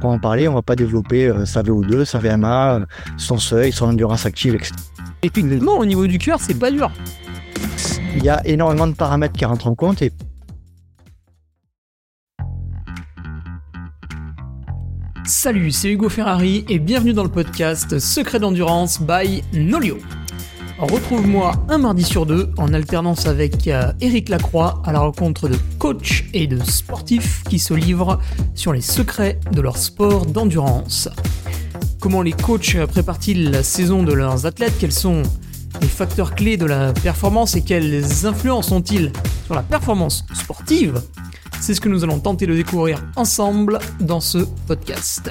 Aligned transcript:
pour 0.00 0.10
en 0.10 0.18
parler, 0.18 0.48
on 0.48 0.54
va 0.54 0.62
pas 0.62 0.76
développer 0.76 1.32
sa 1.44 1.62
VO2, 1.62 2.04
sa 2.04 2.18
VMA, 2.18 2.80
son 3.16 3.38
seuil, 3.38 3.72
son 3.72 3.86
endurance 3.86 4.26
active, 4.26 4.54
etc. 4.54 4.72
Et 5.22 5.30
puis, 5.30 5.42
non, 5.42 5.78
au 5.78 5.86
niveau 5.86 6.06
du 6.06 6.18
cœur, 6.18 6.38
c'est 6.40 6.58
pas 6.58 6.70
dur. 6.70 6.90
Il 8.16 8.22
y 8.22 8.28
a 8.28 8.46
énormément 8.46 8.86
de 8.86 8.94
paramètres 8.94 9.34
qui 9.34 9.44
rentrent 9.44 9.66
en 9.66 9.74
compte 9.74 10.02
et 10.02 10.12
Salut, 15.26 15.70
c'est 15.70 15.90
Hugo 15.90 16.10
Ferrari 16.10 16.66
et 16.68 16.78
bienvenue 16.78 17.14
dans 17.14 17.22
le 17.22 17.30
podcast 17.30 17.98
Secret 17.98 18.40
d'endurance 18.40 19.00
by 19.00 19.42
Nolio. 19.54 19.96
Retrouve-moi 20.90 21.52
un 21.70 21.78
mardi 21.78 22.04
sur 22.04 22.26
deux 22.26 22.50
en 22.58 22.74
alternance 22.74 23.26
avec 23.26 23.66
Eric 24.00 24.28
euh, 24.28 24.32
Lacroix 24.32 24.82
à 24.84 24.92
la 24.92 24.98
rencontre 24.98 25.48
de 25.48 25.56
coachs 25.78 26.24
et 26.34 26.46
de 26.46 26.62
sportifs 26.62 27.42
qui 27.48 27.58
se 27.58 27.72
livrent 27.72 28.20
sur 28.54 28.72
les 28.72 28.82
secrets 28.82 29.40
de 29.50 29.62
leur 29.62 29.78
sport 29.78 30.26
d'endurance. 30.26 31.08
Comment 32.00 32.20
les 32.20 32.32
coachs 32.32 32.76
préparent-ils 32.86 33.50
la 33.50 33.62
saison 33.62 34.02
de 34.02 34.12
leurs 34.12 34.44
athlètes? 34.44 34.74
Quels 34.78 34.92
sont 34.92 35.22
les 35.80 35.88
facteurs 35.88 36.34
clés 36.34 36.58
de 36.58 36.66
la 36.66 36.92
performance 36.92 37.56
et 37.56 37.62
quelles 37.62 38.26
influences 38.26 38.70
ont-ils 38.70 39.10
sur 39.46 39.54
la 39.54 39.62
performance 39.62 40.26
sportive? 40.34 41.00
C'est 41.60 41.72
ce 41.72 41.80
que 41.80 41.88
nous 41.88 42.04
allons 42.04 42.18
tenter 42.18 42.46
de 42.46 42.54
découvrir 42.54 43.02
ensemble 43.16 43.78
dans 44.00 44.20
ce 44.20 44.38
podcast. 44.66 45.30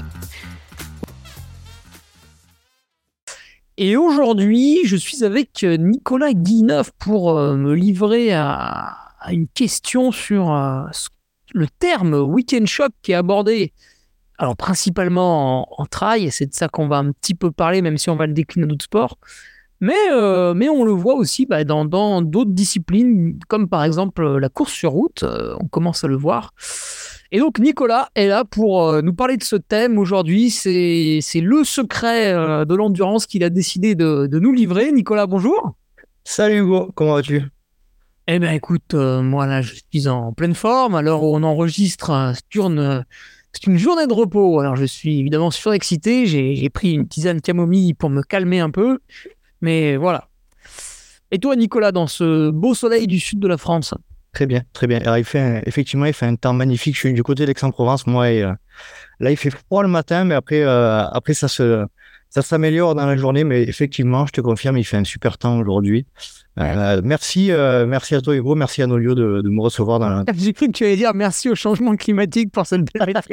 Et 3.78 3.98
aujourd'hui, 3.98 4.82
je 4.86 4.96
suis 4.96 5.24
avec 5.24 5.64
Nicolas 5.64 6.34
Guineuf 6.34 6.92
pour 7.00 7.38
euh, 7.38 7.56
me 7.56 7.74
livrer 7.74 8.32
à, 8.34 8.98
une 9.32 9.48
question 9.48 10.12
sur 10.12 10.52
euh, 10.52 10.84
le 11.54 11.68
terme 11.80 12.14
weekend 12.14 12.68
shock 12.68 12.92
qui 13.02 13.14
est 13.14 13.16
abordé, 13.16 13.74
alors 14.38 14.56
principalement 14.56 15.82
en, 15.82 15.86
trail, 15.86 16.26
et 16.26 16.32
c'est 16.32 16.46
de 16.46 16.54
ça 16.54 16.68
qu'on 16.68 16.88
va 16.88 16.98
un 16.98 17.12
petit 17.12 17.34
peu 17.34 17.52
parler, 17.52 17.82
même 17.82 17.98
si 17.98 18.10
on 18.10 18.16
va 18.16 18.28
le 18.28 18.34
décliner 18.34 18.68
dans 18.68 18.72
d'autres 18.72 18.86
sports. 18.86 19.18
Mais, 19.84 20.12
euh, 20.12 20.54
mais 20.54 20.70
on 20.70 20.86
le 20.86 20.94
voit 20.94 21.16
aussi 21.16 21.46
bah, 21.46 21.66
dans 21.66 21.84
d'autres 22.22 22.52
disciplines, 22.52 23.38
comme 23.50 23.68
par 23.68 23.84
exemple 23.84 24.24
euh, 24.24 24.40
la 24.40 24.48
course 24.48 24.72
sur 24.72 24.92
route, 24.92 25.24
euh, 25.24 25.58
on 25.60 25.68
commence 25.68 26.06
à 26.06 26.08
le 26.08 26.16
voir. 26.16 26.54
Et 27.36 27.40
donc 27.40 27.58
Nicolas 27.58 28.10
est 28.14 28.28
là 28.28 28.46
pour 28.46 29.02
nous 29.02 29.14
parler 29.16 29.38
de 29.38 29.44
ce 29.44 29.56
thème 29.56 29.98
aujourd'hui. 29.98 30.52
C'est 30.52 31.42
le 31.42 31.64
secret 31.64 32.32
de 32.32 32.76
l'endurance 32.76 33.26
qu'il 33.26 33.44
a 33.44 33.50
décidé 33.50 33.96
de, 33.96 34.28
de, 34.28 34.40
nous 34.40 34.52
livrer. 34.52 34.92
Nicolas, 34.92 35.26
bonjour. 35.26 35.74
Salut 36.24 36.60
Hugo, 36.60 36.92
comment 36.94 37.16
vas-tu? 37.16 37.42
Eh 38.28 38.38
bien 38.38 38.52
écoute, 38.52 38.94
moi 38.94 39.48
là 39.48 39.64
je 39.64 39.74
suis 39.74 40.08
en 40.08 40.32
pleine 40.32 40.54
forme. 40.54 40.94
Alors 40.94 41.24
on 41.24 41.42
enregistre, 41.42 42.34
c'est 42.36 42.60
une, 42.60 43.04
une 43.66 43.78
journée 43.80 44.06
de 44.06 44.14
repos. 44.14 44.60
Alors 44.60 44.76
je 44.76 44.86
suis 44.86 45.18
évidemment 45.18 45.50
surexcité. 45.50 46.28
J'ai 46.28 46.70
pris 46.70 46.94
une 46.94 47.08
tisane 47.08 47.42
camomille 47.42 47.96
pour 47.96 48.12
me 48.12 48.22
calmer 48.22 48.60
un 48.60 48.70
peu. 48.70 49.00
Mais 49.62 49.98
voilà. 49.98 50.30
Et 51.32 51.40
toi, 51.40 51.56
Nicolas, 51.56 51.92
dans 51.92 52.06
ce 52.06 52.52
beau 52.52 52.76
soleil 52.76 53.08
du 53.08 53.20
sud 53.20 53.40
de 53.40 53.48
la 53.48 53.58
France? 53.58 53.96
Très 54.34 54.48
bien, 54.48 54.64
très 54.74 54.88
bien. 54.88 55.00
Alors, 55.00 55.20
il 55.20 55.24
fait 55.24 55.62
effectivement, 55.68 56.06
il 56.06 56.14
fait 56.14 56.26
un 56.26 56.36
temps 56.36 56.54
magnifique. 56.54 56.96
Je 56.96 57.02
suis 57.02 57.14
du 57.14 57.22
côté 57.22 57.46
d'Aix-en-Provence, 57.46 58.08
moi, 58.08 58.32
et 58.32 58.42
euh, 58.42 58.52
là, 59.20 59.30
il 59.30 59.38
fait 59.38 59.52
froid 59.52 59.84
le 59.84 59.90
matin, 59.90 60.24
mais 60.24 60.34
après, 60.34 60.64
euh, 60.64 61.06
après 61.10 61.36
ça 61.36 61.48
se, 61.48 61.86
ça 62.30 62.42
s'améliore 62.42 62.96
dans 62.96 63.06
la 63.06 63.16
journée. 63.16 63.44
Mais 63.44 63.62
effectivement, 63.62 64.26
je 64.26 64.32
te 64.32 64.42
confirme, 64.42 64.78
il 64.78 64.86
fait 64.86 64.98
un 64.98 65.04
super 65.04 65.38
temps 65.38 65.60
aujourd'hui. 65.60 66.08
Euh, 66.60 67.00
merci, 67.04 67.52
merci 67.88 68.16
à 68.16 68.22
toi, 68.22 68.36
Hugo. 68.36 68.56
Merci 68.56 68.82
à 68.82 68.88
Nolio 68.88 69.14
de, 69.14 69.42
de 69.42 69.50
me 69.50 69.62
recevoir 69.62 70.00
dans 70.00 70.10
la. 70.10 70.24
J'ai 70.36 70.54
cru 70.54 70.66
que 70.66 70.72
tu 70.72 70.84
allais 70.84 70.96
dire 70.98 71.14
merci 71.14 71.48
au 71.50 71.56
changement 71.56 71.96
climatique 71.96 72.52
pour 72.52 72.66
cette 72.66 72.92
belle 72.92 73.14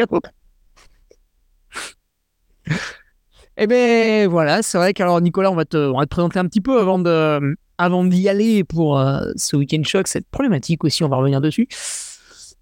Eh 3.63 3.67
bien, 3.67 4.29
voilà, 4.29 4.63
c'est 4.63 4.79
vrai 4.79 4.95
qu'alors, 4.95 5.21
Nicolas, 5.21 5.51
on 5.51 5.55
va, 5.55 5.67
te, 5.67 5.77
on 5.77 5.99
va 5.99 6.05
te 6.05 6.11
présenter 6.11 6.39
un 6.39 6.47
petit 6.47 6.63
peu 6.63 6.81
avant 6.81 6.99
de, 6.99 7.57
avant 7.81 8.05
d'y 8.05 8.29
aller 8.29 8.63
pour 8.63 8.99
euh, 8.99 9.33
ce 9.37 9.57
week-end 9.57 9.83
choc, 9.85 10.07
cette 10.07 10.29
problématique 10.29 10.85
aussi, 10.85 11.03
on 11.03 11.09
va 11.09 11.17
revenir 11.17 11.41
dessus. 11.41 11.67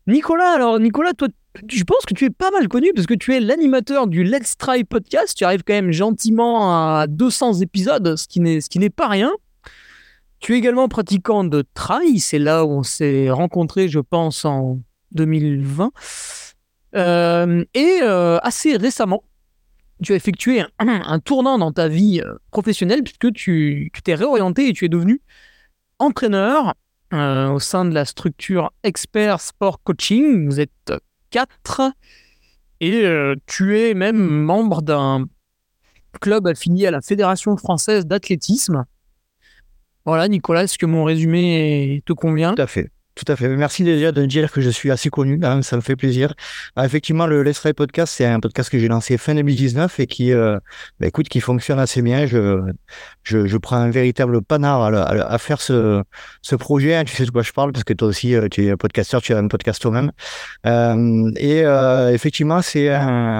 Nicolas, 0.06 0.52
alors, 0.54 0.78
Nicolas, 0.78 1.12
toi, 1.12 1.26
je 1.68 1.82
pense 1.82 2.06
que 2.06 2.14
tu 2.14 2.24
es 2.24 2.30
pas 2.30 2.52
mal 2.52 2.68
connu 2.68 2.92
parce 2.94 3.08
que 3.08 3.14
tu 3.14 3.34
es 3.34 3.40
l'animateur 3.40 4.06
du 4.06 4.22
Let's 4.22 4.56
Try 4.56 4.84
podcast. 4.84 5.36
Tu 5.36 5.44
arrives 5.44 5.64
quand 5.64 5.74
même 5.74 5.90
gentiment 5.90 6.72
à 6.72 7.08
200 7.08 7.60
épisodes, 7.60 8.14
ce 8.16 8.28
qui 8.28 8.38
n'est, 8.38 8.60
ce 8.60 8.70
qui 8.70 8.78
n'est 8.78 8.90
pas 8.90 9.08
rien. 9.08 9.32
Tu 10.38 10.54
es 10.54 10.58
également 10.58 10.86
pratiquant 10.86 11.42
de 11.42 11.64
trail, 11.74 12.20
c'est 12.20 12.38
là 12.38 12.64
où 12.64 12.70
on 12.70 12.82
s'est 12.84 13.28
rencontrés, 13.28 13.88
je 13.88 13.98
pense, 13.98 14.44
en 14.44 14.78
2020. 15.12 15.90
Euh, 16.94 17.64
et 17.74 17.98
euh, 18.02 18.38
assez 18.42 18.76
récemment, 18.76 19.24
tu 20.02 20.12
as 20.12 20.16
effectué 20.16 20.62
un, 20.78 21.18
tournant 21.20 21.58
dans 21.58 21.72
ta 21.72 21.88
vie 21.88 22.20
euh, 22.24 22.34
professionnelle 22.50 23.02
puisque 23.02 23.32
tu 23.32 23.90
t'es 24.04 24.14
réorienté 24.14 24.68
et 24.68 24.72
tu 24.72 24.84
es 24.84 24.88
devenu 24.88 25.20
entraîneur 25.98 26.74
euh, 27.12 27.48
au 27.48 27.58
sein 27.58 27.84
de 27.84 27.94
la 27.94 28.04
structure 28.04 28.72
Expert 28.82 29.40
Sport 29.40 29.82
Coaching. 29.82 30.46
Vous 30.48 30.60
êtes 30.60 30.92
quatre 31.30 31.92
et 32.80 33.04
euh, 33.04 33.34
tu 33.46 33.78
es 33.78 33.94
même 33.94 34.18
membre 34.18 34.82
d'un 34.82 35.26
club 36.20 36.46
affilié 36.46 36.86
à 36.86 36.90
la 36.90 37.00
Fédération 37.00 37.56
française 37.56 38.06
d'athlétisme. 38.06 38.84
Voilà, 40.04 40.28
Nicolas, 40.28 40.64
est-ce 40.64 40.78
que 40.78 40.86
mon 40.86 41.04
résumé 41.04 42.02
te 42.06 42.12
convient? 42.12 42.54
Tout 42.54 42.62
à 42.62 42.66
fait. 42.66 42.90
Tout 43.18 43.32
à 43.32 43.34
fait. 43.34 43.48
Merci 43.48 43.82
déjà 43.82 44.12
de 44.12 44.24
dire 44.26 44.52
que 44.52 44.60
je 44.60 44.70
suis 44.70 44.92
assez 44.92 45.10
connu. 45.10 45.40
Hein, 45.42 45.60
ça 45.62 45.74
me 45.74 45.80
fait 45.80 45.96
plaisir. 45.96 46.34
Ah, 46.76 46.86
effectivement, 46.86 47.26
le 47.26 47.42
Let's 47.42 47.60
Try 47.60 47.72
Podcast, 47.72 48.14
c'est 48.16 48.26
un 48.26 48.38
podcast 48.38 48.70
que 48.70 48.78
j'ai 48.78 48.86
lancé 48.86 49.18
fin 49.18 49.34
2019 49.34 49.98
et 49.98 50.06
qui, 50.06 50.32
euh, 50.32 50.56
bah, 51.00 51.08
écoute, 51.08 51.28
qui 51.28 51.40
fonctionne 51.40 51.80
assez 51.80 52.00
bien. 52.00 52.26
Je, 52.26 52.60
je, 53.24 53.48
je 53.48 53.56
prends 53.56 53.76
un 53.76 53.90
véritable 53.90 54.40
panard 54.40 54.82
à, 54.82 55.08
à, 55.32 55.38
faire 55.38 55.60
ce, 55.60 56.00
ce 56.42 56.54
projet. 56.54 56.94
Hein. 56.94 57.02
Tu 57.02 57.16
sais 57.16 57.24
de 57.24 57.32
quoi 57.32 57.42
je 57.42 57.50
parle 57.50 57.72
parce 57.72 57.82
que 57.82 57.92
toi 57.92 58.06
aussi, 58.06 58.36
euh, 58.36 58.46
tu 58.48 58.66
es 58.66 58.76
podcasteur, 58.76 59.20
tu 59.20 59.34
as 59.34 59.38
un 59.38 59.48
podcast 59.48 59.82
toi-même. 59.82 60.12
Euh, 60.66 61.32
et 61.38 61.64
euh, 61.64 62.12
effectivement, 62.14 62.62
c'est 62.62 62.88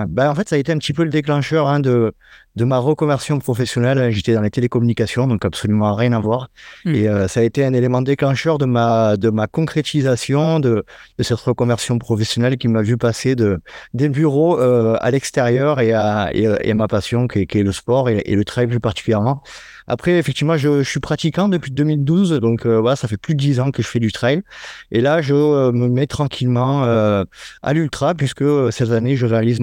bah, 0.09 0.29
en 0.29 0.35
fait, 0.35 0.49
ça 0.49 0.57
a 0.57 0.59
été 0.59 0.73
un 0.73 0.79
petit 0.79 0.93
peu 0.93 1.05
le 1.05 1.11
déclencheur 1.11 1.69
hein, 1.69 1.79
de, 1.79 2.13
de 2.59 2.65
ma 2.65 2.79
reconversion 2.79 3.39
professionnelle. 3.39 4.11
J'étais 4.11 4.35
dans 4.35 4.43
les 4.43 4.51
télécommunications, 4.51 5.27
donc 5.27 5.45
absolument 5.45 5.95
rien 5.95 6.13
à 6.13 6.19
voir. 6.19 6.51
Hmm. 6.85 6.95
Et 6.95 7.09
euh, 7.09 7.29
ça 7.29 7.41
a 7.41 7.43
été 7.45 7.65
un 7.65 7.73
élément 7.73 8.03
déclencheur 8.03 8.59
de 8.59 8.67
ma, 8.67 9.17
de 9.17 9.31
ma 9.31 9.47
concrétisation 9.47 10.59
de, 10.59 10.85
de 11.19 11.23
cette 11.23 11.39
reconversion 11.39 11.99
professionnelle 11.99 12.59
qui 12.59 12.69
m'a 12.69 12.83
vu 12.83 12.97
passer 12.97 13.37
de, 13.37 13.61
des 13.95 14.09
bureaux 14.09 14.61
euh, 14.61 14.97
à 15.01 15.11
l'extérieur 15.11 15.81
et 15.81 15.93
à, 15.93 16.31
et, 16.35 16.75
ma 16.75 16.89
passion 16.89 17.29
qui 17.29 17.41
est, 17.41 17.47
qui 17.47 17.59
est 17.59 17.63
le 17.63 17.73
sport 17.73 18.09
et, 18.09 18.23
et, 18.27 18.35
le 18.35 18.45
travail 18.45 18.67
plus 18.67 18.81
particulièrement. 18.81 19.43
Après, 19.89 20.19
effectivement, 20.19 20.59
je, 20.59 20.83
suis 20.83 21.01
pratiquant 21.01 21.49
depuis 21.49 21.71
2012, 21.71 22.33
donc 22.41 22.67
euh, 22.67 22.79
voilà, 22.79 22.95
ça 22.95 23.09
fait 23.09 23.17
plus 23.17 23.35
de 23.35 23.41
10 23.41 23.61
ans 23.61 23.71
que 23.71 23.83
je 23.83 23.89
fais 23.89 24.01
du 24.01 24.13
trail. 24.13 24.43
Et 24.91 25.01
là, 25.01 25.23
je 25.23 25.35
euh, 25.35 25.73
me 25.73 25.89
mets 25.89 26.07
tranquillement 26.07 26.85
euh, 26.85 27.25
à 27.63 27.73
l'ultra, 27.73 28.15
puisque 28.15 28.45
cette 28.71 28.91
année, 28.91 29.17
je 29.17 29.25
réalise, 29.25 29.61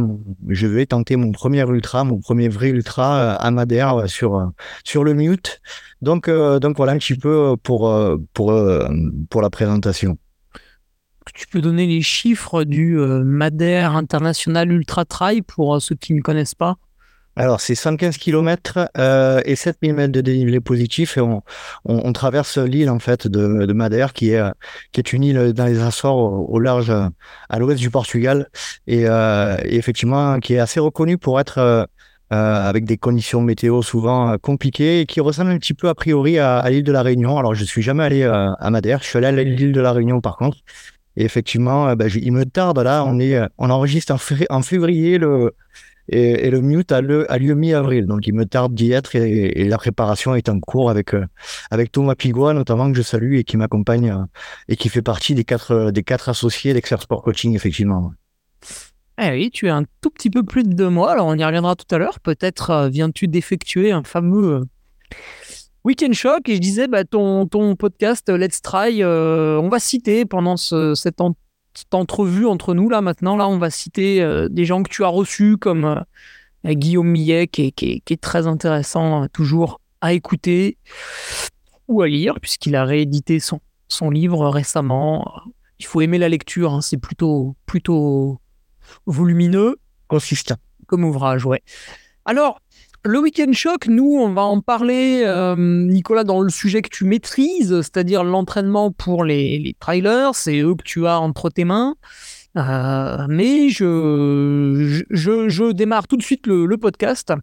je 0.49 0.67
vais 0.67 0.87
tenter 0.87 1.15
mon 1.15 1.31
premier 1.31 1.61
ultra, 1.61 2.03
mon 2.03 2.19
premier 2.19 2.49
vrai 2.49 2.69
ultra 2.69 3.33
à 3.35 3.51
Madère 3.51 4.09
sur 4.09 4.51
sur 4.83 5.03
le 5.03 5.13
mute. 5.13 5.61
Donc 6.01 6.29
donc 6.29 6.77
voilà 6.77 6.93
un 6.93 6.97
petit 6.97 7.15
peu 7.15 7.55
pour 7.61 7.93
pour 8.33 8.53
pour 9.29 9.41
la 9.41 9.49
présentation. 9.49 10.17
Tu 11.33 11.47
peux 11.47 11.61
donner 11.61 11.85
les 11.87 12.01
chiffres 12.01 12.63
du 12.63 12.97
Madère 12.97 13.95
International 13.95 14.71
Ultra 14.71 15.05
Trail 15.05 15.41
pour 15.41 15.81
ceux 15.81 15.95
qui 15.95 16.13
ne 16.13 16.21
connaissent 16.21 16.55
pas? 16.55 16.77
Alors, 17.37 17.59
c'est 17.59 17.75
115 17.75 18.17
km 18.17 18.89
euh, 18.97 19.41
et 19.43 19.55
7000 19.57 19.93
mètres 19.93 20.13
de 20.13 20.21
dénivelé 20.21 20.61
positif 20.61 21.17
et 21.17 21.21
on, 21.21 21.43
on, 21.83 22.01
on 22.05 22.13
traverse 22.13 22.57
l'île 22.57 22.89
en 22.89 22.99
fait 22.99 23.27
de, 23.27 23.65
de, 23.65 23.73
Madère 23.73 24.13
qui 24.13 24.31
est 24.31 24.41
qui 24.93 25.01
est 25.01 25.11
une 25.11 25.23
île 25.23 25.53
dans 25.53 25.65
les 25.65 25.81
Açores 25.81 26.49
au, 26.49 26.59
large 26.59 26.93
à 27.49 27.59
l'ouest 27.59 27.79
du 27.79 27.89
Portugal 27.89 28.47
et, 28.87 29.03
euh, 29.05 29.57
effectivement 29.65 30.39
qui 30.39 30.53
est 30.53 30.59
assez 30.59 30.79
reconnue 30.79 31.17
pour 31.17 31.41
être 31.41 31.57
euh, 31.57 31.85
avec 32.29 32.85
des 32.85 32.97
conditions 32.97 33.41
météo 33.41 33.81
souvent 33.81 34.37
compliquées 34.37 35.01
et 35.01 35.05
qui 35.05 35.19
ressemble 35.19 35.51
un 35.51 35.57
petit 35.57 35.73
peu 35.73 35.89
a 35.89 35.95
priori 35.95 36.39
à, 36.39 36.59
à 36.59 36.69
l'île 36.69 36.83
de 36.83 36.91
la 36.91 37.03
Réunion. 37.03 37.37
Alors, 37.37 37.53
je 37.53 37.65
suis 37.65 37.81
jamais 37.81 38.03
allé 38.03 38.23
à 38.23 38.69
Madère, 38.69 38.99
je 39.01 39.07
suis 39.07 39.17
allé 39.17 39.27
à 39.27 39.31
l'île 39.31 39.73
de 39.73 39.81
la 39.81 39.91
Réunion 39.91 40.21
par 40.21 40.37
contre. 40.37 40.59
Et 41.17 41.23
effectivement, 41.23 41.95
ben, 41.95 42.09
il 42.13 42.31
me 42.31 42.45
tarde 42.45 42.79
là. 42.79 43.03
On 43.05 43.19
est, 43.19 43.39
on 43.57 43.69
enregistre 43.69 44.13
en, 44.13 44.55
en 44.57 44.61
février 44.61 45.17
le 45.17 45.53
et, 46.07 46.49
le 46.49 46.61
mute 46.61 46.91
a, 46.91 47.01
lieu 47.01 47.55
mi-avril. 47.55 48.05
Donc, 48.05 48.27
il 48.27 48.33
me 48.33 48.45
tarde 48.45 48.73
d'y 48.73 48.91
être 48.91 49.15
et, 49.15 49.67
la 49.67 49.77
préparation 49.77 50.35
est 50.35 50.49
en 50.49 50.59
cours 50.59 50.89
avec, 50.89 51.13
euh, 51.13 51.25
avec 51.71 51.91
Thomas 51.91 52.15
Pigois, 52.15 52.53
notamment, 52.53 52.91
que 52.91 52.97
je 52.97 53.01
salue 53.01 53.35
et 53.35 53.43
qui 53.43 53.57
m'accompagne 53.57 54.11
euh, 54.11 54.25
et 54.67 54.75
qui 54.75 54.89
fait 54.89 55.01
partie 55.01 55.35
des 55.35 55.43
quatre, 55.43 55.91
des 55.91 56.03
quatre 56.03 56.29
associés 56.29 56.73
d'Expert 56.73 57.01
Sport 57.01 57.23
Coaching, 57.23 57.55
effectivement. 57.55 58.11
Eh 59.21 59.29
oui, 59.29 59.49
tu 59.49 59.67
es 59.67 59.69
un 59.69 59.83
tout 60.01 60.09
petit 60.09 60.29
peu 60.29 60.43
plus 60.43 60.63
de 60.63 60.73
deux 60.73 60.89
mois, 60.89 61.11
alors 61.11 61.27
on 61.27 61.37
y 61.37 61.43
reviendra 61.43 61.75
tout 61.75 61.93
à 61.93 61.97
l'heure. 61.97 62.19
Peut-être 62.19 62.69
euh, 62.69 62.89
viens-tu 62.89 63.27
d'effectuer 63.27 63.91
un 63.91 64.03
fameux 64.03 64.63
Weekend 65.85 66.13
Shock 66.13 66.49
et 66.49 66.55
je 66.55 66.61
disais, 66.61 66.87
bah, 66.87 67.05
ton, 67.05 67.45
ton 67.47 67.75
podcast 67.75 68.29
Let's 68.29 68.61
Try, 68.61 69.03
on 69.05 69.69
va 69.69 69.79
citer 69.79 70.25
pendant 70.25 70.57
ce, 70.57 70.95
cet, 70.95 71.21
entrevue 71.91 72.45
entre 72.45 72.73
nous 72.73 72.89
là 72.89 73.01
maintenant. 73.01 73.35
Là, 73.35 73.47
on 73.47 73.57
va 73.57 73.69
citer 73.69 74.25
des 74.49 74.65
gens 74.65 74.83
que 74.83 74.89
tu 74.89 75.03
as 75.03 75.07
reçus 75.07 75.57
comme 75.57 76.03
Guillaume 76.65 77.07
Millet, 77.07 77.47
qui 77.47 77.73
est, 77.81 78.21
très 78.21 78.47
intéressant 78.47 79.27
toujours 79.27 79.81
à 80.01 80.13
écouter 80.13 80.77
ou 81.87 82.01
à 82.01 82.07
lire, 82.07 82.39
puisqu'il 82.41 82.75
a 82.75 82.85
réédité 82.85 83.39
son, 83.39 83.59
son 83.87 84.09
livre 84.09 84.49
récemment. 84.49 85.41
Il 85.79 85.85
faut 85.85 86.01
aimer 86.01 86.17
la 86.17 86.29
lecture, 86.29 86.73
hein, 86.73 86.81
c'est 86.81 86.97
plutôt, 86.97 87.55
plutôt 87.65 88.39
volumineux. 89.05 89.77
Consistant. 90.07 90.55
Comme 90.87 91.03
ouvrage, 91.03 91.45
ouais. 91.45 91.63
Alors, 92.25 92.61
le 93.05 93.19
Weekend 93.19 93.53
Shock, 93.53 93.87
nous, 93.87 94.17
on 94.19 94.33
va 94.33 94.41
en 94.41 94.61
parler, 94.61 95.21
euh, 95.23 95.55
Nicolas, 95.55 96.23
dans 96.23 96.41
le 96.41 96.49
sujet 96.49 96.81
que 96.81 96.89
tu 96.89 97.05
maîtrises, 97.05 97.81
c'est-à-dire 97.81 98.23
l'entraînement 98.23 98.91
pour 98.91 99.23
les, 99.23 99.75
trailers, 99.79 100.33
c'est 100.33 100.59
eux 100.59 100.73
que 100.73 100.83
tu 100.83 101.05
as 101.05 101.19
entre 101.19 101.51
tes 101.51 101.65
mains. 101.65 101.95
Euh, 102.57 103.27
mais 103.29 103.69
je, 103.69 105.03
je, 105.11 105.71
démarre 105.71 106.07
tout 106.07 106.17
de 106.17 106.23
suite 106.23 106.47
le, 106.47 106.77
podcast 106.77 107.33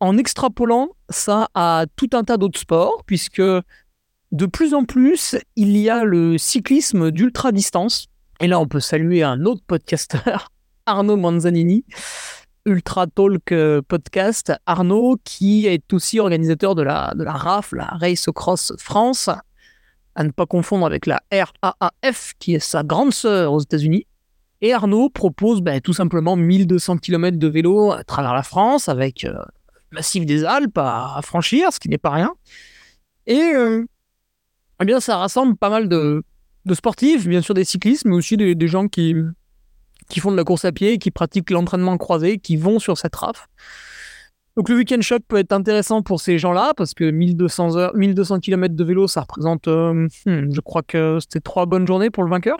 en 0.00 0.16
extrapolant 0.16 0.90
ça 1.10 1.48
à 1.54 1.84
tout 1.96 2.08
un 2.14 2.24
tas 2.24 2.38
d'autres 2.38 2.60
sports, 2.60 3.02
puisque 3.04 3.42
de 3.42 4.46
plus 4.46 4.72
en 4.72 4.84
plus, 4.84 5.36
il 5.56 5.76
y 5.76 5.90
a 5.90 6.04
le 6.04 6.38
cyclisme 6.38 7.10
d'ultra-distance. 7.10 8.06
Et 8.40 8.46
là, 8.46 8.58
on 8.58 8.66
peut 8.66 8.80
saluer 8.80 9.22
un 9.22 9.44
autre 9.44 9.62
podcasteur, 9.66 10.50
Arnaud 10.86 11.16
Manzanini, 11.16 11.84
Ultra 12.66 13.06
Talk 13.06 13.52
euh, 13.52 13.82
Podcast. 13.82 14.52
Arnaud, 14.66 15.18
qui 15.22 15.66
est 15.66 15.92
aussi 15.92 16.18
organisateur 16.18 16.74
de 16.74 16.82
la, 16.82 17.12
de 17.14 17.22
la 17.22 17.32
RAF, 17.32 17.72
la 17.72 17.86
Race 17.86 18.28
Cross 18.34 18.72
France, 18.78 19.28
à 20.14 20.24
ne 20.24 20.30
pas 20.30 20.46
confondre 20.46 20.86
avec 20.86 21.06
la 21.06 21.22
RAAF, 21.30 22.32
qui 22.38 22.54
est 22.54 22.60
sa 22.60 22.82
grande 22.82 23.12
sœur 23.12 23.52
aux 23.52 23.60
États-Unis. 23.60 24.06
Et 24.60 24.72
Arnaud 24.72 25.10
propose 25.10 25.60
ben, 25.60 25.80
tout 25.80 25.92
simplement 25.92 26.36
1200 26.36 26.98
km 26.98 27.38
de 27.38 27.48
vélo 27.48 27.92
à 27.92 28.02
travers 28.02 28.32
la 28.32 28.42
France, 28.42 28.88
avec 28.88 29.24
euh, 29.24 29.34
massif 29.90 30.24
des 30.24 30.44
Alpes 30.44 30.78
à, 30.78 31.20
franchir, 31.22 31.70
ce 31.72 31.78
qui 31.78 31.90
n'est 31.90 31.98
pas 31.98 32.10
rien. 32.10 32.32
Et 33.26 33.42
euh, 33.54 33.84
eh 34.80 34.84
bien, 34.86 35.00
ça 35.00 35.18
rassemble 35.18 35.56
pas 35.56 35.68
mal 35.68 35.88
de, 35.88 36.22
de, 36.64 36.74
sportifs, 36.74 37.26
bien 37.26 37.42
sûr 37.42 37.52
des 37.54 37.64
cyclistes, 37.64 38.06
mais 38.06 38.14
aussi 38.14 38.38
des 38.38 38.68
gens 38.68 38.88
qui, 38.88 39.14
qui 40.08 40.20
font 40.20 40.30
de 40.30 40.36
la 40.36 40.44
course 40.44 40.64
à 40.64 40.72
pied, 40.72 40.98
qui 40.98 41.10
pratiquent 41.10 41.50
l'entraînement 41.50 41.96
croisé, 41.98 42.38
qui 42.38 42.56
vont 42.56 42.78
sur 42.78 42.98
cette 42.98 43.14
RAF. 43.14 43.48
Donc 44.56 44.68
le 44.68 44.76
week-end 44.76 45.00
choc 45.00 45.22
peut 45.26 45.36
être 45.36 45.52
intéressant 45.52 46.02
pour 46.02 46.20
ces 46.20 46.38
gens-là 46.38 46.74
parce 46.76 46.94
que 46.94 47.10
1200, 47.10 47.76
heures, 47.76 47.94
1200 47.94 48.38
km 48.38 48.74
de 48.74 48.84
vélo, 48.84 49.08
ça 49.08 49.22
représente, 49.22 49.66
euh, 49.66 50.06
hmm, 50.26 50.52
je 50.52 50.60
crois 50.60 50.82
que 50.82 51.18
c'était 51.20 51.40
trois 51.40 51.66
bonnes 51.66 51.86
journées 51.86 52.10
pour 52.10 52.22
le 52.22 52.30
vainqueur. 52.30 52.58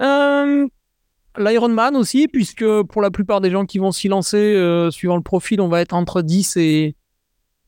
Euh, 0.00 0.66
L'Ironman 1.38 1.96
aussi, 1.96 2.28
puisque 2.28 2.64
pour 2.82 3.00
la 3.00 3.10
plupart 3.10 3.40
des 3.40 3.50
gens 3.50 3.64
qui 3.64 3.78
vont 3.78 3.92
s'y 3.92 4.08
lancer, 4.08 4.36
euh, 4.36 4.90
suivant 4.90 5.16
le 5.16 5.22
profil, 5.22 5.60
on 5.60 5.68
va 5.68 5.80
être 5.80 5.94
entre 5.94 6.20
10 6.20 6.56
et 6.56 6.96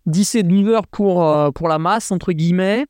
10 0.06 0.34
et 0.34 0.42
12 0.42 0.68
heures 0.68 0.86
pour, 0.88 1.24
pour 1.54 1.68
la 1.68 1.78
masse, 1.78 2.10
entre 2.10 2.32
guillemets 2.32 2.84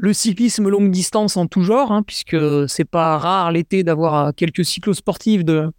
le 0.00 0.14
cyclisme 0.14 0.68
longue 0.70 0.90
distance 0.90 1.36
en 1.36 1.46
tout 1.46 1.62
genre, 1.62 1.92
hein, 1.92 2.02
puisque 2.02 2.36
c'est 2.68 2.86
pas 2.86 3.18
rare 3.18 3.52
l'été 3.52 3.84
d'avoir 3.84 4.28
euh, 4.28 4.30
quelques 4.34 4.64
cyclosportifs 4.64 5.44
de 5.44 5.70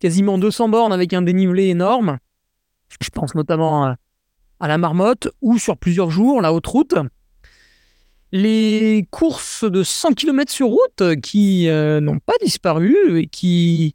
quasiment 0.00 0.36
200 0.36 0.68
bornes 0.68 0.92
avec 0.92 1.12
un 1.12 1.22
dénivelé 1.22 1.68
énorme. 1.68 2.18
Je 3.00 3.08
pense 3.10 3.36
notamment 3.36 3.84
à, 3.84 3.96
la 4.68 4.78
marmotte 4.78 5.28
ou 5.40 5.58
sur 5.58 5.76
plusieurs 5.76 6.10
jours, 6.10 6.40
la 6.40 6.52
haute 6.52 6.66
route. 6.66 6.94
Les 8.32 9.06
courses 9.12 9.64
de 9.64 9.84
100 9.84 10.14
km 10.14 10.50
sur 10.50 10.66
route 10.66 11.20
qui 11.22 11.68
euh, 11.68 12.00
n'ont 12.00 12.18
pas 12.18 12.34
disparu 12.42 13.20
et 13.20 13.26
qui 13.28 13.94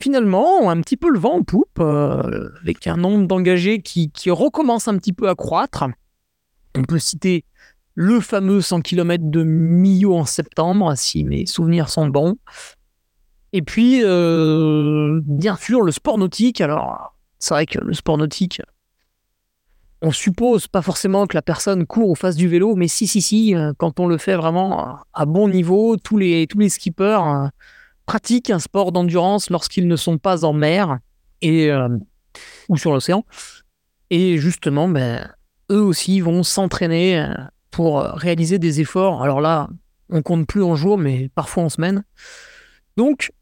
finalement 0.00 0.58
ont 0.58 0.68
un 0.68 0.80
petit 0.82 0.98
peu 0.98 1.08
le 1.08 1.18
vent 1.18 1.36
en 1.36 1.42
poupe, 1.44 1.78
euh, 1.78 2.50
avec 2.60 2.86
un 2.86 2.98
nombre 2.98 3.26
d'engagés 3.26 3.80
qui 3.80 4.10
recommence 4.26 4.86
un 4.86 4.98
petit 4.98 5.14
peu 5.14 5.30
à 5.30 5.34
croître. 5.34 5.84
On 6.76 6.82
peut 6.82 6.98
citer 6.98 7.44
le 7.94 8.20
fameux 8.20 8.60
100 8.60 8.80
km 8.80 9.24
de 9.26 9.42
Millau 9.42 10.14
en 10.14 10.24
septembre, 10.24 10.94
si 10.96 11.24
mes 11.24 11.46
souvenirs 11.46 11.88
sont 11.88 12.08
bons. 12.08 12.36
Et 13.52 13.62
puis, 13.62 14.00
euh, 14.02 15.20
bien 15.24 15.56
sûr, 15.56 15.82
le 15.82 15.92
sport 15.92 16.16
nautique. 16.18 16.60
Alors, 16.60 17.14
c'est 17.38 17.54
vrai 17.54 17.66
que 17.66 17.78
le 17.78 17.92
sport 17.92 18.16
nautique, 18.16 18.62
on 20.00 20.10
suppose 20.10 20.68
pas 20.68 20.82
forcément 20.82 21.26
que 21.26 21.36
la 21.36 21.42
personne 21.42 21.86
court 21.86 22.08
ou 22.08 22.14
fasse 22.14 22.36
du 22.36 22.48
vélo, 22.48 22.74
mais 22.76 22.88
si, 22.88 23.06
si, 23.06 23.20
si, 23.20 23.54
euh, 23.54 23.72
quand 23.76 24.00
on 24.00 24.06
le 24.06 24.16
fait 24.16 24.36
vraiment 24.36 24.98
à 25.12 25.26
bon 25.26 25.48
niveau, 25.48 25.96
tous 25.96 26.16
les, 26.16 26.46
tous 26.46 26.58
les 26.58 26.70
skippers 26.70 27.20
euh, 27.26 27.48
pratiquent 28.06 28.50
un 28.50 28.58
sport 28.58 28.90
d'endurance 28.90 29.50
lorsqu'ils 29.50 29.86
ne 29.86 29.96
sont 29.96 30.18
pas 30.18 30.44
en 30.44 30.54
mer 30.54 30.98
et, 31.42 31.70
ou 32.68 32.76
sur 32.76 32.92
l'océan. 32.92 33.24
Et 34.10 34.38
justement, 34.38 34.88
ben, 34.88 35.28
eux 35.70 35.80
aussi 35.80 36.20
vont 36.20 36.42
s'entraîner 36.42 37.24
pour 37.72 38.00
euh, 38.00 38.12
réaliser 38.12 38.60
des 38.60 38.80
efforts. 38.80 39.22
Alors 39.22 39.40
là, 39.40 39.68
on 40.08 40.22
compte 40.22 40.46
plus 40.46 40.62
en 40.62 40.76
jours, 40.76 40.98
mais 40.98 41.28
parfois 41.34 41.64
en 41.64 41.68
semaines. 41.68 42.04
Donc, 42.96 43.32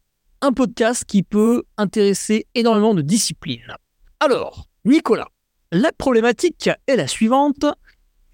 un 0.41 0.53
podcast 0.53 1.05
qui 1.05 1.21
peut 1.21 1.63
intéresser 1.77 2.47
énormément 2.55 2.95
de 2.95 3.03
disciplines. 3.03 3.75
Alors, 4.19 4.65
Nicolas, 4.85 5.27
la 5.71 5.91
problématique 5.91 6.69
est 6.87 6.95
la 6.95 7.07
suivante. 7.07 7.65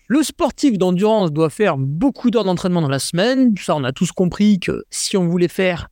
Le 0.08 0.24
sportif 0.24 0.78
d'endurance 0.78 1.34
doit 1.34 1.50
faire 1.50 1.78
beaucoup 1.78 2.32
d'heures 2.32 2.46
d'entraînement 2.46 2.82
dans 2.82 2.88
la 2.88 3.00
semaine. 3.00 3.54
Ça, 3.58 3.76
on 3.76 3.84
a 3.84 3.92
tous 3.92 4.14
compris 4.14 4.60
que 4.60 4.86
si 4.90 5.18
on 5.18 5.28
voulait 5.28 5.50
faire 5.50 5.90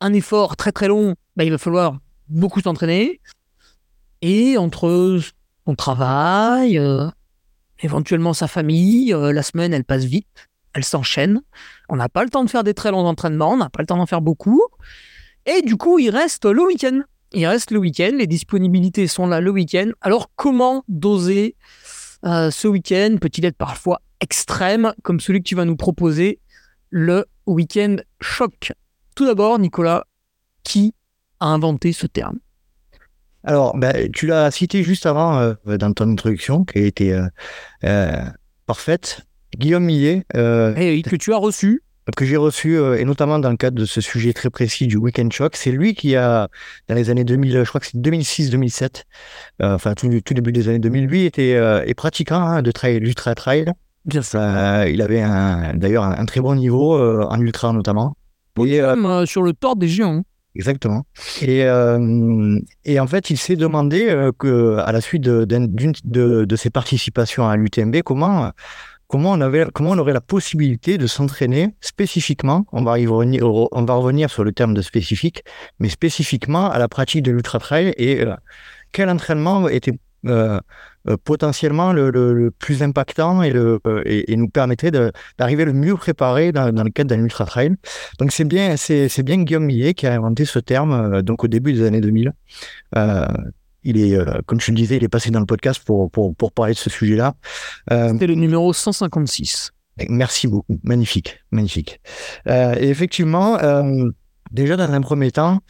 un 0.00 0.12
effort 0.12 0.56
très 0.56 0.72
très 0.72 0.88
long, 0.88 1.14
bah, 1.36 1.44
il 1.44 1.50
va 1.50 1.58
falloir 1.58 1.98
beaucoup 2.28 2.60
s'entraîner. 2.60 3.20
Et 4.20 4.58
entre 4.58 5.20
son 5.66 5.74
travail, 5.74 6.78
euh, 6.78 7.08
éventuellement 7.80 8.32
sa 8.32 8.48
famille. 8.48 9.12
Euh, 9.12 9.32
la 9.32 9.42
semaine, 9.42 9.72
elle 9.72 9.84
passe 9.84 10.04
vite, 10.04 10.48
elle 10.74 10.84
s'enchaîne. 10.84 11.40
On 11.88 11.96
n'a 11.96 12.08
pas 12.08 12.24
le 12.24 12.30
temps 12.30 12.44
de 12.44 12.50
faire 12.50 12.64
des 12.64 12.74
très 12.74 12.90
longs 12.90 13.06
entraînements, 13.06 13.52
on 13.52 13.56
n'a 13.56 13.70
pas 13.70 13.82
le 13.82 13.86
temps 13.86 13.96
d'en 13.96 14.06
faire 14.06 14.20
beaucoup. 14.20 14.62
Et 15.46 15.62
du 15.62 15.76
coup, 15.76 15.98
il 15.98 16.10
reste 16.10 16.44
le 16.44 16.64
week-end. 16.64 17.00
Il 17.32 17.46
reste 17.46 17.70
le 17.70 17.78
week-end, 17.78 18.12
les 18.14 18.26
disponibilités 18.26 19.06
sont 19.06 19.26
là 19.26 19.40
le 19.40 19.50
week-end. 19.50 19.90
Alors, 20.00 20.30
comment 20.34 20.84
doser 20.88 21.56
euh, 22.24 22.50
ce 22.50 22.68
week-end? 22.68 23.16
Peut-il 23.20 23.44
être 23.44 23.56
parfois 23.56 24.00
extrême, 24.20 24.92
comme 25.02 25.20
celui 25.20 25.40
que 25.40 25.48
tu 25.48 25.54
vas 25.54 25.66
nous 25.66 25.76
proposer, 25.76 26.40
le 26.90 27.26
week-end 27.46 27.96
choc? 28.20 28.72
Tout 29.14 29.26
d'abord, 29.26 29.58
Nicolas, 29.58 30.04
qui 30.64 30.94
a 31.40 31.48
inventé 31.48 31.92
ce 31.92 32.06
terme? 32.06 32.38
Alors, 33.44 33.76
ben, 33.76 34.10
tu 34.12 34.26
l'as 34.26 34.50
cité 34.50 34.82
juste 34.82 35.06
avant 35.06 35.38
euh, 35.38 35.54
dans 35.78 35.92
ton 35.92 36.10
introduction, 36.10 36.64
qui 36.64 36.78
a 36.78 36.82
été 36.82 37.12
euh, 37.12 37.26
euh, 37.84 38.22
parfaite. 38.66 39.22
Guillaume 39.56 39.84
Millet. 39.84 40.24
et 40.34 41.02
que 41.02 41.16
tu 41.16 41.32
as 41.32 41.38
reçu. 41.38 41.82
Que 42.16 42.24
j'ai 42.24 42.38
reçu, 42.38 42.78
et 42.78 43.04
notamment 43.04 43.38
dans 43.38 43.50
le 43.50 43.58
cadre 43.58 43.78
de 43.78 43.84
ce 43.84 44.00
sujet 44.00 44.32
très 44.32 44.48
précis 44.48 44.86
du 44.86 44.96
Weekend 44.96 45.30
Shock. 45.30 45.56
C'est 45.56 45.70
lui 45.70 45.94
qui 45.94 46.16
a, 46.16 46.48
dans 46.88 46.94
les 46.94 47.10
années 47.10 47.24
2000, 47.24 47.64
je 47.64 47.68
crois 47.68 47.80
que 47.82 47.86
c'est 47.86 47.98
2006-2007, 47.98 49.02
enfin 49.60 49.92
tout, 49.92 50.08
tout, 50.22 50.32
début 50.32 50.52
des 50.52 50.68
années 50.70 50.78
2000, 50.78 51.04
lui 51.06 51.24
était 51.24 51.50
est 51.50 51.94
pratiquant 51.94 52.40
hein, 52.40 52.62
de 52.62 52.70
trail, 52.70 52.96
ultra 52.96 53.34
trail. 53.34 53.66
Bien 54.06 54.22
sûr. 54.22 54.40
il 54.86 55.02
avait 55.02 55.22
d'ailleurs 55.74 56.04
un, 56.04 56.24
très 56.24 56.40
bon 56.40 56.54
niveau 56.54 56.98
en 56.98 57.40
ultra 57.40 57.74
notamment. 57.74 58.16
Et, 58.64 58.80
sur 59.26 59.42
le 59.42 59.52
tort 59.52 59.76
des 59.76 59.88
géants. 59.88 60.22
Exactement. 60.58 61.06
Et, 61.40 61.64
euh, 61.64 62.58
et 62.84 62.98
en 62.98 63.06
fait, 63.06 63.30
il 63.30 63.38
s'est 63.38 63.54
demandé 63.54 64.08
euh, 64.08 64.76
à 64.84 64.90
la 64.90 65.00
suite 65.00 65.22
de, 65.22 65.44
de, 65.44 66.56
ses 66.56 66.70
participations 66.70 67.48
à 67.48 67.56
l'UTMB, 67.56 68.02
comment, 68.02 68.50
comment, 69.06 69.32
on 69.34 69.68
comment 69.72 69.90
on 69.90 69.98
aurait 69.98 70.12
la 70.12 70.20
possibilité 70.20 70.98
de 70.98 71.06
s'entraîner 71.06 71.76
spécifiquement, 71.80 72.66
on 72.72 72.82
va, 72.82 72.98
y 72.98 73.06
revenir, 73.06 73.44
on 73.44 73.84
va 73.84 73.94
revenir 73.94 74.30
sur 74.30 74.42
le 74.42 74.50
terme 74.50 74.74
de 74.74 74.82
spécifique, 74.82 75.44
mais 75.78 75.88
spécifiquement 75.88 76.68
à 76.68 76.78
la 76.80 76.88
pratique 76.88 77.22
de 77.22 77.30
l'ultra-trail 77.30 77.94
et 77.96 78.22
euh, 78.22 78.34
quel 78.90 79.08
entraînement 79.10 79.68
était 79.68 79.96
euh, 81.08 81.12
euh, 81.12 81.16
potentiellement 81.16 81.92
le, 81.92 82.50
plus 82.58 82.82
impactant 82.82 83.42
et, 83.42 83.50
le, 83.50 83.80
euh, 83.86 84.02
et, 84.04 84.36
nous 84.36 84.48
permettrait 84.48 84.90
d'arriver 85.38 85.64
le 85.64 85.72
mieux 85.72 85.96
préparé 85.96 86.52
dans, 86.52 86.70
le 86.70 86.90
cadre 86.90 87.10
d'un 87.10 87.22
ultra 87.22 87.44
trail. 87.44 87.74
Donc 88.18 88.32
c'est 88.32 88.44
bien, 88.44 88.76
c'est, 88.76 89.22
bien 89.22 89.42
Guillaume 89.42 89.64
Millet 89.64 89.94
qui 89.94 90.06
a 90.06 90.14
inventé 90.14 90.44
ce 90.44 90.58
terme 90.58 91.22
donc 91.22 91.44
au 91.44 91.48
début 91.48 91.72
des 91.72 91.84
années 91.84 92.00
2000. 92.00 92.32
il 93.84 93.98
est, 93.98 94.18
comme 94.46 94.60
je 94.60 94.70
le 94.70 94.76
disais, 94.76 94.96
il 94.96 95.04
est 95.04 95.08
passé 95.08 95.30
dans 95.30 95.40
le 95.40 95.46
podcast 95.46 95.82
pour, 95.84 96.10
pour, 96.10 96.34
pour 96.34 96.52
parler 96.52 96.72
de 96.72 96.78
ce 96.78 96.90
sujet-là. 96.90 97.34
C'était 97.90 98.26
le 98.26 98.34
numéro 98.34 98.72
156. 98.72 99.72
Merci 100.08 100.46
beaucoup, 100.46 100.78
magnifique, 100.84 101.40
magnifique. 101.50 102.00
et 102.46 102.88
effectivement, 102.88 103.58
déjà 104.50 104.76
dans 104.76 104.90
un 104.90 105.00
premier 105.00 105.30
temps, 105.30 105.60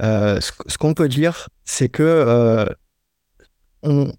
ce, 0.00 0.50
ce 0.66 0.78
qu'on 0.78 0.94
peut 0.94 1.08
dire, 1.08 1.48
c'est 1.64 1.88
que 1.88 2.66
on, 3.82 4.12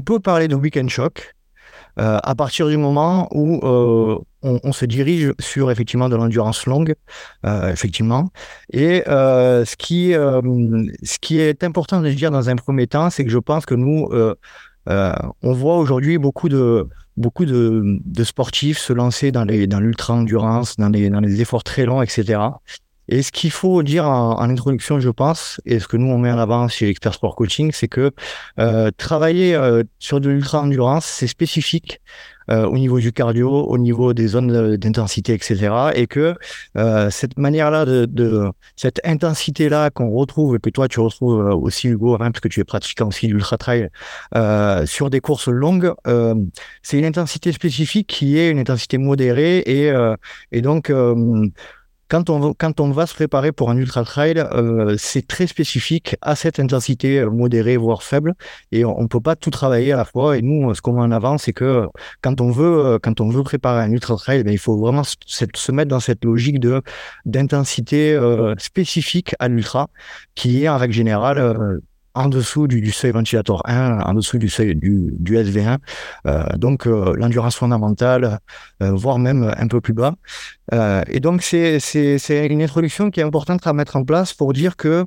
peut 0.00 0.20
parler 0.20 0.48
de 0.48 0.54
weekend 0.54 0.88
shock 0.90 1.34
euh, 1.98 2.18
à 2.22 2.34
partir 2.34 2.68
du 2.68 2.76
moment 2.76 3.28
où 3.30 3.60
euh, 3.62 4.18
on, 4.42 4.72
se 4.72 4.84
dirige 4.84 5.32
sur 5.38 5.70
effectivement 5.70 6.08
de 6.08 6.16
l'endurance 6.16 6.66
longue, 6.66 6.94
effectivement. 7.44 8.30
Et 8.72 9.02
ce 9.06 9.76
qui 9.76 10.12
ce 10.12 11.18
qui 11.20 11.40
est 11.40 11.64
important 11.64 12.00
de 12.00 12.10
dire 12.10 12.30
dans 12.30 12.50
un 12.50 12.56
premier 12.56 12.86
temps, 12.86 13.10
c'est 13.10 13.24
que 13.24 13.30
je 13.30 13.38
pense 13.38 13.64
que 13.64 13.74
nous 13.74 14.08
on 14.86 15.52
voit 15.52 15.78
aujourd'hui 15.78 16.18
beaucoup 16.18 16.48
de 16.48 16.88
beaucoup 17.16 17.44
de, 17.44 18.24
sportifs 18.24 18.78
se 18.78 18.92
lancer 18.92 19.32
dans 19.32 19.44
les 19.44 19.66
dans 19.66 19.80
l'ultra 19.80 20.14
endurance, 20.14 20.76
dans 20.76 20.88
les 20.88 21.10
dans 21.10 21.20
les 21.20 21.40
efforts 21.40 21.64
très 21.64 21.84
longs, 21.86 22.02
etc. 22.02 22.40
Et 23.08 23.22
ce 23.22 23.32
qu'il 23.32 23.50
faut 23.50 23.82
dire 23.82 24.06
en, 24.06 24.40
introduction, 24.40 25.00
je 25.00 25.10
pense, 25.10 25.60
et 25.66 25.78
ce 25.78 25.88
que 25.88 25.96
nous 25.96 26.10
on 26.10 26.18
met 26.18 26.30
en 26.30 26.38
avant 26.38 26.68
chez 26.68 26.88
Expert 26.88 27.14
Sport 27.14 27.36
Coaching, 27.36 27.70
c'est 27.72 27.88
que 27.88 28.12
euh, 28.58 28.90
travailler 28.96 29.54
euh, 29.54 29.82
sur 29.98 30.20
de 30.20 30.30
l'ultra-endurance, 30.30 31.04
c'est 31.04 31.26
spécifique 31.26 32.00
euh, 32.50 32.66
au 32.66 32.76
niveau 32.76 33.00
du 33.00 33.12
cardio, 33.12 33.50
au 33.50 33.78
niveau 33.78 34.12
des 34.12 34.28
zones 34.28 34.76
d'intensité, 34.76 35.32
etc. 35.32 35.90
Et 35.94 36.06
que 36.06 36.34
cette 37.10 37.38
manière-là, 37.38 37.84
de, 37.84 38.06
de, 38.06 38.50
cette 38.76 39.00
intensité-là 39.04 39.90
qu'on 39.90 40.10
retrouve, 40.10 40.56
et 40.56 40.58
que 40.58 40.70
toi 40.70 40.88
tu 40.88 41.00
retrouves 41.00 41.40
aussi 41.54 41.88
Hugo, 41.88 42.14
hein, 42.14 42.30
parce 42.30 42.40
que 42.40 42.48
tu 42.48 42.60
es 42.60 42.64
pratiquant 42.64 43.08
aussi 43.08 43.28
l'ultra 43.28 43.58
trail, 43.58 43.88
sur 44.86 45.10
des 45.10 45.20
courses 45.20 45.48
longues, 45.48 45.94
c'est 46.82 46.98
une 46.98 47.06
intensité 47.06 47.52
spécifique 47.52 48.08
qui 48.08 48.38
est 48.38 48.50
une 48.50 48.58
intensité 48.58 48.98
modérée 48.98 49.58
et, 49.58 49.92
et 50.52 50.60
donc 50.60 50.92
quand 52.14 52.80
on, 52.80 52.90
va 52.90 53.06
se 53.06 53.14
préparer 53.14 53.50
pour 53.50 53.70
un 53.70 53.76
ultra 53.76 54.04
trail, 54.04 54.38
euh, 54.38 54.94
c'est 54.98 55.26
très 55.26 55.48
spécifique 55.48 56.16
à 56.20 56.36
cette 56.36 56.60
intensité 56.60 57.18
euh, 57.18 57.30
modérée, 57.30 57.76
voire 57.76 58.04
faible, 58.04 58.34
et 58.70 58.84
on 58.84 59.02
ne 59.02 59.08
peut 59.08 59.20
pas 59.20 59.34
tout 59.34 59.50
travailler 59.50 59.92
à 59.92 59.96
la 59.96 60.04
fois. 60.04 60.36
Et 60.38 60.42
nous, 60.42 60.72
ce 60.74 60.80
qu'on 60.80 60.92
met 60.92 61.00
en 61.00 61.10
avant, 61.10 61.38
c'est 61.38 61.52
que 61.52 61.88
quand 62.22 62.40
on 62.40 62.50
veut, 62.50 62.86
euh, 62.86 62.98
quand 63.02 63.20
on 63.20 63.28
veut 63.28 63.42
préparer 63.42 63.82
un 63.82 63.90
ultra 63.90 64.16
trail, 64.16 64.44
ben, 64.44 64.52
il 64.52 64.58
faut 64.58 64.76
vraiment 64.76 65.02
se, 65.04 65.72
mettre 65.72 65.90
dans 65.90 66.00
cette 66.00 66.24
logique 66.24 66.64
d'intensité 67.24 68.16
spécifique 68.58 69.34
à 69.40 69.48
l'ultra, 69.48 69.88
qui 70.36 70.62
est 70.62 70.68
en 70.68 70.76
règle 70.76 70.94
générale 70.94 71.80
en 72.14 72.28
dessous 72.28 72.66
du, 72.68 72.90
seuil 72.92 73.10
ventilator 73.10 73.62
1, 73.64 74.00
en 74.00 74.14
dessous 74.14 74.38
du 74.38 74.48
seuil 74.48 74.74
du, 74.74 75.12
du 75.18 75.36
SV1, 75.36 75.78
euh, 76.26 76.44
donc 76.56 76.86
euh, 76.86 77.12
l'endurance 77.16 77.56
fondamentale, 77.56 78.38
euh, 78.82 78.92
voire 78.92 79.18
même 79.18 79.52
un 79.56 79.66
peu 79.66 79.80
plus 79.80 79.92
bas. 79.92 80.14
et 81.08 81.20
donc 81.20 81.42
c'est 81.42 82.46
une 82.50 82.62
introduction 82.62 83.10
qui 83.10 83.20
est 83.20 83.24
importante 83.24 83.66
à 83.66 83.72
mettre 83.72 83.96
en 83.96 84.04
place 84.04 84.32
pour 84.32 84.52
dire 84.52 84.76
que, 84.76 85.04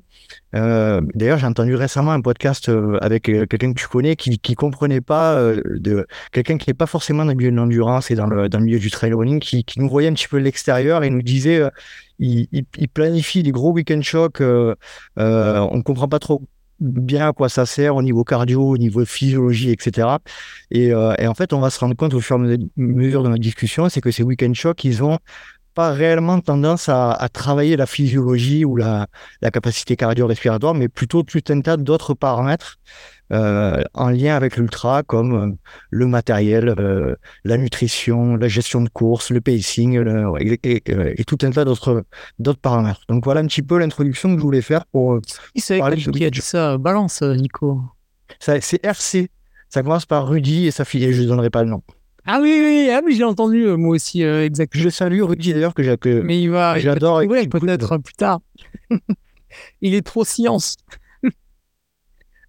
d'ailleurs 0.54 1.38
j'ai 1.40 1.48
entendu 1.48 1.76
récemment 1.76 2.12
un 2.12 2.22
podcast 2.22 2.72
avec 3.02 3.24
quelqu'un 3.24 3.74
que 3.74 3.80
tu 3.80 3.88
connais 3.88 4.16
qui 4.16 4.40
qui 4.40 4.56
comprenait 4.56 5.02
pas 5.02 5.36
de 5.66 6.08
quelqu'un 6.32 6.58
qui 6.58 6.70
n'est 6.70 6.74
pas 6.74 6.86
forcément 6.88 7.26
dans 7.26 7.32
le 7.32 7.38
milieu 7.38 7.52
de 7.52 7.56
l'endurance 7.56 8.12
et 8.12 8.16
dans 8.16 8.28
le, 8.28 8.50
dans 8.50 8.60
le 8.60 8.66
milieu 8.66 8.80
du 8.80 8.92
trail 8.92 9.14
running, 9.14 9.40
qui, 9.40 9.64
qui 9.64 9.80
nous 9.80 9.90
voyait 9.90 10.10
un 10.10 10.14
petit 10.14 10.28
peu 10.28 10.38
l'extérieur 10.38 11.04
et 11.04 11.10
nous 11.10 11.22
disait 11.22 11.62
il, 12.20 12.48
il, 12.52 12.90
planifie 12.90 13.44
des 13.44 13.52
gros 13.52 13.72
week-end 13.72 14.02
shocks, 14.02 14.42
euh, 14.42 14.76
on 15.18 15.82
comprend 15.82 16.08
pas 16.08 16.20
trop 16.20 16.42
bien 16.80 17.30
à 17.30 17.34
quoi 17.34 17.50
ça 17.50 17.66
sert 17.66 17.96
au 17.96 18.02
niveau 18.02 18.24
cardio, 18.24 18.62
au 18.62 18.78
niveau 18.78 19.06
physiologie, 19.06 19.72
etc. 19.72 20.08
Euh, 20.76 21.16
et, 21.18 21.28
en 21.28 21.34
fait, 21.34 21.54
on 21.54 21.60
va 21.60 21.70
se 21.70 21.80
rendre 21.80 21.96
compte 21.96 22.14
au 22.14 22.22
fur 22.22 22.38
et 22.46 22.54
à 22.54 22.58
mesure 22.76 23.24
de 23.24 23.30
notre 23.30 23.42
discussion, 23.42 23.90
c'est 23.90 24.02
que 24.02 24.12
ces 24.12 24.24
week-end 24.24 24.54
shocks, 24.54 24.84
ils 24.84 25.04
ont 25.04 25.18
pas 25.74 25.92
réellement 25.92 26.40
tendance 26.40 26.90
à, 26.90 27.28
travailler 27.32 27.76
la 27.76 27.86
physiologie 27.86 28.66
ou 28.66 28.76
la, 28.76 29.08
la 29.42 29.52
capacité 29.52 29.96
cardio-respiratoire, 29.96 30.74
mais 30.74 30.90
plutôt 30.90 31.22
tout 31.22 31.44
un 31.50 31.62
tas 31.62 31.78
d'autres 31.78 32.16
paramètres 32.16 32.78
euh, 33.34 33.84
en 33.94 34.10
lien 34.10 34.36
avec 34.36 34.56
l'ultra, 34.56 35.04
comme 35.04 35.34
euh, 35.34 35.52
le 35.90 36.08
matériel, 36.08 36.74
euh, 36.80 37.16
la 37.44 37.58
nutrition, 37.58 38.38
la 38.38 38.48
gestion 38.48 38.82
de 38.82 38.90
course, 38.90 39.32
le 39.32 39.42
pacing 39.42 40.00
et, 40.64 41.24
tout 41.26 41.38
un 41.42 41.52
tas 41.52 41.66
d'autres 41.66 42.06
d'autres 42.40 42.60
paramètres. 42.60 43.02
Donc 43.10 43.26
voilà 43.26 43.42
un 43.42 43.48
petit 43.48 43.62
peu 43.62 43.78
l'introduction 43.80 44.34
que 44.34 44.38
je 44.38 44.44
voulais 44.44 44.62
faire 44.62 44.86
pour 44.86 45.20
parler 45.78 45.98
de 45.98 46.12
qui 46.12 46.26
a 46.26 46.30
dit 46.30 46.40
ça? 46.40 46.78
Balance, 46.78 47.22
Nico. 47.22 47.82
C'est 48.40 48.86
RC. 48.86 49.30
Ça 49.70 49.84
commence 49.84 50.06
par 50.06 50.30
Rudy 50.30 50.68
et 50.68 50.72
sa 50.72 50.86
fille. 50.86 51.04
Et 51.04 51.12
je 51.12 51.24
ne 51.24 51.28
donnerai 51.28 51.50
pas 51.50 51.64
le 51.64 51.70
nom. 51.70 51.84
Ah 52.26 52.40
oui, 52.42 52.62
oui, 52.62 52.90
ah, 52.92 53.02
mais 53.06 53.14
j'ai 53.14 53.24
entendu 53.24 53.66
moi 53.78 53.96
aussi, 53.96 54.22
exactement. 54.22 54.84
Je 54.84 54.90
salue 54.90 55.22
Rudy 55.22 55.54
d'ailleurs 55.54 55.74
que 55.74 55.84
j'ai. 55.84 55.98
Mais 56.24 56.42
il 56.42 56.50
va. 56.50 56.80
J'adore. 56.80 57.22
Peut-être 57.28 57.98
plus 57.98 58.14
tard. 58.14 58.40
il 59.82 59.94
est 59.94 60.06
trop 60.06 60.24
science. 60.24 60.78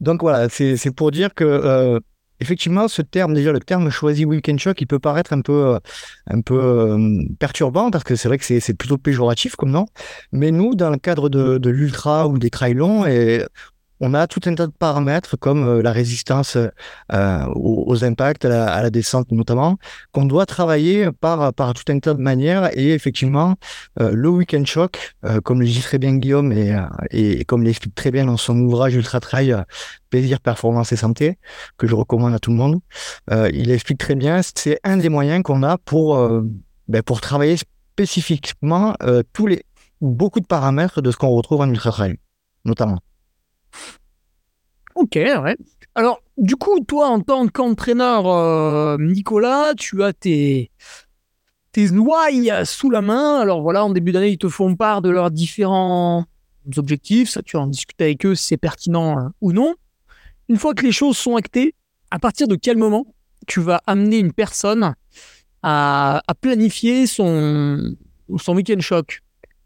Donc 0.01 0.23
voilà, 0.23 0.49
c'est 0.49 0.95
pour 0.95 1.11
dire 1.11 1.35
que 1.35 1.45
euh, 1.45 1.99
effectivement, 2.41 2.89
ce 2.89 3.03
terme, 3.03 3.35
déjà 3.35 3.53
le 3.53 3.61
terme 3.61 3.91
choisi 3.91 4.25
weekend 4.25 4.59
shock, 4.59 4.81
il 4.81 4.87
peut 4.87 4.99
paraître 4.99 5.33
un 5.33 5.41
peu, 5.41 5.75
euh, 5.75 5.79
un 6.27 6.41
peu 6.41 6.59
euh, 6.59 7.23
perturbant 7.39 7.91
parce 7.91 8.05
que 8.05 8.17
c'est 8.17 8.29
vrai 8.29 8.39
que 8.39 8.45
c'est 8.45 8.75
plutôt 8.75 8.99
péjoratif 8.99 9.57
comme 9.57 9.71
nom. 9.71 9.87
Mais 10.33 10.51
nous, 10.51 10.75
dans 10.75 10.91
le 10.91 10.99
cadre 10.99 11.29
de, 11.29 11.59
de 11.59 11.71
l'ultra 11.71 12.29
ou 12.29 12.39
des 12.39 12.51
trails 12.51 12.75
longs, 12.75 13.07
et 13.07 13.45
on 14.01 14.15
a 14.15 14.27
tout 14.27 14.41
un 14.47 14.55
tas 14.55 14.67
de 14.67 14.73
paramètres 14.73 15.37
comme 15.39 15.67
euh, 15.67 15.83
la 15.83 15.93
résistance 15.93 16.57
euh, 16.57 17.47
aux, 17.55 18.05
impacts, 18.05 18.45
à 18.45 18.83
la, 18.83 18.91
descente 18.91 19.31
notamment, 19.33 19.79
qu'on 20.13 20.25
doit 20.25 20.47
travailler 20.47 21.11
par, 21.21 21.53
par 21.53 21.75
tout 21.75 21.91
un 21.93 21.99
tas 21.99 22.15
de 22.15 22.21
manières. 22.21 22.71
Et 22.77 22.93
effectivement, 22.93 23.57
euh, 24.01 24.13
le 24.15 24.29
week-end 24.29 24.65
shock, 24.65 25.15
comme 25.45 25.61
le 25.61 25.67
dit 25.67 25.81
très 25.81 25.99
bien 25.99 26.17
Guillaume 26.17 26.53
et, 26.53 26.77
et, 27.11 27.45
comme 27.45 27.63
l'explique 27.63 27.95
très 27.95 28.11
bien 28.11 28.27
dans 28.27 28.37
son 28.37 28.59
ouvrage 28.61 28.95
Ultra 28.95 29.21
Trail, 29.21 29.57
Plaisir, 30.11 30.41
Performance 30.41 30.93
et 30.93 30.97
Santé, 30.97 31.39
que 31.77 31.87
je 31.87 31.95
recommande 31.95 32.35
à 32.35 32.39
tout 32.39 32.51
le 32.51 32.57
monde, 32.57 32.81
il 33.53 33.71
explique 33.71 33.99
très 33.99 34.15
bien, 34.15 34.41
c'est 34.43 34.79
un 34.85 34.97
des 34.97 35.09
moyens 35.09 35.43
qu'on 35.43 35.63
a 35.63 35.79
pour, 35.79 36.17
ben, 36.89 37.03
pour 37.03 37.21
travailler 37.21 37.57
spécifiquement 37.57 38.95
tous 39.33 39.47
les, 39.47 39.65
beaucoup 40.01 40.41
de 40.41 40.47
paramètres 40.47 41.03
de 41.03 41.11
ce 41.11 41.17
qu'on 41.17 41.31
retrouve 41.31 41.61
en 41.61 41.69
Ultra 41.69 41.91
Trail, 41.91 42.17
notamment. 42.65 42.99
Ok, 44.95 45.13
ouais. 45.15 45.57
Alors, 45.95 46.21
du 46.37 46.57
coup, 46.57 46.81
toi, 46.81 47.09
en 47.09 47.21
tant 47.21 47.47
qu'entraîneur, 47.49 48.27
euh, 48.27 48.97
Nicolas, 48.99 49.75
tu 49.77 50.03
as 50.03 50.13
tes, 50.13 50.71
tes 51.73 51.89
sous 52.65 52.91
la 52.91 53.01
main. 53.01 53.41
Alors 53.41 53.63
voilà, 53.63 53.85
en 53.85 53.91
début 53.91 54.13
d'année, 54.13 54.31
ils 54.31 54.39
te 54.39 54.49
font 54.49 54.75
part 54.75 55.03
de 55.03 55.11
leurs 55.11 55.31
différents 55.31 56.25
objectifs. 56.77 57.31
Ça, 57.31 57.43
tu 57.43 57.57
en 57.57 57.67
discutes 57.67 58.01
avec 58.01 58.27
eux 58.27 58.35
si 58.35 58.47
c'est 58.47 58.57
pertinent 58.57 59.19
euh, 59.19 59.29
ou 59.41 59.53
non. 59.53 59.75
Une 60.49 60.57
fois 60.57 60.75
que 60.75 60.85
les 60.85 60.93
choses 60.93 61.17
sont 61.17 61.37
actées, 61.37 61.75
à 62.11 62.19
partir 62.19 62.49
de 62.49 62.57
quel 62.57 62.77
moment 62.77 63.07
tu 63.47 63.61
vas 63.61 63.81
amener 63.87 64.19
une 64.19 64.33
personne 64.33 64.95
à, 65.63 66.23
à 66.27 66.35
planifier 66.35 67.07
son, 67.07 67.95
son 68.39 68.55
week-end 68.55 68.81
choc? 68.81 69.21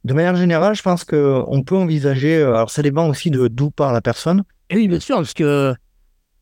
De 0.05 0.15
manière 0.15 0.37
générale, 0.37 0.75
je 0.75 0.83
pense 0.83 1.05
qu'on 1.05 1.63
peut 1.65 1.77
envisager, 1.77 2.37
euh, 2.37 2.55
alors 2.55 2.71
ça 2.71 2.83
dépend 2.83 3.09
aussi 3.09 3.31
de 3.31 3.49
d'où 3.49 3.71
part 3.71 3.93
la 3.93 4.01
personne. 4.01 4.43
Et 4.71 4.77
oui, 4.77 4.89
bien 4.89 5.01
sûr, 5.01 5.17
parce 5.17 5.35
que 5.35 5.75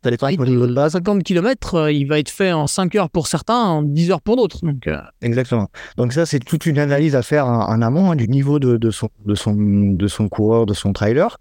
ça 0.03 0.11
dépend 0.11 0.31
de 0.31 0.89
50 0.89 1.23
km, 1.23 1.91
il 1.91 2.07
va 2.07 2.19
être 2.19 2.31
fait 2.31 2.53
en 2.53 2.67
5 2.67 2.95
heures 2.95 3.11
pour 3.11 3.27
certains, 3.27 3.63
en 3.63 3.83
10 3.83 4.13
heures 4.13 4.23
pour 4.23 4.37
d'autres. 4.37 4.65
Donc, 4.65 4.87
euh. 4.87 4.99
Exactement. 5.21 5.69
Donc 5.99 6.15
ça, 6.15 6.25
c'est 6.25 6.39
toute 6.39 6.65
une 6.65 6.79
analyse 6.79 7.15
à 7.15 7.23
faire 7.23 7.47
en, 7.47 7.83
amont 7.83 8.13
hein, 8.13 8.17
du 8.17 8.27
niveau 8.27 8.59
de, 8.59 8.79
de, 8.79 8.91
son, 8.91 9.11
de, 9.27 9.35
son, 9.35 9.55
de 9.55 10.09
son 10.09 10.31
coureur, 10.31 10.65
de 10.65 10.73
son 10.73 10.95
trailer, 10.95 11.37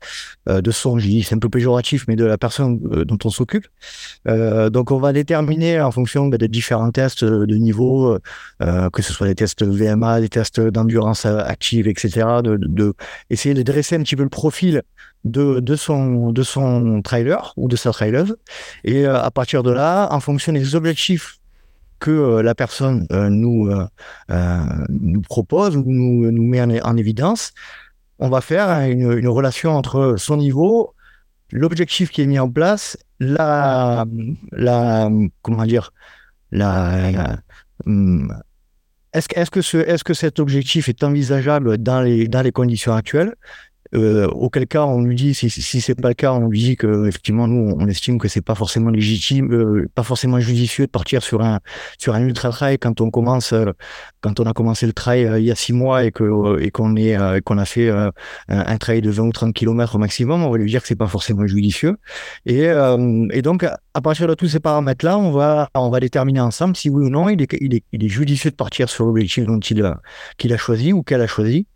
euh, 0.49 0.59
de 0.59 0.71
son, 0.71 0.99
c'est 0.99 1.35
un 1.35 1.39
peu 1.39 1.47
péjoratif, 1.47 2.05
mais 2.09 2.17
de 2.17 2.25
la 2.25 2.37
personne 2.37 2.81
euh, 2.91 3.05
dont 3.05 3.17
on 3.23 3.29
s'occupe. 3.29 3.67
donc 4.25 4.91
on 4.91 4.99
va 4.99 5.13
déterminer 5.13 5.79
en 5.79 5.91
fonction 5.91 6.27
bah, 6.27 6.37
des 6.37 6.49
différents 6.49 6.91
tests 6.91 7.23
de 7.23 7.55
niveau, 7.55 8.17
que 8.59 9.01
ce 9.01 9.13
soit 9.13 9.27
des 9.27 9.35
tests 9.35 9.63
VMA, 9.63 10.19
des 10.19 10.29
tests 10.29 10.59
d'endurance 10.59 11.25
active, 11.25 11.87
etc., 11.87 12.27
de, 12.43 12.57
de, 12.59 12.93
essayer 13.29 13.55
de 13.55 13.61
dresser 13.61 13.95
un 13.95 14.03
petit 14.03 14.15
peu 14.15 14.23
le 14.23 14.29
profil 14.29 14.83
de, 15.25 15.75
son, 15.75 16.31
de 16.31 16.43
son 16.43 17.01
trailer 17.01 17.53
ou 17.57 17.67
de 17.67 17.75
sa 17.75 17.91
trailer. 17.91 18.25
Et 18.83 19.05
euh, 19.05 19.21
à 19.21 19.31
partir 19.31 19.63
de 19.63 19.71
là, 19.71 20.07
en 20.11 20.19
fonction 20.19 20.53
des 20.53 20.75
objectifs 20.75 21.37
que 21.99 22.11
euh, 22.11 22.41
la 22.41 22.55
personne 22.55 23.05
euh, 23.11 23.29
nous, 23.29 23.69
nous 24.89 25.21
propose 25.21 25.75
ou 25.75 25.83
nous, 25.85 26.31
nous 26.31 26.43
met 26.43 26.61
en, 26.61 26.97
évidence, 26.97 27.51
on 28.19 28.29
va 28.29 28.41
faire 28.41 28.69
une, 28.89 29.27
relation 29.27 29.75
entre 29.75 30.15
son 30.17 30.37
niveau, 30.37 30.93
l'objectif 31.51 32.09
qui 32.09 32.21
est 32.21 32.27
mis 32.27 32.39
en 32.39 32.49
place, 32.49 32.97
la, 33.19 34.05
la 34.51 35.09
comment 35.41 35.65
dire, 35.65 35.91
la, 36.51 37.37
hum, 37.85 38.33
est-ce 39.13 39.27
est 39.35 39.43
-ce 39.43 39.49
que, 39.51 39.61
ce, 39.61 39.77
est 39.77 39.97
-ce 39.97 40.03
que 40.03 40.13
cet 40.13 40.39
objectif 40.39 40.87
est 40.87 41.03
envisageable 41.03 41.77
dans 41.77 42.01
les, 42.01 42.27
dans 42.27 42.43
les 42.43 42.51
conditions 42.51 42.93
actuelles? 42.93 43.33
Euh, 43.95 44.27
auquel 44.27 44.67
cas, 44.67 44.83
on 44.83 45.01
lui 45.01 45.15
dit, 45.15 45.33
si, 45.33 45.49
si 45.49 45.81
c'est 45.81 45.95
pas 45.95 46.09
le 46.09 46.13
cas, 46.13 46.31
on 46.33 46.47
lui 46.47 46.59
dit 46.59 46.75
que 46.75 47.07
effectivement, 47.07 47.47
nous, 47.47 47.75
on 47.77 47.87
estime 47.87 48.19
que 48.19 48.27
c'est 48.27 48.41
pas 48.41 48.55
forcément 48.55 48.89
légitime, 48.91 49.51
euh, 49.51 49.89
pas 49.95 50.03
forcément 50.03 50.39
judicieux 50.39 50.85
de 50.85 50.91
partir 50.91 51.23
sur 51.23 51.41
un 51.41 51.59
sur 51.97 52.13
un 52.13 52.21
ultra 52.21 52.49
trail 52.49 52.77
quand 52.77 53.01
on 53.01 53.09
commence, 53.09 53.53
euh, 53.53 53.71
quand 54.21 54.39
on 54.39 54.43
a 54.45 54.53
commencé 54.53 54.85
le 54.85 54.93
trail 54.93 55.29
il 55.37 55.43
y 55.45 55.51
a 55.51 55.55
six 55.55 55.73
mois 55.73 56.05
et 56.05 56.11
que 56.11 56.59
et 56.61 56.71
qu'on 56.71 56.95
est 56.95 57.17
qu'on 57.43 57.57
a 57.57 57.65
fait 57.65 57.89
un, 58.49 58.77
trail 58.77 59.01
de 59.01 59.09
20 59.09 59.23
ou 59.23 59.31
30 59.31 59.53
km 59.53 59.95
au 59.95 59.99
maximum, 59.99 60.43
on 60.43 60.51
va 60.51 60.57
lui 60.57 60.69
dire 60.69 60.81
que 60.81 60.87
c'est 60.87 60.95
pas 60.95 61.07
forcément 61.07 61.47
judicieux. 61.47 61.97
Et 62.45 62.65
et 63.31 63.41
donc 63.41 63.63
à 63.63 64.01
partir 64.01 64.27
de 64.27 64.33
tous 64.35 64.47
ces 64.47 64.59
paramètres-là, 64.59 65.17
on 65.17 65.31
va 65.31 65.69
on 65.73 65.89
va 65.89 65.99
déterminer 65.99 66.41
ensemble 66.41 66.75
si 66.75 66.89
oui 66.89 67.05
ou 67.05 67.09
non 67.09 67.29
il 67.29 67.41
est 67.41 67.57
il 67.59 67.75
est, 67.75 67.83
il 67.91 68.03
est 68.03 68.09
judicieux 68.09 68.51
de 68.51 68.55
partir 68.55 68.89
sur 68.89 69.05
l'objectif 69.05 69.45
dont 69.45 69.59
il 69.59 69.93
qu'il 70.37 70.53
a 70.53 70.57
choisi 70.57 70.93
ou 70.93 71.03
qu'elle 71.03 71.21
a 71.21 71.27
choisi. 71.27 71.67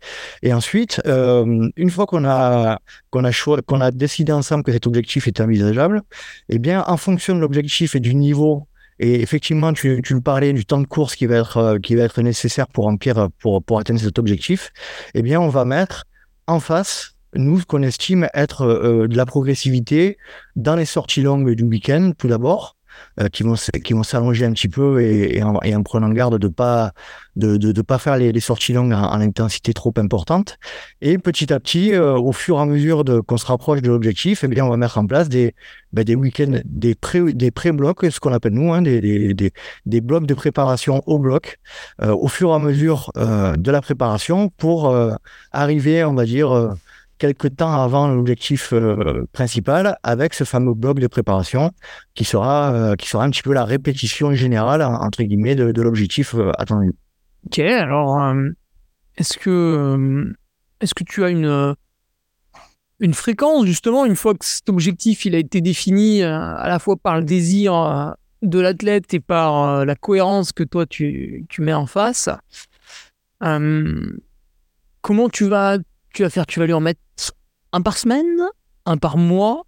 Et 0.42 0.52
ensuite, 0.52 1.00
une 1.06 1.90
fois 1.90 2.03
qu'on 2.06 2.24
a, 2.24 2.78
qu'on 3.10 3.24
a, 3.24 3.62
qu'on 3.66 3.80
a 3.80 3.90
décidé 3.90 4.32
ensemble 4.32 4.64
que 4.64 4.72
cet 4.72 4.86
objectif 4.86 5.28
était 5.28 5.42
envisageable, 5.42 6.02
eh 6.48 6.58
bien, 6.58 6.84
en 6.86 6.96
fonction 6.96 7.34
de 7.34 7.40
l'objectif 7.40 7.94
et 7.94 8.00
du 8.00 8.14
niveau, 8.14 8.66
et 8.98 9.20
effectivement, 9.20 9.72
tu, 9.72 10.00
tu 10.02 10.14
me 10.14 10.20
parlais 10.20 10.52
du 10.52 10.64
temps 10.64 10.80
de 10.80 10.86
course 10.86 11.16
qui 11.16 11.26
va 11.26 11.36
être, 11.36 11.56
euh, 11.56 11.78
qui 11.78 11.96
va 11.96 12.04
être 12.04 12.22
nécessaire 12.22 12.68
pour 12.68 12.84
remplir, 12.84 13.28
pour, 13.40 13.62
pour 13.62 13.78
atteindre 13.78 14.00
cet 14.00 14.18
objectif, 14.18 14.72
eh 15.14 15.22
bien, 15.22 15.40
on 15.40 15.48
va 15.48 15.64
mettre 15.64 16.04
en 16.46 16.60
face 16.60 17.14
nous, 17.36 17.60
ce 17.60 17.66
qu'on 17.66 17.82
estime 17.82 18.28
être 18.34 18.62
euh, 18.62 19.08
de 19.08 19.16
la 19.16 19.26
progressivité 19.26 20.18
dans 20.56 20.76
les 20.76 20.84
sorties 20.84 21.22
longues 21.22 21.54
du 21.54 21.64
week-end, 21.64 22.12
tout 22.16 22.28
d'abord, 22.28 22.76
euh, 23.20 23.28
qui 23.28 23.42
vont 23.42 23.54
qui 23.84 23.92
vont 23.92 24.02
s'allonger 24.02 24.44
un 24.44 24.52
petit 24.52 24.68
peu 24.68 25.00
et, 25.00 25.42
en, 25.42 25.82
prenant 25.82 26.08
garde 26.10 26.38
de 26.38 26.48
pas 26.48 26.92
de, 27.36 27.56
de, 27.56 27.82
pas 27.82 27.98
faire 27.98 28.16
les, 28.16 28.40
sorties 28.40 28.72
longues 28.72 28.92
en, 28.92 29.20
intensité 29.20 29.72
trop 29.72 29.92
importante. 29.96 30.58
Et 31.00 31.18
petit 31.18 31.52
à 31.52 31.60
petit, 31.60 31.92
euh, 31.92 32.16
au 32.16 32.32
fur 32.32 32.58
et 32.58 32.60
à 32.60 32.64
mesure 32.64 33.04
qu'on 33.26 33.36
se 33.36 33.46
rapproche 33.46 33.82
de 33.82 33.88
l'objectif, 33.88 34.44
eh 34.44 34.48
bien, 34.48 34.64
on 34.64 34.70
va 34.70 34.76
mettre 34.76 34.98
en 34.98 35.06
place 35.06 35.28
des, 35.28 35.54
ben, 35.92 36.04
des 36.04 36.14
week-ends, 36.14 36.60
des 36.64 36.94
pré, 36.94 37.32
des 37.32 37.50
pré-blocs, 37.50 38.06
ce 38.10 38.20
qu'on 38.20 38.32
appelle 38.32 38.52
nous, 38.52 38.72
hein, 38.72 38.82
des, 38.82 39.00
des, 39.34 39.52
des, 39.86 40.00
blocs 40.00 40.26
de 40.26 40.34
préparation 40.34 41.02
au 41.06 41.18
bloc, 41.18 41.58
euh, 42.02 42.14
au 42.14 42.28
fur 42.28 42.50
et 42.50 42.54
à 42.54 42.58
mesure 42.58 43.10
de 43.14 43.70
la 43.70 43.80
préparation 43.80 44.48
pour 44.48 44.94
arriver, 45.52 46.04
on 46.04 46.14
va 46.14 46.24
dire, 46.24 46.74
quelques 47.18 47.56
temps 47.56 47.72
avant 47.72 48.08
l'objectif 48.08 48.72
euh, 48.72 49.26
principal 49.32 49.98
avec 50.02 50.34
ce 50.34 50.44
fameux 50.44 50.74
bloc 50.74 50.98
de 50.98 51.06
préparation 51.06 51.70
qui 52.14 52.24
sera, 52.24 52.72
euh, 52.72 52.94
qui 52.96 53.08
sera 53.08 53.24
un 53.24 53.30
petit 53.30 53.42
peu 53.42 53.52
la 53.52 53.64
répétition 53.64 54.34
générale, 54.34 54.82
entre 54.82 55.22
guillemets, 55.22 55.54
de, 55.54 55.82
l'objectif 55.82 56.34
euh, 56.34 56.50
attendu. 56.58 56.92
Ok, 57.46 57.58
alors 57.58 58.34
est-ce 59.16 59.38
que, 59.38 60.32
est-ce 60.80 60.94
que 60.94 61.04
tu 61.04 61.22
as 61.24 61.28
une, 61.28 61.74
une 63.00 63.14
fréquence 63.14 63.66
justement, 63.66 64.06
une 64.06 64.16
fois 64.16 64.34
que 64.34 64.44
cet 64.44 64.68
objectif 64.68 65.26
il 65.26 65.34
a 65.34 65.38
été 65.38 65.60
défini 65.60 66.22
à 66.22 66.66
la 66.66 66.78
fois 66.78 66.96
par 66.96 67.18
le 67.18 67.24
désir 67.24 68.16
de 68.40 68.60
l'athlète 68.60 69.12
et 69.12 69.20
par 69.20 69.84
la 69.84 69.94
cohérence 69.94 70.52
que 70.52 70.64
toi 70.64 70.86
tu, 70.86 71.44
tu 71.50 71.60
mets 71.60 71.74
en 71.74 71.86
face 71.86 72.30
Comment 73.40 75.28
tu 75.28 75.46
vas 75.48 75.76
tu 76.14 76.22
vas 76.22 76.30
faire 76.30 76.46
Tu 76.46 76.60
vas 76.60 76.66
lui 76.66 76.72
en 76.72 76.80
mettre 76.80 77.00
un 77.72 77.82
par 77.82 77.98
semaine, 77.98 78.40
un 78.86 78.96
par 78.96 79.18
mois. 79.18 79.66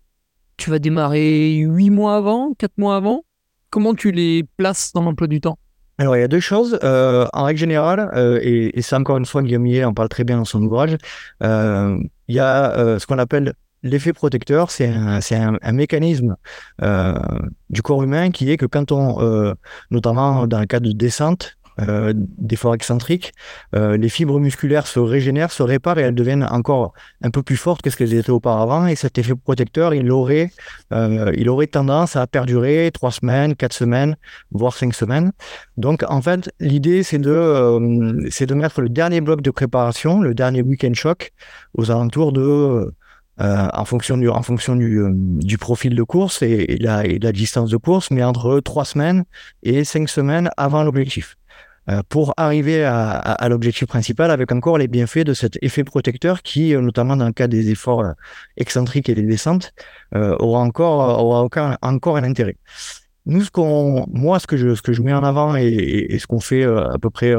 Tu 0.56 0.70
vas 0.70 0.78
démarrer 0.78 1.56
huit 1.56 1.90
mois 1.90 2.16
avant, 2.16 2.54
quatre 2.54 2.78
mois 2.78 2.96
avant. 2.96 3.24
Comment 3.68 3.94
tu 3.94 4.12
les 4.12 4.44
places 4.56 4.92
dans 4.94 5.02
l'emploi 5.02 5.26
du 5.26 5.40
temps? 5.40 5.58
Alors, 5.98 6.16
il 6.16 6.20
y 6.20 6.22
a 6.22 6.28
deux 6.28 6.40
choses. 6.40 6.78
Euh, 6.82 7.26
en 7.32 7.44
règle 7.44 7.58
générale, 7.58 8.10
euh, 8.14 8.38
et, 8.42 8.78
et 8.78 8.82
c'est 8.82 8.96
encore 8.96 9.18
une 9.18 9.26
fois 9.26 9.42
Guillaume 9.42 9.62
Millet 9.62 9.84
en 9.84 9.92
parle 9.92 10.08
très 10.08 10.24
bien 10.24 10.36
dans 10.36 10.44
son 10.44 10.62
ouvrage, 10.62 10.96
euh, 11.42 11.98
il 12.28 12.34
y 12.34 12.40
a 12.40 12.98
ce 12.98 13.06
qu'on 13.06 13.18
appelle 13.18 13.54
l'effet 13.82 14.12
protecteur. 14.12 14.70
C'est 14.70 14.88
un, 14.88 15.18
un, 15.18 15.58
un, 15.60 15.72
mécanisme 15.72 16.36
du 17.70 17.82
corps 17.82 18.02
humain 18.02 18.30
qui 18.30 18.50
est 18.50 18.56
que 18.56 18.66
quand 18.66 18.92
on, 18.92 19.54
notamment 19.90 20.46
dans 20.46 20.60
le 20.60 20.66
cas 20.66 20.80
de 20.80 20.92
descente, 20.92 21.56
euh, 21.78 22.14
d'efforts 22.16 22.74
excentriques, 22.74 23.34
euh, 23.74 23.98
les 23.98 24.08
fibres 24.08 24.40
musculaires 24.40 24.86
se 24.86 24.98
régénèrent, 24.98 25.52
se 25.52 25.62
réparent 25.62 25.98
et 25.98 26.02
elles 26.02 26.14
deviennent 26.14 26.46
encore 26.50 26.94
un 27.22 27.30
peu 27.30 27.42
plus 27.42 27.58
fortes 27.58 27.82
que 27.82 27.90
ce 27.90 27.96
qu'elles 27.96 28.14
étaient 28.14 28.30
auparavant. 28.30 28.86
Et 28.86 28.96
cet 28.96 29.18
effet 29.18 29.34
protecteur, 29.34 29.92
il 29.92 30.10
aurait, 30.10 30.50
euh, 30.92 31.30
il 31.36 31.50
aurait 31.50 31.66
tendance 31.66 32.16
à 32.16 32.26
perdurer 32.26 32.90
trois 32.94 33.10
semaines, 33.10 33.54
quatre 33.54 33.74
semaines, 33.74 34.16
voire 34.52 34.74
cinq 34.74 34.94
semaines. 34.94 35.32
Donc, 35.76 36.02
en 36.08 36.22
fait, 36.22 36.50
l'idée, 36.60 37.02
c'est 37.02 37.18
de, 37.18 38.26
c'est 38.30 38.46
de 38.46 38.54
mettre 38.54 38.80
le 38.80 38.88
dernier 38.88 39.20
bloc 39.20 39.42
de 39.42 39.50
préparation, 39.50 40.22
le 40.22 40.34
dernier 40.34 40.62
week-end 40.62 40.94
choc, 40.94 41.32
aux 41.74 41.90
alentours 41.90 42.32
de 42.32 42.94
en 43.38 43.84
fonction 43.84 44.16
du, 44.16 44.30
en 44.30 44.40
fonction 44.40 44.76
du, 44.76 44.98
du 45.12 45.58
profil 45.58 45.94
de 45.94 46.02
course 46.02 46.40
et, 46.40 46.78
la, 46.80 47.04
et, 47.04 47.18
la, 47.18 47.32
distance 47.32 47.68
de 47.68 47.76
course, 47.76 48.10
mais 48.10 48.24
entre 48.24 48.60
trois 48.60 48.86
semaines 48.86 49.24
et 49.62 49.84
cinq 49.84 50.08
semaines 50.08 50.48
avant 50.56 50.82
l'objectif. 50.82 51.36
Euh, 51.88 52.02
pour 52.08 52.34
arriver 52.36 52.84
à, 52.84 53.46
l'objectif 53.48 53.86
principal 53.86 54.32
avec 54.32 54.50
encore 54.50 54.76
les 54.76 54.88
bienfaits 54.88 55.24
de 55.24 55.34
cet 55.34 55.56
effet 55.62 55.84
protecteur 55.84 56.42
qui, 56.42 56.74
euh, 56.74 56.80
notamment 56.80 57.16
dans 57.16 57.26
le 57.26 57.32
cas 57.32 57.46
des 57.46 57.70
efforts 57.70 58.00
euh, 58.00 58.12
excentriques 58.56 59.08
et 59.08 59.14
des 59.14 59.22
descentes, 59.22 59.72
aura 60.12 60.60
encore, 60.60 61.22
aura 61.22 61.42
encore 61.82 62.16
un 62.16 62.24
intérêt. 62.24 62.56
Nous, 63.26 63.42
ce 63.42 63.50
qu'on, 63.50 64.06
moi, 64.10 64.38
ce 64.40 64.46
que 64.46 64.56
je, 64.56 64.74
ce 64.74 64.82
que 64.82 64.92
je 64.92 65.02
mets 65.02 65.12
en 65.12 65.22
avant 65.22 65.56
et, 65.56 66.16
ce 66.18 66.26
qu'on 66.26 66.40
fait 66.40 66.64
à 66.64 66.96
peu 67.00 67.10
près 67.10 67.34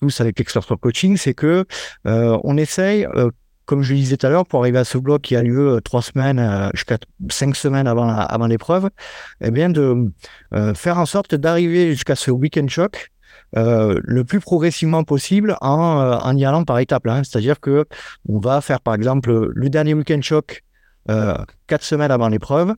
tous 0.00 0.20
avec 0.20 0.40
Expert 0.40 0.66
Coaching, 0.80 1.16
c'est 1.16 1.34
que 1.34 1.64
on 2.04 2.56
essaye 2.56 3.06
comme 3.66 3.82
je 3.82 3.94
le 3.94 3.98
disais 3.98 4.16
tout 4.16 4.26
à 4.26 4.30
l'heure, 4.30 4.46
pour 4.46 4.60
arriver 4.60 4.78
à 4.78 4.84
ce 4.84 4.96
bloc 4.96 5.22
qui 5.22 5.34
a 5.36 5.42
lieu 5.42 5.80
trois 5.84 6.00
semaines 6.00 6.70
jusqu'à 6.72 6.98
cinq 7.28 7.56
semaines 7.56 7.86
avant, 7.86 8.08
avant 8.08 8.46
l'épreuve, 8.46 8.88
eh 9.40 9.50
bien 9.50 9.68
de 9.68 10.10
faire 10.74 10.98
en 10.98 11.06
sorte 11.06 11.34
d'arriver 11.34 11.92
jusqu'à 11.92 12.16
ce 12.16 12.30
week-end 12.30 12.66
choc 12.68 13.10
euh, 13.56 14.00
le 14.02 14.24
plus 14.24 14.40
progressivement 14.40 15.04
possible 15.04 15.56
en, 15.60 16.00
euh, 16.00 16.18
en 16.18 16.36
y 16.36 16.44
allant 16.44 16.64
par 16.64 16.78
étapes. 16.78 17.06
Hein. 17.06 17.22
C'est-à-dire 17.24 17.60
que 17.60 17.86
on 18.28 18.38
va 18.38 18.60
faire 18.60 18.80
par 18.80 18.94
exemple 18.94 19.50
le 19.54 19.70
dernier 19.70 19.94
week-end 19.94 20.20
choc 20.22 20.62
euh, 21.10 21.36
quatre 21.66 21.84
semaines 21.84 22.10
avant 22.10 22.28
l'épreuve. 22.28 22.74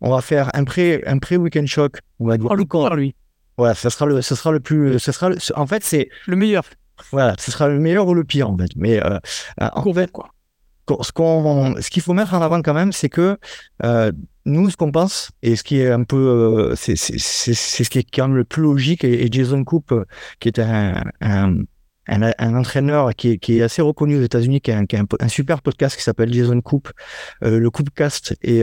On 0.00 0.10
va 0.10 0.20
faire 0.20 0.50
un 0.54 0.64
pré 0.64 1.02
un 1.06 1.18
pré 1.18 1.36
week-end 1.36 1.66
choc. 1.66 1.98
On 2.20 2.26
va 2.26 2.36
dire 2.36 2.48
oh, 2.50 2.54
le 2.54 2.64
corps 2.64 2.94
lui. 2.94 3.14
Voilà, 3.56 3.74
ce 3.74 3.88
sera 3.88 4.06
le 4.06 4.22
ce 4.22 4.34
sera 4.34 4.52
le 4.52 4.60
plus 4.60 4.98
ce 4.98 5.12
sera 5.12 5.30
en 5.54 5.66
fait 5.66 5.84
c'est 5.84 6.08
le 6.26 6.36
meilleur. 6.36 6.64
Voilà, 7.10 7.34
ce 7.38 7.50
sera 7.50 7.68
le 7.68 7.78
meilleur 7.78 8.06
ou 8.06 8.14
le 8.14 8.24
pire 8.24 8.50
en 8.50 8.56
fait. 8.56 8.70
Mais 8.76 9.04
euh, 9.04 9.18
en 9.58 9.92
fait 9.92 10.10
quoi 10.10 10.33
ce 11.00 11.12
qu'on, 11.12 11.74
ce 11.80 11.90
qu'il 11.90 12.02
faut 12.02 12.12
mettre 12.12 12.34
en 12.34 12.42
avant 12.42 12.60
quand 12.62 12.74
même, 12.74 12.92
c'est 12.92 13.08
que 13.08 13.38
euh, 13.84 14.12
nous, 14.44 14.70
ce 14.70 14.76
qu'on 14.76 14.92
pense, 14.92 15.30
et 15.42 15.56
ce 15.56 15.64
qui 15.64 15.80
est 15.80 15.90
un 15.90 16.04
peu, 16.04 16.16
euh, 16.16 16.74
c'est, 16.76 16.96
c'est, 16.96 17.18
c'est, 17.18 17.54
ce 17.84 17.88
qui 17.88 17.98
est 17.98 18.06
quand 18.10 18.28
même 18.28 18.36
le 18.36 18.44
plus 18.44 18.62
logique, 18.62 19.04
et, 19.04 19.28
Jason 19.30 19.64
Coop, 19.64 19.92
euh, 19.92 20.04
qui 20.40 20.48
est 20.48 20.58
un, 20.58 21.02
un, 21.20 21.56
un, 22.06 22.54
entraîneur 22.54 23.14
qui 23.14 23.30
est, 23.30 23.38
qui 23.38 23.58
est, 23.58 23.62
assez 23.62 23.80
reconnu 23.80 24.18
aux 24.18 24.22
États-Unis, 24.22 24.60
qui 24.60 24.70
a 24.72 24.78
un, 24.78 24.86
qui 24.86 24.96
un, 24.96 25.28
super 25.28 25.62
podcast 25.62 25.96
qui 25.96 26.02
s'appelle 26.02 26.32
Jason 26.32 26.60
Coop, 26.60 26.90
euh, 27.42 27.58
le 27.58 27.70
Coopcast, 27.70 28.36
et 28.42 28.62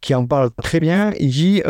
qui 0.00 0.14
en 0.14 0.26
parle 0.26 0.50
très 0.62 0.80
bien. 0.80 1.12
Il 1.18 1.30
dit, 1.30 1.62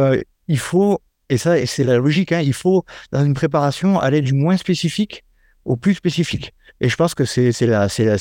il 0.48 0.58
faut, 0.58 1.00
et 1.28 1.38
ça, 1.38 1.64
c'est 1.66 1.84
la 1.84 1.98
logique, 1.98 2.32
hein, 2.32 2.40
il 2.40 2.54
faut 2.54 2.84
dans 3.12 3.24
une 3.24 3.34
préparation 3.34 4.00
aller 4.00 4.20
du 4.20 4.34
moins 4.34 4.56
spécifique 4.56 5.24
au 5.64 5.76
plus 5.76 5.94
spécifique. 5.94 6.52
Et 6.80 6.88
je 6.88 6.96
pense 6.96 7.14
que 7.14 7.24
c'est 7.24 7.50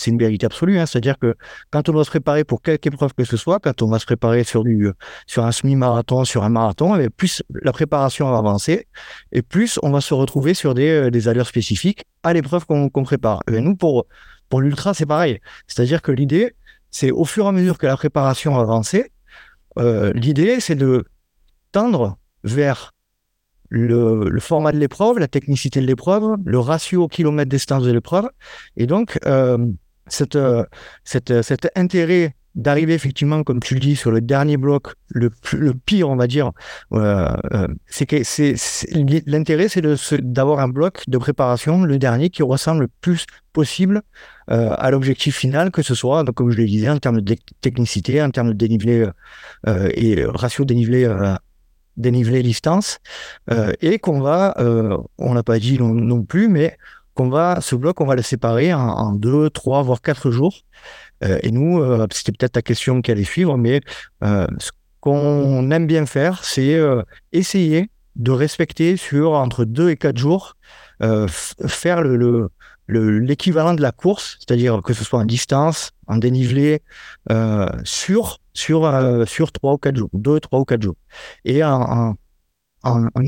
une 0.08 0.18
vérité 0.18 0.46
absolue. 0.46 0.80
Hein. 0.80 0.86
C'est-à-dire 0.86 1.18
que 1.18 1.36
quand 1.72 1.88
on 1.90 1.94
doit 1.94 2.04
se 2.04 2.10
préparer 2.10 2.44
pour 2.44 2.62
quelque 2.62 2.88
épreuve 2.88 3.14
que 3.14 3.24
ce 3.24 3.38
soit, 3.38 3.60
quand 3.60 3.82
on 3.82 3.88
va 3.88 4.00
se 4.00 4.06
préparer 4.06 4.44
sur 4.44 4.64
du 4.64 4.90
sur 5.28 5.46
un 5.46 5.52
semi-marathon, 5.52 6.26
sur 6.26 6.44
un 6.44 6.50
marathon, 6.50 6.96
eh 6.96 7.10
plus 7.10 7.44
la 7.62 7.72
préparation 7.72 8.30
va 8.30 8.38
avancer, 8.38 8.88
et 9.32 9.42
plus 9.42 9.80
on 9.84 9.92
va 9.92 10.02
se 10.02 10.14
retrouver 10.14 10.54
sur 10.54 10.74
des, 10.74 10.90
euh, 10.90 11.10
des 11.12 11.28
allures 11.28 11.48
spécifiques 11.48 12.04
à 12.24 12.34
l'épreuve 12.34 12.66
qu'on 12.66 13.04
prépare. 13.04 13.42
Et 13.52 13.62
nous, 13.62 13.76
pour 13.76 14.06
pour 14.50 14.62
l'ultra, 14.62 14.94
c'est 14.94 15.06
pareil. 15.06 15.40
C'est-à-dire 15.68 16.02
que 16.02 16.12
l'idée, 16.12 16.56
c'est 16.92 17.12
au 17.12 17.24
fur 17.24 17.46
et 17.46 17.50
à 17.50 17.52
mesure 17.52 17.78
que 17.78 17.86
la 17.86 17.96
préparation 17.96 18.56
va 18.56 18.62
avancer, 18.62 19.12
euh, 19.78 20.12
l'idée, 20.14 20.60
c'est 20.60 20.76
de 20.76 21.06
tendre 21.72 22.18
vers 22.44 22.94
le, 23.70 24.40
format 24.40 24.72
de 24.72 24.78
l'épreuve, 24.78 25.20
la 25.20 25.28
technicité 25.28 25.80
de 25.80 25.86
l'épreuve, 25.86 26.36
le 26.44 26.60
ratio 26.60 27.08
kilomètre 27.08 27.50
distance 27.50 27.84
de 27.84 27.92
l'épreuve. 27.92 28.30
Et 28.78 28.88
donc, 28.88 29.20
euh, 29.26 29.58
cette, 30.08 30.36
euh, 30.36 30.66
cette, 31.04 31.42
cet 31.42 31.70
intérêt 31.76 32.36
d'arriver 32.56 32.96
effectivement, 32.96 33.44
comme 33.44 33.60
tu 33.60 33.76
le 33.76 33.80
dis, 33.80 33.96
sur 33.96 34.12
le 34.12 34.22
dernier 34.22 34.58
bloc, 34.58 34.94
le, 35.10 35.30
le 35.54 35.74
pire, 35.74 36.10
on 36.10 36.16
va 36.16 36.26
dire, 36.26 36.52
euh, 36.94 37.30
c'est 37.86 38.08
que 38.08 38.24
c'est, 38.24 38.56
l'intérêt, 39.28 39.70
c'est 39.70 39.82
d'avoir 40.20 40.60
un 40.60 40.68
bloc 40.68 41.04
de 41.08 41.18
préparation, 41.20 41.84
le 41.84 42.00
dernier, 42.00 42.32
qui 42.32 42.42
ressemble 42.42 42.82
le 42.82 42.88
plus 43.02 43.28
possible 43.54 44.02
à 44.48 44.90
l'objectif 44.90 45.38
final, 45.38 45.70
que 45.70 45.84
ce 45.84 45.94
soit, 45.94 46.24
donc, 46.24 46.34
comme 46.34 46.50
je 46.50 46.58
le 46.58 46.66
disais, 46.66 46.90
en 46.90 46.98
termes 46.98 47.22
de 47.22 47.36
technicité, 47.62 48.20
en 48.20 48.32
termes 48.32 48.50
de 48.50 48.54
dénivelé 48.54 49.08
et 49.68 50.26
ratio 50.26 50.66
dénivelé 50.66 51.08
dénivelé 52.00 52.42
distance, 52.42 53.00
euh, 53.52 53.74
et 53.82 54.00
qu'on 54.00 54.20
va, 54.22 54.56
euh, 54.60 54.98
on 55.18 55.34
l'a 55.34 55.44
pas 55.44 55.60
dit 55.60 55.78
non, 55.80 56.24
plus, 56.24 56.50
mais 56.50 56.78
qu'on 57.14 57.30
va, 57.30 57.60
ce 57.62 57.76
bloc, 57.76 58.02
on 58.02 58.06
va 58.06 58.16
le 58.16 58.22
séparer 58.22 58.74
en, 58.74 59.12
deux, 59.14 59.50
trois, 59.50 59.84
voire 59.84 60.02
quatre 60.02 60.32
jours, 60.32 60.62
et 61.22 61.52
nous, 61.52 61.84
c'était 62.14 62.32
peut-être 62.32 62.54
ta 62.54 62.62
question 62.62 63.02
qui 63.02 63.12
allait 63.12 63.26
suivre, 63.26 63.58
mais 63.58 63.82
ce 64.22 64.72
qu'on 65.02 65.70
aime 65.70 65.86
bien 65.86 66.06
faire, 66.06 66.46
c'est 66.46 66.80
essayer 67.34 67.90
de 68.16 68.32
respecter 68.32 68.96
sur 68.96 69.34
entre 69.34 69.66
deux 69.66 69.90
et 69.90 69.98
quatre 69.98 70.18
jours, 70.18 70.56
faire 71.68 72.02
le, 72.02 72.50
l'équivalent 72.88 73.74
de 73.74 73.82
la 73.82 73.92
course, 73.92 74.38
c'est-à-dire 74.40 74.82
que 74.82 74.94
ce 74.94 75.04
soit 75.04 75.20
en 75.20 75.26
distance, 75.26 75.92
en 76.08 76.18
dénivelé, 76.18 76.82
sur 77.84 78.40
sur 78.54 79.26
sur 79.28 79.52
trois 79.52 79.74
ou 79.74 79.78
quatre 79.78 79.98
jours, 79.98 80.10
deux, 80.14 80.40
trois 80.40 80.60
ou 80.60 80.66
quatre 80.66 80.82
jours, 80.82 80.96
et 81.46 81.64
en, 81.64 81.82
en, 81.82 82.16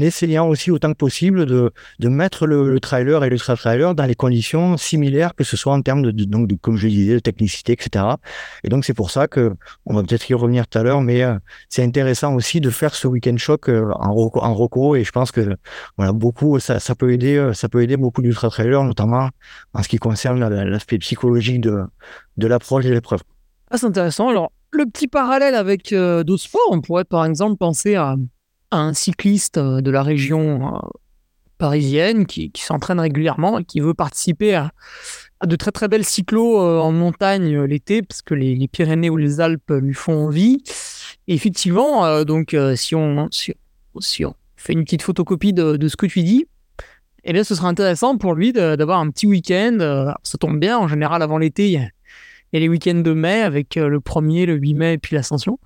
essayant 0.02 0.48
aussi 0.48 0.72
autant 0.72 0.92
que 0.92 0.98
possible 0.98 1.46
de, 1.46 1.72
de 2.00 2.10
mettre 2.10 2.48
le, 2.48 2.80
trailer 2.80 3.24
et 3.24 3.30
l'ultra-trailer 3.30 3.96
dans 3.96 4.06
les 4.06 4.16
conditions 4.16 4.78
similaires, 4.78 5.36
que 5.36 5.44
ce 5.44 5.58
soit 5.58 5.74
en 5.74 5.82
termes 5.82 6.02
de, 6.02 6.12
donc 6.12 6.48
de, 6.48 6.56
comme 6.56 6.78
je 6.78 6.88
disais, 6.88 7.16
de 7.16 7.20
technicité, 7.20 7.74
etc. 7.74 8.06
Et 8.64 8.70
donc 8.70 8.86
c'est 8.86 8.94
pour 8.94 9.12
ça 9.12 9.28
que 9.28 9.54
on 9.86 9.94
va 9.94 10.04
peut-être 10.04 10.30
y 10.30 10.34
revenir 10.34 10.68
tout 10.68 10.78
à 10.78 10.84
l'heure, 10.84 11.02
mais 11.02 11.24
euh, 11.24 11.36
c'est 11.70 11.84
intéressant 11.84 12.34
aussi 12.36 12.62
de 12.62 12.70
faire 12.70 12.96
ce 12.96 13.08
week-end 13.08 13.38
choc 13.38 13.70
euh, 13.70 13.92
en, 13.96 14.32
en 14.34 14.54
roco, 14.54 14.96
et 14.96 15.04
je 15.04 15.12
pense 15.12 15.32
que 15.32 15.56
voilà 15.98 16.14
beaucoup 16.14 16.60
ça, 16.60 16.80
ça 16.80 16.96
peut 16.96 17.12
aider, 17.12 17.36
euh, 17.36 17.54
ça 17.54 17.70
peut 17.70 17.84
aider 17.84 17.98
beaucoup 17.98 18.22
d'ultra-trailers, 18.22 18.84
notamment 18.84 19.30
en 19.74 19.84
ce 19.84 19.88
qui 19.88 19.98
concerne 19.98 20.40
l'aspect 20.48 20.98
psychologique 21.00 21.62
de, 21.62 21.84
de 22.38 22.48
l'approche 22.48 22.86
de 22.86 22.94
l'épreuve. 22.94 23.22
Ah, 23.70 23.78
c'est 23.78 23.86
intéressant. 23.86 24.30
Alors 24.30 24.52
le 24.72 24.86
petit 24.86 25.08
parallèle 25.08 25.56
avec 25.56 25.94
d'autres 25.94 26.44
sports, 26.44 26.70
on 26.72 26.82
pourrait 26.82 27.04
par 27.04 27.26
exemple 27.26 27.58
penser 27.58 27.96
à 27.96 28.16
un 28.72 28.94
cycliste 28.94 29.58
euh, 29.58 29.82
de 29.82 29.92
la 29.92 30.04
région 30.04 30.76
euh, 30.76 30.80
parisienne 31.58 32.26
qui, 32.26 32.52
s'entraîne 32.56 33.00
régulièrement 33.00 33.60
et 33.60 33.64
qui 33.64 33.80
veut 33.80 33.94
participer 33.94 34.56
à, 34.56 34.72
de 35.46 35.56
très 35.56 35.72
très 35.72 35.88
belles 35.88 36.06
cyclos 36.06 36.60
euh, 36.60 36.80
en 36.80 36.92
montagne 36.92 37.62
l'été 37.64 38.02
parce 38.02 38.22
que 38.22 38.34
les, 38.34 38.68
Pyrénées 38.68 39.10
ou 39.10 39.18
les 39.18 39.42
Alpes 39.42 39.72
lui 39.72 39.94
font 39.94 40.26
envie. 40.26 40.64
Et 41.28 41.34
effectivement, 41.34 42.24
donc 42.24 42.56
si 42.76 42.96
on, 42.96 43.30
fait 44.56 44.74
une 44.74 44.84
petite 44.84 45.02
photocopie 45.04 45.54
de, 45.54 45.88
ce 45.88 45.96
que 45.96 46.08
tu 46.08 46.24
dis, 46.24 46.46
eh 47.24 47.34
bien, 47.34 47.44
ce 47.44 47.54
sera 47.54 47.68
intéressant 47.68 48.18
pour 48.18 48.34
lui 48.34 48.54
d'avoir 48.54 49.00
un 49.00 49.10
petit 49.12 49.28
week-end. 49.28 50.14
Ça 50.24 50.38
tombe 50.40 50.60
bien, 50.60 50.80
en 50.80 50.88
général, 50.88 51.22
avant 51.22 51.38
l'été, 51.38 51.68
il 51.68 51.74
y, 51.74 51.78
a 51.78 52.60
les 52.60 52.68
week-ends 52.68 53.02
de 53.02 53.14
mai 53.14 53.42
avec 53.42 53.76
le 53.76 54.00
1er, 54.00 54.46
le 54.48 54.56
8 54.56 54.74
mai 54.74 54.94
et 54.94 54.98
puis 54.98 55.16
l'ascension. 55.16 55.60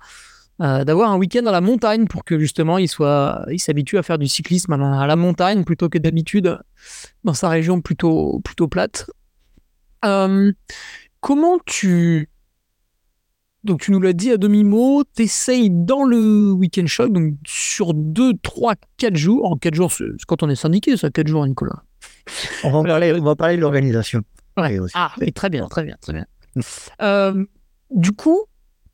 Euh, 0.62 0.84
d'avoir 0.84 1.10
un 1.10 1.18
week-end 1.18 1.42
dans 1.42 1.52
la 1.52 1.60
montagne 1.60 2.06
pour 2.06 2.24
que 2.24 2.38
justement 2.38 2.78
il 2.78 2.88
soit, 2.88 3.44
il 3.50 3.58
s'habitue 3.58 3.98
à 3.98 4.02
faire 4.02 4.16
du 4.16 4.26
cyclisme 4.26 4.72
à 4.72 5.06
la, 5.06 5.16
montagne 5.16 5.64
plutôt 5.64 5.90
que 5.90 5.98
d'habitude 5.98 6.58
dans 7.24 7.34
sa 7.34 7.50
région 7.50 7.82
plutôt, 7.82 8.40
plutôt 8.40 8.66
plate. 8.66 9.10
Euh, 10.06 10.50
comment 11.20 11.58
tu, 11.66 12.30
donc 13.64 13.80
tu 13.80 13.90
nous 13.90 14.00
l'as 14.00 14.14
dit 14.14 14.30
à 14.30 14.38
demi-mot, 14.38 15.04
t'essayes 15.04 15.68
dans 15.70 16.04
le 16.04 16.52
week-end 16.52 16.86
choc, 16.86 17.12
donc 17.12 17.34
sur 17.46 17.92
2, 17.92 18.32
3, 18.42 18.76
4 18.96 19.14
jours, 19.14 19.52
en 19.52 19.56
4 19.56 19.74
jours, 19.74 19.92
c'est 19.92 20.04
quand 20.26 20.42
on 20.42 20.48
est 20.48 20.56
syndiqué, 20.56 20.96
ça, 20.96 21.10
4 21.10 21.26
jours, 21.26 21.46
Nicolas. 21.46 21.82
On 22.64 22.70
va 22.70 22.82
parler, 22.82 23.12
on 23.12 23.22
va 23.22 23.36
parler 23.36 23.56
de 23.56 23.60
l'organisation. 23.60 24.22
Ah, 24.94 25.12
très 25.34 25.50
bien, 25.50 25.66
très 25.68 25.84
bien, 25.84 25.96
très 26.00 26.14
bien. 26.14 26.24
Euh, 27.02 27.44
du 27.90 28.12
coup, 28.12 28.46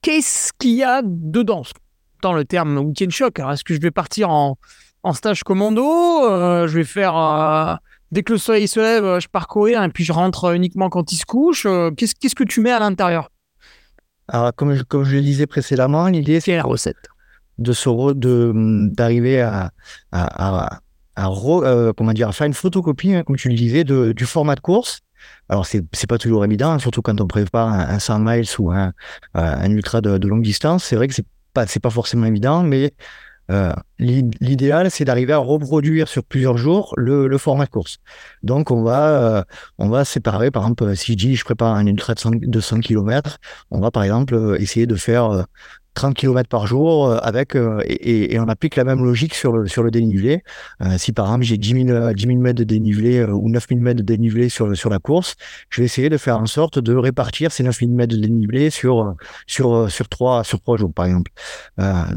qu'est-ce 0.03 0.53
qu'il 0.59 0.75
y 0.75 0.83
a 0.83 1.01
dedans? 1.03 1.63
Dans 2.21 2.33
le 2.35 2.45
terme 2.45 2.79
week-end 2.79 3.11
choc, 3.11 3.39
est-ce 3.41 3.65
que 3.65 3.75
je 3.75 3.81
vais 3.81 3.91
partir 3.91 4.31
en, 4.31 4.57
stage 5.15 5.43
commando 5.43 5.85
euh, 6.29 6.69
Je 6.69 6.79
vais 6.79 6.85
faire. 6.85 7.17
Euh, 7.17 7.75
dès 8.13 8.23
que 8.23 8.33
le 8.33 8.39
soleil 8.39 8.69
se 8.69 8.79
lève, 8.79 9.05
euh, 9.05 9.21
je 9.21 9.29
pars 9.29 9.49
courir 9.49 9.83
et 9.83 9.89
puis 9.89 10.05
je 10.05 10.13
rentre 10.13 10.55
uniquement 10.55 10.89
quand 10.89 11.11
il 11.13 11.17
se 11.17 11.25
couche. 11.25 11.67
qu'est-ce, 11.97 12.15
qu'est-ce 12.15 12.35
que 12.35 12.45
tu 12.45 12.61
mets 12.61 12.71
à 12.71 12.79
l'intérieur? 12.79 13.31
Alors, 14.29 14.55
comme 14.55 14.75
je, 14.75 14.83
comme 14.83 15.05
je 15.05 15.17
le 15.17 15.23
disais 15.23 15.47
précédemment, 15.47 16.07
l'idée 16.07 16.41
c'est 16.41 16.55
la 16.55 16.63
recette? 16.63 17.09
De 17.59 17.73
se 17.73 18.13
de, 18.15 18.53
d'arriver 18.93 19.41
à, 19.41 19.73
à, 20.13 20.81
comment 21.97 22.13
dire, 22.13 22.29
à 22.29 22.33
faire 22.33 22.47
une 22.47 22.55
photocopie, 22.55 23.15
hein, 23.15 23.25
comme 23.25 23.37
tu 23.37 23.49
le 23.49 23.55
disais, 23.55 23.85
de, 23.85 24.13
du 24.13 24.25
format 24.25 24.55
de 24.55 24.61
course 24.61 25.03
alors, 25.49 25.67
c'est 25.67 25.81
n'est 25.81 26.07
pas 26.09 26.19
toujours 26.19 26.45
évident, 26.45 26.79
surtout 26.79 27.03
quand 27.03 27.21
on 27.21 27.27
prépare 27.27 27.69
un, 27.69 27.99
100 27.99 28.21
miles 28.21 28.47
ou 28.59 28.71
un, 28.71 28.93
euh, 29.37 29.67
ultra 29.69 30.01
de, 30.01 30.27
longue 30.27 30.43
distance. 30.43 30.85
C'est 30.85 30.97
vrai 30.97 31.09
que 31.09 31.15
c'est 31.15 31.27
pas, 31.53 31.67
pas 31.67 31.91
forcément 31.91 32.25
évident, 32.25 32.63
mais 32.63 32.95
euh, 33.51 33.73
l'idéal, 33.99 34.91
c'est 34.91 35.05
d'arriver 35.05 35.35
à 35.35 35.39
reproduire 35.39 36.09
sur 36.09 36.25
plusieurs 36.25 36.57
jours 36.57 36.95
le, 36.97 37.37
format 37.37 37.67
de 37.67 37.71
course. 37.71 37.99
Donc, 38.43 38.71
on 38.71 38.83
va, 38.83 39.39
euh, 39.41 39.45
on 39.79 39.91
va 39.91 40.07
séparer, 40.07 40.51
par 40.51 40.63
exemple, 40.63 40.97
si 40.97 41.13
je 41.13 41.19
dis 41.19 41.37
je 41.37 41.45
prépare 41.45 41.75
un 41.75 41.87
ultra 41.87 42.15
de 42.15 42.61
100 42.61 42.81
km, 42.81 43.39
on 43.71 43.81
va 43.81 43.91
par 43.91 44.05
exemple 44.05 44.57
essayer 44.59 44.87
de 44.87 44.95
faire 44.95 45.45
30 45.95 46.15
km 46.15 46.49
par 46.49 46.67
jour 46.67 47.07
euh, 47.07 47.19
avec 47.23 47.55
euh, 47.55 47.81
et, 47.87 48.35
et, 48.35 48.41
on 48.41 48.49
applique 48.49 48.77
la 48.77 48.85
même 48.85 49.05
logique 49.05 49.35
sur 49.35 49.53
le 49.53 49.67
sur 49.67 49.83
le 49.83 49.91
dénivelé. 49.91 50.43
Euh, 50.81 50.97
si 50.99 51.13
par 51.13 51.27
exemple 51.27 51.45
j'ai 51.45 51.59
10 51.59 51.87
000, 51.87 52.13
10 52.15 52.27
000 52.27 52.39
mètres 52.39 52.59
de 52.59 52.65
dénivelé 52.65 53.25
ou 53.25 53.49
9 53.49 53.67
000 53.69 53.81
mètres 53.81 53.99
de 53.99 54.03
dénivelé 54.03 54.49
sur 54.49 54.77
sur 54.77 54.91
la 54.91 54.99
course, 54.99 55.35
je 55.71 55.81
vais 55.81 55.85
essayer 55.85 56.09
de 56.09 56.17
faire 56.17 56.39
en 56.39 56.47
sorte 56.47 56.79
de 56.79 56.95
répartir 56.95 57.53
ces 57.53 57.63
9 57.63 57.79
000 57.79 57.91
mètres 57.93 58.15
de 58.15 58.21
dénivelé 58.21 58.71
sur 58.71 59.15
sur 59.47 59.91
sur 59.91 60.09
trois 60.09 60.45
sur 60.45 60.61
trois 60.61 60.77
jours 60.77 60.93
par 60.93 61.07
exemple. 61.07 61.31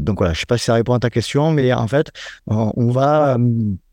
donc 0.00 0.18
voilà, 0.18 0.32
je 0.32 0.40
sais 0.40 0.46
pas 0.46 0.58
si 0.58 0.64
ça 0.64 0.74
répond 0.74 0.94
à 0.94 0.98
ta 0.98 1.10
question, 1.10 1.50
mais 1.52 1.72
en 1.72 1.88
fait 1.88 2.10
on 2.46 2.90
va 2.90 3.36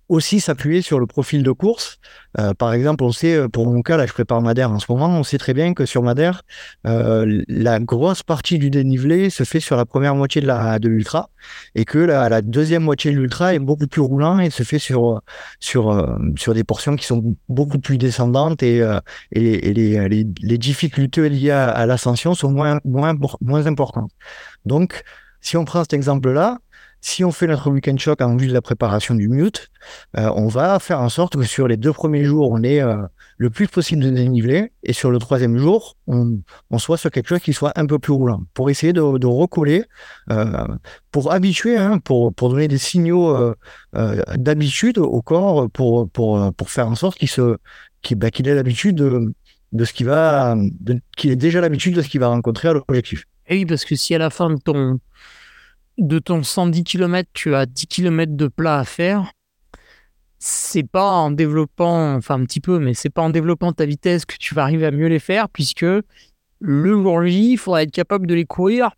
aussi 0.10 0.40
s'appuyer 0.40 0.82
sur 0.82 1.00
le 1.00 1.06
profil 1.06 1.44
de 1.44 1.52
course. 1.52 2.00
Euh, 2.40 2.54
par 2.54 2.74
exemple, 2.74 3.04
on 3.04 3.12
sait, 3.12 3.36
euh, 3.36 3.48
pour 3.48 3.66
mon 3.66 3.82
cas, 3.82 3.98
là, 3.98 4.06
je 4.06 4.14
prépare 4.14 4.42
Madère 4.42 4.72
en 4.72 4.80
ce 4.80 4.86
moment, 4.90 5.08
on 5.08 5.24
sait 5.24 5.38
très 5.38 5.54
bien 5.54 5.74
que 5.74 5.86
sur 5.86 6.04
Madère, 6.04 6.44
euh, 6.88 7.44
la 7.48 7.80
grosse 7.80 8.24
partie 8.24 8.60
du 8.60 8.70
dénivelé 8.70 9.30
se 9.30 9.44
fait 9.44 9.60
sur 9.60 9.76
la 9.76 9.86
première 9.86 10.16
moitié 10.16 10.42
de 10.42 10.48
la 10.48 10.80
de 10.80 10.90
l'ultra 10.90 11.30
et 11.76 11.86
que 11.86 12.00
la, 12.00 12.30
la 12.30 12.42
deuxième 12.42 12.84
moitié 12.84 13.12
de 13.12 13.18
l'ultra 13.18 13.54
est 13.54 13.60
beaucoup 13.60 13.88
plus 13.88 14.02
roulant 14.02 14.40
et 14.40 14.50
se 14.50 14.64
fait 14.64 14.80
sur 14.80 15.22
sur 15.60 16.18
sur 16.38 16.54
des 16.54 16.64
portions 16.64 16.96
qui 16.96 17.06
sont 17.06 17.36
beaucoup 17.50 17.80
plus 17.80 17.98
descendantes 17.98 18.64
et, 18.64 18.78
et, 19.32 19.74
les, 19.74 19.74
les, 19.74 20.28
les, 20.42 20.58
difficultés 20.58 21.30
liées 21.30 21.52
à, 21.52 21.70
à 21.70 21.86
l'ascension 21.86 22.34
sont 22.34 22.52
moins 22.52 22.80
moins 22.86 23.16
moins 23.42 23.68
importantes. 23.68 24.12
Donc, 24.66 25.04
si 25.42 25.58
on 25.58 25.66
prend 25.66 25.84
cet 25.84 25.94
exemple-là, 25.94 26.60
si 27.04 27.26
on 27.26 27.34
fait 27.34 27.48
notre 27.48 27.70
week-end 27.70 27.98
choc 27.98 28.22
en 28.22 28.38
vue 28.38 28.48
de 28.48 28.54
la 28.54 28.62
préparation 28.62 29.14
du 29.14 29.28
mute, 29.28 29.68
euh, 30.18 30.32
on 30.36 30.48
va 30.48 30.80
faire 30.80 31.02
en 31.02 31.10
sorte 31.10 31.36
que 31.36 31.44
sur 31.44 31.68
les 31.68 31.76
deux 31.76 31.92
premiers 31.92 32.24
jours, 32.24 32.50
on 32.50 32.64
ait 32.64 32.82
euh, 32.82 32.96
le 33.38 33.50
plus 33.50 33.68
possible 33.68 34.02
de 34.02 34.10
dénivelé, 34.10 34.72
et 34.84 34.94
sur 34.94 35.12
le 35.12 35.20
troisième 35.20 35.58
jour, 35.58 35.98
on, 36.08 36.40
soit 36.78 36.98
sur 36.98 37.12
quelque 37.12 37.28
chose 37.28 37.42
qui 37.42 37.52
soit 37.52 37.74
un 37.76 37.86
peu 37.88 38.00
plus 38.00 38.14
roulant, 38.14 38.44
pour 38.54 38.70
essayer 38.70 38.94
de, 38.94 39.02
recoller, 39.02 39.84
euh, 40.32 40.66
pour 41.12 41.34
habituer, 41.34 41.76
hein, 41.78 42.00
pour, 42.00 42.32
donner 42.32 42.70
des 42.70 42.78
signaux 42.78 43.54
d'habitude 44.38 44.98
au 44.98 45.22
corps, 45.22 45.70
pour, 45.72 46.10
pour, 46.10 46.54
pour 46.54 46.70
faire 46.70 46.88
en 46.88 46.96
sorte 46.96 47.18
qu'il 47.18 47.30
se 47.30 47.58
bah, 48.16 48.32
qu'il 48.32 48.48
ait 48.48 48.56
l'habitude 48.56 48.96
de, 48.96 49.34
de 49.74 49.86
ce 49.86 49.92
qui 49.92 50.06
va, 50.06 50.56
qu'il 51.18 51.32
ait 51.32 51.36
déjà 51.36 51.60
l'habitude 51.60 51.96
de 51.96 52.02
ce 52.02 52.08
qu'il 52.08 52.22
va 52.22 52.30
rencontrer 52.30 52.70
à 52.70 52.74
l'objectif. 52.74 53.26
Et 53.48 53.56
oui, 53.56 53.66
parce 53.66 53.84
que 53.84 53.96
si 53.96 54.16
à 54.16 54.18
la 54.18 54.30
fin 54.30 54.50
de 54.50 54.58
ton 54.58 55.00
de 55.98 56.20
ton 56.20 56.44
110 56.44 56.84
km, 56.84 57.30
tu 57.34 57.56
as 57.56 57.66
10 57.66 57.88
km 57.88 58.36
de 58.36 58.48
plat 58.48 58.80
à 58.80 58.84
faire. 58.84 59.32
C'est 60.40 60.84
pas 60.84 61.10
en 61.10 61.32
développant, 61.32 62.16
enfin 62.16 62.36
un 62.36 62.46
petit 62.46 62.60
peu, 62.60 62.80
mais 62.80 62.94
c'est 62.94 63.10
pas 63.10 63.22
en 63.22 63.30
développant 63.30 63.72
ta 63.72 63.86
vitesse 63.86 64.26
que 64.26 64.36
tu 64.38 64.54
vas 64.54 64.64
arriver 64.64 64.86
à 64.86 64.92
mieux 64.92 65.08
les 65.08 65.20
faire, 65.20 65.48
puisque 65.48 65.86
le 66.60 66.92
jour 66.92 67.24
J, 67.24 67.52
il 67.54 67.58
faudra 67.58 67.84
être 67.84 67.92
capable 67.92 68.28
de 68.28 68.34
les 68.34 68.46
courir, 68.46 68.92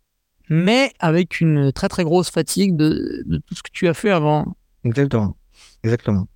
mais 0.48 0.92
avec 0.98 1.40
une 1.40 1.72
très 1.72 1.88
très 1.88 2.04
grosse 2.04 2.30
fatigue 2.30 2.76
de, 2.76 3.24
tout 3.46 3.54
ce 3.54 3.62
que 3.62 3.70
tu 3.72 3.88
as 3.88 3.94
fait 3.94 4.10
avant. 4.10 4.56
Exactement. 4.84 5.36
Exactement. 5.84 6.26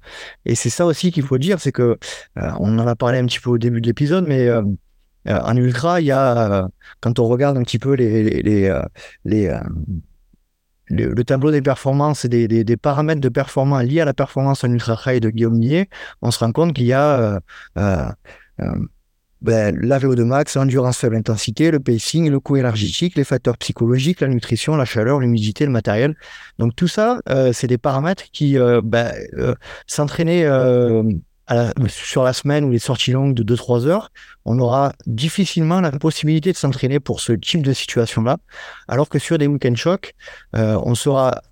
Et 0.45 0.55
c'est 0.55 0.71
ça 0.71 0.87
aussi 0.87 1.11
qu'il 1.11 1.25
faut 1.25 1.39
dire, 1.39 1.61
c'est 1.61 1.73
que 1.73 1.99
euh, 2.39 2.51
on 2.61 2.79
en 2.79 2.87
a 2.87 2.95
parlé 2.95 3.19
un 3.19 3.27
petit 3.27 3.41
peu 3.41 3.51
au 3.51 3.59
début 3.59 3.81
de 3.81 3.87
l'épisode, 3.87 4.27
mais 4.29 4.47
euh, 4.47 4.63
euh, 5.27 5.41
en 5.41 5.57
ultra, 5.57 6.01
il 6.01 6.07
y 6.07 6.13
a 6.13 6.69
quand 7.01 7.19
on 7.19 7.27
regarde 7.27 7.57
un 7.57 7.63
petit 7.63 7.79
peu 7.79 7.95
les 7.95 8.43
les, 8.43 8.73
les, 9.25 9.61
le, 10.91 11.25
tableau 11.25 11.51
des 11.51 11.63
performances 11.63 12.25
et 12.25 12.29
des, 12.29 12.77
paramètres 12.77 13.21
de 13.21 13.29
performance 13.29 13.83
liés 13.85 14.01
à 14.01 14.05
la 14.05 14.15
performance 14.15 14.65
en 14.65 14.71
ultra 14.71 14.97
trail 14.97 15.21
de 15.21 15.31
Guillaume 15.31 15.57
Millet, 15.57 15.89
on 16.23 16.31
se 16.31 16.39
rend 16.39 16.53
compte 16.53 16.75
qu'il 16.75 16.87
y 16.87 16.93
a 16.93 17.19
euh, 17.19 17.41
euh, 17.79 18.07
euh 18.61 18.75
ben, 19.43 19.75
la 19.81 19.99
VO2 19.99 20.25
max, 20.25 20.55
l'endurance 20.57 20.99
faible 20.99 21.17
intensité, 21.17 21.71
le 21.71 21.81
pacing, 21.81 22.29
le 22.31 22.41
coût 22.41 22.57
énergétique, 22.57 23.17
les 23.17 23.25
facteurs 23.25 23.57
psychologiques, 23.57 24.21
la 24.21 24.29
nutrition, 24.29 24.77
la 24.77 24.85
chaleur, 24.85 25.19
l'humidité, 25.19 25.65
le 25.65 25.71
matériel. 25.71 26.15
Donc 26.59 26.77
tout 26.77 26.89
ça, 26.89 27.21
euh, 27.31 27.51
c'est 27.55 27.67
des 27.67 27.79
paramètres 27.79 28.25
qui 28.33 28.59
euh, 28.59 28.83
ben, 28.85 29.15
s'entraîner 29.87 30.45
sur 31.89 32.23
la 32.23 32.33
semaine 32.33 32.65
ou 32.65 32.71
les 32.71 32.79
sorties 32.79 33.13
longues 33.13 33.35
de 33.35 33.57
2-3 33.57 33.87
heures, 33.87 34.11
on 34.45 34.59
aura 34.59 34.93
difficilement 35.07 35.81
la 35.81 35.93
possibilité 35.93 36.53
de 36.53 36.57
s'entraîner 36.57 37.01
pour 37.01 37.21
ce 37.21 37.33
type 37.33 37.63
de 37.63 37.73
situation-là, 37.73 38.39
alors 38.89 39.09
que 39.09 39.19
sur 39.19 39.39
des 39.39 39.47
week-end 39.47 39.75
shocks, 39.75 40.15
euh, 40.57 40.81
on 40.85 40.95
sera 40.95 41.43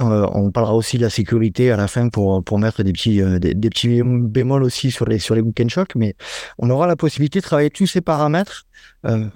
Euh, 0.00 0.26
on 0.32 0.50
parlera 0.50 0.74
aussi 0.74 0.96
de 0.98 1.02
la 1.02 1.10
sécurité 1.10 1.70
à 1.70 1.76
la 1.76 1.86
fin 1.86 2.08
pour, 2.08 2.42
pour 2.42 2.58
mettre 2.58 2.82
des 2.82 2.92
petits, 2.92 3.22
euh, 3.22 3.38
des, 3.38 3.54
petits 3.70 4.02
bémols 4.02 4.64
aussi 4.64 4.90
sur 4.90 5.06
les, 5.06 5.20
sur 5.20 5.36
les 5.36 5.40
weekend 5.40 5.70
shocks, 5.70 5.94
mais 5.94 6.16
on 6.58 6.68
aura 6.70 6.88
la 6.88 6.96
possibilité 6.96 7.38
de 7.38 7.44
travailler 7.44 7.70
tous 7.70 7.86
ces 7.86 8.00
paramètres 8.00 8.66
euh, 9.06 9.28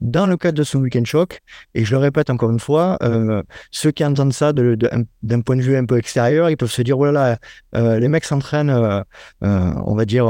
dans 0.00 0.26
le 0.26 0.36
cadre 0.36 0.56
de 0.58 0.62
ce 0.62 0.78
week-end 0.78 1.04
shock. 1.04 1.40
Et 1.74 1.84
je 1.84 1.92
le 1.92 1.98
répète 1.98 2.30
encore 2.30 2.50
une 2.50 2.60
fois, 2.60 2.96
euh, 3.02 3.42
ceux 3.70 3.90
qui 3.90 4.04
entendent 4.04 4.32
ça 4.32 4.52
d'un 4.52 5.40
point 5.40 5.56
de 5.56 5.62
vue 5.62 5.76
un 5.76 5.84
peu 5.84 5.98
extérieur, 5.98 6.50
ils 6.50 6.56
peuvent 6.56 6.70
se 6.70 6.82
dire, 6.82 6.96
voilà, 6.96 7.38
oh 7.40 7.78
euh, 7.78 7.98
les 7.98 8.08
mecs 8.08 8.24
s'entraînent, 8.24 8.70
euh, 8.70 9.02
on 9.42 9.94
va 9.94 10.04
dire, 10.04 10.26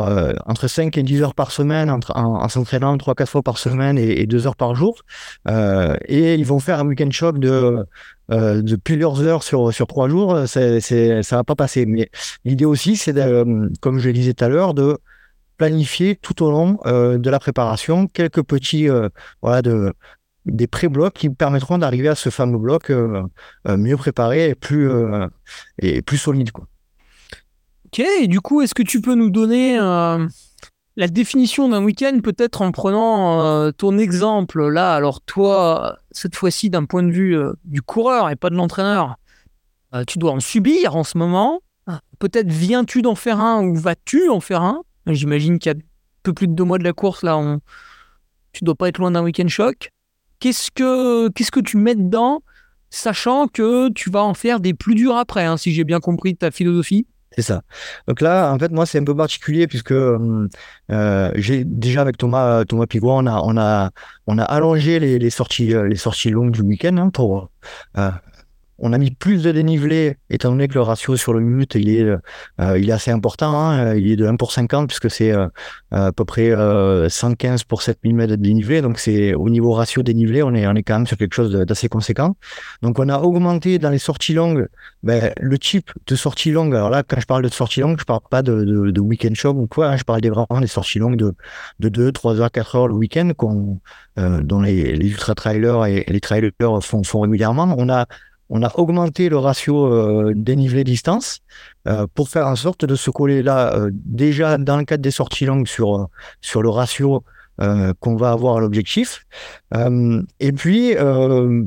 entre 0.46 0.68
5 0.68 0.96
et 0.98 1.02
10 1.02 1.22
heures 1.22 1.34
par 1.34 1.50
semaine, 1.50 1.90
entre, 1.90 2.12
en, 2.16 2.48
s'entraînant 2.48 2.96
3-4 2.96 3.26
fois 3.26 3.42
par 3.42 3.58
semaine 3.58 3.98
et, 3.98 4.26
2 4.26 4.46
heures 4.46 4.56
par 4.56 4.74
jour. 4.74 5.02
et 5.48 6.34
ils 6.34 6.46
vont 6.46 6.58
faire 6.60 6.80
un 6.80 6.86
week-end 6.86 7.10
shock 7.10 7.38
de, 7.38 7.84
de 8.28 8.76
plusieurs 8.76 9.22
heures 9.22 9.42
sur, 9.42 9.72
sur 9.72 9.86
3 9.86 10.08
jours. 10.08 10.42
C'est, 10.46 10.80
ça 11.22 11.36
va 11.36 11.44
pas 11.44 11.54
passer. 11.54 11.86
Mais 11.86 12.10
l'idée 12.44 12.64
aussi, 12.64 12.96
c'est, 12.96 13.14
comme 13.80 13.98
je 13.98 14.08
le 14.08 14.12
disais 14.12 14.34
tout 14.34 14.44
à 14.44 14.48
l'heure, 14.48 14.74
de 14.74 14.98
planifier 15.60 16.16
tout 16.16 16.42
au 16.42 16.50
long 16.50 16.78
euh, 16.86 17.18
de 17.18 17.28
la 17.28 17.38
préparation 17.38 18.06
quelques 18.06 18.42
petits 18.42 18.88
euh, 18.88 19.10
voilà 19.42 19.60
de 19.60 19.92
des 20.46 20.66
pré-blocs 20.66 21.12
qui 21.12 21.28
permettront 21.28 21.76
d'arriver 21.76 22.08
à 22.08 22.14
ce 22.14 22.30
fameux 22.30 22.56
bloc 22.56 22.88
euh, 22.88 23.22
mieux 23.66 23.98
préparé 23.98 24.48
et 24.48 24.54
plus 24.54 24.90
et 25.78 26.00
plus 26.00 26.16
solide 26.16 26.50
quoi. 26.50 26.64
Ok, 27.84 27.98
et 28.22 28.26
du 28.26 28.40
coup, 28.40 28.62
est-ce 28.62 28.74
que 28.74 28.82
tu 28.82 29.02
peux 29.02 29.14
nous 29.14 29.28
donner 29.28 29.76
la 29.76 31.08
définition 31.08 31.68
d'un 31.68 31.84
week-end, 31.84 32.20
peut-être 32.22 32.62
en 32.62 32.72
prenant 32.72 33.70
ton 33.72 33.98
exemple 33.98 34.66
là? 34.66 34.94
Alors 34.94 35.20
toi, 35.20 35.98
cette 36.10 36.36
fois-ci 36.36 36.70
d'un 36.70 36.86
point 36.86 37.02
de 37.02 37.12
vue 37.12 37.36
du 37.64 37.82
coureur 37.82 38.30
et 38.30 38.36
pas 38.36 38.48
de 38.48 38.54
l'entraîneur, 38.54 39.16
tu 40.06 40.18
dois 40.18 40.32
en 40.32 40.40
subir 40.40 40.96
en 40.96 41.04
ce 41.04 41.18
moment. 41.18 41.60
Peut-être 42.18 42.50
viens-tu 42.50 43.02
d'en 43.02 43.14
faire 43.14 43.40
un 43.40 43.62
ou 43.62 43.74
vas-tu 43.76 44.30
en 44.30 44.40
faire 44.40 44.62
un? 44.62 44.82
J'imagine 45.12 45.58
qu'il 45.58 45.72
y 45.72 45.74
a 45.74 45.78
un 45.78 45.82
peu 46.22 46.32
plus 46.32 46.48
de 46.48 46.52
deux 46.52 46.64
mois 46.64 46.78
de 46.78 46.84
la 46.84 46.92
course, 46.92 47.22
là, 47.22 47.36
on... 47.36 47.60
tu 48.52 48.64
dois 48.64 48.74
pas 48.74 48.88
être 48.88 48.98
loin 48.98 49.10
d'un 49.10 49.22
week-end 49.22 49.48
choc. 49.48 49.90
Qu'est-ce 50.38 50.70
que, 50.70 51.28
que 51.28 51.60
tu 51.60 51.76
mets 51.76 51.94
dedans, 51.94 52.42
sachant 52.88 53.46
que 53.46 53.90
tu 53.90 54.10
vas 54.10 54.22
en 54.22 54.34
faire 54.34 54.60
des 54.60 54.74
plus 54.74 54.94
durs 54.94 55.16
après, 55.16 55.44
hein, 55.44 55.56
si 55.56 55.72
j'ai 55.72 55.84
bien 55.84 56.00
compris 56.00 56.36
ta 56.36 56.50
philosophie? 56.50 57.06
C'est 57.32 57.42
ça. 57.42 57.62
Donc 58.08 58.20
là, 58.22 58.52
en 58.52 58.58
fait, 58.58 58.72
moi, 58.72 58.86
c'est 58.86 58.98
un 58.98 59.04
peu 59.04 59.14
particulier 59.14 59.68
puisque 59.68 59.92
euh, 59.92 60.48
j'ai 61.36 61.64
déjà 61.64 62.00
avec 62.00 62.18
Thomas 62.18 62.64
Thomas 62.64 62.86
Pigouin, 62.86 63.24
on 63.24 63.26
a 63.28 63.40
on 63.44 63.56
a 63.56 63.90
on 64.26 64.38
a 64.38 64.42
allongé 64.42 64.98
les, 64.98 65.30
sorties 65.30 65.72
les 65.88 65.94
sorties 65.94 66.30
longues 66.30 66.50
du 66.50 66.62
week-end 66.62 66.96
hein, 66.96 67.10
pour 67.10 67.50
euh, 67.98 68.10
on 68.80 68.92
a 68.92 68.98
mis 68.98 69.10
plus 69.10 69.42
de 69.42 69.52
dénivelé, 69.52 70.16
étant 70.30 70.50
donné 70.50 70.66
que 70.66 70.74
le 70.74 70.80
ratio 70.80 71.16
sur 71.16 71.32
le 71.32 71.40
minute, 71.40 71.74
il 71.74 71.90
est, 71.90 72.02
euh, 72.02 72.78
il 72.78 72.88
est 72.88 72.92
assez 72.92 73.10
important. 73.10 73.54
Hein, 73.54 73.94
il 73.94 74.10
est 74.10 74.16
de 74.16 74.26
1 74.26 74.36
pour 74.36 74.52
50, 74.52 74.88
puisque 74.88 75.10
c'est 75.10 75.32
euh, 75.32 75.48
à 75.90 76.12
peu 76.12 76.24
près 76.24 76.50
115 76.50 77.60
euh, 77.60 77.64
pour 77.68 77.82
7000 77.82 78.14
mètres 78.14 78.30
de 78.32 78.36
dénivelé. 78.36 78.80
Donc, 78.80 78.98
c'est 78.98 79.34
au 79.34 79.48
niveau 79.50 79.72
ratio 79.72 80.02
dénivelé, 80.02 80.42
on 80.42 80.54
est, 80.54 80.66
on 80.66 80.74
est 80.74 80.82
quand 80.82 80.94
même 80.94 81.06
sur 81.06 81.18
quelque 81.18 81.34
chose 81.34 81.52
d'assez 81.52 81.88
conséquent. 81.88 82.36
Donc, 82.82 82.98
on 82.98 83.08
a 83.08 83.18
augmenté 83.18 83.78
dans 83.78 83.90
les 83.90 83.98
sorties 83.98 84.34
longues 84.34 84.66
ben, 85.02 85.32
le 85.40 85.58
type 85.58 85.90
de 86.06 86.14
sortie 86.14 86.50
longue. 86.50 86.74
Alors 86.74 86.90
là, 86.90 87.02
quand 87.02 87.20
je 87.20 87.26
parle 87.26 87.42
de 87.42 87.48
sortie 87.48 87.80
longue, 87.80 87.98
je 87.98 88.04
parle 88.04 88.20
pas 88.30 88.42
de, 88.42 88.64
de, 88.64 89.00
week-end 89.00 89.34
shop 89.34 89.54
ou 89.54 89.66
quoi. 89.66 89.88
Hein, 89.88 89.96
je 89.96 90.04
parle 90.04 90.20
des, 90.20 90.30
vraiment 90.30 90.60
des 90.60 90.66
sorties 90.66 90.98
longues 90.98 91.16
de, 91.16 91.34
de 91.80 91.88
2, 91.88 92.12
3 92.12 92.40
heures, 92.40 92.50
4 92.50 92.76
heures 92.76 92.88
le 92.88 92.94
week-end, 92.94 93.32
qu'on, 93.36 93.78
dont 94.16 94.60
les, 94.60 94.96
les 94.96 95.08
ultra-trailers 95.08 95.86
et 95.86 96.04
les 96.08 96.20
trailers 96.20 96.52
font, 96.82 97.02
font 97.02 97.20
régulièrement. 97.20 97.74
On 97.78 97.88
a 97.88 98.06
on 98.50 98.62
a 98.62 98.72
augmenté 98.76 99.28
le 99.28 99.38
ratio 99.38 99.86
euh, 99.86 100.32
dénivelé-distance 100.34 101.38
euh, 101.86 102.06
pour 102.14 102.28
faire 102.28 102.48
en 102.48 102.56
sorte 102.56 102.84
de 102.84 102.96
se 102.96 103.10
coller 103.10 103.42
là, 103.42 103.74
euh, 103.74 103.90
déjà 103.92 104.58
dans 104.58 104.76
le 104.76 104.84
cadre 104.84 105.02
des 105.02 105.12
sorties 105.12 105.46
longues 105.46 105.68
sur, 105.68 106.08
sur 106.40 106.60
le 106.60 106.68
ratio 106.68 107.24
qu'on 108.00 108.16
va 108.16 108.30
avoir 108.30 108.56
à 108.56 108.60
l'objectif. 108.60 109.26
et 109.74 110.52
puis, 110.52 110.94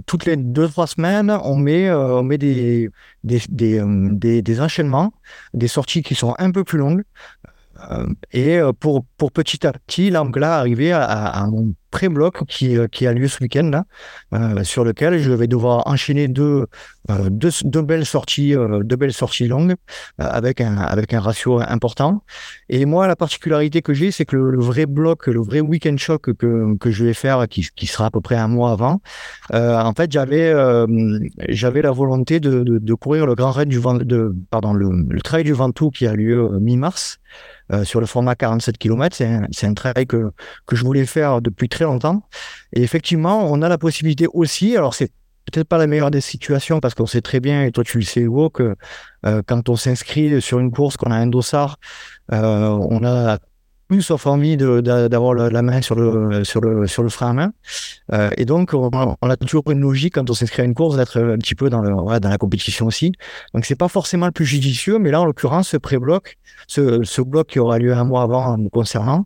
toutes 0.08 0.26
les 0.26 0.38
deux, 0.38 0.68
trois 0.68 0.88
semaines, 0.88 1.30
on 1.44 1.56
met, 1.56 1.92
on 1.92 2.24
met 2.24 2.40
des, 2.40 2.90
des, 3.24 3.40
des, 3.48 4.42
des, 4.42 4.60
enchaînements, 4.60 5.14
des 5.54 5.68
sorties 5.68 6.02
qui 6.02 6.16
sont 6.16 6.34
un 6.40 6.50
peu 6.50 6.64
plus 6.64 6.80
longues. 6.80 7.04
et 8.32 8.60
pour, 8.80 9.06
pour 9.18 9.32
petit 9.32 9.68
à 9.68 9.72
petit, 9.72 10.10
là, 10.10 10.26
arriver 10.58 10.94
à, 10.94 11.04
à, 11.04 11.46
mon 11.46 11.76
pré-bloc 11.94 12.44
qui, 12.48 12.76
euh, 12.76 12.88
qui 12.88 13.06
a 13.06 13.14
lieu 13.14 13.28
ce 13.28 13.38
week-end 13.42 13.70
là, 13.72 13.86
euh, 14.34 14.64
sur 14.64 14.84
lequel 14.84 15.20
je 15.20 15.32
vais 15.32 15.46
devoir 15.48 15.86
enchaîner 15.86 16.28
deux, 16.28 16.66
euh, 17.12 17.30
deux, 17.30 17.82
belles 17.84 18.06
sorties, 18.06 18.56
deux 18.82 18.96
belles 18.96 19.14
sorties 19.14 19.48
longues 19.48 19.76
avec 20.18 20.60
un 20.60 20.76
avec 20.78 21.14
un 21.14 21.20
ratio 21.20 21.60
important. 21.60 22.24
Et 22.70 22.86
moi, 22.86 23.08
la 23.08 23.16
particularité 23.16 23.82
que 23.82 23.94
j'ai, 23.94 24.10
c'est 24.10 24.26
que 24.26 24.36
le, 24.36 24.60
vrai 24.60 24.88
bloc, 24.88 25.28
le 25.28 25.42
vrai 25.42 25.60
week-end 25.60 25.96
choc 25.98 26.34
que, 26.34 26.76
que 26.78 26.92
je 26.92 27.06
vais 27.06 27.14
faire, 27.14 27.48
qui, 27.48 27.68
qui 27.76 27.86
sera 27.86 28.08
à 28.08 28.12
peu 28.12 28.22
près 28.22 28.38
un 28.38 28.48
mois 28.48 28.72
avant, 28.72 29.02
en 29.52 29.94
fait, 29.96 30.12
j'avais 30.12 30.54
j'avais 31.50 31.82
la 31.84 31.92
volonté 31.92 32.40
de, 32.40 32.64
de, 32.64 32.94
courir 32.96 33.26
le 33.28 33.36
grand 33.36 33.52
raid 33.52 33.70
du 33.70 33.80
vent, 33.80 33.96
de 33.96 34.34
pardon 34.50 34.74
le, 34.74 35.22
trail 35.22 35.44
du 35.44 35.54
Ventoux 35.54 35.92
qui 35.92 36.08
a 36.08 36.16
lieu 36.16 36.50
mi-mars. 36.60 37.20
Sur 37.86 38.00
le 38.02 38.06
format 38.06 38.36
47 38.36 38.78
km. 38.78 39.16
C'est 39.16 39.26
un, 39.26 39.48
un, 39.64 39.74
travail 39.74 40.06
que, 40.06 40.32
que 40.68 40.76
je 40.76 40.84
voulais 40.84 41.08
faire 41.08 41.42
depuis 41.42 41.70
très 41.70 41.83
longtemps. 41.86 42.24
Et 42.74 42.84
effectivement, 42.84 43.52
on 43.52 43.62
a 43.62 43.70
la 43.70 43.78
possibilité 43.78 44.28
aussi, 44.34 44.76
alors 44.78 44.94
c'est 44.94 45.12
peut-être 45.46 45.68
pas 45.68 45.78
la 45.78 45.88
meilleure 45.88 46.12
des 46.12 46.22
situations 46.22 46.80
parce 46.80 46.94
qu'on 46.94 47.06
sait 47.06 47.22
très 47.22 47.40
bien, 47.40 47.64
et 47.64 47.72
toi 47.72 47.84
tu 47.84 47.98
le 47.98 48.04
sais 48.04 48.22
Hugo, 48.22 48.50
que 48.50 48.76
euh, 49.26 49.42
quand 49.46 49.70
on 49.70 49.76
s'inscrit 49.76 50.42
sur 50.42 50.60
une 50.60 50.72
course, 50.72 50.98
qu'on 50.98 51.12
a 51.12 51.16
un 51.16 51.28
dossard, 51.28 51.78
euh, 52.32 52.68
on 52.68 53.04
a 53.04 53.40
sauf 54.02 54.26
envie 54.28 54.58
d'avoir 54.58 55.34
la, 55.34 55.62
main 55.62 55.82
sur 55.82 55.96
le, 55.96 56.44
sur 56.44 56.62
le, 56.62 56.88
sur 56.88 57.04
le 57.04 57.10
frein 57.10 57.30
à 57.30 57.34
main. 57.34 57.54
Euh, 58.12 58.30
et 58.38 58.46
donc, 58.46 58.74
on, 58.74 58.90
a 58.90 59.38
toujours 59.38 59.64
une 59.70 59.82
logique 59.82 60.16
quand 60.16 60.30
on 60.30 60.34
s'inscrit 60.34 60.62
à 60.62 60.66
une 60.66 60.74
course 60.74 60.98
d'être 60.98 61.20
un 61.20 61.38
petit 61.38 61.56
peu 61.56 61.70
dans, 61.70 61.82
le, 61.82 62.20
dans 62.20 62.30
la 62.30 62.38
compétition 62.38 62.88
aussi. 62.88 63.12
Donc, 63.54 63.66
c'est 63.66 63.76
pas 63.76 63.88
forcément 63.88 64.26
le 64.26 64.32
plus 64.32 64.46
judicieux, 64.46 65.00
mais 65.00 65.12
là, 65.12 65.22
en 65.22 65.26
l'occurrence, 65.26 65.70
ce 65.70 65.78
pré-bloc, 65.78 66.38
ce, 66.68 67.04
ce, 67.04 67.22
bloc 67.22 67.48
qui 67.48 67.60
aura 67.60 67.80
lieu 67.80 67.94
un 67.94 68.04
mois 68.04 68.24
avant 68.24 68.58
nous 68.58 68.70
concernant, 68.70 69.26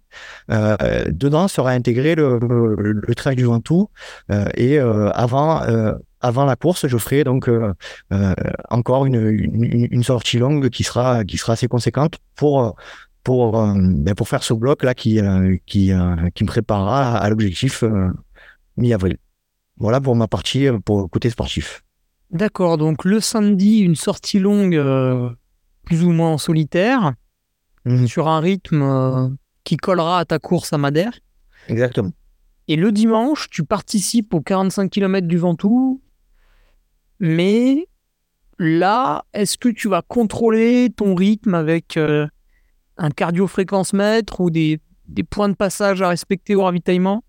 euh, 0.52 1.06
dedans 1.10 1.48
sera 1.48 1.72
intégré 1.72 2.16
le, 2.16 2.40
le, 2.40 3.16
trail 3.16 3.36
du 3.36 3.46
Ventoux. 3.46 3.90
Euh, 4.32 4.46
et 4.56 4.80
avant, 4.80 5.62
avant 6.22 6.46
la 6.46 6.56
course, 6.56 6.88
je 6.88 6.98
ferai 6.98 7.24
donc 7.24 7.50
encore 8.70 9.06
une, 9.06 9.16
une, 9.16 9.88
une, 9.92 10.04
sortie 10.04 10.38
longue 10.38 10.70
qui 10.70 10.84
sera, 10.84 11.24
qui 11.24 11.38
sera 11.38 11.54
assez 11.54 11.68
conséquente 11.68 12.20
pour 12.36 12.76
pour, 13.28 13.60
euh, 13.60 13.74
ben 13.76 14.16
pour 14.16 14.30
faire 14.30 14.42
ce 14.42 14.54
bloc 14.54 14.84
là 14.86 14.94
qui, 14.94 15.20
euh, 15.20 15.58
qui, 15.66 15.92
euh, 15.92 16.30
qui 16.34 16.46
me 16.46 16.48
préparera 16.48 17.18
à, 17.18 17.30
l'objectif 17.30 17.84
mi-avril. 18.78 19.18
Voilà 19.76 20.00
pour 20.00 20.16
ma 20.16 20.30
partie 20.30 20.68
pour 20.86 21.02
le 21.02 21.08
côté 21.08 21.30
sportif. 21.30 21.84
D'accord, 22.32 22.78
donc 22.78 23.04
le 23.04 23.20
samedi, 23.20 23.80
une 23.80 23.98
sortie 23.98 24.40
longue 24.40 24.82
plus 25.84 26.06
ou 26.06 26.12
moins 26.14 26.32
en 26.32 26.38
solitaire, 26.38 27.16
mhm. 27.84 28.08
sur 28.08 28.30
un 28.30 28.40
rythme 28.40 29.36
qui 29.66 29.76
collera 29.76 30.20
à 30.20 30.26
ta 30.26 30.40
course 30.40 30.72
à 30.72 30.78
Madère. 30.78 31.12
Exactement. 31.68 32.12
Et 32.70 32.78
le 32.78 32.94
dimanche, 32.94 33.50
tu 33.50 33.66
participes 33.66 34.34
aux 34.34 34.42
45 34.42 34.90
km 34.90 35.28
du 35.28 35.38
Ventoux, 35.38 36.02
mais 37.20 37.90
là, 38.58 39.26
est-ce 39.34 39.58
que 39.58 39.68
tu 39.68 39.90
vas 39.90 40.02
contrôler 40.02 40.90
ton 40.96 41.14
rythme 41.14 41.56
avec 41.56 42.00
un 42.98 43.10
cardio-fréquence 43.10 43.94
mètre 43.94 44.42
ou 44.42 44.50
des, 44.50 44.80
des, 45.08 45.24
points 45.24 45.50
de 45.50 45.56
passage 45.56 46.02
à 46.02 46.10
respecter 46.10 46.56
au 46.56 46.64
ravitaillement? 46.64 47.24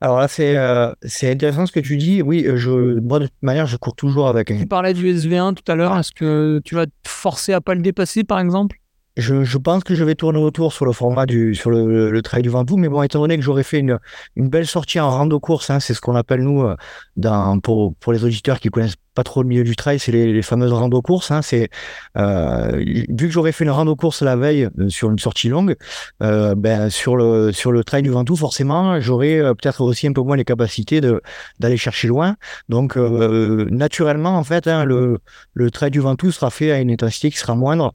Alors 0.00 0.18
là, 0.18 0.28
c'est 0.28 0.56
euh, 0.56 0.92
c'est 1.02 1.30
intéressant 1.30 1.66
ce 1.66 1.72
que 1.72 1.80
tu 1.80 1.96
dis. 1.96 2.22
Oui, 2.22 2.44
euh, 2.46 2.56
je, 2.56 3.00
moi, 3.00 3.18
de 3.18 3.26
toute 3.26 3.42
manière, 3.42 3.66
je 3.66 3.76
cours 3.76 3.94
toujours 3.94 4.28
avec 4.28 4.46
Tu 4.46 4.66
parlais 4.66 4.94
du 4.94 5.12
SV1 5.12 5.54
tout 5.54 5.70
à 5.70 5.74
l'heure. 5.74 5.96
Est-ce 5.98 6.12
que 6.12 6.60
tu 6.64 6.76
vas 6.76 6.86
te 6.86 6.92
forcer 7.06 7.52
à 7.52 7.60
pas 7.60 7.74
le 7.74 7.82
dépasser, 7.82 8.22
par 8.22 8.38
exemple? 8.38 8.76
Je, 9.16 9.42
je, 9.42 9.58
pense 9.58 9.82
que 9.82 9.96
je 9.96 10.04
vais 10.04 10.14
tourner 10.14 10.38
autour 10.38 10.72
sur 10.72 10.84
le 10.84 10.92
format 10.92 11.26
du 11.26 11.56
sur 11.56 11.70
le, 11.70 12.08
le 12.08 12.22
trail 12.22 12.42
du 12.42 12.50
Ventoux, 12.50 12.76
mais 12.76 12.88
bon, 12.88 13.02
étant 13.02 13.18
donné 13.18 13.36
que 13.36 13.42
j'aurais 13.42 13.64
fait 13.64 13.80
une, 13.80 13.98
une 14.36 14.48
belle 14.48 14.66
sortie 14.68 15.00
en 15.00 15.10
rando 15.10 15.40
course, 15.40 15.70
hein, 15.70 15.80
c'est 15.80 15.92
ce 15.92 16.00
qu'on 16.00 16.14
appelle 16.14 16.42
nous 16.42 16.62
euh, 16.62 16.76
dans, 17.16 17.58
pour, 17.58 17.96
pour 17.96 18.12
les 18.12 18.24
auditeurs 18.24 18.60
qui 18.60 18.68
connaissent 18.68 18.94
pas 19.18 19.24
trop 19.24 19.42
le 19.42 19.48
milieu 19.48 19.64
du 19.64 19.74
trail, 19.74 19.98
c'est 19.98 20.12
les, 20.12 20.42
fameuses 20.42 20.72
rando 20.72 21.02
courses. 21.02 21.32
Hein, 21.32 21.42
c'est 21.42 21.70
euh, 22.16 22.84
vu 23.08 23.26
que 23.26 23.30
j'aurais 23.30 23.50
fait 23.50 23.64
une 23.64 23.70
rando 23.70 23.96
course 23.96 24.22
la 24.22 24.36
veille 24.36 24.68
euh, 24.78 24.88
sur 24.88 25.10
une 25.10 25.18
sortie 25.18 25.48
longue, 25.48 25.74
euh, 26.22 26.54
ben 26.54 26.88
sur 26.88 27.16
le 27.16 27.50
sur 27.50 27.72
le 27.72 27.82
trail 27.82 28.02
du 28.02 28.10
Ventoux, 28.10 28.36
forcément, 28.36 29.00
j'aurais 29.00 29.40
peut-être 29.56 29.80
aussi 29.80 30.06
un 30.06 30.12
peu 30.12 30.20
moins 30.20 30.36
les 30.36 30.44
capacités 30.44 31.00
de 31.00 31.20
d'aller 31.58 31.76
chercher 31.76 32.06
loin. 32.06 32.36
Donc 32.68 32.94
naturellement, 32.96 34.36
en 34.38 34.44
fait, 34.44 34.68
hein, 34.68 34.84
le 34.84 35.18
le 35.52 35.70
trail 35.72 35.90
du 35.90 35.98
Ventoux 35.98 36.30
sera 36.30 36.50
fait 36.50 36.70
à 36.70 36.78
une 36.78 36.92
intensité 36.92 37.32
qui 37.32 37.38
sera 37.38 37.56
moindre. 37.56 37.92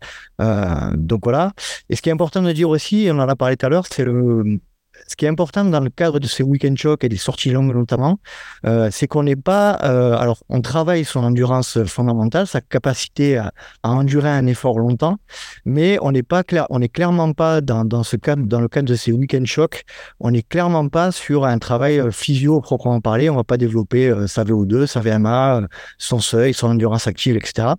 donc 0.95 1.21
voilà. 1.23 1.53
Et 1.89 1.95
ce 1.95 2.01
qui 2.01 2.09
est 2.09 2.13
important 2.13 2.41
de 2.41 2.51
dire 2.51 2.67
aussi, 2.67 3.07
on 3.09 3.19
en 3.19 3.29
a 3.29 3.35
parlé 3.37 3.55
tout 3.55 3.65
à 3.65 3.69
l'heure, 3.69 3.85
c'est 3.89 4.03
le 4.03 4.59
ce 5.07 5.15
qui 5.15 5.25
est 5.25 5.29
important 5.29 5.65
dans 5.65 5.79
le 5.79 5.89
cadre 5.89 6.19
de 6.19 6.27
ces 6.27 6.43
week-end 6.43 6.73
shocks 6.75 7.03
et 7.03 7.09
des 7.09 7.17
sorties 7.17 7.51
longues 7.51 7.73
notamment, 7.73 8.19
euh, 8.65 8.89
c'est 8.91 9.07
qu'on 9.07 9.23
n'est 9.23 9.35
pas. 9.35 9.79
Euh, 9.83 10.15
alors, 10.17 10.43
on 10.49 10.61
travaille 10.61 11.05
son 11.05 11.23
endurance 11.23 11.83
fondamentale, 11.85 12.47
sa 12.47 12.61
capacité 12.61 13.37
à, 13.37 13.51
endurer 13.83 14.29
un 14.29 14.47
effort 14.47 14.79
longtemps, 14.79 15.17
mais 15.65 15.97
on 16.01 16.11
n'est 16.11 16.23
pas 16.23 16.43
clair, 16.43 16.65
on 16.69 16.79
n'est 16.79 16.89
clairement 16.89 17.33
pas 17.33 17.61
dans, 17.61 17.85
dans 17.85 18.03
ce 18.03 18.15
cadre, 18.15 18.43
dans 18.45 18.59
le 18.59 18.67
cadre 18.67 18.87
de 18.87 18.95
ces 18.95 19.11
week-end 19.11 19.43
shocks, 19.45 19.83
on 20.19 20.31
n'est 20.31 20.41
clairement 20.41 20.87
pas 20.87 21.11
sur 21.11 21.45
un 21.45 21.59
travail 21.59 21.99
euh, 21.99 22.11
physio 22.11 22.61
proprement 22.61 23.01
parler. 23.01 23.29
On 23.29 23.35
va 23.35 23.43
pas 23.43 23.57
développer 23.57 24.09
euh, 24.09 24.27
sa 24.27 24.43
VO2, 24.43 24.85
sa 24.85 24.99
VMA, 24.99 25.61
son 25.97 26.19
seuil, 26.19 26.53
son 26.53 26.67
endurance 26.67 27.07
active, 27.07 27.35
etc. 27.35 27.69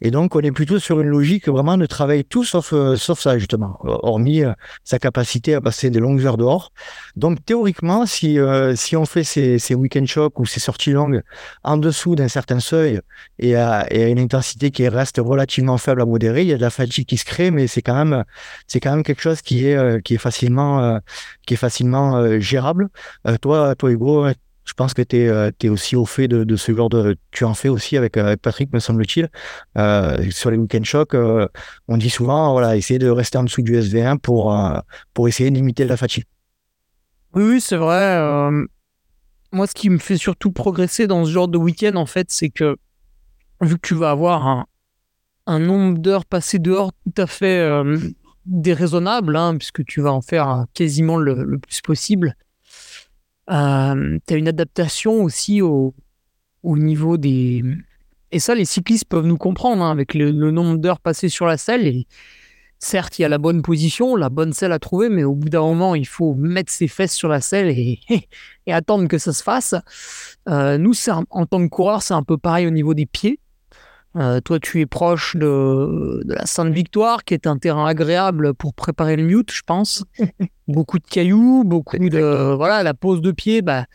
Et 0.00 0.10
donc, 0.10 0.34
on 0.36 0.40
est 0.40 0.52
plutôt 0.52 0.78
sur 0.78 1.00
une 1.00 1.08
logique 1.08 1.48
vraiment 1.48 1.76
de 1.76 1.86
travail 1.86 2.24
tout 2.24 2.44
sauf 2.44 2.74
sauf 2.96 3.20
ça 3.20 3.38
justement, 3.38 3.78
hormis 3.82 4.42
sa 4.84 4.98
capacité 4.98 5.54
à 5.54 5.60
passer 5.60 5.90
des 5.90 6.00
longues 6.00 6.24
heures 6.24 6.36
dehors. 6.36 6.69
Donc 7.16 7.44
théoriquement, 7.44 8.06
si, 8.06 8.38
euh, 8.38 8.74
si 8.76 8.96
on 8.96 9.04
fait 9.04 9.24
ces, 9.24 9.58
ces 9.58 9.74
week-end 9.74 10.06
shocks 10.06 10.38
ou 10.38 10.46
ces 10.46 10.60
sorties 10.60 10.92
longues 10.92 11.22
en 11.64 11.76
dessous 11.76 12.14
d'un 12.14 12.28
certain 12.28 12.60
seuil 12.60 13.00
et 13.38 13.56
à, 13.56 13.86
une 13.92 14.18
intensité 14.18 14.70
qui 14.70 14.88
reste 14.88 15.18
relativement 15.18 15.78
faible 15.78 16.02
à 16.02 16.06
modérée, 16.06 16.42
il 16.42 16.48
y 16.48 16.52
a 16.52 16.56
de 16.56 16.62
la 16.62 16.70
fatigue 16.70 17.06
qui 17.06 17.16
se 17.16 17.24
crée, 17.24 17.50
mais 17.50 17.66
c'est 17.66 17.82
quand 17.82 17.94
même 17.94 18.24
quand 18.82 18.90
même 18.92 19.02
quelque 19.02 19.20
chose 19.20 19.42
qui 19.42 19.66
est 19.66 19.76
euh, 19.76 20.00
qui 20.00 20.14
est 20.14 20.18
facilement 20.18 20.80
euh, 20.82 20.98
qui 21.46 21.54
est 21.54 21.58
facilement 21.58 22.40
gérable. 22.40 22.88
toi, 23.42 23.74
toi 23.74 23.90
Hugo, 23.90 24.28
je 24.64 24.72
pense 24.74 24.94
que 24.94 25.02
tu 25.02 25.16
es, 25.16 25.68
aussi 25.68 25.96
au 25.96 26.06
fait 26.06 26.28
de, 26.28 26.56
ce 26.56 26.74
genre 26.74 26.88
de. 26.88 27.16
Tu 27.30 27.44
en 27.44 27.54
fais 27.54 27.68
aussi 27.68 27.96
avec, 27.96 28.18
Patrick, 28.42 28.72
me 28.72 28.78
semble-t-il. 28.78 29.28
sur 30.30 30.50
les 30.50 30.56
week-end 30.56 30.84
shocks, 30.84 31.14
on 31.88 31.96
dit 31.96 32.10
souvent, 32.10 32.52
voilà, 32.52 32.76
essayer 32.76 32.98
de 32.98 33.08
rester 33.10 33.38
en 33.38 33.44
dessous 33.44 33.62
du 33.62 33.78
SV1 33.78 34.18
pour, 34.18 34.56
pour 35.14 35.28
essayer 35.28 35.50
de 35.50 35.56
limiter 35.56 35.84
la 35.84 35.96
fatigue. 35.96 36.24
Oui, 37.34 37.60
c'est 37.60 37.76
vrai. 37.76 38.16
Euh, 38.16 38.66
moi, 39.52 39.66
ce 39.66 39.74
qui 39.74 39.90
me 39.90 39.98
fait 39.98 40.16
surtout 40.16 40.50
progresser 40.50 41.06
dans 41.06 41.24
ce 41.24 41.30
genre 41.30 41.48
de 41.48 41.58
week-end, 41.58 41.96
en 41.96 42.06
fait, 42.06 42.30
c'est 42.30 42.50
que 42.50 42.76
vu 43.60 43.76
que 43.76 43.86
tu 43.86 43.94
vas 43.94 44.10
avoir 44.10 44.66
un, 45.46 45.58
nombre 45.58 45.98
d'heures 45.98 46.24
passées 46.24 46.58
dehors 46.58 46.92
tout 46.92 47.22
à 47.22 47.26
fait 47.26 47.58
euh, 47.58 47.98
déraisonnable, 48.46 49.36
hein, 49.36 49.56
puisque 49.56 49.84
tu 49.84 50.00
vas 50.00 50.12
en 50.12 50.20
faire 50.20 50.66
quasiment 50.74 51.16
le, 51.16 51.58
plus 51.58 51.80
possible, 51.82 52.36
euh, 53.50 54.18
tu 54.26 54.34
as 54.34 54.36
une 54.36 54.48
adaptation 54.48 55.22
aussi 55.22 55.62
au, 55.62 55.94
niveau 56.64 57.16
des... 57.16 57.64
Et 58.32 58.38
ça, 58.38 58.54
les 58.54 58.64
cyclistes 58.64 59.06
peuvent 59.06 59.26
nous 59.26 59.38
comprendre, 59.38 59.82
hein, 59.82 59.90
avec 59.90 60.14
le, 60.14 60.30
nombre 60.30 60.78
d'heures 60.78 61.00
passées 61.00 61.28
sur 61.28 61.46
la 61.46 61.56
selle. 61.56 62.04
Certes, 62.80 63.18
il 63.18 63.22
y 63.22 63.24
a 63.24 63.28
la 63.28 63.38
bonne 63.38 63.62
position, 63.62 64.16
la 64.16 64.30
bonne 64.30 64.52
selle 64.52 64.72
à 64.72 64.78
trouver, 64.78 65.08
mais 65.08 65.22
au 65.22 65.34
bout 65.34 65.48
d'un 65.48 65.60
moment, 65.60 65.94
il 65.94 66.06
faut 66.06 66.34
mettre 66.34 66.72
ses 66.72 66.88
fesses 66.88 67.14
sur 67.14 67.28
la 67.28 67.40
selle 67.40 67.68
et, 67.68 68.00
et 68.66 68.72
attendre 68.72 69.06
que 69.06 69.18
ça 69.18 69.32
se 69.32 69.42
fasse. 69.42 69.74
Euh, 70.48 70.78
nous, 70.78 70.94
en 71.08 71.46
tant 71.46 71.62
que 71.62 71.68
coureur, 71.68 72.02
c'est 72.02 72.14
un 72.14 72.22
peu 72.22 72.38
pareil 72.38 72.66
au 72.66 72.70
niveau 72.70 72.94
des 72.94 73.06
pieds. 73.06 73.38
Euh, 74.16 74.40
toi, 74.40 74.58
tu 74.58 74.80
es 74.80 74.86
proche 74.86 75.36
de, 75.36 76.22
la 76.26 76.44
Sainte-Victoire, 76.44 77.22
qui 77.24 77.34
est 77.34 77.46
un 77.46 77.58
terrain 77.58 77.86
agréable 77.86 78.54
pour 78.54 78.74
préparer 78.74 79.14
le 79.16 79.22
mute, 79.22 79.52
je 79.52 79.62
pense. 79.64 80.04
beaucoup 80.68 80.98
de 80.98 81.06
cailloux, 81.06 81.62
beaucoup 81.64 81.96
de. 81.96 82.54
Voilà, 82.56 82.82
la 82.82 82.94
pose 82.94 83.20
de 83.20 83.30
pied, 83.30 83.62
bah, 83.62 83.86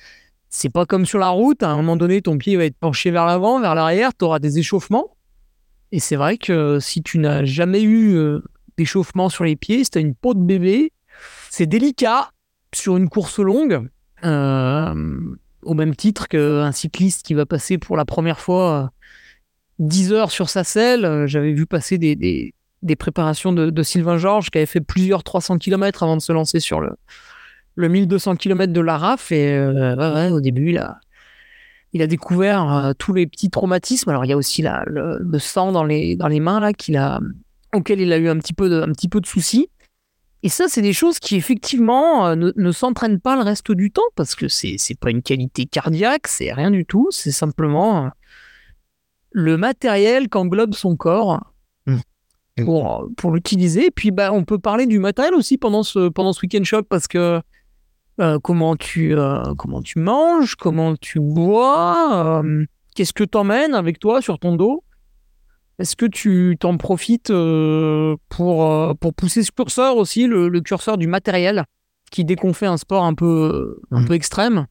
c'est 0.49 0.69
pas 0.69 0.85
comme 0.85 1.05
sur 1.05 1.19
la 1.19 1.29
route. 1.29 1.63
À 1.63 1.69
un 1.71 1.75
moment 1.75 1.97
donné, 1.97 2.21
ton 2.21 2.37
pied 2.37 2.55
va 2.55 2.63
être 2.63 2.77
penché 2.77 3.11
vers 3.11 3.25
l'avant, 3.25 3.59
vers 3.59 3.75
l'arrière, 3.75 4.11
tu 4.17 4.23
auras 4.23 4.39
des 4.39 4.57
échauffements. 4.57 5.15
Et 5.91 5.99
c'est 5.99 6.15
vrai 6.15 6.37
que 6.37 6.79
si 6.79 7.03
tu 7.03 7.19
n'as 7.19 7.43
jamais 7.43 7.81
eu 7.81 8.15
euh, 8.15 8.41
d'échauffement 8.77 9.29
sur 9.29 9.43
les 9.43 9.55
pieds, 9.55 9.83
c'est 9.83 10.01
une 10.01 10.15
peau 10.15 10.33
de 10.33 10.41
bébé. 10.41 10.91
C'est 11.49 11.65
délicat 11.65 12.31
sur 12.73 12.97
une 12.97 13.09
course 13.09 13.39
longue, 13.39 13.88
euh, 14.23 15.19
au 15.61 15.73
même 15.73 15.95
titre 15.95 16.27
qu'un 16.27 16.71
cycliste 16.71 17.25
qui 17.25 17.33
va 17.33 17.45
passer 17.45 17.77
pour 17.77 17.97
la 17.97 18.05
première 18.05 18.39
fois 18.39 18.91
10 19.79 20.13
heures 20.13 20.31
sur 20.31 20.49
sa 20.49 20.63
selle. 20.63 21.25
J'avais 21.25 21.53
vu 21.53 21.65
passer 21.65 21.97
des, 21.97 22.15
des, 22.15 22.95
préparations 22.95 23.53
de, 23.53 23.83
Sylvain 23.83 24.17
Georges 24.17 24.49
qui 24.49 24.57
avait 24.57 24.65
fait 24.65 24.81
plusieurs 24.81 25.23
300 25.23 25.57
km 25.57 26.03
avant 26.03 26.17
de 26.17 26.21
se 26.21 26.31
lancer 26.31 26.59
sur 26.59 26.81
le, 26.81 26.91
le 27.75 27.89
1200 27.89 28.35
km 28.35 28.73
de 28.73 28.81
la 28.81 28.97
RAF. 28.97 29.31
Et 29.31 29.53
euh, 29.53 30.29
au 30.29 30.41
début, 30.41 30.77
a, 30.77 30.99
il 31.93 32.01
a 32.01 32.07
découvert 32.07 32.71
euh, 32.71 32.93
tous 32.97 33.13
les 33.13 33.25
petits 33.25 33.49
traumatismes. 33.49 34.09
Alors, 34.09 34.25
il 34.25 34.29
y 34.29 34.33
a 34.33 34.38
aussi 34.38 34.61
la, 34.61 34.83
le, 34.85 35.39
sang 35.39 35.71
dans 35.71 35.85
les, 35.85 36.15
dans 36.17 36.27
les 36.27 36.41
mains 36.41 36.59
là 36.59 36.73
qu'il 36.73 36.97
a 36.97 37.21
auquel 37.75 38.01
il 38.01 38.11
a 38.11 38.17
eu 38.17 38.29
un 38.29 38.38
petit 38.38 38.53
peu 38.53 38.69
de, 38.69 38.81
un 38.81 38.91
petit 38.91 39.09
peu 39.09 39.21
de 39.21 39.25
soucis. 39.25 39.69
Et 40.45 40.49
ça, 40.49 40.65
c'est 40.67 40.83
des 40.83 40.93
choses 40.93 41.17
qui 41.17 41.35
effectivement 41.38 42.27
euh, 42.27 42.51
ne, 42.55 42.71
s'entraînent 42.71 43.19
pas 43.19 43.35
le 43.35 43.41
reste 43.41 43.71
du 43.71 43.89
temps 43.89 44.03
parce 44.15 44.35
que 44.35 44.47
c'est 44.47 44.75
c'est 44.77 44.93
pas 44.93 45.09
une 45.09 45.23
qualité 45.23 45.65
cardiaque, 45.65 46.27
c'est 46.27 46.53
rien 46.53 46.69
du 46.69 46.85
tout. 46.85 47.07
C'est 47.09 47.31
simplement 47.31 48.05
euh, 48.05 48.09
le 49.31 49.57
matériel 49.57 50.29
qu'englobe 50.29 50.75
son 50.75 50.95
corps 50.95 51.51
mmh. 51.88 51.97
pour, 52.63 53.09
pour 53.17 53.31
l'utiliser. 53.31 53.88
Et 53.88 53.91
puis, 53.91 54.11
bah, 54.11 54.31
on 54.33 54.43
peut 54.43 54.59
parler 54.59 54.85
du 54.85 54.99
matériel 54.99 55.33
aussi 55.33 55.57
pendant 55.57 55.81
ce, 55.81 56.09
pendant 56.09 56.31
ce 56.31 56.41
week-end 56.43 56.63
shop 56.63 56.83
parce 56.83 57.07
que 57.07 57.41
euh, 58.21 58.38
comment, 58.38 58.75
tu, 58.75 59.15
comment 59.57 59.81
tu 59.81 59.97
manges, 59.97 60.53
comment 60.53 60.95
tu 60.95 61.19
bois, 61.19 62.43
qu'est-ce 62.93 63.13
que 63.13 63.23
tu 63.23 63.35
emmènes 63.35 63.73
avec 63.73 63.97
toi 63.97 64.21
sur 64.21 64.38
ton 64.38 64.55
dos. 64.55 64.83
Est-ce 65.77 65.95
que 65.95 66.05
tu 66.05 66.55
t'en 66.59 66.77
profites 66.77 67.31
euh, 67.31 68.15
pour, 68.29 68.71
euh, 68.71 68.93
pour 68.93 69.13
pousser 69.13 69.43
ce 69.43 69.51
curseur 69.51 69.97
aussi, 69.97 70.25
le, 70.25 70.49
curseur 70.61 70.97
du 70.97 71.07
matériel, 71.07 71.65
qui 72.11 72.23
dès 72.23 72.35
qu'on 72.35 72.53
fait 72.53 72.65
un 72.65 72.77
sport 72.77 73.03
un 73.03 73.13
peu, 73.13 73.81
un 73.91 74.01
mmh. 74.01 74.05
peu 74.05 74.13
extrême, 74.13 74.67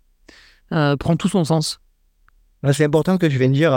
euh, 0.73 0.97
prend 0.97 1.17
tout 1.17 1.29
son 1.29 1.45
sens? 1.45 1.81
C'est 2.73 2.85
important 2.85 3.19
que 3.19 3.27
tu 3.27 3.37
viennes 3.37 3.53
dire. 3.53 3.73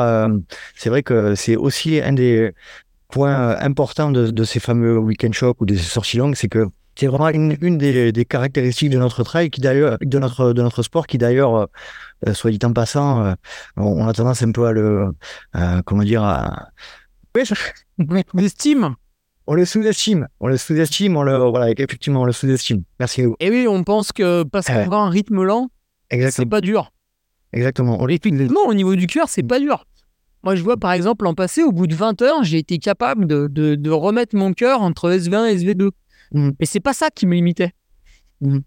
c'est 0.74 0.90
vrai 0.90 1.04
que 1.04 1.36
c'est 1.36 1.58
aussi 1.58 2.00
un 2.00 2.14
des 2.14 2.54
points 3.10 3.58
importants 3.60 4.12
de, 4.12 4.44
ces 4.46 4.62
fameux 4.62 4.98
week-end 4.98 5.34
shocks 5.34 5.60
ou 5.60 5.66
des 5.66 5.78
sorties 5.78 6.16
longues, 6.16 6.36
c'est 6.36 6.48
que 6.48 6.68
c'est 6.96 7.08
vraiment 7.08 7.28
une, 7.28 7.78
des, 7.78 8.26
caractéristiques 8.26 8.90
de 8.90 8.98
notre 8.98 9.24
trail, 9.24 9.50
qui 9.50 9.60
d'ailleurs, 9.60 9.98
de 10.00 10.20
notre, 10.20 10.54
de 10.54 10.62
notre 10.62 10.84
sport, 10.84 11.06
qui 11.06 11.18
d'ailleurs, 11.18 11.68
soit 12.32 12.50
dit 12.50 12.60
en 12.64 12.72
passant, 12.72 13.36
on, 13.76 14.08
a 14.08 14.14
tendance 14.14 14.42
un 14.42 14.54
peu 14.54 14.66
à 14.66 14.72
le, 14.72 15.10
comment 15.86 16.04
dire, 16.04 16.24
à, 16.24 16.70
on 18.00 18.38
l'estime. 18.38 18.96
On 19.48 19.54
le 19.54 19.66
sous-estime. 19.66 20.28
On 20.40 20.48
le 20.48 20.58
sous-estime. 20.58 21.16
On 21.16 21.24
le, 21.24 21.38
voilà, 21.38 21.72
effectivement, 21.72 22.22
on 22.22 22.26
le 22.26 22.34
sous-estime. 22.34 22.84
Merci. 23.00 23.24
Et 23.40 23.50
oui, 23.50 23.68
on 23.68 23.84
pense 23.84 24.12
que 24.12 24.44
parce 24.44 24.68
qu'on 24.68 24.88
va 24.88 24.98
un 24.98 25.10
rythme 25.10 25.44
lent, 25.44 25.70
c'est 26.12 26.46
pas 26.46 26.62
dur. 26.62 26.92
Exactement. 27.54 27.98
On 28.02 28.08
non, 28.08 28.68
au 28.68 28.74
niveau 28.74 28.96
du 28.96 29.08
cœur, 29.08 29.30
c'est 29.30 29.44
pas 29.44 29.60
dur. 29.60 29.86
Moi, 30.44 30.56
je 30.56 30.64
vois 30.64 30.78
par 30.78 30.92
exemple 30.92 31.26
l'an 31.26 31.34
passé, 31.34 31.64
au 31.64 31.72
bout 31.72 31.88
de 31.88 31.96
20 31.96 32.22
heures, 32.22 32.44
j'ai 32.44 32.58
été 32.58 32.78
capable 32.78 33.26
de, 33.26 33.48
de, 33.48 33.90
remettre 33.90 34.36
mon 34.36 34.54
cœur 34.54 34.82
entre 34.82 35.12
SV1 35.12 35.50
et 35.50 35.58
SV2. 35.58 35.90
Mm. 36.32 36.50
Et 36.60 36.66
c'est 36.66 36.80
pas 36.80 36.94
ça 36.94 37.10
qui 37.10 37.26
me 37.26 37.34
limitait. 37.34 37.72
Mm. 38.42 38.60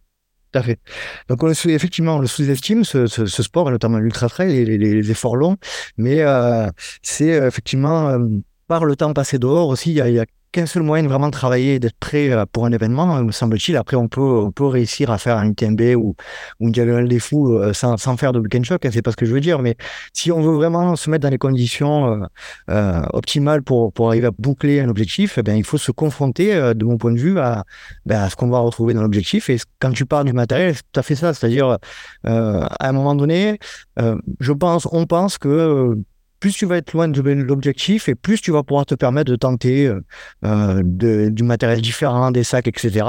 Tout 0.53 0.59
à 0.59 0.63
fait. 0.63 0.81
Donc, 1.29 1.43
on 1.45 1.49
effectivement, 1.49 2.17
on 2.17 2.19
le 2.19 2.27
sous-estime, 2.27 2.85
ce, 2.85 3.07
ce, 3.07 3.43
sport, 3.43 3.69
et 3.69 3.71
notamment 3.71 3.99
l'ultra 3.99 4.29
trail, 4.29 4.65
les, 4.65 4.79
les, 4.79 5.11
efforts 5.11 5.37
longs. 5.37 5.57
Mais 5.97 6.23
euh, 6.23 6.69
c'est 7.03 7.33
euh, 7.33 7.47
effectivement 7.47 8.09
euh, 8.09 8.27
par 8.71 8.85
le 8.85 8.95
temps 8.95 9.13
passé 9.15 9.41
dehors 9.41 9.67
aussi, 9.67 9.91
il 9.91 9.97
y 9.97 10.21
a, 10.21 10.25
qu'un 10.53 10.67
seul 10.67 10.85
moyen 10.85 11.03
de 11.03 11.09
vraiment 11.09 11.33
travailler 11.33 11.75
et 11.75 11.79
d'être 11.81 11.99
prêt 11.99 12.31
euh, 12.31 12.45
pour 12.47 12.67
un 12.67 12.71
événement, 12.71 13.21
me 13.21 13.33
semble-t-il. 13.33 13.77
Après, 13.77 13.97
on 13.97 14.07
peut, 14.07 14.21
on 14.21 14.53
peut 14.53 14.67
réussir 14.67 15.11
à 15.11 15.19
faire 15.19 15.39
un 15.39 15.49
UTMB 15.49 15.97
ou, 15.97 16.15
une 16.61 16.71
diagonale 16.71 17.09
des 17.09 17.19
fous 17.19 17.53
euh, 17.53 17.73
sans, 17.73 17.97
faire 18.17 18.33
de 18.33 18.39
weekend 18.39 18.65
shock, 18.65 18.85
hein, 18.87 18.91
c'est 18.93 19.03
pas 19.03 19.11
ce 19.11 19.17
que 19.17 19.27
je 19.27 19.35
veux 19.35 19.41
dire, 19.41 19.59
mais 19.59 19.75
si 20.13 20.31
on 20.31 20.41
veut 20.41 20.55
vraiment 20.55 20.95
se 20.95 21.11
mettre 21.11 21.25
dans 21.25 21.31
les 21.31 21.39
conditions 21.39 22.29
euh, 22.69 23.03
optimales 23.13 23.63
pour, 23.63 23.93
pour 23.93 24.07
arriver 24.07 24.29
à 24.29 24.33
boucler 24.39 24.79
un 24.79 24.89
objectif, 24.89 25.39
eh 25.39 25.43
bien, 25.43 25.57
il 25.57 25.65
faut 25.65 25.79
se 25.79 25.91
confronter, 25.91 26.55
de 26.73 26.85
mon 26.85 26.97
point 26.97 27.11
de 27.11 27.19
vue, 27.19 27.41
à, 27.41 27.65
ben, 28.07 28.23
à 28.23 28.31
ce 28.31 28.37
qu'on 28.37 28.51
va 28.51 28.61
retrouver 28.61 28.95
dans 28.95 29.03
l'objectif. 29.03 29.51
Et 29.51 29.57
quand 29.81 29.91
tu 29.91 30.07
parles 30.07 30.27
du 30.27 30.33
matériel, 30.33 30.77
tout 30.77 31.01
à 31.01 31.03
fait 31.03 31.17
ça. 31.17 31.35
C'est-à-dire, 31.35 31.79
à 32.23 32.89
un 32.89 32.93
moment 32.93 33.17
donné, 33.17 33.59
je 33.99 34.53
pense, 34.53 34.87
on 34.93 35.07
pense 35.07 35.39
que 35.39 35.97
plus 36.41 36.55
tu 36.55 36.67
vas 36.67 36.79
être 36.79 36.93
loin 36.93 37.09
de 37.09 37.21
l'objectif 37.21 38.09
et 38.09 38.15
plus 38.15 38.41
tu 38.41 38.51
vas 38.51 38.63
pouvoir 38.63 38.87
te 38.87 38.95
permettre 38.95 39.31
de 39.31 39.37
tenter 39.37 39.87
euh, 39.87 40.01
euh 40.45 40.83
du 41.31 41.43
matériel 41.43 41.81
différent, 41.81 42.31
des 42.31 42.45
sacs, 42.45 42.67
etc. 42.67 43.07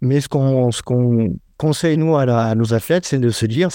Mais 0.00 0.20
ce 0.20 0.28
qu'on 0.28 0.70
ce 0.72 0.82
qu'on 0.82 1.36
conseille 1.60 1.98
nous 1.98 2.16
à, 2.16 2.54
nos 2.54 2.72
athlètes, 2.72 3.04
c'est 3.04 3.18
de 3.18 3.28
se 3.28 3.44
dire 3.44 3.68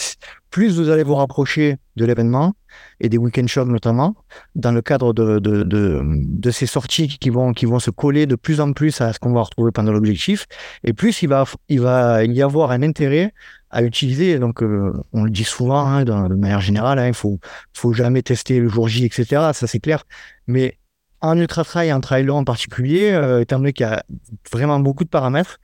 plus 0.49 0.79
vous 0.79 0.89
allez 0.89 1.03
vous 1.03 1.13
rapprocher 1.13 1.77
de 1.97 2.05
l'événement 2.05 2.55
et 2.99 3.09
des 3.09 3.19
week-end 3.19 3.45
shows 3.45 3.65
notamment, 3.65 4.15
dans 4.55 4.71
le 4.71 4.81
cadre 4.81 5.13
de, 5.13 5.37
de, 5.37 5.61
de, 5.61 6.01
de, 6.03 6.51
ces 6.51 6.65
sorties 6.65 7.07
qui 7.19 7.29
vont, 7.29 7.53
qui 7.53 7.67
vont 7.67 7.77
se 7.77 7.91
coller 7.91 8.25
de 8.25 8.35
plus 8.35 8.59
en 8.59 8.73
plus 8.73 9.01
à 9.01 9.13
ce 9.13 9.19
qu'on 9.19 9.33
va 9.33 9.43
retrouver 9.43 9.71
pendant 9.71 9.91
l'objectif, 9.91 10.47
et 10.83 10.93
plus 10.93 11.21
il 11.21 11.29
va, 11.29 11.45
il 11.69 11.79
va 11.79 12.25
y 12.25 12.41
avoir 12.41 12.71
un 12.71 12.81
intérêt 12.81 13.33
à 13.69 13.83
utiliser. 13.83 14.39
Donc, 14.39 14.63
euh, 14.63 14.91
on 15.13 15.23
le 15.23 15.29
dit 15.29 15.43
souvent, 15.43 15.85
hein, 15.85 16.05
de, 16.05 16.11
manière 16.11 16.61
générale, 16.61 16.97
hein, 16.97 17.07
il 17.07 17.13
faut, 17.13 17.39
faut 17.73 17.93
jamais 17.93 18.23
tester 18.23 18.59
le 18.59 18.67
jour 18.67 18.87
J, 18.87 19.05
etc. 19.05 19.51
Ça, 19.53 19.67
c'est 19.67 19.79
clair. 19.79 20.03
Mais 20.47 20.79
en 21.21 21.37
ultra 21.37 21.63
trail, 21.63 21.93
en 21.93 22.01
trail 22.01 22.23
long 22.23 22.37
en 22.37 22.43
particulier, 22.43 23.11
euh, 23.11 23.41
étant 23.41 23.57
donné 23.57 23.73
qu'il 23.73 23.85
y 23.85 23.89
a 23.89 24.03
vraiment 24.51 24.79
beaucoup 24.79 25.03
de 25.03 25.09
paramètres, 25.09 25.59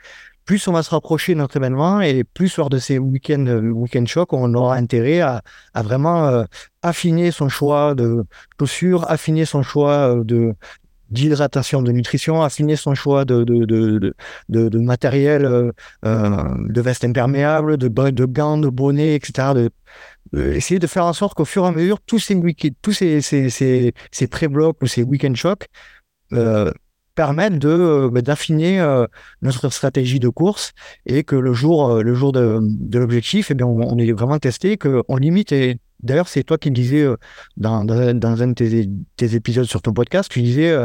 plus 0.51 0.67
on 0.67 0.73
va 0.73 0.83
se 0.83 0.89
rapprocher 0.89 1.33
de 1.33 1.37
notre 1.37 1.55
événement 1.55 2.01
et 2.01 2.25
plus 2.25 2.57
lors 2.57 2.69
de 2.69 2.77
ces 2.77 2.99
week-ends 2.99 3.45
week 3.73 4.05
chocs, 4.05 4.33
on 4.33 4.53
aura 4.53 4.75
intérêt 4.75 5.21
à, 5.21 5.41
vraiment 5.81 6.43
affiner 6.81 7.31
son 7.31 7.47
choix 7.47 7.95
de 7.95 8.25
chaussures, 8.59 9.09
affiner 9.09 9.45
son 9.45 9.63
choix 9.63 10.13
de 10.25 10.53
d'hydratation, 11.09 11.81
de 11.81 11.93
nutrition, 11.93 12.41
affiner 12.41 12.75
son 12.75 12.95
choix 12.95 13.23
de, 13.23 14.13
matériel, 14.77 15.71
de 16.03 16.81
veste 16.81 17.05
imperméable, 17.05 17.77
de, 17.77 18.25
gants, 18.25 18.57
de 18.57 18.67
bonnets, 18.67 19.15
etc. 19.15 19.69
Essayer 20.35 20.81
de 20.81 20.87
faire 20.87 21.05
en 21.05 21.13
sorte 21.13 21.33
qu'au 21.33 21.45
fur 21.45 21.63
et 21.63 21.67
à 21.69 21.71
mesure, 21.71 22.01
tous 22.05 22.19
ces, 22.19 22.35
tous 22.81 22.91
ces, 22.91 23.21
ces, 23.21 23.49
ces, 23.49 23.93
ces 24.11 24.27
pré-blocs 24.27 24.81
ou 24.81 24.87
ces 24.87 25.03
week-end 25.03 25.33
shocks 25.33 25.69
permettre 27.21 27.59
de 27.59 27.69
euh, 27.69 28.09
bah, 28.09 28.23
d'affiner 28.23 28.81
euh, 28.81 29.05
notre 29.43 29.69
stratégie 29.69 30.19
de 30.19 30.27
course 30.27 30.71
et 31.05 31.23
que 31.23 31.35
le 31.35 31.53
jour 31.53 31.87
euh, 31.87 32.01
de, 32.01 32.97
l'objectif 32.97 33.51
eh 33.51 33.53
bien 33.53 33.67
on, 33.67 33.95
est 33.99 34.11
vraiment 34.11 34.39
testé 34.39 34.77
que 34.77 35.03
on 35.07 35.17
limite. 35.17 35.51
Et 35.51 35.77
d'ailleurs 36.01 36.27
c'est 36.27 36.43
toi 36.43 36.57
qui 36.57 36.71
disais 36.71 37.05
dans, 37.57 37.87
un 37.87 38.15
de 38.15 38.53
tes, 38.53 38.89
tes, 39.17 39.35
épisodes 39.35 39.65
sur 39.65 39.83
ton 39.83 39.93
podcast 39.93 40.31
tu 40.31 40.41
disais 40.41 40.75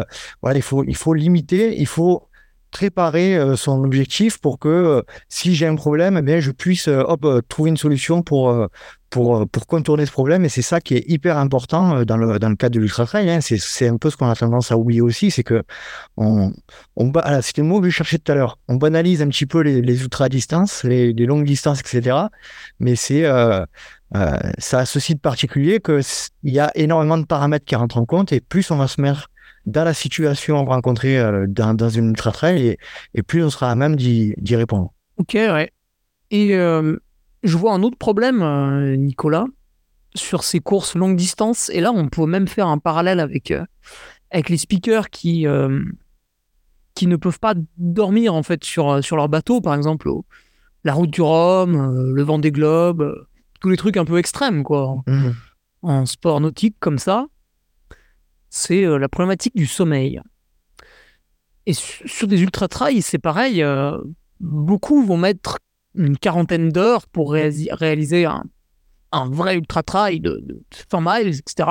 voilà 0.42 0.58
il 0.58 0.62
faut 0.62 0.84
il 0.84 0.94
faut 0.94 1.14
limiter 1.14 1.80
il 1.80 1.86
faut 1.86 2.28
préparer 2.76 3.38
son 3.56 3.82
objectif 3.84 4.38
pour 4.38 4.58
que 4.58 5.02
si 5.28 5.54
j'ai 5.54 5.66
un 5.66 5.76
problème, 5.76 6.18
eh 6.18 6.22
bien, 6.22 6.40
je 6.40 6.50
puisse 6.50 6.88
hop, 6.88 7.26
trouver 7.48 7.70
une 7.70 7.78
solution 7.78 8.22
pour, 8.22 8.68
pour, 9.08 9.66
contourner 9.66 10.04
ce 10.04 10.12
problème. 10.12 10.44
Et 10.44 10.50
c'est 10.50 10.62
ça 10.62 10.80
qui 10.80 10.94
est 10.94 11.04
hyper 11.08 11.38
important 11.38 12.04
dans 12.04 12.16
le, 12.18 12.38
dans 12.38 12.50
le 12.50 12.56
cadre 12.56 12.74
de 12.74 12.80
l'ultra 12.80 13.06
trail. 13.06 13.30
Hein. 13.30 13.38
C'est 13.40 13.88
un 13.88 13.96
peu 13.96 14.10
ce 14.10 14.16
qu'on 14.16 14.28
a 14.28 14.36
tendance 14.36 14.70
à 14.70 14.76
oublier 14.76 15.00
aussi, 15.00 15.30
c'est 15.30 15.42
que 15.42 15.62
on, 16.18 16.52
on 16.96 17.12
c'était 17.40 17.62
le 17.62 17.68
mot 17.68 17.80
que 17.80 17.88
je 17.88 17.94
cherchais 17.94 18.18
tout 18.18 18.30
à 18.30 18.34
l'heure. 18.34 18.58
On 18.68 18.76
banalise 18.76 19.22
un 19.22 19.28
petit 19.28 19.46
peu 19.46 19.60
les, 19.60 19.80
les 19.80 20.02
ultra 20.02 20.28
distances, 20.28 20.84
les, 20.84 21.12
longues 21.14 21.46
distances, 21.46 21.80
etc. 21.80 22.16
Mais 22.78 22.94
c'est 22.94 23.24
euh, 23.24 23.64
euh, 24.14 24.38
ça 24.58 24.80
a 24.80 24.86
ceci 24.86 25.14
de 25.14 25.20
particulier 25.20 25.80
qu'il 25.80 26.02
y 26.44 26.58
a 26.58 26.70
énormément 26.74 27.18
de 27.18 27.24
paramètres 27.24 27.64
qui 27.64 27.74
rentrent 27.74 27.98
en 27.98 28.04
compte 28.04 28.32
et 28.32 28.40
plus 28.40 28.70
on 28.70 28.76
va 28.76 28.86
se 28.86 29.00
mettre 29.00 29.30
dans 29.66 29.84
la 29.84 29.94
situation 29.94 30.64
rencontrée 30.64 31.18
euh, 31.18 31.46
dans, 31.48 31.74
dans, 31.74 31.88
une 31.88 32.10
ultra 32.10 32.32
trail 32.32 32.66
et, 32.66 32.78
et, 33.14 33.22
plus 33.22 33.44
on 33.44 33.50
sera 33.50 33.70
à 33.70 33.74
même 33.74 33.96
d'y 33.96 34.56
répondre. 34.56 34.92
Ok, 35.18 35.34
ouais. 35.34 35.72
Et 36.30 36.54
euh, 36.54 36.96
je 37.42 37.56
vois 37.56 37.72
un 37.72 37.82
autre 37.82 37.98
problème, 37.98 38.42
euh, 38.42 38.96
Nicolas, 38.96 39.46
sur 40.14 40.44
ces 40.44 40.60
courses 40.60 40.94
longue 40.94 41.16
distance. 41.16 41.68
Et 41.70 41.80
là, 41.80 41.92
on 41.92 42.08
peut 42.08 42.26
même 42.26 42.48
faire 42.48 42.68
un 42.68 42.78
parallèle 42.78 43.20
avec, 43.20 43.52
avec 44.30 44.48
les 44.48 44.56
speakers 44.56 45.10
qui, 45.10 45.46
qui 46.94 47.06
ne 47.06 47.16
peuvent 47.16 47.40
pas 47.40 47.54
dormir 47.76 48.34
en 48.34 48.42
fait 48.42 48.64
sur, 48.64 49.04
sur 49.04 49.16
leur 49.16 49.28
bateau, 49.28 49.60
par 49.60 49.74
exemple 49.74 50.08
la 50.84 50.94
route 50.94 51.10
du 51.10 51.20
Rhum, 51.20 52.12
le 52.14 52.22
vent 52.22 52.38
des 52.38 52.52
globes, 52.52 53.26
tous 53.60 53.68
les 53.68 53.76
trucs 53.76 53.96
un 53.96 54.04
peu 54.04 54.18
extrêmes, 54.18 54.62
quoi. 54.62 55.02
Mmh. 55.08 55.30
En 55.82 56.06
sport 56.06 56.40
nautique 56.40 56.76
comme 56.78 56.98
ça 56.98 57.26
c'est 58.50 58.84
euh, 58.84 58.98
la 58.98 59.08
problématique 59.08 59.56
du 59.56 59.66
sommeil. 59.66 60.20
Et 61.66 61.72
sur 61.74 62.28
des 62.28 62.40
ultra-trails, 62.42 63.02
c'est 63.02 63.18
pareil. 63.18 63.62
Euh, 63.62 63.98
beaucoup 64.40 65.04
vont 65.04 65.16
mettre 65.16 65.58
une 65.94 66.16
quarantaine 66.16 66.70
d'heures 66.70 67.06
pour 67.08 67.32
réaliser 67.32 68.24
un, 68.24 68.44
vrai 69.30 69.56
ultra-trail 69.56 70.20
de, 70.20 70.62
100 70.90 71.00
miles, 71.00 71.28
etc. 71.28 71.70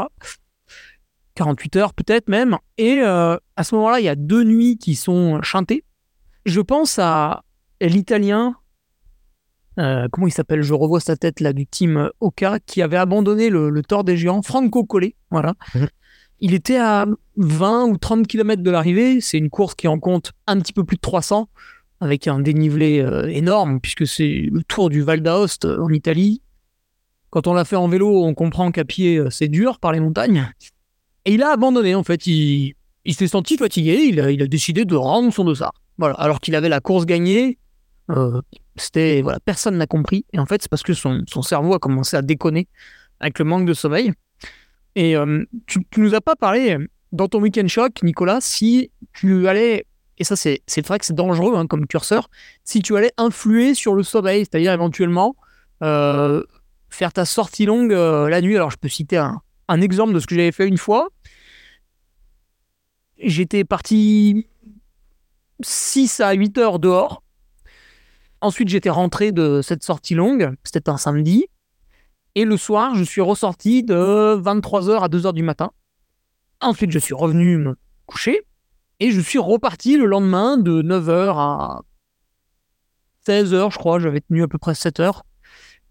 48 1.35 1.75
heures 1.77 1.93
peut-être 1.93 2.27
même. 2.27 2.57
Et 2.77 2.99
euh, 2.99 3.37
à 3.55 3.63
ce 3.63 3.75
moment-là, 3.75 3.99
il 3.99 4.05
y 4.05 4.09
a 4.09 4.15
deux 4.15 4.43
nuits 4.43 4.77
qui 4.77 4.95
sont 4.95 5.41
chantées. 5.41 5.83
Je 6.45 6.59
pense 6.59 6.99
à 6.99 7.43
l'italien, 7.81 8.55
comment 9.77 10.27
il 10.27 10.33
s'appelle 10.33 10.61
Je 10.61 10.73
revois 10.73 10.99
sa 10.99 11.15
tête 11.15 11.39
là 11.39 11.53
du 11.53 11.67
team 11.67 12.09
Oka, 12.19 12.59
qui 12.59 12.81
avait 12.81 12.97
abandonné 12.97 13.49
le, 13.49 13.69
le 13.69 13.81
Tour 13.83 14.03
des 14.03 14.17
Géants, 14.17 14.41
Franco 14.41 14.83
Collet, 14.83 15.15
voilà. 15.31 15.53
Il 16.39 16.53
était 16.53 16.77
à 16.77 17.05
20 17.37 17.85
ou 17.85 17.97
30 17.97 18.27
km 18.27 18.61
de 18.61 18.71
l'arrivée. 18.71 19.21
C'est 19.21 19.37
une 19.37 19.49
course 19.49 19.75
qui 19.75 19.87
en 19.87 19.99
compte 19.99 20.33
un 20.47 20.59
petit 20.59 20.73
peu 20.73 20.83
plus 20.83 20.97
de 20.97 21.01
300, 21.01 21.49
avec 22.01 22.27
un 22.27 22.39
dénivelé 22.39 22.99
euh, 22.99 23.27
énorme, 23.27 23.79
puisque 23.79 24.05
c'est 24.05 24.49
le 24.51 24.63
tour 24.63 24.89
du 24.89 25.01
Val 25.01 25.21
d'Aoste 25.21 25.65
euh, 25.65 25.81
en 25.81 25.89
Italie. 25.89 26.41
Quand 27.29 27.47
on 27.47 27.53
l'a 27.53 27.65
fait 27.65 27.75
en 27.75 27.87
vélo, 27.87 28.23
on 28.23 28.33
comprend 28.33 28.71
qu'à 28.71 28.85
pied, 28.85 29.17
euh, 29.17 29.29
c'est 29.29 29.47
dur 29.47 29.79
par 29.79 29.91
les 29.91 29.99
montagnes. 29.99 30.51
Et 31.25 31.33
il 31.33 31.43
a 31.43 31.51
abandonné, 31.51 31.95
en 31.95 32.03
fait. 32.03 32.27
Il, 32.27 32.75
s'est 33.11 33.27
senti 33.27 33.57
fatigué. 33.57 34.09
Il 34.09 34.19
a, 34.19 34.47
décidé 34.47 34.85
de 34.85 34.95
rendre 34.95 35.33
son 35.33 35.45
dossard. 35.45 35.73
Voilà. 35.97 36.15
Alors 36.15 36.41
qu'il 36.41 36.55
avait 36.55 36.69
la 36.69 36.81
course 36.81 37.05
gagnée. 37.05 37.57
c'était 38.75 39.21
voilà, 39.21 39.39
personne 39.39 39.77
n'a 39.77 39.87
compris. 39.87 40.25
Et 40.33 40.39
en 40.39 40.45
fait, 40.45 40.61
c'est 40.61 40.69
parce 40.69 40.83
que 40.83 40.93
son 40.93 41.41
cerveau 41.41 41.73
a 41.73 41.79
commencé 41.79 42.17
à 42.17 42.21
déconner 42.21 42.67
avec 43.19 43.39
le 43.39 43.45
manque 43.45 43.65
de 43.65 43.73
sommeil. 43.73 44.11
Et 44.95 45.15
euh, 45.15 45.45
tu, 45.67 45.79
ne 45.79 46.03
nous 46.03 46.15
as 46.15 46.21
pas 46.21 46.35
parlé 46.35 46.77
dans 47.11 47.27
ton 47.27 47.41
week-end 47.41 47.67
choc, 47.67 48.01
Nicolas, 48.03 48.39
si 48.41 48.91
tu 49.13 49.47
allais, 49.47 49.85
et 50.17 50.23
ça 50.23 50.35
c'est 50.35 50.61
vrai 50.85 50.99
que 50.99 51.05
c'est 51.05 51.15
dangereux 51.15 51.55
hein, 51.55 51.67
comme 51.67 51.87
curseur, 51.87 52.29
si 52.63 52.81
tu 52.81 52.95
allais 52.95 53.11
influer 53.17 53.73
sur 53.73 53.93
le 53.93 54.03
sommeil, 54.03 54.45
c'est-à-dire 54.45 54.71
éventuellement 54.71 55.35
euh, 55.83 56.43
faire 56.89 57.13
ta 57.13 57.25
sortie 57.25 57.65
longue 57.65 57.93
euh, 57.93 58.29
la 58.29 58.41
nuit. 58.41 58.55
Alors 58.55 58.71
je 58.71 58.77
peux 58.77 58.87
citer 58.87 59.17
un, 59.17 59.41
un 59.67 59.81
exemple 59.81 60.13
de 60.13 60.19
ce 60.19 60.27
que 60.27 60.35
j'avais 60.35 60.51
fait 60.51 60.67
une 60.67 60.77
fois. 60.77 61.09
J'étais 63.17 63.63
parti 63.63 64.47
6 65.61 66.19
à 66.19 66.33
8 66.33 66.57
heures 66.57 66.79
dehors. 66.79 67.23
Ensuite, 68.41 68.67
j'étais 68.67 68.89
rentré 68.89 69.31
de 69.31 69.61
cette 69.63 69.83
sortie 69.83 70.13
longue. 70.13 70.53
C'était 70.63 70.89
un 70.89 70.97
samedi. 70.97 71.45
Et 72.35 72.43
le 72.43 72.57
soir, 72.57 72.95
je 72.95 73.03
suis 73.03 73.21
ressorti 73.21 73.83
de 73.83 74.39
23h 74.41 74.99
à 74.99 75.07
2h 75.07 75.33
du 75.33 75.43
matin. 75.43 75.71
Ensuite, 76.61 76.91
je 76.91 76.99
suis 76.99 77.13
revenu 77.13 77.57
me 77.57 77.75
coucher. 78.05 78.41
Et 78.99 79.11
je 79.11 79.19
suis 79.19 79.39
reparti 79.39 79.97
le 79.97 80.05
lendemain 80.05 80.57
de 80.57 80.81
9h 80.81 81.33
à 81.37 81.81
16h, 83.27 83.71
je 83.71 83.77
crois. 83.77 83.99
J'avais 83.99 84.21
tenu 84.21 84.43
à 84.43 84.47
peu 84.47 84.57
près 84.57 84.75
7 84.75 84.99
heures. 84.99 85.23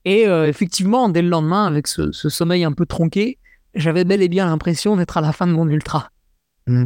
Et 0.05 0.27
euh, 0.27 0.47
effectivement, 0.47 1.09
dès 1.09 1.23
le 1.23 1.29
lendemain, 1.29 1.67
avec 1.67 1.87
ce, 1.87 2.13
sommeil 2.13 2.65
un 2.65 2.73
peu 2.73 2.87
tronqué, 2.87 3.39
j'avais 3.75 4.05
bel 4.05 4.23
et 4.23 4.29
bien 4.29 4.47
l'impression 4.47 4.97
d'être 4.97 5.17
à 5.17 5.21
la 5.23 5.33
fin 5.33 5.47
de 5.47 5.53
mon 5.53 5.69
ultra. 5.69 6.11
Mmh. 6.67 6.85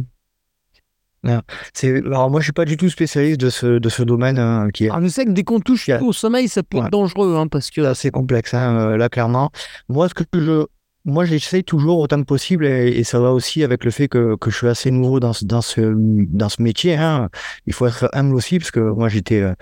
Alors 1.25 2.29
moi 2.29 2.39
je 2.39 2.45
suis 2.45 2.53
pas 2.53 2.65
du 2.65 2.77
tout 2.77 2.89
spécialiste 2.89 3.39
de 3.39 3.49
ce 3.49 3.79
de 3.79 3.89
ce 3.89 4.03
domaine 4.03 4.39
hein, 4.39 4.69
qui 4.73 4.85
est. 4.85 4.89
Alors, 4.89 5.01
je 5.01 5.07
sais 5.07 5.25
que 5.25 5.31
dès 5.31 5.43
qu'on 5.43 5.59
touche 5.59 5.89
au 6.01 6.13
sommeil, 6.13 6.47
ça 6.47 6.63
peut 6.63 6.77
être 6.77 6.89
dangereux 6.89 7.35
hein, 7.37 7.47
parce 7.47 7.71
que. 7.71 7.93
C'est 7.93 8.11
complexe 8.11 8.53
hein, 8.53 8.77
euh, 8.77 8.97
là 8.97 9.09
clairement. 9.09 9.51
Moi 9.89 10.07
ce 10.07 10.13
que 10.13 10.23
je 10.33 10.65
moi, 11.05 11.23
j'essaie 11.23 11.63
toujours 11.63 11.99
autant 11.99 12.19
que 12.19 12.25
possible, 12.25 12.65
et, 12.65 13.03
ça 13.03 13.19
va 13.19 13.31
aussi 13.31 13.63
avec 13.63 13.85
le 13.85 13.91
fait 13.91 14.09
que, 14.09 14.35
que 14.35 14.51
je 14.51 14.57
suis 14.57 14.67
assez 14.67 14.91
nouveau 14.91 15.19
dans, 15.19 15.31
dans, 15.43 15.61
ce, 15.61 15.93
dans 15.95 16.49
ce 16.49 16.61
métier. 16.61 16.95
Hein. 16.95 17.29
Il 17.65 17.73
faut 17.73 17.87
être 17.87 18.09
humble 18.13 18.35
aussi, 18.35 18.59
parce 18.59 18.71
que 18.71 18.81
moi, 18.81 19.07
j'étais, 19.07 19.41
euh, 19.41 19.53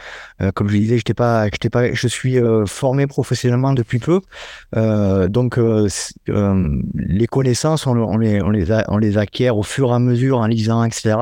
euh, 0.41 0.51
comme 0.51 0.67
je 0.67 0.77
disais, 0.77 0.97
j'étais 0.97 1.13
pas, 1.13 1.45
j'étais 1.45 1.69
pas, 1.69 1.93
je 1.93 2.07
suis 2.07 2.39
euh, 2.39 2.65
formé 2.65 3.05
professionnellement 3.05 3.73
depuis 3.73 3.99
peu. 3.99 4.21
donc, 5.29 5.57
les 5.57 7.27
connaissances, 7.27 7.85
on, 7.85 7.97
on, 7.97 8.17
les, 8.17 8.41
on, 8.41 8.49
les 8.49 8.65
on 8.87 8.97
les 8.97 9.17
acquiert 9.17 9.57
au 9.57 9.63
fur 9.63 9.91
et 9.91 9.93
à 9.93 9.99
mesure 9.99 10.39
en 10.39 10.47
lisant, 10.47 10.83
etc. 10.83 11.17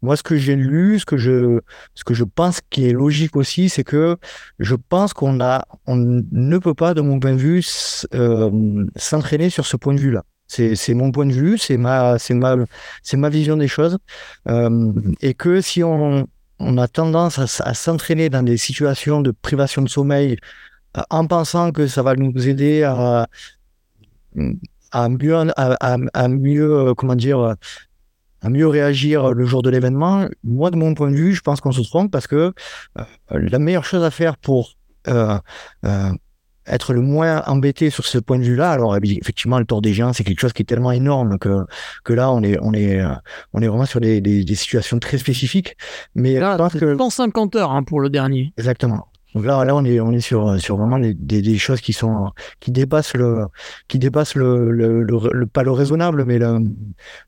Moi, 0.00 0.16
ce 0.16 0.22
que 0.22 0.36
j'ai 0.36 0.56
lu, 0.56 1.00
ce 1.00 1.04
que 1.04 1.16
je, 1.16 1.60
ce 1.94 2.04
que 2.04 2.14
je 2.14 2.24
pense 2.24 2.60
qui 2.70 2.88
est 2.88 2.92
logique 2.92 3.34
aussi, 3.36 3.68
c'est 3.68 3.84
que 3.84 4.16
je 4.60 4.76
pense 4.76 5.12
qu'on 5.12 5.40
a, 5.40 5.64
on 5.86 5.96
ne 5.96 6.58
peut 6.58 6.74
pas, 6.74 6.94
de 6.94 7.00
mon 7.00 7.18
point 7.18 7.32
de 7.32 7.38
vue, 7.38 7.62
s'entraîner 8.96 9.50
sur 9.56 9.66
ce 9.66 9.76
point 9.76 9.94
de 9.94 10.00
vue-là. 10.00 10.22
C'est 10.48 10.94
mon 10.94 11.10
point 11.10 11.26
de 11.26 11.32
vue, 11.32 11.58
c'est 11.58 11.76
ma, 11.76 12.18
ma, 12.30 12.56
ma 13.14 13.28
vision 13.28 13.56
des 13.56 13.68
choses. 13.68 13.98
Euh, 14.48 14.92
et 15.20 15.34
que 15.34 15.60
si 15.60 15.82
on, 15.82 16.28
on 16.58 16.78
a 16.78 16.86
tendance 16.86 17.60
à, 17.60 17.74
s'entraîner 17.74 18.28
dans 18.28 18.44
des 18.44 18.56
situations 18.56 19.20
de 19.22 19.32
privation 19.32 19.82
de 19.82 19.88
sommeil 19.88 20.36
euh, 20.96 21.02
en 21.10 21.26
pensant 21.26 21.72
que 21.72 21.86
ça 21.86 22.02
va 22.02 22.14
nous 22.14 22.48
aider 22.48 22.84
à, 22.84 23.26
à 24.92 25.08
mieux, 25.08 25.34
à, 25.56 26.28
mieux 26.28 26.72
euh, 26.72 26.94
comment 26.94 27.16
dire, 27.16 27.56
à 28.42 28.48
mieux 28.48 28.68
réagir 28.68 29.32
le 29.32 29.46
jour 29.46 29.62
de 29.62 29.70
l'événement, 29.70 30.28
moi, 30.44 30.70
de 30.70 30.76
mon 30.76 30.94
point 30.94 31.10
de 31.10 31.16
vue, 31.16 31.34
je 31.34 31.40
pense 31.40 31.60
qu'on 31.60 31.72
se 31.72 31.82
trompe 31.82 32.12
parce 32.12 32.26
que 32.28 32.52
la 33.30 33.58
meilleure 33.58 33.84
chose 33.84 34.04
à 34.04 34.10
faire 34.12 34.36
pour 34.36 34.74
être 36.66 36.92
le 36.92 37.00
moins 37.00 37.42
embêté 37.46 37.90
sur 37.90 38.06
ce 38.06 38.18
point 38.18 38.38
de 38.38 38.44
vue-là. 38.44 38.70
Alors 38.70 38.96
effectivement, 38.96 39.58
le 39.58 39.64
Tour 39.64 39.82
des 39.82 39.92
Géants, 39.92 40.12
c'est 40.12 40.24
quelque 40.24 40.40
chose 40.40 40.52
qui 40.52 40.62
est 40.62 40.66
tellement 40.66 40.92
énorme 40.92 41.38
que 41.38 41.64
que 42.04 42.12
là, 42.12 42.30
on 42.30 42.42
est 42.42 42.58
on 42.60 42.72
est 42.72 43.00
euh, 43.00 43.14
on 43.52 43.62
est 43.62 43.68
vraiment 43.68 43.86
sur 43.86 44.00
des, 44.00 44.20
des, 44.20 44.44
des 44.44 44.54
situations 44.54 44.98
très 44.98 45.18
spécifiques. 45.18 45.76
Mais 46.14 46.38
là, 46.38 46.56
que 46.72 46.96
150 46.96 47.56
heures 47.56 47.70
hein, 47.70 47.82
pour 47.82 48.00
le 48.00 48.10
dernier. 48.10 48.52
Exactement. 48.56 49.08
Donc 49.34 49.44
là, 49.44 49.64
là, 49.64 49.76
on 49.76 49.84
est 49.84 50.00
on 50.00 50.12
est 50.12 50.20
sur 50.20 50.58
sur 50.58 50.76
vraiment 50.78 50.98
des, 50.98 51.14
des, 51.14 51.58
choses 51.58 51.82
qui 51.82 51.92
sont 51.92 52.30
qui 52.58 52.70
dépassent 52.70 53.14
le 53.14 53.46
qui 53.86 53.98
dépassent 53.98 54.34
le, 54.34 54.70
le, 54.70 55.02
le, 55.02 55.46
pas 55.46 55.62
le 55.62 55.72
raisonnable, 55.72 56.24
mais 56.24 56.38
le 56.38 56.60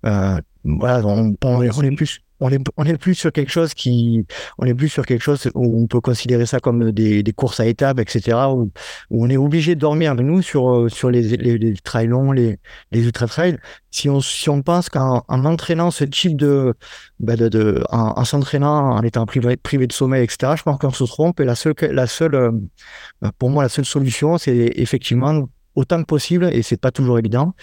euh, 0.07 0.41
voilà, 0.65 1.07
on, 1.07 1.35
on, 1.45 1.63
est 1.63 1.97
plus 1.97 2.23
on 2.41 2.51
est 2.51 2.61
on 2.77 2.85
est 2.85 2.97
plus 2.97 3.15
sur 3.15 3.33
quelque 3.33 3.51
chose 3.51 3.75
qui 3.75 4.27
on 4.59 4.65
est 4.65 4.75
plus 4.75 4.89
sur 4.89 5.07
quelque 5.07 5.23
chose 5.23 5.51
où 5.55 5.83
on 5.83 5.87
peut 5.87 6.01
considérer 6.01 6.47
ça 6.47 6.61
comme 6.61 6.93
des, 6.93 7.23
des 7.23 7.33
courses 7.33 7.61
à 7.61 7.67
étapes 7.67 7.99
etc 7.99 8.39
où, 8.51 8.71
où 9.11 9.25
on 9.25 9.29
est 9.29 9.37
obligé 9.37 9.75
de 9.75 9.81
dormir 9.81 10.15
nous 10.15 10.43
sur 10.43 10.71
euh, 10.71 10.89
sur 10.89 11.11
les 11.11 11.23
les, 11.37 11.59
les 11.59 11.75
trails 11.77 12.07
longs 12.07 12.33
les 12.33 12.59
les 12.93 13.05
ultra 13.05 13.27
trails. 13.27 13.59
Si 13.91 14.09
on 14.09 14.21
si 14.21 14.49
on 14.51 14.63
pense 14.63 14.89
qu'en 14.89 15.25
en 15.29 15.45
entraînant 15.45 15.91
ce 15.91 16.05
type 16.05 16.37
de 16.37 16.75
bah 17.21 17.37
de, 17.37 17.49
de 17.49 17.85
en, 17.91 18.15
en 18.17 18.25
s'entraînant 18.25 18.93
en 18.93 19.03
étant 19.03 19.27
privé 19.27 19.57
privé 19.57 19.87
de 19.87 19.93
sommeil 19.93 20.23
etc 20.25 20.55
je 20.57 20.63
pense 20.63 20.79
qu'on 20.79 20.93
se 20.93 21.05
trompe 21.05 21.41
et 21.41 21.45
la 21.45 21.55
seule 21.55 21.75
la 21.91 22.07
seule 22.07 22.35
euh, 22.35 22.53
pour 23.39 23.51
moi 23.51 23.63
la 23.63 23.69
seule 23.69 23.85
solution 23.85 24.39
c'est 24.39 24.73
effectivement 24.77 25.49
autant 25.75 26.01
que 26.01 26.07
possible 26.07 26.51
et 26.53 26.63
c'est 26.63 26.81
pas 26.81 26.91
toujours 26.91 27.19
évident 27.19 27.55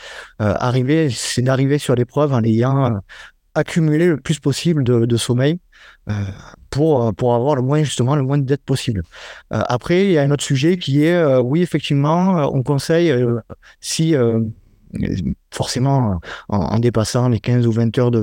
euh, 0.41 0.53
arriver 0.57 1.09
c'est 1.09 1.41
d'arriver 1.41 1.77
sur 1.77 1.95
l'épreuve 1.95 2.33
en 2.33 2.43
ayant 2.43 2.99
accumuler 3.55 4.07
le 4.07 4.17
plus 4.17 4.39
possible 4.39 4.83
de, 4.83 5.17
sommeil 5.17 5.59
euh, 6.09 6.13
pour, 6.69 7.13
pour 7.15 7.33
avoir 7.33 7.55
le 7.55 7.61
moins, 7.61 7.83
justement, 7.83 8.15
le 8.15 8.21
moins 8.21 8.37
de 8.37 8.43
dettes 8.43 8.63
possible. 8.63 9.03
Euh, 9.53 9.61
après, 9.67 10.05
il 10.05 10.11
y 10.11 10.17
a 10.17 10.21
un 10.21 10.31
autre 10.31 10.43
sujet 10.43 10.77
qui 10.77 11.05
est, 11.05 11.15
euh, 11.15 11.39
oui, 11.39 11.61
effectivement, 11.61 12.49
on 12.53 12.61
conseille, 12.61 13.13
si 13.79 14.13
forcément, 15.55 16.19
en, 16.49 16.79
dépassant 16.79 17.29
les 17.29 17.39
15 17.39 17.65
ou 17.67 17.71
20 17.71 17.97
heures 17.97 18.11
de, 18.11 18.19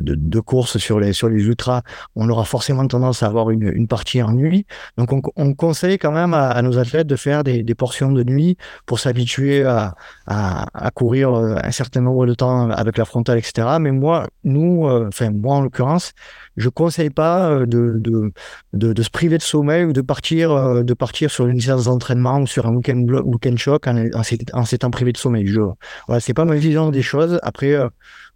de, 0.00 0.40
course 0.40 0.78
sur 0.78 0.98
les, 0.98 1.12
sur 1.12 1.28
les 1.28 1.42
ultras, 1.44 1.82
on 2.16 2.28
aura 2.28 2.44
forcément 2.44 2.86
tendance 2.86 3.22
à 3.22 3.26
avoir 3.26 3.50
une, 3.50 3.70
une 3.74 3.86
partie 3.86 4.22
en 4.22 4.32
nuit. 4.32 4.66
Donc, 4.96 5.12
on, 5.12 5.22
on 5.36 5.54
conseille 5.54 5.98
quand 5.98 6.12
même 6.12 6.34
à, 6.34 6.60
nos 6.62 6.78
athlètes 6.78 7.06
de 7.06 7.16
faire 7.16 7.44
des, 7.44 7.62
des 7.62 7.74
portions 7.74 8.10
de 8.10 8.24
nuit 8.24 8.56
pour 8.86 8.98
s'habituer 8.98 9.64
à, 9.64 9.94
à, 10.26 10.90
courir 10.94 11.34
un 11.34 11.70
certain 11.70 12.00
nombre 12.00 12.26
de 12.26 12.34
temps 12.34 12.70
avec 12.70 12.98
la 12.98 13.04
frontale, 13.04 13.38
etc. 13.38 13.76
Mais 13.80 13.92
moi, 13.92 14.26
nous, 14.44 14.86
enfin, 14.86 15.30
moi 15.30 15.56
en 15.56 15.60
l'occurrence, 15.62 16.12
je 16.56 16.68
conseille 16.68 17.10
pas 17.10 17.50
euh, 17.50 17.66
de, 17.66 17.98
de, 17.98 18.32
de, 18.72 19.02
se 19.02 19.10
priver 19.10 19.38
de 19.38 19.42
sommeil 19.42 19.84
ou 19.84 19.92
de 19.92 20.00
partir, 20.00 20.52
euh, 20.52 20.82
de 20.82 20.94
partir 20.94 21.30
sur 21.30 21.46
une 21.46 21.60
séance 21.60 21.84
d'entraînement 21.84 22.40
ou 22.40 22.46
sur 22.46 22.66
un 22.66 22.74
week-end 22.74 23.04
week 23.24 23.58
choc 23.58 23.86
en, 23.86 24.08
en, 24.52 24.64
s'étant 24.64 24.90
privé 24.90 25.12
de 25.12 25.18
sommeil. 25.18 25.46
Je, 25.46 25.60
voilà, 26.06 26.20
c'est 26.20 26.34
pas 26.34 26.44
ma 26.44 26.56
vision 26.62 26.90
des 26.90 27.02
choses. 27.02 27.38
Après, 27.42 27.72
euh, 27.72 27.88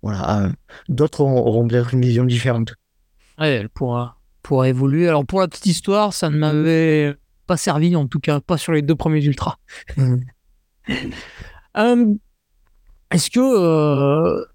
voilà, 0.03 0.51
d'autres 0.89 1.21
auront 1.23 1.67
peut-être 1.67 1.95
une 1.95 2.03
vision 2.03 2.25
différente. 2.25 2.75
Ouais, 3.39 3.51
elle 3.51 3.69
pourra, 3.69 4.19
pourra 4.43 4.69
évoluer. 4.69 5.09
Alors, 5.09 5.25
pour 5.25 5.41
la 5.41 5.49
petite 5.49 5.67
histoire, 5.67 6.13
ça 6.13 6.31
ne 6.31 6.37
m'avait 6.37 7.17
pas 7.47 7.57
servi, 7.57 7.97
en 7.97 8.07
tout 8.07 8.21
cas, 8.21 8.41
pas 8.41 8.59
sur 8.59 8.73
les 8.73 8.83
deux 8.83 8.97
premiers 8.97 9.25
ultras. 9.25 9.57
Mmh. 9.97 10.17
Est-ce 13.11 13.31
que 13.31 14.47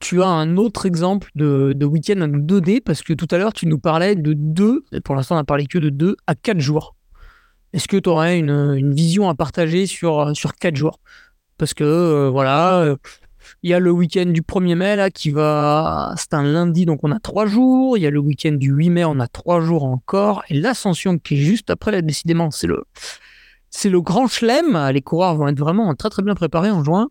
tu 0.00 0.22
as 0.22 0.28
un 0.28 0.56
autre 0.56 0.86
exemple 0.86 1.30
de, 1.34 1.72
de 1.74 1.86
week-end 1.86 2.20
en 2.20 2.28
2D 2.28 2.80
parce 2.80 3.02
que 3.02 3.12
tout 3.12 3.26
à 3.30 3.38
l'heure, 3.38 3.52
tu 3.52 3.66
nous 3.66 3.78
parlais 3.78 4.14
de 4.14 4.32
2, 4.32 4.84
pour 5.04 5.14
l'instant, 5.14 5.34
on 5.34 5.38
n'a 5.38 5.44
parlé 5.44 5.66
que 5.66 5.78
de 5.78 5.90
2 5.90 6.16
à 6.26 6.34
4 6.34 6.60
jours. 6.60 6.94
Est-ce 7.72 7.88
que 7.88 7.96
tu 7.96 8.08
aurais 8.08 8.38
une, 8.38 8.50
une, 8.50 8.94
vision 8.94 9.28
à 9.28 9.34
partager 9.34 9.86
sur, 9.86 10.34
sur 10.34 10.54
4 10.54 10.76
jours? 10.76 11.00
Parce 11.58 11.74
que, 11.74 11.84
euh, 11.84 12.30
voilà, 12.30 12.94
il 13.62 13.70
y 13.70 13.74
a 13.74 13.80
le 13.80 13.90
week-end 13.90 14.26
du 14.26 14.42
1er 14.42 14.76
mai, 14.76 14.96
là, 14.96 15.10
qui 15.10 15.30
va. 15.30 16.14
C'est 16.16 16.34
un 16.34 16.42
lundi, 16.44 16.86
donc 16.86 17.00
on 17.02 17.12
a 17.12 17.18
3 17.18 17.46
jours. 17.46 17.98
Il 17.98 18.02
y 18.02 18.06
a 18.06 18.10
le 18.10 18.20
week-end 18.20 18.52
du 18.52 18.70
8 18.70 18.90
mai, 18.90 19.04
on 19.04 19.20
a 19.20 19.26
3 19.26 19.60
jours 19.60 19.84
encore. 19.84 20.42
Et 20.48 20.54
l'ascension 20.54 21.18
qui 21.18 21.34
est 21.34 21.38
juste 21.38 21.70
après, 21.70 21.90
là, 21.90 22.02
décidément, 22.02 22.50
c'est 22.50 22.66
le. 22.66 22.84
C'est 23.70 23.90
le 23.90 24.00
grand 24.00 24.28
chelem. 24.28 24.90
Les 24.94 25.02
coureurs 25.02 25.34
vont 25.36 25.46
être 25.48 25.58
vraiment 25.58 25.94
très 25.94 26.08
très 26.08 26.22
bien 26.22 26.34
préparés 26.34 26.70
en 26.70 26.82
juin. 26.82 27.10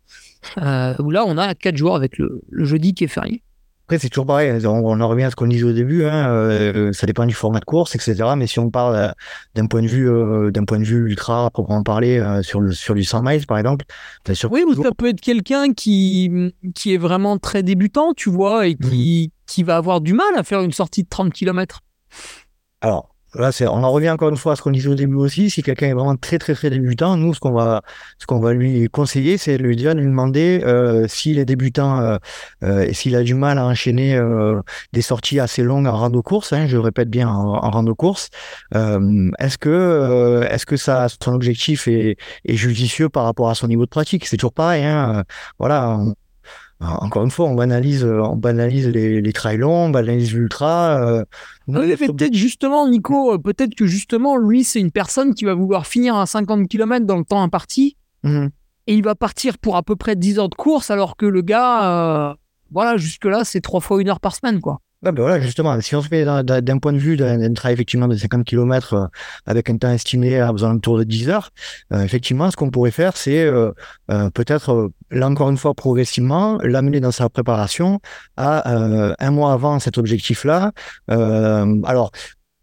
Euh, 0.59 0.95
où 0.99 1.11
là, 1.11 1.23
on 1.27 1.37
a 1.37 1.53
4 1.53 1.75
jours 1.77 1.95
avec 1.95 2.17
le 2.17 2.41
jeudi 2.49 2.93
qui 2.93 3.03
est 3.03 3.07
férié. 3.07 3.43
Après, 3.88 3.99
c'est 3.99 4.09
toujours 4.09 4.25
pareil. 4.25 4.51
On, 4.65 4.85
on, 4.85 4.99
en 4.99 5.07
revient 5.07 5.23
à 5.23 5.31
ce 5.31 5.38
qu'on 5.38 5.47
disait 5.47 5.63
au 5.63 5.71
début. 5.71 6.03
Hein, 6.03 6.29
euh, 6.29 6.91
ça 6.91 7.07
dépend 7.07 7.25
du 7.25 7.33
format 7.33 7.61
de 7.61 7.65
course, 7.65 7.95
etc. 7.95 8.15
Mais 8.35 8.45
si 8.45 8.59
on 8.59 8.69
parle 8.69 8.95
euh, 8.97 9.07
d'un 9.55 9.65
point 9.65 9.81
de 9.81 9.88
vue, 9.88 10.09
euh, 10.09 10.51
d'un 10.51 10.65
point 10.65 10.77
de 10.77 10.83
vue 10.83 11.05
ultra 11.05 11.45
à 11.45 11.49
proprement 11.51 11.83
parler, 11.83 12.19
euh, 12.19 12.43
sur 12.43 12.59
le 12.59 12.73
sur 12.73 12.95
du 12.95 13.05
100 13.05 13.23
miles, 13.23 13.45
par 13.47 13.57
exemple. 13.57 13.85
Sûr 14.33 14.51
oui, 14.51 14.65
ou 14.67 14.83
ça 14.83 14.91
peut 14.91 15.07
être 15.07 15.21
quelqu'un 15.21 15.71
qui 15.71 16.51
qui 16.75 16.95
est 16.95 16.97
vraiment 16.97 17.38
très 17.38 17.63
débutant, 17.63 18.13
tu 18.13 18.29
vois, 18.29 18.67
et 18.67 18.75
qui 18.75 19.31
mmh. 19.31 19.39
qui 19.45 19.63
va 19.63 19.77
avoir 19.77 20.01
du 20.01 20.11
mal 20.11 20.35
à 20.35 20.43
faire 20.43 20.59
une 20.59 20.73
sortie 20.73 21.03
de 21.03 21.09
30 21.09 21.31
km. 21.31 21.79
Alors, 22.81 23.15
Là, 23.36 23.51
on 23.61 23.84
en 23.84 23.91
revient 23.91 24.09
encore 24.09 24.30
une 24.30 24.38
fois 24.38 24.53
à 24.53 24.55
ce 24.55 24.61
qu'on 24.61 24.71
disait 24.71 24.89
au 24.89 24.95
début 24.95 25.15
aussi. 25.15 25.49
Si 25.49 25.61
quelqu'un 25.61 25.88
est 25.88 25.93
vraiment 25.93 26.15
très 26.15 26.38
très 26.39 26.53
très 26.53 26.69
débutant, 26.69 27.17
nous, 27.17 27.34
ce 27.34 27.39
qu'on 27.39 27.51
va, 27.51 27.82
ce 28.19 28.25
qu'on 28.25 28.39
va 28.39 28.53
lui 28.53 28.88
conseiller, 28.89 29.38
c'est 29.38 29.57
lui 29.57 29.75
dire, 29.75 29.93
lui 29.95 30.05
demander 30.05 30.61
euh, 30.63 31.07
s'il 31.07 31.38
est 31.38 31.45
débutant 31.45 31.99
euh, 31.99 32.17
euh, 32.63 32.86
et 32.86 32.93
s'il 32.93 33.15
a 33.15 33.23
du 33.23 33.34
mal 33.34 33.57
à 33.57 33.65
enchaîner 33.65 34.15
euh, 34.15 34.61
des 34.93 35.01
sorties 35.01 35.39
assez 35.39 35.61
longues 35.61 35.88
en 35.88 35.97
rando 35.97 36.21
course. 36.21 36.53
Hein, 36.53 36.67
je 36.67 36.78
répète 36.78 37.09
bien 37.09 37.28
en, 37.30 37.55
en 37.55 37.69
rando 37.69 37.95
course. 37.95 38.30
Euh, 38.75 39.30
est-ce 39.39 39.57
que, 39.57 39.69
euh, 39.69 40.47
est-ce 40.49 40.65
que 40.65 40.78
ça, 40.78 41.07
son 41.21 41.34
objectif 41.34 41.88
est, 41.88 42.17
est, 42.45 42.55
judicieux 42.55 43.09
par 43.09 43.25
rapport 43.25 43.49
à 43.49 43.55
son 43.55 43.67
niveau 43.67 43.84
de 43.86 43.89
pratique? 43.89 44.25
C'est 44.25 44.38
toujours 44.38 44.53
pareil. 44.53 44.84
Hein, 44.86 45.23
voilà. 45.59 45.99
Encore 46.79 47.23
une 47.23 47.31
fois, 47.31 47.47
on 47.47 47.55
banalise, 47.55 48.03
on 48.03 48.35
banalise 48.35 48.87
les, 48.87 49.21
les 49.21 49.33
trails 49.33 49.57
longs, 49.57 49.85
on 49.85 49.89
banalise 49.89 50.33
l'ultra. 50.33 51.01
Euh, 51.01 51.25
peut-être 51.67 52.33
justement, 52.35 52.87
Nico, 52.87 53.33
euh, 53.33 53.37
peut-être 53.39 53.73
que 53.73 53.87
justement, 53.87 54.37
lui, 54.37 54.63
c'est 54.63 54.79
une 54.79 54.91
personne 54.91 55.33
qui 55.33 55.45
va 55.45 55.55
vouloir 55.55 55.87
finir 55.87 56.15
à 56.15 56.25
50 56.25 56.67
km 56.67 57.05
dans 57.05 57.17
le 57.17 57.23
temps 57.25 57.41
imparti. 57.41 57.97
Mmh. 58.23 58.47
Et 58.87 58.95
il 58.95 59.03
va 59.03 59.15
partir 59.15 59.57
pour 59.57 59.75
à 59.75 59.83
peu 59.83 59.95
près 59.95 60.15
10 60.15 60.39
heures 60.39 60.49
de 60.49 60.55
course, 60.55 60.91
alors 60.91 61.17
que 61.17 61.25
le 61.25 61.41
gars, 61.41 62.29
euh, 62.29 62.33
voilà, 62.71 62.97
jusque-là, 62.97 63.43
c'est 63.43 63.61
trois 63.61 63.81
fois 63.81 63.99
une 63.99 64.09
heure 64.09 64.19
par 64.19 64.35
semaine, 64.35 64.61
quoi. 64.61 64.79
Ben 65.03 65.13
voilà, 65.13 65.39
justement, 65.39 65.79
si 65.79 65.95
on 65.95 66.01
se 66.01 66.07
fait 66.07 66.25
d'un 66.25 66.79
point 66.79 66.91
de 66.91 66.97
vue 66.97 67.17
d'un 67.17 67.53
travail 67.53 67.75
effectivement 67.75 68.07
de 68.07 68.15
50 68.15 68.43
km 68.43 68.93
euh, 68.93 69.05
avec 69.45 69.69
un 69.69 69.77
temps 69.77 69.91
estimé 69.91 70.39
à 70.39 70.51
besoin 70.51 70.73
autour 70.73 70.97
de 70.97 71.03
10 71.03 71.29
heures, 71.29 71.51
euh, 71.93 72.01
effectivement, 72.01 72.49
ce 72.49 72.57
qu'on 72.57 72.71
pourrait 72.71 72.89
faire, 72.89 73.15
c'est 73.15 73.43
euh, 73.43 73.71
euh 74.09 74.31
peut-être, 74.31 74.71
euh, 74.73 74.93
là 75.11 75.27
encore 75.27 75.51
une 75.51 75.57
fois, 75.57 75.75
progressivement, 75.75 76.57
l'amener 76.63 76.99
dans 76.99 77.11
sa 77.11 77.29
préparation 77.29 77.99
à 78.37 78.67
un 79.19 79.31
mois 79.31 79.53
avant 79.53 79.79
cet 79.79 79.99
objectif-là. 79.99 80.71
alors, 81.07 82.11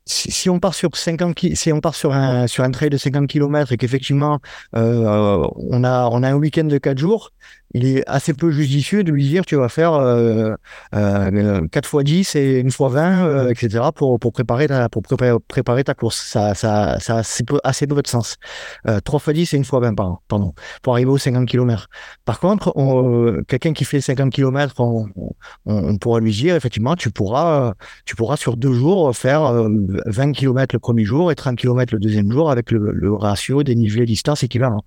si, 0.06 0.30
si, 0.30 0.50
on 0.50 0.60
part 0.60 0.74
sur 0.74 0.94
50 0.94 1.38
si 1.54 1.72
on 1.72 1.80
part 1.80 1.94
sur 1.94 2.12
un 2.12 2.46
sur 2.46 2.62
un 2.64 2.70
trail 2.70 2.90
de 2.90 2.96
50 2.96 3.26
km 3.26 3.72
et 3.72 3.76
qu'effectivement 3.76 4.40
euh, 4.76 5.46
on 5.56 5.82
a 5.84 6.08
on 6.10 6.22
a 6.22 6.30
un 6.30 6.34
week-end 6.34 6.64
de 6.64 6.78
4 6.78 6.98
jours 6.98 7.30
il 7.74 7.84
est 7.86 8.08
assez 8.08 8.32
peu 8.34 8.50
judicieux 8.50 9.02
de 9.04 9.10
lui 9.10 9.28
dire 9.28 9.44
tu 9.44 9.56
vas 9.56 9.68
faire 9.68 9.94
euh, 9.94 10.54
euh, 10.94 11.66
4 11.70 11.88
fois 11.88 12.04
10 12.04 12.36
et 12.36 12.60
une 12.60 12.70
fois 12.70 12.88
20 12.88 13.26
euh, 13.26 13.50
etc 13.50 13.86
pour 13.94 14.18
pour 14.20 14.32
préparer 14.32 14.68
ta 14.68 14.88
pour 14.88 15.02
préparer, 15.02 15.36
préparer 15.48 15.84
ta 15.84 15.94
course. 15.94 16.20
Ça 16.20 16.54
ça 16.54 16.98
ça 17.00 17.22
c'est 17.24 17.44
assez 17.64 17.86
peu 17.86 18.00
de 18.00 18.06
sens. 18.06 18.36
Euh, 18.86 19.00
3 19.00 19.18
fois 19.18 19.32
10 19.32 19.52
et 19.54 19.56
une 19.56 19.64
fois 19.64 19.80
20 19.80 19.94
pardon, 19.94 20.18
pardon 20.28 20.54
pour 20.82 20.94
arriver 20.94 21.10
aux 21.10 21.18
50 21.18 21.46
km 21.48 21.88
par 22.24 22.38
contre 22.38 22.72
euh, 22.78 23.42
quelqu'un 23.48 23.72
qui 23.72 23.84
fait 23.84 24.00
50 24.00 24.32
km 24.32 24.80
on, 24.80 25.06
on, 25.16 25.30
on, 25.66 25.96
pourra 25.98 26.20
lui 26.20 26.32
dire 26.32 26.54
effectivement 26.54 26.94
tu 26.94 27.10
pourras 27.10 27.74
tu 28.04 28.14
pourras 28.14 28.36
sur 28.36 28.56
deux 28.56 28.72
jours 28.72 29.14
faire 29.16 29.52
20 30.06 30.32
km 30.32 30.74
le 30.74 30.78
premier 30.78 31.04
jour 31.04 31.32
et 31.32 31.34
30 31.34 31.56
km 31.58 31.92
le 31.92 31.98
deuxième 31.98 32.30
jour 32.30 32.50
avec 32.50 32.70
le, 32.70 32.92
le 32.92 33.12
ratio 33.12 33.62
des 33.62 33.74
niveaux 33.74 34.04
distance 34.04 34.42
équivalent. 34.42 34.84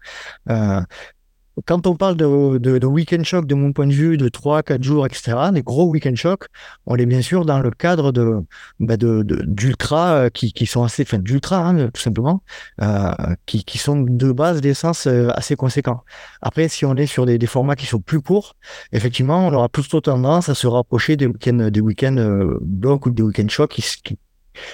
Quand 1.65 1.87
on 1.87 1.95
parle 1.95 2.15
de, 2.15 2.57
de, 2.59 2.77
de 2.77 2.85
week-end 2.85 3.23
shock, 3.23 3.47
de 3.47 3.55
mon 3.55 3.73
point 3.73 3.87
de 3.87 3.93
vue, 3.93 4.17
de 4.17 4.29
3, 4.29 4.61
4 4.63 4.83
jours, 4.83 5.05
etc., 5.05 5.37
des 5.51 5.63
gros 5.63 5.89
week-end 5.89 6.15
shock, 6.15 6.47
on 6.85 6.95
est 6.97 7.05
bien 7.05 7.21
sûr 7.21 7.45
dans 7.45 7.59
le 7.59 7.71
cadre 7.71 8.11
de, 8.11 8.43
bah 8.79 8.95
d'ultra 8.97 10.13
euh, 10.13 10.29
qui, 10.29 10.53
qui 10.53 10.65
sont 10.67 10.83
assez, 10.83 11.03
enfin, 11.03 11.17
d'ultra, 11.17 11.67
hein, 11.67 11.89
tout 11.91 12.01
simplement, 12.01 12.43
euh, 12.81 13.11
qui, 13.45 13.63
qui 13.63 13.77
sont 13.77 14.01
de 14.01 14.31
base 14.31 14.61
d'essence 14.61 15.07
euh, 15.07 15.29
assez 15.33 15.55
conséquents. 15.55 16.03
Après, 16.41 16.67
si 16.67 16.85
on 16.85 16.95
est 16.95 17.07
sur 17.07 17.25
des, 17.25 17.37
des, 17.37 17.47
formats 17.47 17.75
qui 17.75 17.87
sont 17.87 17.99
plus 17.99 18.21
courts, 18.21 18.55
effectivement, 18.91 19.47
on 19.47 19.53
aura 19.53 19.69
plutôt 19.69 20.01
tendance 20.01 20.49
à 20.49 20.55
se 20.55 20.67
rapprocher 20.67 21.15
des 21.15 21.25
week-ends, 21.25 21.69
des 21.71 21.81
week-ends 21.81 22.17
euh, 22.17 22.57
blocs 22.61 23.05
ou 23.07 23.09
des 23.09 23.23
week-end 23.23 23.47
shock 23.47 23.71
qui, 23.71 23.81
qui, 24.03 24.19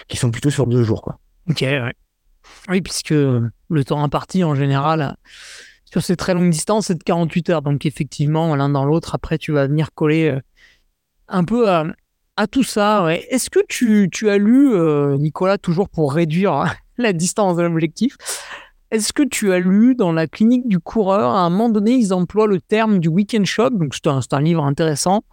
qui 0.07 0.17
sont 0.17 0.31
plutôt 0.31 0.49
sur 0.49 0.67
deux 0.67 0.83
jours. 0.83 1.01
Quoi. 1.01 1.17
Ok, 1.49 1.61
ouais. 1.61 1.93
Oui, 2.69 2.81
puisque 2.81 3.11
le 3.11 3.83
temps 3.85 4.03
imparti 4.03 4.43
en 4.43 4.55
général 4.55 5.15
sur 5.93 6.01
ces 6.01 6.15
très 6.15 6.33
longues 6.33 6.49
distances, 6.49 6.87
c'est 6.87 6.95
de 6.95 7.03
48 7.03 7.49
heures. 7.51 7.61
Donc 7.61 7.85
effectivement, 7.85 8.55
l'un 8.55 8.69
dans 8.69 8.83
l'autre, 8.83 9.13
après, 9.13 9.37
tu 9.37 9.51
vas 9.51 9.67
venir 9.67 9.93
coller 9.93 10.29
euh, 10.29 10.41
un 11.27 11.43
peu 11.43 11.69
à, 11.69 11.85
tout 12.49 12.63
ça. 12.63 13.05
Est-ce 13.29 13.51
que 13.51 13.59
tu, 13.69 14.09
as 14.27 14.39
lu, 14.39 14.73
euh, 14.73 15.17
Nicolas, 15.17 15.59
toujours 15.59 15.89
pour 15.89 16.13
réduire 16.13 16.65
la 16.97 17.13
distance 17.13 17.57
de 17.57 17.61
l'objectif, 17.61 18.17
est-ce 18.89 19.13
que 19.13 19.21
tu 19.21 19.53
as 19.53 19.59
lu 19.59 19.93
dans 19.93 20.11
la 20.11 20.25
clinique 20.25 20.67
du 20.67 20.79
coureur, 20.79 21.35
à 21.35 21.41
un 21.41 21.51
moment 21.51 21.69
donné, 21.69 21.91
ils 21.91 22.11
emploient 22.11 22.47
le 22.47 22.59
terme 22.59 22.97
du 22.97 23.07
week-end 23.07 23.45
shock, 23.45 23.77
donc 23.77 23.93
c'est 23.93 24.33
un, 24.33 24.41
livre 24.41 24.63
intéressant, 24.63 25.23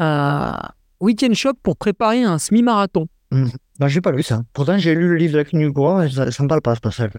euh, 0.00 0.52
week-end 1.00 1.34
shock 1.34 1.58
pour 1.62 1.76
préparer 1.76 2.22
un 2.22 2.38
semi-marathon. 2.38 3.08
Mmh. 3.30 3.48
Ben, 3.78 3.88
j'ai 3.88 4.00
pas 4.00 4.10
lu 4.10 4.22
ça. 4.22 4.42
Pourtant, 4.54 4.78
j'ai 4.78 4.94
lu 4.94 5.08
le 5.08 5.16
livre 5.16 5.34
de 5.34 5.38
la 5.38 5.44
clinique 5.44 5.68
du 5.68 5.72
coureur 5.74 6.02
et 6.02 6.10
ça, 6.10 6.30
ça 6.30 6.42
me 6.42 6.48
parle 6.48 6.62
pas 6.62 6.74
ce 6.74 6.80
passage. 6.80 7.10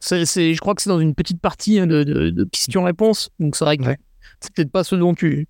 C'est, 0.00 0.24
c'est, 0.26 0.54
je 0.54 0.60
crois 0.60 0.74
que 0.74 0.82
c'est 0.82 0.90
dans 0.90 1.00
une 1.00 1.14
petite 1.14 1.40
partie 1.40 1.78
hein, 1.78 1.86
de, 1.86 2.04
de, 2.04 2.30
de 2.30 2.44
questions-réponses, 2.44 3.30
donc 3.38 3.56
c'est 3.56 3.64
vrai 3.64 3.76
que 3.76 3.84
ouais. 3.84 3.98
c'est 4.40 4.52
peut-être 4.52 4.70
pas 4.70 4.84
ce 4.84 4.94
dont 4.94 5.14
tu, 5.14 5.48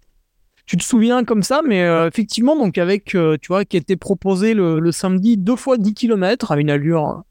tu 0.68 0.76
te 0.76 0.84
souviens 0.84 1.24
comme 1.24 1.42
ça, 1.42 1.62
mais 1.66 1.82
euh, 1.82 2.06
effectivement, 2.06 2.54
donc 2.54 2.76
avec, 2.76 3.14
euh, 3.14 3.38
tu 3.40 3.48
vois, 3.48 3.64
qui 3.64 3.78
était 3.78 3.96
proposé 3.96 4.52
le, 4.52 4.92
samedi 4.92 5.38
deux 5.38 5.56
fois 5.56 5.78
10 5.78 5.94
km 5.94 6.52
à 6.52 6.60
une 6.60 6.68
allure 6.68 7.22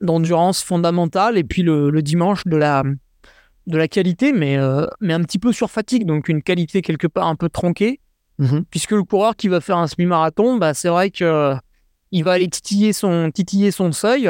d'endurance 0.00 0.60
fondamentale, 0.60 1.38
et 1.38 1.44
puis 1.44 1.62
le, 1.62 2.02
dimanche 2.02 2.44
de 2.46 2.56
la, 2.56 2.82
de 3.68 3.76
la 3.76 3.86
qualité, 3.86 4.32
mais, 4.32 4.58
euh, 4.58 4.84
mais 5.00 5.14
un 5.14 5.22
petit 5.22 5.38
peu 5.38 5.52
sur 5.52 5.70
fatigue, 5.70 6.04
donc 6.04 6.28
une 6.28 6.42
qualité 6.42 6.82
quelque 6.82 7.06
part 7.06 7.28
un 7.28 7.36
peu 7.36 7.48
tronquée, 7.48 8.00
mhm. 8.38 8.64
puisque 8.68 8.92
le 8.92 9.04
coureur 9.04 9.36
qui 9.36 9.46
va 9.46 9.60
faire 9.60 9.78
un 9.78 9.86
semi-marathon, 9.86 10.56
bah, 10.56 10.74
c'est 10.74 10.88
vrai 10.88 11.12
que 11.12 11.54
il 12.10 12.24
va 12.24 12.32
aller 12.32 12.48
titiller 12.48 12.92
son, 12.92 13.30
titiller 13.32 13.70
son 13.70 13.92
seuil, 13.92 14.28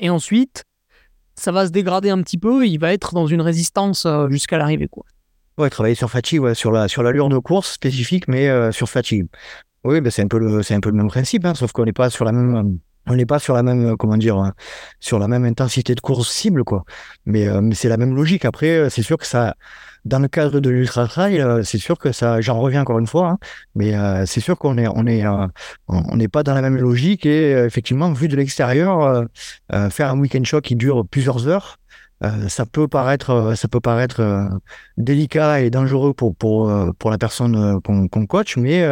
et 0.00 0.10
ensuite, 0.10 0.64
ça 1.38 1.52
va 1.52 1.66
se 1.66 1.70
dégrader 1.70 2.10
un 2.10 2.22
petit 2.22 2.38
peu, 2.38 2.64
et 2.64 2.68
il 2.68 2.78
va 2.78 2.92
être 2.92 3.14
dans 3.14 3.26
une 3.26 3.40
résistance 3.40 4.06
jusqu'à 4.30 4.58
l'arrivée, 4.58 4.88
quoi. 4.88 5.04
Ouais, 5.58 5.70
travailler 5.70 5.96
sur 5.96 6.08
fatigue, 6.08 6.40
ouais, 6.40 6.54
sur 6.54 6.70
la 6.70 6.86
sur 6.86 7.02
l'allure 7.02 7.28
de 7.28 7.38
course 7.38 7.72
spécifique, 7.72 8.28
mais 8.28 8.48
euh, 8.48 8.70
sur 8.70 8.88
fatigue. 8.88 9.26
Oui, 9.82 10.00
ben 10.00 10.08
c'est 10.08 10.22
un 10.22 10.28
peu 10.28 10.38
le 10.38 10.62
c'est 10.62 10.74
un 10.74 10.80
peu 10.80 10.88
le 10.88 10.96
même 10.96 11.08
principe, 11.08 11.44
hein, 11.44 11.54
sauf 11.54 11.72
qu'on 11.72 11.84
n'est 11.84 11.92
pas 11.92 12.10
sur 12.10 12.24
la 12.24 12.30
même 12.30 12.78
on 13.08 13.16
n'est 13.16 13.26
pas 13.26 13.40
sur 13.40 13.54
la 13.54 13.64
même 13.64 13.96
comment 13.96 14.16
dire 14.16 14.36
hein, 14.36 14.54
sur 15.00 15.18
la 15.18 15.26
même 15.26 15.44
intensité 15.44 15.96
de 15.96 16.00
course 16.00 16.30
cible 16.30 16.62
quoi. 16.62 16.84
Mais 17.26 17.48
euh, 17.48 17.60
mais 17.60 17.74
c'est 17.74 17.88
la 17.88 17.96
même 17.96 18.14
logique. 18.14 18.44
Après, 18.44 18.70
euh, 18.70 18.88
c'est 18.88 19.02
sûr 19.02 19.18
que 19.18 19.26
ça 19.26 19.56
dans 20.08 20.18
le 20.18 20.28
cadre 20.28 20.60
de 20.60 20.70
l'ultra 20.70 21.06
trail, 21.06 21.44
c'est 21.64 21.78
sûr 21.78 21.98
que 21.98 22.12
ça 22.12 22.40
j'en 22.40 22.58
reviens 22.60 22.82
encore 22.82 22.98
une 22.98 23.06
fois, 23.06 23.28
hein, 23.28 23.38
mais 23.74 23.94
c'est 24.26 24.40
sûr 24.40 24.58
qu'on 24.58 24.78
est 24.78 24.88
on 24.88 25.06
est 25.06 25.24
on 25.88 26.16
n'est 26.16 26.28
pas 26.28 26.42
dans 26.42 26.54
la 26.54 26.62
même 26.62 26.76
logique 26.76 27.26
et 27.26 27.52
effectivement 27.52 28.12
vu 28.12 28.28
de 28.28 28.36
l'extérieur, 28.36 29.24
faire 29.90 30.10
un 30.10 30.18
week-end 30.18 30.44
shock 30.44 30.64
qui 30.64 30.76
dure 30.76 31.06
plusieurs 31.06 31.48
heures. 31.48 31.78
Euh, 32.24 32.48
ça 32.48 32.66
peut 32.66 32.88
paraître, 32.88 33.30
euh, 33.30 33.54
ça 33.54 33.68
peut 33.68 33.80
paraître 33.80 34.20
euh, 34.20 34.48
délicat 34.96 35.60
et 35.60 35.70
dangereux 35.70 36.12
pour 36.14 36.34
pour 36.34 36.72
pour 36.98 37.10
la 37.10 37.18
personne 37.18 37.80
qu'on 37.82 38.26
coach, 38.26 38.56
mais 38.56 38.86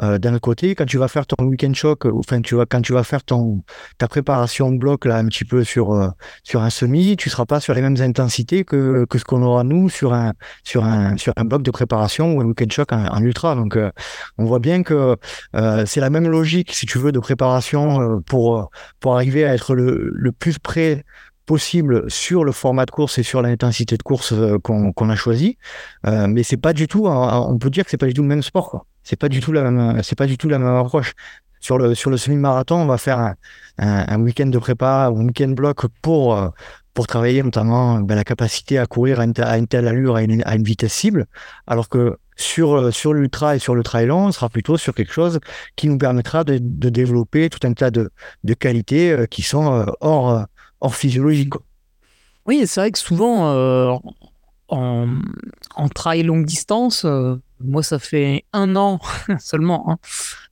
d'un 0.00 0.34
autre 0.34 0.40
côté, 0.40 0.74
quand 0.74 0.86
tu 0.86 0.98
vas 0.98 1.08
faire 1.08 1.26
ton 1.26 1.44
week-end 1.44 1.72
choc, 1.74 2.06
enfin 2.06 2.40
tu 2.40 2.54
vas 2.54 2.64
quand 2.66 2.80
tu 2.80 2.92
vas 2.94 3.04
faire 3.04 3.22
ton 3.22 3.62
ta 3.98 4.08
préparation 4.08 4.70
bloc 4.70 5.04
là 5.04 5.18
un 5.18 5.26
petit 5.26 5.44
peu 5.44 5.64
sur 5.64 6.12
sur 6.42 6.62
un 6.62 6.70
semi, 6.70 7.16
tu 7.16 7.28
seras 7.30 7.44
pas 7.44 7.60
sur 7.60 7.74
les 7.74 7.82
mêmes 7.82 8.00
intensités 8.00 8.64
que 8.64 9.04
que 9.04 9.18
ce 9.18 9.24
qu'on 9.24 9.42
aura 9.42 9.64
nous 9.64 9.90
sur 9.90 10.14
un 10.14 10.32
sur 10.64 10.84
un 10.84 11.16
sur 11.18 11.32
un 11.36 11.44
bloc 11.44 11.62
de 11.62 11.70
préparation 11.70 12.34
ou 12.34 12.40
un 12.40 12.46
week-end 12.46 12.70
choc 12.70 12.92
en, 12.92 13.22
ultra. 13.22 13.54
Donc 13.54 13.78
on 14.38 14.44
voit 14.44 14.60
bien 14.60 14.82
que 14.82 15.16
c'est 15.86 16.00
la 16.00 16.10
même 16.10 16.28
logique 16.28 16.72
si 16.72 16.86
tu 16.86 16.98
veux 16.98 17.12
de 17.12 17.20
préparation 17.20 18.22
pour 18.22 18.70
pour 19.00 19.14
arriver 19.14 19.44
à 19.44 19.54
être 19.54 19.74
le 19.74 20.10
le 20.14 20.32
plus 20.32 20.58
près 20.58 21.04
possible 21.52 22.10
sur 22.10 22.44
le 22.44 22.52
format 22.52 22.86
de 22.86 22.90
course 22.90 23.18
et 23.18 23.22
sur 23.22 23.42
l'intensité 23.42 23.98
de 23.98 24.02
course 24.02 24.32
euh, 24.32 24.58
qu'on 24.58 25.10
a 25.10 25.16
choisi. 25.16 25.58
Euh, 26.06 26.26
mais 26.26 26.42
c'est 26.44 26.56
pas 26.56 26.72
du 26.72 26.88
tout, 26.88 27.06
on 27.06 27.58
peut 27.58 27.68
dire 27.68 27.84
que 27.84 27.90
c'est 27.90 27.98
pas 27.98 28.06
du 28.06 28.14
tout 28.14 28.22
le 28.22 28.28
même 28.28 28.42
sport. 28.42 28.86
C'est 29.02 29.20
pas 29.20 29.28
du 29.28 29.40
tout 29.40 29.52
la 29.52 29.70
même, 29.70 30.02
c'est 30.02 30.16
pas 30.16 30.26
du 30.26 30.38
tout 30.38 30.48
la 30.48 30.58
même 30.58 30.76
approche. 30.84 31.12
Sur 31.60 31.76
le 31.76 31.94
sur 31.94 32.08
le 32.08 32.16
semi-marathon, 32.16 32.76
on 32.76 32.86
va 32.86 32.96
faire 32.96 33.34
un, 33.76 34.20
week-end 34.22 34.46
de 34.46 34.58
prépa 34.58 35.08
un 35.08 35.26
week-end 35.26 35.50
bloc 35.50 35.86
pour 36.00 36.34
euh, 36.38 36.48
pour 36.94 37.06
travailler 37.06 37.42
notamment 37.42 38.00
ben, 38.00 38.14
la 38.14 38.24
capacité 38.24 38.78
à 38.78 38.86
courir 38.86 39.20
à 39.20 39.24
une, 39.24 39.66
telle 39.66 39.86
allure, 39.86 40.16
à 40.16 40.22
une, 40.22 40.42
à 40.46 40.54
une, 40.54 40.64
vitesse 40.64 40.94
cible, 40.94 41.26
alors 41.66 41.90
que 41.90 42.16
sur, 42.36 42.92
sur 42.94 43.12
l'ultra 43.12 43.56
et 43.56 43.58
sur 43.58 43.74
le 43.74 43.82
trail 43.82 44.06
long, 44.06 44.26
on 44.28 44.32
sera 44.32 44.48
plutôt 44.48 44.78
sur 44.78 44.94
quelque 44.94 45.12
chose 45.12 45.38
qui 45.76 45.88
nous 45.88 45.98
permettra 45.98 46.44
de, 46.44 46.58
de 46.60 46.88
développer 46.88 47.50
tout 47.50 47.66
un 47.66 47.74
tas 47.74 47.90
de, 47.90 48.10
de 48.44 48.54
qualités 48.54 49.26
qui 49.30 49.42
sont 49.42 49.86
hors, 50.00 50.46
hors 50.82 50.94
physiologique. 50.94 51.54
Oui, 52.44 52.66
c'est 52.66 52.80
vrai 52.80 52.90
que 52.90 52.98
souvent, 52.98 53.52
euh, 53.52 53.94
en, 54.68 55.08
en, 55.76 55.88
trail 55.88 56.24
longue 56.24 56.44
distance, 56.44 57.04
euh, 57.04 57.36
moi, 57.60 57.84
ça 57.84 58.00
fait 58.00 58.44
un 58.52 58.74
an 58.74 58.98
seulement, 59.38 59.88
hein, 59.88 59.98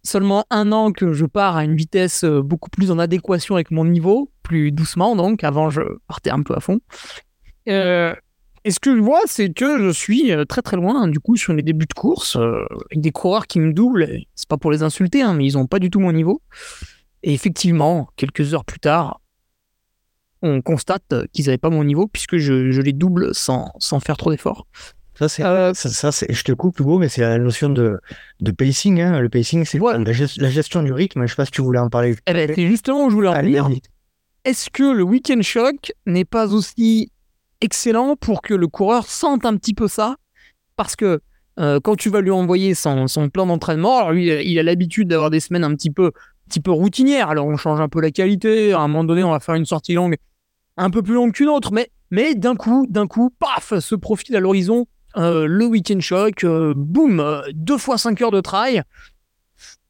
seulement 0.05 0.47
un 0.51 0.71
an 0.71 0.93
que 0.93 1.13
je 1.13 1.27
pars 1.27 1.57
à 1.57 1.65
une 1.65 1.75
vitesse 1.75 2.23
euh, 2.23 2.43
beaucoup 2.43 2.71
plus 2.71 2.93
en 2.93 2.99
adéquation 3.01 3.57
avec 3.57 3.73
mon 3.73 3.85
niveau, 3.85 4.31
plus 4.45 4.71
doucement 4.71 5.17
donc. 5.17 5.43
Avant, 5.43 5.69
je 5.69 5.83
partais 6.07 6.31
un 6.31 6.43
peu 6.43 6.55
à 6.55 6.61
fond. 6.61 6.79
et 7.67 8.71
ce 8.71 8.79
que 8.79 8.95
je 8.95 9.01
vois, 9.01 9.23
c'est 9.27 9.53
que 9.53 9.83
je 9.83 9.91
suis 9.91 10.33
très 10.49 10.63
très 10.63 10.77
loin, 10.77 11.09
du 11.09 11.19
coup, 11.19 11.37
sur 11.37 11.55
les 11.55 11.63
débuts 11.63 11.87
de 11.87 11.95
course, 11.95 12.37
avec 12.37 13.01
des 13.01 13.11
coureurs 13.11 13.49
qui 13.49 13.59
me 13.59 13.73
doublent. 13.73 14.07
C'est 14.37 14.49
pas 14.49 14.59
pour 14.59 14.71
les 14.71 14.85
insulter, 14.85 15.23
hein, 15.23 15.35
mais 15.35 15.47
ils 15.47 15.55
n'ont 15.55 15.67
pas 15.67 15.81
du 15.81 15.91
tout 15.91 15.99
mon 15.99 16.13
niveau. 16.13 16.41
Et 17.25 17.35
effectivement, 17.35 18.09
quelques 18.17 18.55
heures 18.55 18.65
plus 18.65 18.81
tard, 18.81 19.21
on 20.43 20.63
constate 20.63 21.15
qu'ils 21.33 21.47
n'avaient 21.47 21.59
pas 21.59 21.71
mon 21.71 21.85
niveau 21.85 22.07
puisque 22.07 22.37
je, 22.39 22.81
les 22.81 22.93
double 22.93 23.35
sans, 23.35 23.73
sans 23.79 24.01
faire 24.01 24.17
trop 24.17 24.31
d'efforts. 24.31 24.67
Ça, 25.21 25.29
c'est, 25.29 25.45
euh, 25.45 25.75
ça, 25.75 26.13
c'est, 26.13 26.33
je 26.33 26.45
te 26.45 26.53
coupe, 26.53 26.81
Hugo, 26.81 26.99
mais 26.99 27.11
c'est 27.11 27.21
la 27.21 27.37
notion 27.37 27.69
de, 27.69 28.01
de 28.41 28.51
pacing. 28.53 29.03
Hein. 29.03 29.21
Le 29.21 29.29
pacing, 29.29 29.67
c'est 29.67 29.79
la, 29.79 30.49
gestion 30.49 30.83
du 30.83 30.95
rythme. 30.95 31.21
Je 31.21 31.25
ne 31.25 31.29
sais 31.29 31.37
pas 31.37 31.45
si 31.45 31.51
tu 31.51 31.61
voulais 31.61 31.79
en 31.79 31.91
parler. 31.91 32.17
Eh 32.27 32.33
ben, 32.33 32.51
c'est 32.55 32.67
justement 32.67 33.05
où 33.05 33.11
je 33.11 33.17
voulais 33.17 33.29
en 33.29 33.35
parler. 33.35 33.61
Est-ce 34.47 34.71
que 34.71 34.83
le 34.83 35.03
week-end 35.03 35.43
shock 35.43 35.93
n'est 36.07 36.25
pas 36.25 36.55
aussi 36.55 37.13
excellent 37.61 38.17
pour 38.17 38.41
que 38.41 38.55
le 38.55 38.67
coureur 38.67 39.07
sente 39.07 39.45
un 39.45 39.57
petit 39.57 39.75
peu 39.75 39.89
ça? 39.89 40.17
Parce 40.77 40.97
que 40.97 41.21
euh, 41.59 41.81
quand 41.81 41.97
tu 41.97 42.09
vas 42.09 42.23
lui 42.23 42.31
envoyer 42.31 42.75
son, 42.75 43.07
son 43.07 43.29
plan 43.29 43.45
d'entraînement, 43.45 43.99
alors 43.99 44.13
lui, 44.13 44.29
il 44.51 44.59
a 44.59 44.63
l'habitude 44.63 45.09
d'avoir 45.09 45.29
des 45.29 45.41
semaines 45.41 45.65
un 45.65 45.75
petit 45.75 45.91
peu, 45.91 46.07
un 46.07 46.49
petit 46.49 46.61
peu 46.61 46.71
routinières. 46.71 47.29
Alors 47.29 47.47
on 47.47 47.59
change 47.59 47.83
un 47.83 47.91
peu 47.91 48.01
la 48.01 48.11
qualité. 48.11 48.73
À 48.73 48.79
un 48.79 48.89
moment 48.89 49.05
donné, 49.05 49.23
on 49.23 49.33
va 49.33 49.41
faire 49.41 49.57
une 49.57 49.67
sortie 49.67 49.93
longue 49.93 50.17
un 50.81 50.91
peu 50.91 51.03
plus 51.03 51.15
longue 51.15 51.33
qu'une 51.33 51.49
autre, 51.49 51.73
mais, 51.73 51.91
mais 52.11 52.35
d'un 52.35 52.57
coup, 52.57 52.87
d'un 52.89 53.07
coup, 53.07 53.31
paf, 53.39 53.79
se 53.79 53.95
profile 53.95 54.35
à 54.37 54.41
l'horizon 54.41 54.87
euh, 55.17 55.47
le 55.47 55.67
week-end 55.67 56.01
shock, 56.01 56.45
euh, 56.45 56.73
boum, 56.77 57.21
euh, 57.21 57.43
deux 57.53 57.79
fois 57.79 57.99
cinq 57.99 58.21
heures 58.23 58.31
de 58.31 58.41
trail. 58.41 58.83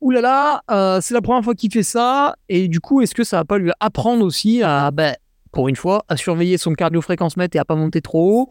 Ouh 0.00 0.10
là 0.10 0.20
là, 0.20 1.00
c'est 1.00 1.14
la 1.14 1.20
première 1.20 1.44
fois 1.44 1.54
qu'il 1.54 1.70
fait 1.70 1.82
ça, 1.82 2.34
et 2.48 2.68
du 2.68 2.80
coup, 2.80 3.02
est-ce 3.02 3.14
que 3.14 3.22
ça 3.22 3.36
va 3.36 3.44
pas 3.44 3.58
lui 3.58 3.70
apprendre 3.80 4.24
aussi 4.24 4.62
à, 4.62 4.90
ben, 4.90 5.14
pour 5.52 5.68
une 5.68 5.76
fois, 5.76 6.04
à 6.08 6.16
surveiller 6.16 6.58
son 6.58 6.72
cardio-fréquence 6.72 7.36
mètre 7.36 7.56
et 7.56 7.60
à 7.60 7.64
pas 7.64 7.76
monter 7.76 8.00
trop 8.00 8.40
haut, 8.40 8.48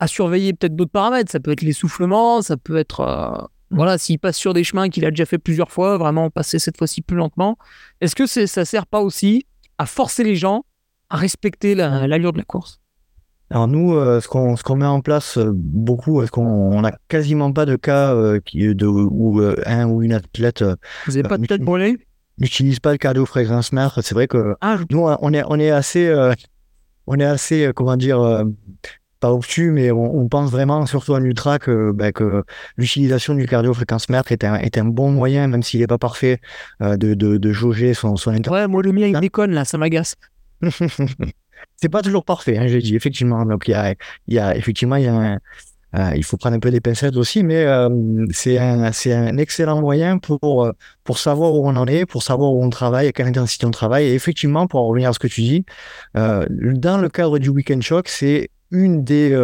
à 0.00 0.06
surveiller 0.06 0.54
peut-être 0.54 0.74
d'autres 0.74 0.90
paramètres, 0.90 1.30
ça 1.30 1.38
peut 1.38 1.52
être 1.52 1.62
l'essoufflement, 1.62 2.42
ça 2.42 2.56
peut 2.56 2.76
être 2.76 3.48
voilà, 3.70 3.98
s'il 3.98 4.18
passe 4.18 4.36
sur 4.36 4.54
des 4.54 4.64
chemins 4.64 4.88
qu'il 4.88 5.04
a 5.04 5.10
déjà 5.10 5.26
fait 5.26 5.38
plusieurs 5.38 5.70
fois, 5.70 5.98
vraiment 5.98 6.30
passer 6.30 6.58
cette 6.58 6.78
fois-ci 6.78 7.02
plus 7.02 7.16
lentement, 7.16 7.58
est-ce 8.00 8.16
que 8.16 8.26
ça 8.26 8.64
sert 8.64 8.86
pas 8.86 9.00
aussi 9.00 9.46
à 9.78 9.86
forcer 9.86 10.24
les 10.24 10.36
gens 10.36 10.64
à 11.10 11.16
respecter 11.16 11.74
l'allure 11.74 12.32
de 12.32 12.38
la 12.38 12.44
course 12.44 12.80
alors 13.50 13.68
nous, 13.68 13.94
euh, 13.94 14.20
ce 14.20 14.26
qu'on 14.26 14.56
ce 14.56 14.64
qu'on 14.64 14.76
met 14.76 14.86
en 14.86 15.00
place 15.00 15.38
euh, 15.38 15.52
beaucoup, 15.54 16.20
est-ce 16.22 16.32
qu'on 16.32 16.80
n'a 16.80 16.92
quasiment 17.08 17.52
pas 17.52 17.64
de 17.64 17.76
cas 17.76 18.12
euh, 18.12 18.40
qui, 18.44 18.74
de, 18.74 18.86
où 18.86 19.40
un 19.66 19.88
ou 19.88 20.02
une 20.02 20.12
athlète 20.12 20.64
vous 21.06 21.12
n'avez 21.12 21.22
pas 21.22 21.38
de 21.38 21.46
tête 21.46 21.62
brûlée? 21.62 21.96
n'utilise 22.38 22.80
pas 22.80 22.92
le 22.92 22.98
cardio 22.98 23.24
fréquence 23.24 23.72
mètre. 23.72 24.02
C'est 24.02 24.14
vrai 24.14 24.26
que 24.26 24.56
ah, 24.60 24.78
nous 24.90 25.06
on 25.20 25.32
est 25.32 25.42
on 25.46 25.58
est 25.58 25.70
assez 25.70 26.12
on 27.06 27.18
est 27.18 27.24
assez 27.24 27.70
comment 27.74 27.96
dire 27.96 28.44
pas 29.20 29.32
obtus, 29.32 29.70
mais 29.70 29.90
on, 29.90 30.28
pense 30.28 30.50
vraiment, 30.50 30.84
surtout 30.84 31.14
en 31.14 31.24
ultra, 31.24 31.58
que, 31.58 31.90
bah, 31.90 32.12
que 32.12 32.44
l'utilisation 32.76 33.34
du 33.34 33.46
cardio 33.46 33.72
fréquence 33.72 34.10
mètre 34.10 34.30
est 34.30 34.44
un, 34.44 34.56
est 34.56 34.76
un 34.76 34.84
bon 34.84 35.10
moyen, 35.10 35.48
même 35.48 35.62
s'il 35.62 35.80
n'est 35.80 35.86
pas 35.86 35.96
parfait, 35.96 36.38
de, 36.80 36.96
de, 36.96 37.38
de, 37.38 37.52
jauger 37.52 37.94
son, 37.94 38.16
son 38.16 38.34
Ouais, 38.34 38.66
moi 38.66 38.82
le 38.82 38.92
mien 38.92 39.06
il 39.06 39.18
déconne 39.18 39.52
là, 39.52 39.64
ça 39.64 39.78
m'agace. 39.78 40.16
c'est 41.76 41.88
pas 41.88 42.02
toujours 42.02 42.24
parfait, 42.24 42.58
hein, 42.58 42.66
j'ai 42.66 42.80
dit, 42.80 42.96
effectivement. 42.96 43.44
Donc, 43.44 43.68
il 43.68 43.72
y 43.72 43.74
a, 43.74 43.94
y 44.28 44.38
a 44.38 44.56
effectivement, 44.56 44.96
euh, 44.96 46.10
il 46.14 46.24
faut 46.24 46.36
prendre 46.36 46.56
un 46.56 46.60
peu 46.60 46.70
des 46.70 46.80
pincettes 46.80 47.16
aussi, 47.16 47.42
mais 47.42 47.64
euh, 47.64 48.26
c'est 48.30 48.58
un, 48.58 48.82
un 48.84 49.36
excellent 49.38 49.80
moyen 49.80 50.18
pour, 50.18 50.64
euh, 50.64 50.72
pour 51.04 51.18
savoir 51.18 51.54
où 51.54 51.66
on 51.66 51.76
en 51.76 51.86
est, 51.86 52.06
pour 52.06 52.22
savoir 52.22 52.52
où 52.52 52.62
on 52.62 52.70
travaille, 52.70 53.08
à 53.08 53.12
quelle 53.12 53.28
intensité 53.28 53.66
on 53.66 53.70
travaille. 53.70 54.06
Et 54.06 54.14
effectivement, 54.14 54.66
pour 54.66 54.86
revenir 54.86 55.10
à 55.10 55.12
ce 55.12 55.18
que 55.18 55.28
tu 55.28 55.40
dis, 55.42 55.64
dans 56.14 56.98
le 57.00 57.08
cadre 57.08 57.38
du 57.38 57.48
Weekend 57.48 57.82
Shock, 57.82 58.08
c'est 58.08 58.50
une 58.70 59.04
des, 59.04 59.34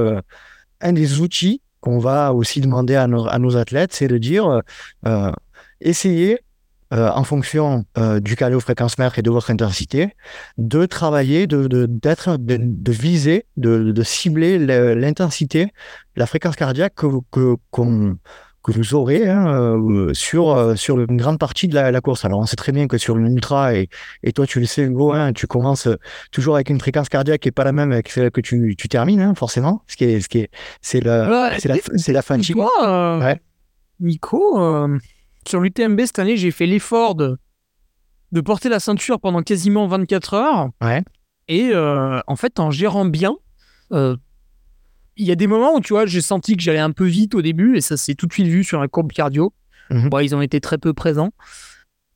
un 0.80 0.92
des 0.92 1.20
outils 1.20 1.62
qu'on 1.80 1.98
va 1.98 2.32
aussi 2.32 2.60
demander 2.60 2.94
à 2.96 3.06
nos, 3.06 3.26
à 3.26 3.38
nos 3.38 3.56
athlètes, 3.56 3.92
c'est 3.92 4.08
de 4.08 4.18
dire, 4.18 4.60
essayez 5.80 6.40
euh, 6.92 7.10
en 7.14 7.24
fonction 7.24 7.84
euh, 7.96 8.20
du 8.20 8.36
cardio-fréquence 8.36 8.98
mètre 8.98 9.18
et 9.18 9.22
de 9.22 9.30
votre 9.30 9.50
intensité, 9.50 10.14
de 10.58 10.84
travailler, 10.86 11.46
de, 11.46 11.66
de, 11.66 11.86
d'être, 11.86 12.36
de, 12.38 12.92
viser, 12.92 13.46
de, 13.56 13.92
de 13.92 14.02
cibler 14.02 14.58
l'intensité, 14.58 15.72
la 16.16 16.26
fréquence 16.26 16.54
cardiaque 16.56 16.94
que, 16.94 17.06
que, 17.30 17.56
que 17.72 18.72
vous 18.72 18.94
aurez 18.94 19.28
hein, 19.28 19.46
euh, 19.48 20.14
sur, 20.14 20.78
sur 20.78 21.00
une 21.00 21.16
grande 21.16 21.38
partie 21.38 21.66
de 21.66 21.74
la, 21.74 22.00
course. 22.00 22.24
Alors, 22.24 22.40
on 22.40 22.46
sait 22.46 22.56
très 22.56 22.72
bien 22.72 22.86
que 22.86 22.98
sur 22.98 23.16
une 23.16 23.34
ultra, 23.34 23.74
et, 23.74 23.88
et 24.22 24.32
toi, 24.32 24.46
tu 24.46 24.60
le 24.60 24.66
sais, 24.66 24.82
Hugo, 24.82 25.12
hein, 25.12 25.32
tu 25.32 25.46
commences 25.46 25.88
toujours 26.30 26.56
avec 26.56 26.68
une 26.70 26.78
fréquence 26.78 27.08
cardiaque 27.08 27.40
qui 27.40 27.48
n'est 27.48 27.52
pas 27.52 27.64
la 27.64 27.72
même 27.72 27.90
avec 27.90 28.08
celle 28.08 28.30
que 28.30 28.40
tu, 28.40 28.76
tu 28.76 28.88
termines, 28.88 29.20
hein, 29.20 29.34
forcément. 29.34 29.82
Ce 29.86 29.96
qui 29.96 30.04
est, 30.04 30.20
ce 30.20 30.28
qui 30.28 30.38
est, 30.40 30.50
c'est, 30.80 31.00
la, 31.00 31.58
c'est, 31.58 31.68
la, 31.68 31.76
c'est 31.96 32.12
la 32.12 32.22
fin 32.22 32.38
de 32.38 32.52
quoi, 32.52 33.18
ouais. 33.18 33.40
Nico, 33.98 34.88
sur 35.48 35.60
l'UTMB 35.60 36.00
cette 36.00 36.18
année, 36.18 36.36
j'ai 36.36 36.50
fait 36.50 36.66
l'effort 36.66 37.14
de, 37.14 37.38
de 38.32 38.40
porter 38.40 38.68
la 38.68 38.80
ceinture 38.80 39.20
pendant 39.20 39.42
quasiment 39.42 39.86
24 39.86 40.34
heures. 40.34 40.70
Ouais. 40.80 41.02
Et 41.48 41.70
euh, 41.72 42.20
en 42.26 42.36
fait, 42.36 42.58
en 42.60 42.70
gérant 42.70 43.04
bien, 43.04 43.36
euh, 43.92 44.16
il 45.16 45.26
y 45.26 45.32
a 45.32 45.34
des 45.34 45.46
moments 45.46 45.74
où 45.76 45.80
tu 45.80 45.92
vois, 45.92 46.06
j'ai 46.06 46.22
senti 46.22 46.56
que 46.56 46.62
j'allais 46.62 46.78
un 46.78 46.92
peu 46.92 47.04
vite 47.04 47.34
au 47.34 47.42
début 47.42 47.76
et 47.76 47.80
ça 47.80 47.96
s'est 47.96 48.14
tout 48.14 48.26
de 48.26 48.32
suite 48.32 48.46
vu 48.46 48.64
sur 48.64 48.80
la 48.80 48.88
courbe 48.88 49.12
cardio. 49.12 49.52
Mhm. 49.90 50.08
Bon, 50.08 50.18
ils 50.20 50.34
ont 50.34 50.40
été 50.40 50.60
très 50.60 50.78
peu 50.78 50.94
présents. 50.94 51.32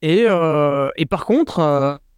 Et, 0.03 0.25
euh, 0.27 0.89
et 0.97 1.07
par 1.07 1.27
contre, 1.27 1.61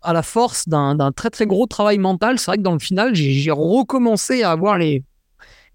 à 0.02 0.12
la 0.12 0.22
force 0.22 0.68
d'un 0.68 1.12
très 1.12 1.30
très 1.30 1.46
gros 1.46 1.66
travail 1.66 1.98
mental, 1.98 2.38
c'est 2.38 2.50
vrai 2.50 2.58
que 2.58 2.62
dans 2.62 2.72
le 2.72 2.78
final, 2.78 3.14
j'ai 3.14 3.50
recommencé 3.50 4.42
à 4.42 4.52
avoir 4.52 4.78
les, 4.78 5.02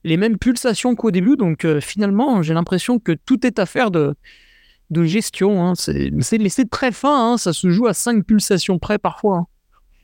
les 0.03 0.15
mêmes 0.15 0.38
pulsations 0.38 0.95
qu'au 0.95 1.11
début. 1.11 1.36
Donc 1.36 1.65
finalement, 1.79 2.41
j'ai 2.41 2.53
l'impression 2.53 2.99
que 2.99 3.11
tout 3.11 3.45
est 3.45 3.59
affaire 3.59 3.91
de, 3.91 4.15
de 4.89 5.03
gestion. 5.03 5.65
hein. 5.65 5.73
C'est 5.75 6.09
mais 6.11 6.49
c'est 6.49 6.69
très 6.69 6.91
fin, 6.91 7.34
hein. 7.34 7.38
ça 7.38 7.53
se 7.53 7.69
joue 7.69 7.88
à 7.88 7.93
5 7.93 8.23
pulsations 8.25 8.79
près 8.79 8.97
parfois. 8.97 9.38
hein. 9.38 9.45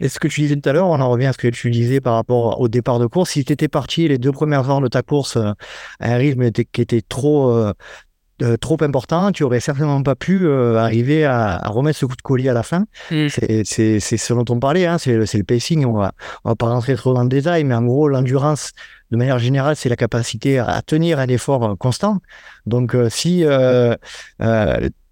Et 0.02 0.08
ce 0.08 0.18
que 0.20 0.30
tu 0.30 0.40
disais 0.42 0.56
tout 0.56 0.70
à 0.70 0.72
l'heure, 0.74 0.88
on 0.88 1.00
en 1.02 1.10
revient 1.10 1.26
à 1.26 1.34
ce 1.34 1.38
que 1.38 1.50
tu 1.50 1.70
disais 1.72 2.00
par 2.00 2.14
rapport 2.16 2.62
au 2.62 2.70
départ 2.70 3.00
de 3.00 3.06
course. 3.06 3.32
Si 3.32 3.44
tu 3.44 3.52
étais 3.52 3.68
parti 3.68 4.08
les 4.08 4.18
deux 4.18 4.32
premières 4.32 4.70
heures 4.70 4.80
de 4.80 4.88
ta 4.88 5.02
course 5.02 5.36
euh, 5.36 5.52
à 6.00 6.14
un 6.14 6.16
rythme 6.16 6.50
qui 6.52 6.80
était 6.82 7.02
trop, 7.02 7.52
euh, 7.52 7.74
euh, 8.42 8.56
trop 8.56 8.78
important, 8.82 9.34
tu 9.34 9.44
aurais 9.44 9.60
certainement 9.60 10.02
pas 10.02 10.16
pu 10.16 10.46
euh, 10.48 10.78
arriver 10.78 11.26
à, 11.26 11.58
à 11.58 11.68
remettre 11.68 12.00
ce 12.00 12.06
coup 12.06 12.16
de 12.16 12.22
collier 12.22 12.48
à 12.48 12.54
la 12.54 12.64
fin. 12.64 12.86
Mm. 13.12 13.28
C'est 13.28 13.64
c'est- 13.66 14.00
c'est 14.00 14.16
ce 14.16 14.34
dont 14.34 14.46
on 14.48 14.60
parlait, 14.62 14.86
hein, 14.86 14.98
c'est 14.98 15.18
le, 15.18 15.26
c'est 15.26 15.38
le 15.38 15.44
pacing. 15.44 15.84
On 15.86 15.92
va, 15.92 16.14
on 16.46 16.50
va 16.52 16.56
pas 16.56 16.68
rentrer 16.70 16.96
trop 16.96 17.14
dans 17.14 17.24
le 17.24 17.28
détail, 17.30 17.66
mais 17.66 17.76
en 17.76 17.84
gros, 17.84 18.08
l'endurance, 18.08 18.72
de 19.12 19.18
manière 19.18 19.40
générale, 19.40 19.76
c'est 19.76 19.90
la 19.90 19.96
capacité 19.96 20.60
à, 20.60 20.82
tenir 20.82 21.20
un 21.20 21.28
effort 21.28 21.64
euh, 21.72 21.76
constant. 21.76 22.20
Donc, 22.66 22.96
euh, 22.96 23.10
si, 23.10 23.44
euh, 23.44 23.96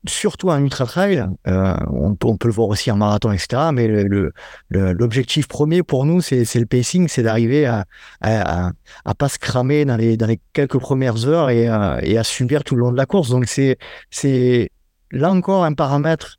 surtout 0.07 0.49
en 0.49 0.59
ultra 0.63 0.85
trail, 0.85 1.25
euh, 1.47 1.75
on, 1.91 2.15
peut- 2.15 2.27
on 2.27 2.37
peut 2.37 2.47
le 2.47 2.53
voir 2.53 2.69
aussi 2.69 2.89
en 2.91 2.97
marathon, 2.97 3.31
etc. 3.31 3.71
Mais 3.73 3.87
le- 3.87 4.31
le- 4.69 4.93
l'objectif 4.93 5.47
premier 5.47 5.83
pour 5.83 6.05
nous, 6.05 6.21
c'est 6.21 6.43
le 6.55 6.65
pacing, 6.65 7.07
c'est 7.07 7.23
d'arriver 7.23 7.65
à, 7.65 7.85
à, 8.21 8.71
à, 9.05 9.13
pas 9.15 9.29
se 9.29 9.39
cramer 9.39 9.83
dans 9.85 9.97
les, 9.97 10.15
dans 10.15 10.27
les 10.27 10.39
quelques 10.53 10.77
premières 10.79 11.27
heures 11.27 11.49
et, 11.49 11.67
à- 11.67 11.99
et 12.03 12.17
à 12.17 12.23
subir 12.23 12.63
tout 12.63 12.75
le 12.75 12.81
long 12.81 12.91
de 12.91 12.97
la 12.97 13.05
course. 13.05 13.29
Donc, 13.29 13.45
c'est 13.47 13.77
c'est 14.09 14.69
là 15.11 15.31
encore 15.31 15.63
un 15.65 15.73
paramètre 15.73 16.37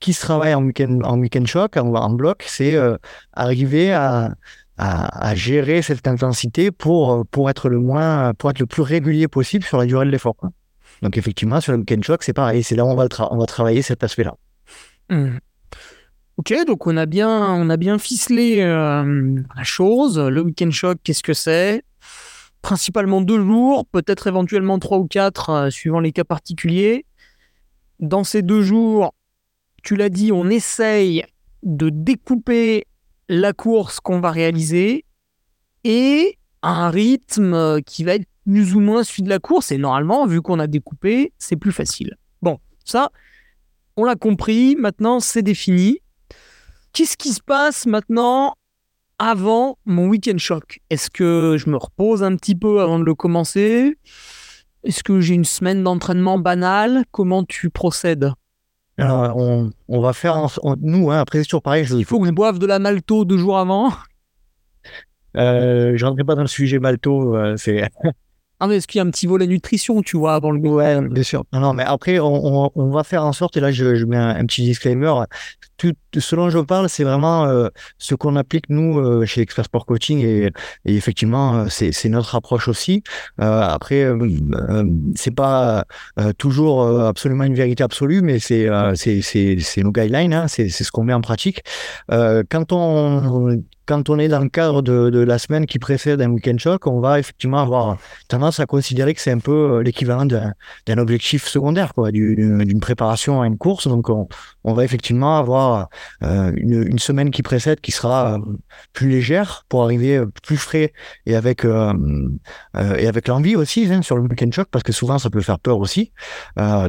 qui 0.00 0.12
se 0.12 0.20
travaille 0.20 0.54
en 0.54 0.62
week-end 0.62 1.00
en 1.02 1.18
week 1.18 1.44
choc, 1.46 1.76
en, 1.76 1.92
en 1.94 2.10
bloc, 2.10 2.44
c'est 2.46 2.74
euh, 2.76 2.96
arriver 3.32 3.92
à, 3.92 4.34
à, 4.78 5.34
gérer 5.34 5.82
cette 5.82 6.06
intensité 6.06 6.70
pour, 6.70 7.12
euh, 7.12 7.24
pour 7.30 7.50
être 7.50 7.68
le 7.68 7.78
moins, 7.78 8.32
pour 8.34 8.50
être 8.50 8.60
le 8.60 8.66
plus 8.66 8.82
régulier 8.82 9.28
possible 9.28 9.64
sur 9.64 9.78
la 9.78 9.86
durée 9.86 10.06
de 10.06 10.10
l'effort. 10.10 10.36
Donc 11.02 11.16
effectivement, 11.16 11.60
sur 11.60 11.72
le 11.72 11.78
week-end 11.78 12.00
choc, 12.02 12.22
c'est 12.22 12.32
pareil. 12.32 12.62
C'est 12.62 12.76
là 12.76 12.84
où 12.84 12.88
on 12.88 12.94
va, 12.94 13.06
on 13.30 13.38
va 13.38 13.46
travailler 13.46 13.82
cet 13.82 14.04
aspect-là. 14.04 14.34
Hmm. 15.10 15.38
Ok, 16.36 16.54
donc 16.66 16.86
on 16.86 16.96
a 16.96 17.06
bien, 17.06 17.28
on 17.28 17.68
a 17.68 17.76
bien 17.76 17.98
ficelé 17.98 18.60
euh, 18.60 19.42
la 19.56 19.64
chose. 19.64 20.18
Le 20.18 20.40
week-end 20.40 20.70
choc, 20.70 20.98
qu'est-ce 21.02 21.22
que 21.22 21.34
c'est? 21.34 21.82
Principalement 22.62 23.20
deux 23.20 23.40
jours, 23.40 23.86
peut-être 23.86 24.26
éventuellement 24.26 24.78
trois 24.78 24.98
ou 24.98 25.06
quatre, 25.06 25.50
euh, 25.50 25.70
suivant 25.70 26.00
les 26.00 26.12
cas 26.12 26.24
particuliers. 26.24 27.04
Dans 27.98 28.22
ces 28.22 28.42
deux 28.42 28.62
jours, 28.62 29.14
tu 29.82 29.96
l'as 29.96 30.08
dit, 30.08 30.30
on 30.30 30.48
essaye 30.48 31.24
de 31.64 31.90
découper 31.90 32.86
la 33.28 33.52
course 33.52 34.00
qu'on 34.00 34.20
va 34.20 34.30
réaliser 34.30 35.04
et 35.84 36.38
un 36.62 36.90
rythme 36.90 37.54
euh, 37.54 37.80
qui 37.80 38.04
va 38.04 38.14
être 38.14 38.26
plus 38.44 38.74
ou 38.74 38.80
moins 38.80 39.04
celui 39.04 39.22
de 39.22 39.28
la 39.28 39.38
course. 39.38 39.70
Et 39.72 39.78
normalement, 39.78 40.26
vu 40.26 40.40
qu'on 40.40 40.58
a 40.58 40.66
découpé, 40.66 41.32
c'est 41.38 41.56
plus 41.56 41.72
facile. 41.72 42.16
Bon, 42.42 42.58
ça, 42.84 43.10
on 43.96 44.04
l'a 44.04 44.16
compris, 44.16 44.76
maintenant 44.76 45.20
c'est 45.20 45.42
défini. 45.42 45.98
Qu'est-ce 46.92 47.16
qui 47.16 47.32
se 47.32 47.42
passe 47.42 47.86
maintenant 47.86 48.54
avant 49.18 49.78
mon 49.84 50.08
week-end 50.08 50.38
choc? 50.38 50.80
Est-ce 50.90 51.10
que 51.10 51.56
je 51.58 51.68
me 51.68 51.76
repose 51.76 52.22
un 52.22 52.34
petit 52.36 52.54
peu 52.54 52.80
avant 52.80 52.98
de 52.98 53.04
le 53.04 53.14
commencer? 53.14 53.98
Est-ce 54.84 55.02
que 55.02 55.20
j'ai 55.20 55.34
une 55.34 55.44
semaine 55.44 55.82
d'entraînement 55.82 56.38
banale? 56.38 57.04
Comment 57.10 57.44
tu 57.44 57.68
procèdes? 57.68 58.32
Alors, 58.98 59.36
on, 59.36 59.70
on 59.88 60.00
va 60.00 60.12
faire, 60.12 60.36
en- 60.36 60.48
on- 60.62 60.76
nous, 60.80 61.10
hein, 61.10 61.20
après 61.20 61.38
c'est 61.38 61.44
toujours 61.44 61.62
pareil. 61.62 61.84
Je, 61.84 61.96
Il 61.96 62.04
faut 62.04 62.24
je 62.24 62.30
boive 62.30 62.58
de 62.58 62.66
la 62.66 62.78
malto 62.78 63.24
deux 63.24 63.38
jours 63.38 63.58
avant? 63.58 63.92
Euh, 65.36 65.92
je 65.96 66.04
rentrerai 66.04 66.24
pas 66.24 66.34
dans 66.34 66.42
le 66.42 66.48
sujet 66.48 66.78
malto. 66.78 67.36
euh, 67.36 67.56
c'est 67.56 67.88
Ah 68.60 68.66
mais 68.66 68.76
est-ce 68.76 68.88
qu'il 68.88 68.98
y 68.98 69.02
a 69.02 69.04
un 69.04 69.10
petit 69.10 69.26
volet 69.26 69.46
nutrition, 69.46 70.02
tu 70.02 70.16
vois, 70.16 70.34
avant 70.34 70.50
le 70.50 70.58
Ouais, 70.60 71.00
bien 71.08 71.22
sûr. 71.22 71.44
Non, 71.52 71.60
non, 71.60 71.74
mais 71.74 71.84
après, 71.84 72.18
on, 72.18 72.64
on, 72.66 72.70
on 72.74 72.90
va 72.90 73.04
faire 73.04 73.24
en 73.24 73.32
sorte, 73.32 73.56
et 73.56 73.60
là, 73.60 73.70
je, 73.70 73.94
je 73.94 74.04
mets 74.04 74.16
un, 74.16 74.30
un 74.30 74.44
petit 74.46 74.62
disclaimer. 74.62 75.12
Tout, 75.76 75.94
ce 76.18 76.34
dont 76.34 76.50
je 76.50 76.58
parle, 76.58 76.88
c'est 76.88 77.04
vraiment 77.04 77.44
euh, 77.44 77.68
ce 77.98 78.16
qu'on 78.16 78.34
applique, 78.34 78.64
nous, 78.68 78.98
euh, 78.98 79.24
chez 79.26 79.42
Expert 79.42 79.66
Sport 79.66 79.86
Coaching, 79.86 80.18
et, 80.24 80.46
et 80.84 80.96
effectivement, 80.96 81.54
euh, 81.54 81.66
c'est 81.68 81.92
c'est 81.92 82.08
notre 82.08 82.34
approche 82.34 82.66
aussi. 82.66 83.04
Euh, 83.40 83.60
après, 83.62 84.02
euh, 84.02 84.18
euh, 84.68 84.84
c'est 85.14 85.34
pas 85.34 85.84
euh, 86.18 86.32
toujours 86.36 86.82
euh, 86.82 87.06
absolument 87.06 87.44
une 87.44 87.54
vérité 87.54 87.84
absolue, 87.84 88.22
mais 88.22 88.40
c'est 88.40 88.68
euh, 88.68 88.96
c'est 88.96 89.22
c'est 89.22 89.58
c'est 89.60 89.84
nos 89.84 89.92
guidelines, 89.92 90.34
hein, 90.34 90.48
c'est 90.48 90.68
c'est 90.68 90.82
ce 90.82 90.90
qu'on 90.90 91.04
met 91.04 91.14
en 91.14 91.20
pratique. 91.20 91.62
Euh, 92.10 92.42
quand 92.50 92.72
on 92.72 93.62
quand 93.88 94.10
on 94.10 94.18
est 94.18 94.28
dans 94.28 94.40
le 94.40 94.50
cadre 94.50 94.82
de, 94.82 95.18
la 95.18 95.38
semaine 95.38 95.64
qui 95.64 95.78
précède 95.78 96.20
un 96.20 96.28
week-end 96.28 96.58
choc, 96.58 96.86
on 96.86 97.00
va 97.00 97.18
effectivement 97.18 97.58
avoir 97.58 97.96
tendance 98.28 98.60
à 98.60 98.66
considérer 98.66 99.14
que 99.14 99.20
c'est 99.20 99.32
un 99.32 99.38
peu 99.38 99.78
euh, 99.78 99.82
l'équivalent 99.82 100.26
d'un 100.26 100.98
objectif 100.98 101.46
secondaire, 101.46 101.94
quoi, 101.94 102.12
du- 102.12 102.36
d'une 102.36 102.80
préparation 102.80 103.40
à 103.40 103.46
une 103.46 103.56
course. 103.56 103.88
Donc, 103.88 104.10
on, 104.10 104.28
va 104.74 104.84
effectivement 104.84 105.38
avoir 105.38 105.88
euh, 106.22 106.52
une, 106.56 106.98
semaine 106.98 107.30
qui 107.30 107.42
précède 107.42 107.80
qui 107.80 107.90
sera 107.90 108.34
euh, 108.34 108.38
plus 108.92 109.08
légère 109.08 109.64
pour 109.70 109.82
arriver 109.82 110.22
plus 110.42 110.58
frais 110.58 110.92
et 111.24 111.34
avec 111.34 111.64
et 111.64 113.08
avec 113.08 113.28
l'envie 113.28 113.56
aussi 113.56 113.88
hein, 113.90 114.02
sur 114.02 114.16
le 114.16 114.22
week-end 114.22 114.50
choc 114.52 114.68
parce 114.70 114.82
que 114.82 114.92
souvent 114.92 115.18
ça 115.18 115.30
peut 115.30 115.40
faire 115.40 115.58
peur 115.58 115.78
aussi. 115.78 116.12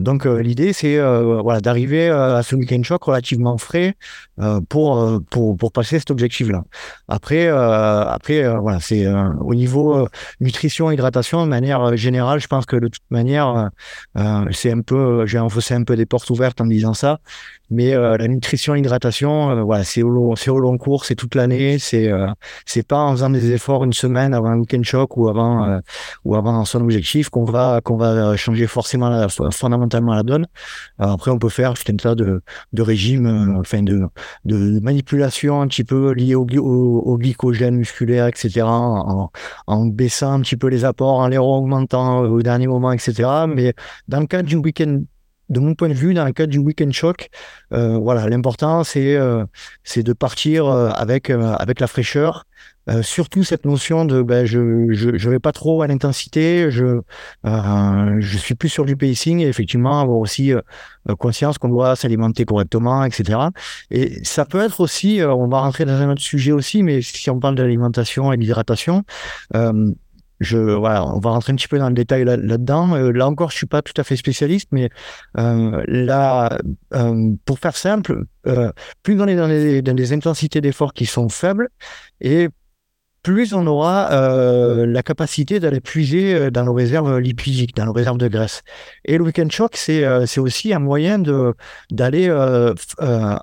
Donc, 0.01 0.25
l'idée 0.25 0.73
c'est 0.73 0.99
voilà 0.99 1.61
d'arriver 1.61 2.09
à 2.09 2.43
ce 2.43 2.55
week-end 2.55 2.83
choc 2.83 3.03
relativement 3.03 3.57
frais 3.57 3.95
pour 4.67 5.21
pour 5.29 5.55
pour 5.55 5.71
passer 5.71 5.99
cet 5.99 6.11
objectif-là. 6.11 6.63
Après, 7.07 7.47
euh, 7.47 8.03
après 8.05 8.43
euh, 8.43 8.59
voilà, 8.59 8.79
c'est 8.79 9.05
euh, 9.05 9.29
au 9.41 9.55
niveau 9.55 9.95
euh, 9.97 10.07
nutrition, 10.39 10.91
hydratation, 10.91 11.43
de 11.43 11.49
manière 11.49 11.81
euh, 11.81 11.95
générale, 11.95 12.39
je 12.39 12.47
pense 12.47 12.65
que 12.65 12.75
de 12.75 12.87
toute 12.87 13.09
manière, 13.09 13.69
euh, 14.17 14.45
c'est 14.51 14.71
un 14.71 14.81
peu, 14.81 15.25
j'ai 15.25 15.39
enfoncé 15.39 15.73
un 15.73 15.83
peu 15.83 15.95
des 15.95 16.05
portes 16.05 16.29
ouvertes 16.29 16.61
en 16.61 16.65
disant 16.65 16.93
ça, 16.93 17.19
mais 17.69 17.93
euh, 17.93 18.17
la 18.17 18.27
nutrition, 18.27 18.75
hydratation, 18.75 19.51
euh, 19.51 19.61
voilà, 19.63 19.83
c'est 19.83 20.01
au 20.01 20.09
long, 20.09 20.35
c'est 20.35 20.49
au 20.49 20.59
long 20.59 20.77
cours, 20.77 21.05
c'est 21.05 21.15
toute 21.15 21.35
l'année, 21.35 21.77
c'est, 21.79 22.07
euh, 22.11 22.27
c'est 22.65 22.85
pas 22.87 22.99
en 22.99 23.11
faisant 23.11 23.29
des 23.29 23.51
efforts 23.51 23.83
une 23.83 23.93
semaine 23.93 24.33
avant 24.33 24.49
un 24.49 24.59
week-end 24.59 24.81
choc 24.83 25.17
ou 25.17 25.29
avant, 25.29 25.65
euh, 25.65 25.79
ou 26.25 26.35
avant 26.35 26.65
son 26.65 26.81
objectif 26.81 27.29
qu'on 27.29 27.45
va, 27.45 27.81
qu'on 27.83 27.97
va 27.97 28.31
euh, 28.31 28.35
changer 28.37 28.67
forcément, 28.67 29.09
la, 29.09 29.27
fondamentalement 29.29 30.13
la 30.13 30.23
donne. 30.23 30.47
Alors 30.97 31.13
après, 31.13 31.31
on 31.31 31.39
peut 31.39 31.49
faire 31.49 31.73
tout 31.73 31.91
un 31.91 31.95
tas 31.95 32.15
de, 32.15 32.41
de 32.73 32.81
régimes, 32.81 33.27
euh, 33.27 33.59
enfin 33.59 33.83
de, 33.83 34.01
de 34.45 34.79
manipulation 34.79 35.61
un 35.61 35.67
petit 35.67 35.83
peu 35.83 36.11
liées 36.13 36.35
au, 36.35 36.45
au, 36.57 37.01
au 37.05 37.17
glycogène 37.17 37.75
musculaire, 37.75 38.27
etc. 38.27 38.61
En, 38.63 39.29
en 39.67 39.85
baissant 39.85 40.33
un 40.33 40.41
petit 40.41 40.57
peu 40.57 40.67
les 40.67 40.85
apports, 40.85 41.19
en 41.19 41.27
les 41.27 41.37
augmentant 41.37 42.19
au 42.21 42.41
dernier 42.41 42.67
moment, 42.67 42.91
etc. 42.91 43.45
Mais 43.47 43.73
dans 44.07 44.19
le 44.19 44.27
cadre 44.27 44.47
du 44.47 44.55
week-end, 44.55 45.01
de 45.49 45.59
mon 45.59 45.73
point 45.75 45.89
de 45.89 45.93
vue, 45.93 46.13
dans 46.13 46.25
le 46.25 46.31
cadre 46.31 46.51
du 46.51 46.59
week-end 46.59 46.91
choc, 46.91 47.29
euh, 47.73 47.97
voilà, 47.97 48.27
l'important 48.29 48.83
c'est 48.83 49.15
euh, 49.15 49.45
c'est 49.83 50.03
de 50.03 50.13
partir 50.13 50.67
euh, 50.67 50.89
avec 50.89 51.29
euh, 51.29 51.53
avec 51.55 51.79
la 51.79 51.87
fraîcheur. 51.87 52.45
Euh, 52.89 53.03
surtout 53.03 53.43
cette 53.43 53.65
notion 53.65 54.03
de 54.05 54.23
ben, 54.23 54.45
je, 54.45 54.87
je 54.91 55.15
je 55.15 55.29
vais 55.29 55.39
pas 55.39 55.51
trop 55.51 55.81
à 55.83 55.87
l'intensité, 55.87 56.71
je 56.71 57.01
euh, 57.45 58.15
je 58.19 58.37
suis 58.37 58.55
plus 58.55 58.69
sur 58.69 58.85
du 58.85 58.95
pacing 58.95 59.39
et 59.41 59.47
effectivement 59.47 60.01
avoir 60.01 60.17
aussi 60.17 60.53
conscience 61.17 61.57
qu'on 61.57 61.69
doit 61.69 61.95
s'alimenter 61.95 62.45
correctement, 62.45 63.03
etc. 63.03 63.39
Et 63.91 64.23
ça 64.23 64.45
peut 64.45 64.59
être 64.59 64.79
aussi, 64.79 65.21
on 65.23 65.47
va 65.47 65.61
rentrer 65.61 65.85
dans 65.85 65.93
un 65.93 66.11
autre 66.11 66.21
sujet 66.21 66.51
aussi, 66.51 66.83
mais 66.83 67.01
si 67.01 67.29
on 67.29 67.39
parle 67.39 67.55
de 67.55 67.63
l'alimentation 67.63 68.31
et 68.33 68.37
de 68.37 68.41
l'hydratation, 68.41 69.03
euh, 69.55 69.91
je, 70.39 70.57
voilà, 70.57 71.05
on 71.05 71.19
va 71.19 71.31
rentrer 71.31 71.53
un 71.53 71.55
petit 71.55 71.67
peu 71.67 71.79
dans 71.79 71.89
le 71.89 71.93
détail 71.95 72.23
là- 72.23 72.37
là-dedans. 72.37 72.95
Euh, 72.95 73.11
là 73.11 73.27
encore, 73.27 73.51
je 73.51 73.57
suis 73.57 73.65
pas 73.67 73.81
tout 73.81 73.93
à 73.99 74.03
fait 74.03 74.15
spécialiste, 74.15 74.69
mais 74.71 74.89
euh, 75.37 75.83
là, 75.87 76.57
euh, 76.93 77.31
pour 77.45 77.59
faire 77.59 77.75
simple, 77.75 78.23
euh, 78.47 78.71
plus 79.03 79.19
on 79.21 79.27
est 79.27 79.35
dans 79.35 79.47
des, 79.47 79.81
dans 79.81 79.93
des 79.95 80.13
intensités 80.13 80.61
d'effort 80.61 80.93
qui 80.93 81.05
sont 81.05 81.29
faibles, 81.29 81.69
et 82.21 82.49
plus 83.21 83.53
on 83.53 83.67
aura 83.67 84.11
euh, 84.11 84.85
la 84.85 85.03
capacité 85.03 85.59
d'aller 85.59 85.81
puiser 85.81 86.33
euh, 86.33 86.51
dans 86.51 86.63
nos 86.63 86.73
réserves 86.73 87.19
lipidiques, 87.19 87.75
dans 87.75 87.85
nos 87.85 87.93
réserves 87.93 88.17
de 88.17 88.27
graisse. 88.27 88.61
Et 89.05 89.17
le 89.17 89.23
week-end 89.23 89.47
shock, 89.49 89.75
c'est 89.75 90.03
euh, 90.03 90.25
aussi 90.37 90.73
un 90.73 90.79
moyen 90.79 91.19
d'aller 91.91 92.27
euh, 92.29 92.73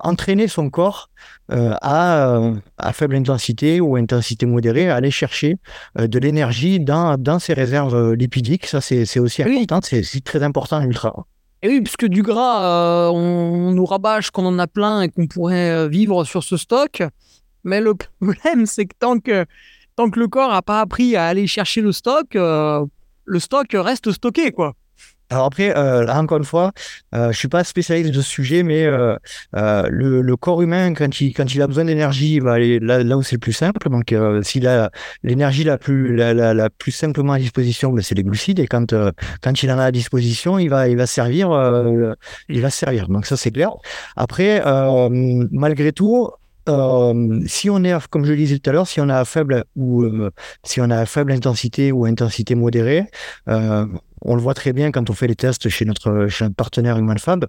entraîner 0.03 0.47
son 0.47 0.69
corps 0.69 1.09
à, 1.49 2.41
à 2.77 2.93
faible 2.93 3.15
intensité 3.15 3.79
ou 3.79 3.95
intensité 3.95 4.45
modérée, 4.45 4.89
à 4.89 4.95
aller 4.95 5.11
chercher 5.11 5.55
de 5.97 6.19
l'énergie 6.19 6.79
dans, 6.79 7.17
dans 7.17 7.39
ses 7.39 7.53
réserves 7.53 8.13
lipidiques. 8.13 8.65
Ça, 8.65 8.81
c'est 8.81 9.19
aussi 9.19 9.43
Oui. 9.43 9.57
important, 9.63 9.79
c'est 9.83 10.03
c'est 10.03 10.23
très 10.23 10.43
important 10.43 10.81
ultra. 10.81 11.25
Et 11.63 11.69
oui, 11.69 11.81
puisque 11.81 12.05
du 12.05 12.21
gras, 12.21 13.09
on, 13.11 13.17
on 13.17 13.71
nous 13.71 13.85
rabâche 13.85 14.29
qu'on 14.31 14.45
en 14.45 14.59
a 14.59 14.67
plein 14.67 15.01
et 15.01 15.09
qu'on 15.09 15.27
pourrait 15.27 15.87
vivre 15.87 16.23
sur 16.25 16.43
ce 16.43 16.57
stock. 16.57 17.01
Mais 17.63 17.81
le 17.81 17.93
problème, 17.95 18.65
c'est 18.65 18.85
que 18.85 18.95
tant 18.97 19.19
que 19.19 19.45
tant 19.95 20.09
que 20.09 20.19
le 20.19 20.27
corps 20.27 20.51
n'a 20.51 20.61
pas 20.61 20.81
appris 20.81 21.15
à 21.15 21.25
aller 21.25 21.47
chercher 21.47 21.81
le 21.81 21.91
stock, 21.91 22.27
le 22.33 23.39
stock 23.39 23.67
reste 23.73 24.11
stocké, 24.11 24.51
quoi. 24.51 24.75
Alors 25.29 25.45
après, 25.45 25.75
euh, 25.75 26.07
encore 26.07 26.37
une 26.37 26.45
fois, 26.45 26.71
euh, 27.13 27.33
je 27.33 27.37
suis 27.37 27.49
pas 27.49 27.65
spécialiste 27.65 28.11
de 28.11 28.21
ce 28.21 28.29
sujet, 28.29 28.63
mais 28.63 28.85
euh, 28.85 29.17
euh 29.57 29.83
le, 29.89 30.35
corps 30.37 30.61
humain, 30.61 30.93
quand 30.93 31.19
il, 31.19 31.33
quand 31.33 31.53
il 31.53 31.61
a 31.61 31.67
besoin 31.67 31.83
d'énergie, 31.83 32.35
il 32.35 32.41
va 32.41 32.53
aller 32.53 32.79
là, 32.79 33.17
où 33.17 33.23
c'est 33.23 33.35
le 33.35 33.39
plus 33.39 33.51
simple. 33.51 33.89
Donc, 33.89 34.13
euh, 34.13 34.41
s'il 34.41 34.67
a 34.67 34.89
l'énergie 35.23 35.65
la 35.65 35.77
plus, 35.77 36.15
la, 36.15 36.33
la, 36.33 36.53
la, 36.53 36.69
plus 36.69 36.93
simplement 36.93 37.33
à 37.33 37.39
disposition, 37.39 37.91
ben, 37.91 38.01
c'est 38.01 38.15
les 38.15 38.23
glucides. 38.23 38.59
Et 38.59 38.67
quand, 38.67 38.93
euh, 38.93 39.11
quand 39.41 39.61
il 39.63 39.69
en 39.71 39.79
a 39.79 39.85
à 39.85 39.91
disposition, 39.91 40.59
il 40.59 40.69
va, 40.69 40.87
il 40.87 40.95
va 40.95 41.07
servir, 41.07 41.49
il 42.47 42.61
va 42.61 42.69
servir. 42.69 43.09
Donc 43.09 43.25
ça, 43.25 43.35
c'est 43.35 43.51
clair. 43.51 43.71
Après, 44.15 44.63
malgré 45.51 45.91
tout, 45.91 46.29
euh, 46.67 47.41
si 47.47 47.69
on 47.69 47.83
est, 47.83 48.07
comme 48.09 48.25
je 48.25 48.31
le 48.31 48.37
disais 48.37 48.59
tout 48.59 48.69
à 48.69 48.73
l'heure, 48.73 48.87
si 48.87 49.01
on 49.01 49.09
a 49.09 49.23
faible 49.25 49.65
ou 49.75 50.03
euh, 50.03 50.31
si 50.63 50.81
on 50.81 50.89
a 50.89 51.05
faible 51.05 51.31
intensité 51.31 51.91
ou 51.91 52.05
intensité 52.05 52.55
modérée, 52.55 53.05
euh, 53.49 53.85
on 54.21 54.35
le 54.35 54.41
voit 54.41 54.53
très 54.53 54.73
bien 54.73 54.91
quand 54.91 55.09
on 55.09 55.13
fait 55.13 55.27
les 55.27 55.35
tests 55.35 55.69
chez 55.69 55.85
notre, 55.85 56.27
chez 56.27 56.45
notre 56.45 56.55
partenaire 56.55 56.97
HumanFab. 56.97 57.45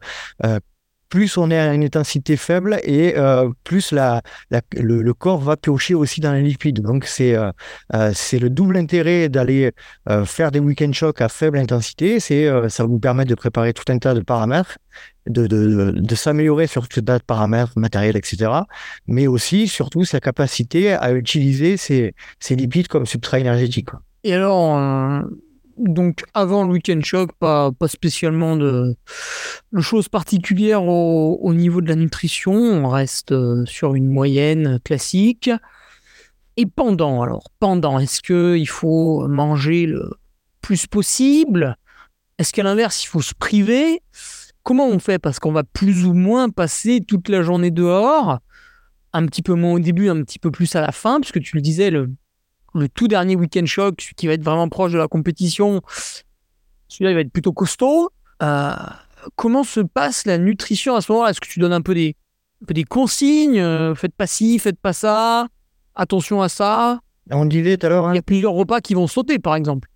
Euh, 1.08 1.18
plus 1.18 1.36
on 1.38 1.50
est 1.50 1.58
à 1.58 1.74
une 1.74 1.84
intensité 1.84 2.36
faible 2.36 2.80
et 2.84 3.16
euh, 3.16 3.50
plus 3.64 3.92
le, 3.92 5.12
corps 5.12 5.40
va 5.40 5.56
piocher 5.56 5.94
aussi 5.94 6.20
dans 6.20 6.32
les 6.32 6.42
lipides. 6.42 6.80
Donc 6.80 7.04
c'est 7.04 7.34
euh, 7.34 7.50
c'est 8.14 8.38
le 8.38 8.50
double 8.50 8.76
intérêt 8.76 9.28
d'aller 9.28 9.72
faire 10.24 10.50
des 10.50 10.60
week-end 10.60 10.92
shocks 10.92 11.20
à 11.20 11.28
faible 11.28 11.58
intensité. 11.58 12.20
C'est 12.20 12.48
ça 12.68 12.84
vous 12.84 12.98
permettre 12.98 13.30
de 13.30 13.34
préparer 13.34 13.72
tout 13.72 13.84
un 13.88 13.98
tas 13.98 14.14
de 14.14 14.20
paramètres 14.20 14.78
de, 15.26 15.46
de, 15.46 15.92
de 15.92 16.14
s'améliorer 16.14 16.66
sur 16.66 16.88
tout 16.88 17.02
tas 17.02 17.18
de 17.18 17.24
paramètres 17.24 17.72
matériels, 17.76 18.16
etc. 18.16 18.50
Mais 19.06 19.26
aussi, 19.26 19.68
surtout, 19.68 20.04
sa 20.04 20.20
capacité 20.20 20.92
à 20.92 21.12
utiliser 21.12 21.76
ces, 21.76 22.14
ces 22.40 22.56
lipides 22.56 22.88
comme 22.88 23.06
substrat 23.06 23.38
énergétique. 23.40 23.88
Et 24.24 24.34
alors, 24.34 24.76
euh, 24.76 25.22
donc 25.78 26.24
avant 26.34 26.64
le 26.64 26.72
week-end 26.72 27.00
shock, 27.02 27.32
pas, 27.38 27.72
pas 27.72 27.88
spécialement 27.88 28.56
de, 28.56 28.94
choses 29.80 30.08
particulières 30.08 30.84
au, 30.84 31.38
au, 31.40 31.54
niveau 31.54 31.80
de 31.80 31.88
la 31.88 31.94
nutrition. 31.94 32.52
On 32.52 32.88
reste 32.88 33.32
euh, 33.32 33.64
sur 33.66 33.94
une 33.94 34.08
moyenne 34.08 34.80
classique. 34.84 35.50
Et 36.56 36.66
pendant, 36.66 37.22
alors, 37.22 37.44
pendant, 37.60 37.98
est-ce 37.98 38.20
qu'il 38.20 38.68
faut 38.68 39.26
manger 39.28 39.86
le 39.86 40.10
plus 40.60 40.86
possible? 40.86 41.76
Est-ce 42.38 42.52
qu'à 42.52 42.62
l'inverse, 42.62 43.04
il 43.04 43.06
faut 43.06 43.22
se 43.22 43.34
priver? 43.34 44.02
Comment 44.64 44.88
on 44.88 44.98
fait? 44.98 45.18
Parce 45.18 45.38
qu'on 45.38 45.52
va 45.52 45.64
plus 45.64 46.04
ou 46.04 46.14
moins 46.14 46.50
passer 46.50 47.00
toute 47.00 47.28
la 47.28 47.42
journée 47.42 47.70
dehors, 47.70 48.40
un 49.12 49.26
petit 49.26 49.42
peu 49.42 49.54
moins 49.54 49.74
au 49.74 49.78
début, 49.78 50.08
un 50.08 50.22
petit 50.22 50.38
peu 50.38 50.50
plus 50.50 50.74
à 50.74 50.80
la 50.80 50.92
fin, 50.92 51.20
puisque 51.20 51.40
tu 51.40 51.54
le 51.54 51.62
disais, 51.62 51.90
le, 51.90 52.10
le 52.78 52.88
tout 52.88 53.08
dernier 53.08 53.36
week-end 53.36 53.66
choc, 53.66 54.12
qui 54.16 54.26
va 54.26 54.32
être 54.32 54.42
vraiment 54.42 54.68
proche 54.68 54.92
de 54.92 54.98
la 54.98 55.08
compétition, 55.08 55.82
celui-là, 56.88 57.10
il 57.10 57.14
va 57.14 57.20
être 57.20 57.32
plutôt 57.32 57.52
costaud. 57.52 58.10
Euh, 58.42 58.72
comment 59.36 59.64
se 59.64 59.80
passe 59.80 60.26
la 60.26 60.38
nutrition 60.38 60.94
à 60.96 61.00
ce 61.00 61.12
moment-là? 61.12 61.30
Est-ce 61.30 61.40
que 61.40 61.48
tu 61.48 61.60
donnes 61.60 61.72
un 61.72 61.82
peu 61.82 61.94
des, 61.94 62.16
un 62.62 62.66
peu 62.66 62.74
des 62.74 62.84
consignes 62.84 63.60
euh, 63.60 63.94
Faites 63.94 64.14
pas 64.14 64.26
ci, 64.26 64.58
faites 64.58 64.80
pas 64.80 64.92
ça, 64.92 65.48
attention 65.94 66.42
à 66.42 66.48
ça? 66.48 67.00
On 67.30 67.44
disait 67.44 67.76
tout 67.76 67.86
à 67.86 67.88
l'heure. 67.90 68.06
Hein. 68.06 68.12
Il 68.14 68.16
y 68.16 68.20
a 68.20 68.22
plusieurs 68.22 68.52
repas 68.52 68.80
qui 68.80 68.94
vont 68.94 69.06
sauter, 69.06 69.38
par 69.38 69.54
exemple. 69.54 69.88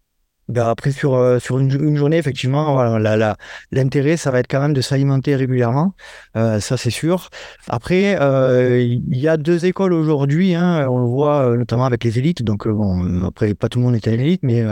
Ben 0.52 0.66
après, 0.66 0.92
sur, 0.92 1.14
euh, 1.14 1.38
sur 1.38 1.58
une, 1.58 1.70
une, 1.70 1.96
journée, 1.96 2.18
effectivement, 2.18 2.74
voilà, 2.74 3.36
l'intérêt, 3.70 4.18
ça 4.18 4.30
va 4.30 4.40
être 4.40 4.48
quand 4.48 4.60
même 4.60 4.74
de 4.74 4.82
s'alimenter 4.82 5.34
régulièrement. 5.34 5.94
Euh, 6.36 6.60
ça, 6.60 6.76
c'est 6.76 6.90
sûr. 6.90 7.30
Après, 7.68 8.20
euh, 8.20 8.78
il 8.80 9.18
y 9.18 9.28
a 9.28 9.38
deux 9.38 9.64
écoles 9.64 9.94
aujourd'hui. 9.94 10.54
Hein, 10.54 10.86
on 10.90 10.98
le 10.98 11.06
voit 11.06 11.46
euh, 11.46 11.56
notamment 11.56 11.86
avec 11.86 12.04
les 12.04 12.18
élites. 12.18 12.42
Donc, 12.42 12.68
bon, 12.68 13.24
après, 13.24 13.54
pas 13.54 13.68
tout 13.68 13.78
le 13.78 13.86
monde 13.86 13.94
est 13.94 14.06
un 14.08 14.12
élite, 14.12 14.42
mais 14.42 14.62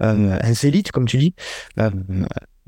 un 0.00 0.52
élite, 0.62 0.92
comme 0.92 1.06
tu 1.06 1.18
dis. 1.18 1.34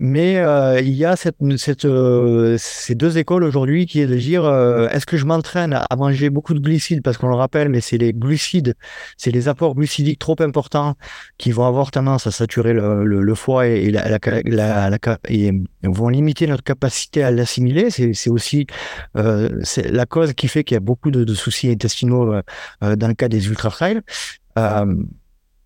Mais 0.03 0.39
euh, 0.39 0.81
il 0.81 0.95
y 0.95 1.05
a 1.05 1.15
cette, 1.15 1.37
cette, 1.59 1.85
euh, 1.85 2.57
ces 2.59 2.95
deux 2.95 3.19
écoles 3.19 3.45
aujourd'hui 3.45 3.85
qui 3.85 4.01
est 4.01 4.07
de 4.07 4.17
dire 4.17 4.47
euh, 4.47 4.89
est-ce 4.89 5.05
que 5.05 5.19
je 5.19 5.27
m'entraîne 5.27 5.75
à 5.75 5.95
manger 5.95 6.31
beaucoup 6.31 6.55
de 6.55 6.59
glucides? 6.59 7.03
Parce 7.03 7.19
qu'on 7.19 7.29
le 7.29 7.35
rappelle, 7.35 7.69
mais 7.69 7.83
c'est 7.83 7.99
les 7.99 8.15
glucides, 8.15 8.77
c'est 9.19 9.31
les 9.31 9.49
apports 9.49 9.75
glucidiques 9.75 10.19
trop 10.19 10.37
importants 10.41 10.95
qui 11.37 11.53
vont 11.53 11.67
avoir 11.67 11.91
tendance 11.91 12.27
à 12.27 12.31
saturer 12.31 12.73
le, 12.73 13.05
le, 13.05 13.21
le 13.21 13.35
foie 13.35 13.69
et, 13.69 13.85
et, 13.85 13.91
la, 13.91 14.09
la, 14.47 14.89
la, 14.89 15.19
et 15.29 15.53
vont 15.83 16.09
limiter 16.09 16.47
notre 16.47 16.65
capacité 16.65 17.23
à 17.23 17.31
l'assimiler. 17.31 17.91
C'est 17.91 18.31
aussi 18.31 18.67
euh, 19.19 19.61
la 19.85 20.07
cause 20.07 20.33
qui 20.33 20.49
fait 20.49 20.65
qu'il 20.65 20.77
y 20.77 20.79
a 20.79 20.81
beaucoup 20.81 21.11
de, 21.11 21.25
de 21.25 21.35
soucis 21.35 21.69
intestinaux 21.69 22.33
euh, 22.83 22.97
dans 22.97 23.09
le 23.09 23.15
cas 23.15 23.29
des 23.29 23.49
ultra 23.49 23.69
trails. 23.69 24.01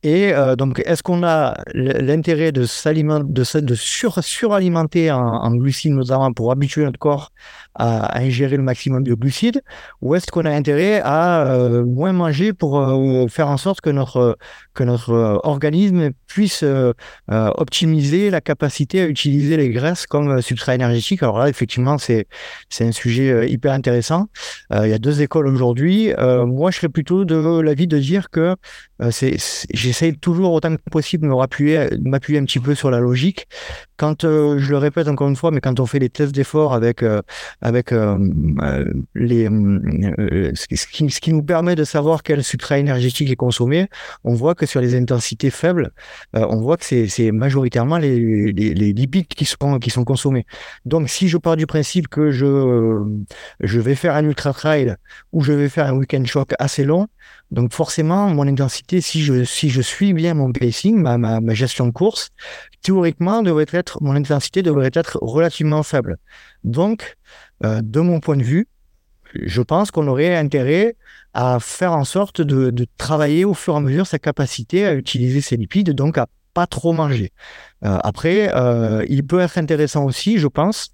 Et 0.05 0.35
euh, 0.35 0.55
donc, 0.55 0.83
est-ce 0.85 1.03
qu'on 1.03 1.25
a 1.25 1.55
l'intérêt 1.73 2.53
de 2.53 2.67
s'alimenter, 2.67 3.25
de, 3.27 3.61
de 3.61 3.75
sur, 3.75 4.23
suralimenter 4.23 5.11
en, 5.11 5.19
en, 5.19 5.55
glucides 5.57 5.95
notamment 5.95 6.31
pour 6.35 6.53
habituer 6.53 6.85
notre 6.85 6.99
corps 6.99 7.33
à, 7.75 8.05
à 8.05 8.21
ingérer 8.21 8.59
le 8.59 8.63
maximum 8.63 9.03
de 9.03 9.15
glucides, 9.15 9.63
ou 10.03 10.15
est-ce 10.15 10.31
qu'on 10.31 10.45
a 10.45 10.51
intérêt 10.51 11.01
à 11.03 11.47
euh, 11.47 11.85
moins 11.85 12.13
manger 12.13 12.53
pour 12.53 12.79
euh, 12.79 13.27
faire 13.29 13.49
en 13.49 13.57
sorte 13.57 13.81
que 13.81 13.91
notre 13.91 14.37
que 14.75 14.85
notre 14.85 15.11
euh, 15.11 15.39
organisme 15.43 16.11
puisse 16.27 16.63
euh, 16.63 16.93
optimiser 17.29 18.31
la 18.31 18.41
capacité 18.41 19.01
à 19.01 19.07
utiliser 19.07 19.57
les 19.57 19.71
graisses 19.71 20.07
comme 20.07 20.43
substrat 20.43 20.75
énergétique? 20.75 21.23
Alors 21.23 21.39
là, 21.39 21.49
effectivement, 21.49 21.97
c'est 21.99 22.27
c'est 22.69 22.87
un 22.87 22.93
sujet 22.93 23.49
hyper 23.49 23.73
intéressant. 23.73 24.27
il 24.71 24.89
y 24.89 24.93
a 24.93 24.99
deux 24.99 25.23
écoles 25.23 25.47
aujourd'hui. 25.47 26.13
moi, 26.47 26.71
je 26.71 26.77
serais 26.77 26.89
plutôt 26.89 27.25
de 27.25 27.61
l'avis 27.61 27.87
de 27.87 27.99
dire 27.99 28.31
que 28.31 28.57
j'essaye 29.01 30.17
toujours 30.19 30.53
autant 30.53 30.77
que 30.77 30.91
possible 30.91 31.29
de 31.29 32.09
m'appuyer 32.09 32.39
un 32.39 32.45
petit 32.45 32.61
peu 32.61 32.75
sur 32.75 32.91
la 32.91 33.01
logique. 33.01 33.49
Quand 33.97 34.25
euh, 34.25 34.59
je 34.59 34.71
le 34.71 34.79
répète 34.79 35.09
encore 35.09 35.29
une 35.29 35.37
fois, 35.37 35.51
mais 35.51 35.61
quand 35.61 35.79
on 35.79 35.87
fait 35.87 36.01
les 36.01 36.09
tests 36.09 36.35
d'effort 36.35 36.75
avec 36.75 37.03
euh, 37.03 37.23
avec 37.61 37.93
euh, 37.93 38.19
les 39.15 39.45
ce 40.55 40.67
qui, 40.67 41.11
ce 41.11 41.21
qui 41.21 41.33
nous 41.33 41.43
permet 41.43 41.77
de 41.77 41.85
savoir 41.85 42.23
quel 42.23 42.43
substrat 42.43 42.79
énergétique 42.79 43.31
est 43.31 43.37
consommé, 43.37 43.89
on 44.25 44.35
voit 44.35 44.55
que 44.55 44.67
sur 44.67 44.81
les 44.81 44.97
intensités 44.97 45.51
faibles, 45.51 45.93
on 46.33 46.57
voit 46.57 46.77
que 46.77 46.85
c'est 46.85 47.33
majoritairement 47.33 47.99
les, 47.99 48.53
les, 48.53 48.93
lipides 48.93 49.29
qui 49.29 49.45
sont 49.45 49.79
qui 49.79 49.91
sont 49.91 50.05
consommés. 50.05 50.47
Donc 50.85 51.09
si 51.09 51.29
je 51.29 51.39
pars 51.39 51.57
du 51.57 51.67
principe 51.67 52.09
que 52.09 52.31
je 52.31 53.03
je 53.61 53.81
vais 53.81 53.95
faire 53.95 54.17
un 54.17 54.25
ultra 54.25 54.53
trail 54.53 54.97
ou 55.33 55.43
je 55.43 55.53
vais 55.53 55.69
faire 55.69 55.87
un 55.87 55.97
week-end 55.97 56.25
shock 56.25 56.53
assez 56.59 56.85
long, 56.85 57.09
donc 57.51 57.73
forcément, 57.73 58.29
mon 58.31 58.49
intensité, 58.49 59.01
si 59.01 59.23
je, 59.23 59.45
si 59.45 59.71
je 59.71 59.81
suis 59.81 60.13
bien 60.13 60.35
mon 60.35 60.53
pacing, 60.53 60.97
ma, 60.97 61.19
ma, 61.19 61.41
ma 61.41 61.55
gestion 61.55 61.87
de 61.87 61.93
course, 61.93 62.31
théoriquement, 62.83 63.43
devrait 63.43 63.67
être, 63.71 63.84
mon 64.01 64.15
intensité 64.15 64.63
devrait 64.63 64.91
être 64.95 65.19
relativement 65.23 65.83
faible. 65.83 66.17
Donc, 66.63 67.17
euh, 67.65 67.81
de 67.83 68.01
mon 68.01 68.21
point 68.21 68.37
de 68.37 68.43
vue, 68.43 68.69
je 69.35 69.63
pense 69.63 69.91
qu'on 69.91 70.07
aurait 70.07 70.37
intérêt 70.37 70.97
à 71.33 71.59
faire 71.61 71.93
en 71.93 72.05
sorte 72.05 72.41
de, 72.41 72.73
travailler 72.99 73.45
au 73.45 73.55
fur 73.55 73.75
et 73.75 73.77
à 73.79 73.81
mesure 73.81 74.07
sa 74.07 74.19
capacité 74.19 74.87
à 74.87 74.95
utiliser 74.95 75.41
ces 75.41 75.57
lipides, 75.57 75.91
donc 75.91 76.19
à 76.19 76.27
pas 76.55 76.67
trop 76.69 76.93
manger. 76.93 77.33
Euh, 77.85 77.99
après, 78.05 78.55
euh, 78.55 79.05
il 79.09 79.27
peut 79.27 79.41
être 79.41 79.59
intéressant 79.59 80.05
aussi, 80.05 80.39
je 80.39 80.47
pense, 80.47 80.91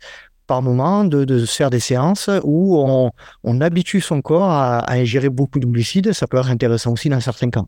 par 0.51 0.63
moment 0.63 1.05
de, 1.05 1.25
de, 1.25 1.47
faire 1.47 1.71
des 1.71 1.79
séances 1.79 2.29
où 2.43 2.77
on, 2.77 3.13
on 3.45 3.61
habitue 3.61 4.01
son 4.01 4.21
corps 4.21 4.51
à, 4.51 4.93
ingérer 4.93 5.29
beaucoup 5.29 5.61
de 5.61 5.67
glucides. 5.67 6.13
Ça 6.13 6.27
peut 6.27 6.39
être 6.39 6.51
intéressant 6.51 6.91
aussi 6.93 7.09
dans 7.09 7.21
certains 7.21 7.51
cas. 7.51 7.63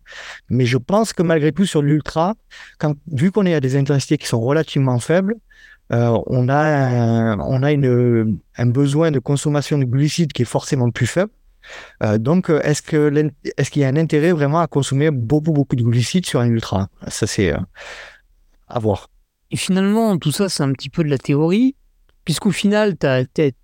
Mais 0.48 0.66
je 0.66 0.78
pense 0.78 1.12
que 1.12 1.22
malgré 1.22 1.52
tout, 1.52 1.64
sur 1.64 1.80
l'ultra, 1.80 2.34
vu 3.06 3.30
qu'on 3.30 3.46
est 3.46 3.54
à 3.54 3.60
des 3.60 3.76
intensités 3.76 4.18
qui 4.18 4.26
sont 4.26 4.40
relativement 4.40 4.98
faibles, 4.98 5.36
euh, 5.92 6.18
on 6.26 6.48
a, 6.48 6.56
un, 6.56 7.38
on 7.38 7.62
a 7.62 7.70
une, 7.70 8.40
un 8.56 8.66
besoin 8.66 9.12
de 9.12 9.20
consommation 9.20 9.78
de 9.78 9.84
glucides 9.84 10.32
qui 10.32 10.42
est 10.42 10.52
forcément 10.56 10.90
plus 10.90 11.06
faible. 11.06 11.30
Euh, 12.02 12.18
donc, 12.18 12.50
est-ce 12.50 12.82
que 12.82 13.30
est-ce 13.56 13.70
qu'il 13.70 13.82
y 13.82 13.84
a 13.84 13.88
un 13.88 13.96
intérêt 13.96 14.32
vraiment 14.32 14.58
à 14.58 14.66
consommer 14.66 15.12
beaucoup 15.12 15.52
beaucoup 15.52 15.76
de 15.76 15.84
glucides 15.84 16.26
sur 16.26 16.40
un 16.40 16.48
ultra? 16.48 16.88
Ça, 17.06 17.28
c'est 17.28 17.52
euh, 17.52 17.58
à 18.66 18.80
voir. 18.80 19.08
Et 19.52 19.56
finalement, 19.56 20.18
tout 20.18 20.32
ça, 20.32 20.48
c'est 20.48 20.64
un 20.64 20.72
petit 20.72 20.90
peu 20.90 21.04
de 21.04 21.10
la 21.10 21.18
théorie 21.18 21.76
puisqu'au 22.24 22.50
final, 22.50 22.96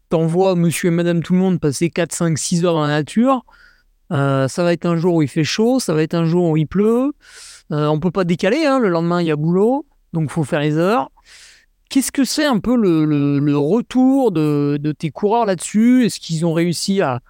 t'envoies 0.09 0.55
monsieur 0.55 0.89
et 0.89 0.93
madame 0.93 1.23
tout 1.23 1.33
le 1.33 1.39
monde 1.39 1.61
passer 1.61 1.91
4, 1.91 2.13
5, 2.13 2.39
6 2.39 2.65
heures 2.65 2.75
dans 2.75 2.83
la 2.83 2.89
nature. 2.89 3.45
Euh, 4.13 4.49
ça 4.49 4.63
va 4.63 4.73
être 4.73 4.87
un 4.87 4.97
jour 4.97 5.15
où 5.15 5.23
il 5.23 5.29
fait 5.29 5.45
chaud, 5.45 5.81
ça 5.81 5.95
va 5.95 6.03
être 6.03 6.15
un 6.15 6.25
jour 6.25 6.51
où 6.51 6.57
il 6.57 6.67
pleut. 6.67 7.13
Euh, 7.73 7.87
on 7.87 8.01
peut 8.01 8.11
pas 8.11 8.25
décaler, 8.25 8.65
hein, 8.65 8.79
le 8.79 8.89
lendemain 8.89 9.21
il 9.21 9.27
y 9.27 9.31
a 9.31 9.37
boulot, 9.37 9.87
donc 10.13 10.31
faut 10.31 10.45
faire 10.45 10.61
les 10.61 10.77
heures. 10.77 11.11
Qu'est-ce 11.91 12.13
que 12.13 12.25
c'est 12.25 12.45
un 12.45 12.59
peu 12.59 12.77
le, 12.77 13.57
retour 13.57 14.33
de, 14.33 14.95
tes 14.99 15.11
coureurs 15.11 15.47
là-dessus? 15.47 16.05
Est-ce 16.07 16.21
qu'ils 16.21 16.45
ont 16.45 16.53
réussi 16.53 17.01
à, 17.01 17.21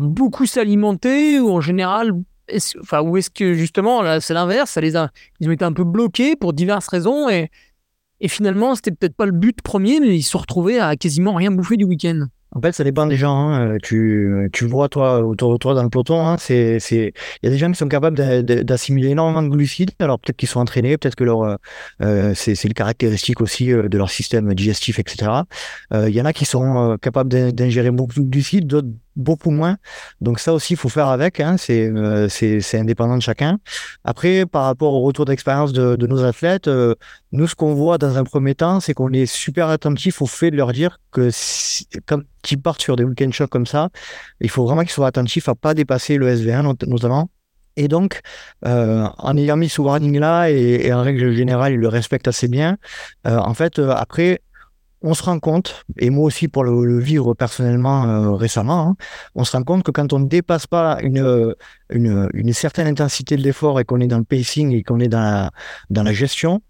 beaucoup 0.00 0.46
s'alimenter 0.46 1.38
ou 1.38 1.50
en 1.50 1.60
général, 1.60 2.12
est 2.48 2.76
enfin, 2.80 3.00
ou 3.02 3.16
est-ce 3.16 3.30
que 3.30 3.54
justement 3.54 4.20
c'est 4.20 4.34
l'inverse, 4.34 4.78
ils 4.82 5.48
ont 5.48 5.52
été 5.52 5.64
un 5.64 5.72
peu 5.72 5.84
bloqués 5.84 6.34
pour 6.34 6.52
diverses 6.52 6.88
raisons 6.88 7.28
et 7.28 7.50
et 8.20 8.28
finalement, 8.28 8.74
c'était 8.74 8.92
peut-être 8.92 9.16
pas 9.16 9.26
le 9.26 9.32
but 9.32 9.60
premier, 9.62 10.00
mais 10.00 10.16
ils 10.16 10.22
se 10.22 10.30
sont 10.30 10.38
retrouvés 10.38 10.78
à 10.78 10.96
quasiment 10.96 11.34
rien 11.34 11.50
bouffer 11.50 11.76
du 11.76 11.84
week-end. 11.84 12.26
En 12.56 12.60
fait, 12.62 12.72
ça 12.72 12.84
dépend 12.84 13.06
des 13.06 13.16
gens. 13.16 13.50
Hein. 13.50 13.76
Tu, 13.82 14.48
tu 14.52 14.66
vois, 14.66 14.88
toi, 14.88 15.20
autour 15.20 15.52
de 15.52 15.58
toi, 15.58 15.74
dans 15.74 15.82
le 15.82 15.90
peloton, 15.90 16.26
hein, 16.26 16.36
il 16.48 16.80
y 17.42 17.46
a 17.46 17.50
des 17.50 17.58
gens 17.58 17.70
qui 17.70 17.76
sont 17.76 17.88
capables 17.88 18.16
d'assimiler 18.16 19.10
énormément 19.10 19.42
de 19.42 19.48
glucides. 19.48 19.90
Alors, 19.98 20.18
peut-être 20.18 20.38
qu'ils 20.38 20.48
sont 20.48 20.60
entraînés, 20.60 20.96
peut-être 20.96 21.16
que 21.16 21.24
euh, 21.24 21.56
euh 22.00 22.32
c'est, 22.34 22.54
c'est 22.54 22.68
le 22.68 22.74
caractéristique 22.74 23.42
aussi 23.42 23.72
euh, 23.72 23.88
de 23.88 23.98
leur 23.98 24.08
système 24.08 24.54
digestif, 24.54 24.98
etc. 24.98 25.30
Euh, 25.92 26.08
il 26.08 26.14
y 26.14 26.20
en 26.22 26.24
a 26.24 26.32
qui 26.32 26.46
sont 26.46 26.96
capables 27.02 27.52
d'ingérer 27.52 27.90
beaucoup 27.90 28.20
de 28.20 28.30
glucides, 28.30 28.66
d'autres 28.66 28.88
beaucoup 29.16 29.50
moins. 29.50 29.76
Donc 30.20 30.38
ça 30.38 30.52
aussi, 30.52 30.74
il 30.74 30.76
faut 30.76 30.88
faire 30.88 31.08
avec. 31.08 31.40
Hein. 31.40 31.56
C'est, 31.58 31.90
c'est, 32.28 32.60
c'est 32.60 32.78
indépendant 32.78 33.16
de 33.16 33.22
chacun. 33.22 33.58
Après, 34.04 34.46
par 34.46 34.64
rapport 34.64 34.94
au 34.94 35.00
retour 35.02 35.24
d'expérience 35.24 35.72
de, 35.72 35.96
de, 35.96 36.06
nos 36.06 36.24
athlètes, 36.24 36.68
nous, 37.32 37.46
ce 37.46 37.54
qu'on 37.54 37.74
voit 37.74 37.98
dans 37.98 38.16
un 38.16 38.24
premier 38.24 38.54
temps, 38.54 38.80
c'est 38.80 38.94
qu'on 38.94 39.12
est 39.12 39.26
super 39.26 39.68
attentif 39.68 40.22
au 40.22 40.26
fait 40.26 40.50
de 40.50 40.56
leur 40.56 40.72
dire 40.72 41.00
que 41.10 41.30
si, 41.32 41.88
quand 42.06 42.20
ils 42.50 42.60
partent 42.60 42.82
sur 42.82 42.96
des 42.96 43.04
week-end 43.04 43.30
shocks 43.32 43.50
comme 43.50 43.66
ça, 43.66 43.90
il 44.40 44.50
faut 44.50 44.64
vraiment 44.64 44.82
qu'ils 44.82 44.90
soient 44.90 45.06
attentifs 45.06 45.48
à 45.48 45.54
pas 45.54 45.74
dépasser 45.74 46.16
le 46.16 46.32
SV1 46.34 46.86
notamment. 46.86 47.30
Et 47.76 47.88
donc, 47.88 48.20
euh, 48.64 49.06
en 49.18 49.36
ayant 49.36 49.56
mis 49.56 49.68
ce 49.68 49.82
warning-là 49.82 50.50
et, 50.50 50.92
en 50.92 51.02
règle 51.02 51.32
générale, 51.32 51.74
ils 51.74 51.78
le 51.78 51.88
respectent 51.88 52.28
assez 52.28 52.48
bien, 52.48 52.78
euh, 53.26 53.36
en 53.36 53.52
fait, 53.52 53.78
euh, 53.78 53.90
après, 53.90 54.40
on 55.02 55.14
se 55.14 55.22
rend 55.22 55.38
compte, 55.38 55.84
et 55.98 56.10
moi 56.10 56.24
aussi 56.24 56.48
pour 56.48 56.64
le, 56.64 56.98
vivre 56.98 57.34
personnellement 57.34 58.34
récemment, 58.34 58.88
hein, 58.88 58.96
on 59.34 59.44
se 59.44 59.56
rend 59.56 59.62
compte 59.62 59.82
que 59.82 59.90
quand 59.90 60.12
on 60.12 60.18
ne 60.18 60.26
dépasse 60.26 60.66
pas 60.66 60.98
une, 61.02 61.54
une, 61.90 62.28
une 62.34 62.52
certaine 62.52 62.86
intensité 62.86 63.36
de 63.36 63.42
l'effort 63.42 63.80
et 63.80 63.84
qu'on 63.84 64.00
est 64.00 64.06
dans 64.06 64.18
le 64.18 64.24
pacing 64.24 64.72
et 64.72 64.82
qu'on 64.82 65.00
est 65.00 65.08
dans 65.08 65.20
la, 65.20 65.50
dans 65.90 66.02
la 66.02 66.12
gestion, 66.12 66.62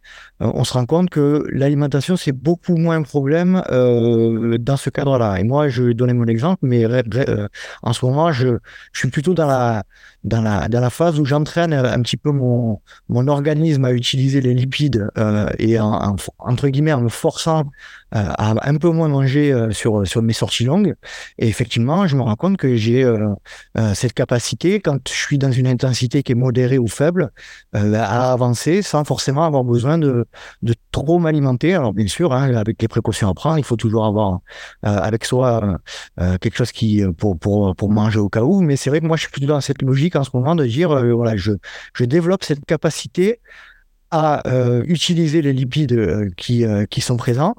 euh, 0.43 0.51
on 0.55 0.65
se 0.65 0.73
rend 0.73 0.87
compte 0.87 1.11
que 1.11 1.47
l'alimentation, 1.51 2.17
c'est 2.17 2.33
beaucoup 2.33 2.77
moins 2.77 2.97
un 2.97 3.03
problème 3.03 3.63
euh, 3.71 4.59
dans 4.59 4.77
ce 4.77 4.91
cadre-là. 4.91 5.39
Et 5.39 5.45
moi, 5.45 5.69
je 5.69 5.85
vais 5.85 5.95
donner 5.95 6.13
mon 6.13 6.27
exemple, 6.27 6.61
mais 6.63 6.85
euh, 6.85 7.49
en 7.83 7.93
ce 7.93 8.05
moment, 8.05 8.33
je, 8.33 8.59
je, 8.93 8.99
suis 8.99 9.09
plutôt 9.09 9.35
dans 9.35 9.47
la, 9.47 9.85
dans 10.25 10.43
la, 10.43 10.69
dans 10.69 10.81
la 10.81 10.91
phase 10.91 11.19
où 11.19 11.25
j'entraîne 11.25 11.73
un 11.73 12.03
petit 12.03 12.17
peu 12.17 12.31
mon, 12.31 12.81
mon 13.09 13.29
organisme 13.29 13.85
à 13.85 13.93
utiliser 13.93 14.41
les 14.41 14.55
lipides 14.55 15.09
euh, 15.19 15.49
et 15.59 15.79
en, 15.81 16.17
entre 16.39 16.69
guillemets 16.69 16.93
en 16.93 17.01
me 17.01 17.09
forçant 17.09 17.65
à 18.13 18.55
un 18.69 18.77
peu 18.77 18.89
moins 18.89 19.09
manger 19.09 19.69
sur, 19.73 20.07
sur 20.07 20.23
mes 20.23 20.33
sorties 20.33 20.65
longues. 20.65 20.95
Et 21.39 21.49
effectivement, 21.49 22.07
je 22.07 22.17
me 22.17 22.23
rends 22.23 22.37
compte 22.37 22.57
que 22.57 22.77
j'ai 22.77 23.05
cette 23.95 24.15
capacité, 24.15 24.81
quand 24.81 25.06
je 25.09 25.15
suis 25.15 25.39
dans 25.39 25.53
une 25.53 25.67
intensité 25.67 26.23
qui 26.23 26.33
est 26.33 26.37
modérée 26.37 26.79
ou 26.79 26.89
faible, 26.89 27.31
à 27.73 28.33
avancer 28.33 28.83
sans 28.83 29.05
forcément 29.05 29.45
avoir 29.45 29.65
besoin 29.65 29.99
de, 29.99 30.27
de 30.63 30.75
trop 30.93 31.19
m'alimenter. 31.19 31.75
Alors 31.75 31.93
bien 31.93 32.07
sûr, 32.07 32.33
hein, 32.33 32.55
avec 32.55 32.81
les 32.81 32.89
précautions 32.89 33.29
à 33.29 33.35
prendre, 33.35 33.59
il 33.59 33.65
faut 33.65 33.77
toujours 33.77 34.07
avoir 34.07 34.41
euh, 34.85 34.99
avec 34.99 35.25
soi 35.25 35.63
euh, 35.63 35.77
euh, 36.21 36.39
quelque 36.39 36.57
chose 36.57 36.73
qui 36.73 37.03
pour, 37.19 37.39
pour, 37.39 37.75
pour 37.77 37.91
manger 37.91 38.19
au 38.19 38.29
cas 38.29 38.43
où. 38.43 38.61
Mais 38.61 38.77
c'est 38.77 38.91
vrai 38.91 39.01
que 39.01 39.07
moi, 39.07 39.17
je 39.17 39.23
suis 39.23 39.31
plutôt 39.31 39.49
dans 39.49 39.61
cette 39.61 39.83
logique 39.83 40.17
en 40.17 40.25
ce 40.25 40.31
moment 40.35 40.55
de 40.55 40.65
dire, 40.65 40.89
voilà, 40.89 41.37
je, 41.37 41.53
je 41.95 42.05
développe 42.05 42.45
cette 42.45 42.65
capacité 42.65 43.41
à 44.11 44.43
utiliser 44.87 45.43
les 45.43 45.53
lipides 45.53 46.35
qui, 46.37 46.65
qui 46.91 47.01
sont 47.01 47.17
présents, 47.17 47.55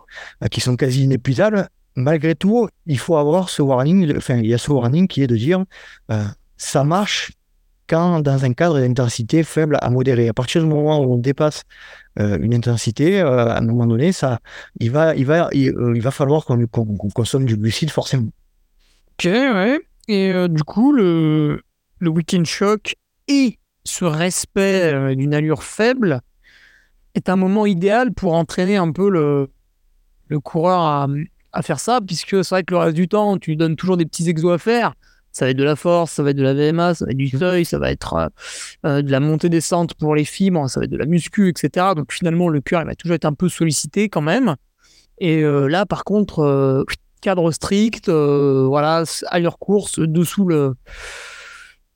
qui 0.49 0.61
sont 0.61 0.75
quasi 0.75 1.03
inépuisables. 1.03 1.67
Malgré 1.95 2.35
tout, 2.35 2.69
il 2.85 2.99
faut 2.99 3.17
avoir 3.17 3.49
ce 3.49 3.61
warning, 3.61 4.15
enfin, 4.15 4.37
il 4.37 4.47
y 4.47 4.53
a 4.53 4.57
ce 4.57 4.71
warning 4.71 5.07
qui 5.07 5.23
est 5.23 5.27
de 5.27 5.35
dire, 5.35 5.63
ça 6.57 6.83
marche 6.83 7.31
quand 7.87 8.19
dans 8.19 8.43
un 8.43 8.53
cadre 8.53 8.79
d'intensité 8.79 9.43
faible 9.43 9.77
à 9.81 9.89
modérée. 9.89 10.27
À 10.27 10.33
partir 10.33 10.61
du 10.61 10.67
moment 10.67 10.99
où 10.99 11.13
on 11.13 11.17
dépasse 11.17 11.63
euh, 12.19 12.37
une 12.41 12.53
intensité, 12.53 13.21
euh, 13.21 13.47
à 13.47 13.59
un 13.59 13.61
moment 13.61 13.87
donné, 13.87 14.11
ça, 14.11 14.39
il 14.79 14.91
va, 14.91 15.15
il 15.15 15.25
va, 15.25 15.49
il, 15.53 15.69
euh, 15.69 15.99
va 15.99 16.11
falloir 16.11 16.43
qu'on 16.45 16.67
consomme 16.67 17.45
du 17.45 17.55
glucide 17.55 17.91
forcément. 17.91 18.29
Ok, 19.13 19.25
ouais. 19.25 19.79
Et 20.09 20.33
du 20.47 20.63
coup, 20.63 20.93
le, 20.93 21.61
le 21.99 22.09
week-end 22.09 22.43
shock 22.45 22.95
et 23.27 23.57
ce 23.83 24.05
respect 24.05 25.15
d'une 25.15 25.33
allure 25.33 25.63
faible 25.63 26.21
est 27.13 27.29
un 27.29 27.35
moment 27.35 27.65
idéal 27.65 28.13
pour 28.13 28.33
entraîner 28.33 28.77
un 28.77 28.91
peu 28.91 29.09
le, 29.09 29.49
le 30.27 30.39
coureur 30.39 30.79
à, 30.79 31.07
à 31.51 31.61
faire 31.61 31.79
ça, 31.79 31.99
puisque 32.05 32.43
c'est 32.43 32.49
vrai 32.55 32.63
que 32.63 32.73
le 32.73 32.79
reste 32.79 32.95
du 32.95 33.09
temps, 33.09 33.37
tu 33.37 33.55
donnes 33.57 33.75
toujours 33.75 33.97
des 33.97 34.05
petits 34.05 34.29
exos 34.29 34.53
à 34.53 34.57
faire 34.57 34.93
ça 35.37 35.45
va 35.45 35.51
être 35.51 35.57
de 35.57 35.63
la 35.63 35.75
force, 35.75 36.13
ça 36.13 36.23
va 36.23 36.31
être 36.31 36.37
de 36.37 36.41
la 36.41 36.55
VMA, 36.55 36.95
ça 36.95 37.05
va 37.05 37.11
être 37.11 37.17
du 37.17 37.29
mhm. 37.31 37.39
seuil, 37.39 37.63
ça 37.65 37.77
va 37.77 37.91
être 37.91 38.13
euh, 38.15 38.27
euh, 38.87 39.01
de 39.03 39.11
la 39.11 39.19
montée-descente 39.19 39.93
pour 39.93 40.15
les 40.15 40.25
fibres, 40.25 40.67
ça 40.67 40.79
va 40.79 40.85
être 40.85 40.91
de 40.91 40.97
la 40.97 41.05
muscu, 41.05 41.47
etc. 41.49 41.93
Donc 41.95 42.11
finalement, 42.11 42.49
le 42.49 42.59
cœur, 42.59 42.81
il 42.81 42.87
va 42.87 42.95
toujours 42.95 43.13
être 43.13 43.25
un 43.25 43.33
peu 43.33 43.47
sollicité 43.47 44.09
quand 44.09 44.21
même. 44.21 44.55
Et 45.19 45.43
euh, 45.43 45.67
là, 45.67 45.85
par 45.85 46.05
contre, 46.05 46.85
cadre 47.21 47.51
strict, 47.51 48.09
voilà, 48.09 49.03
à 49.27 49.39
leur 49.39 49.59
course, 49.59 49.99
dessous 49.99 50.45
le, 50.45 50.73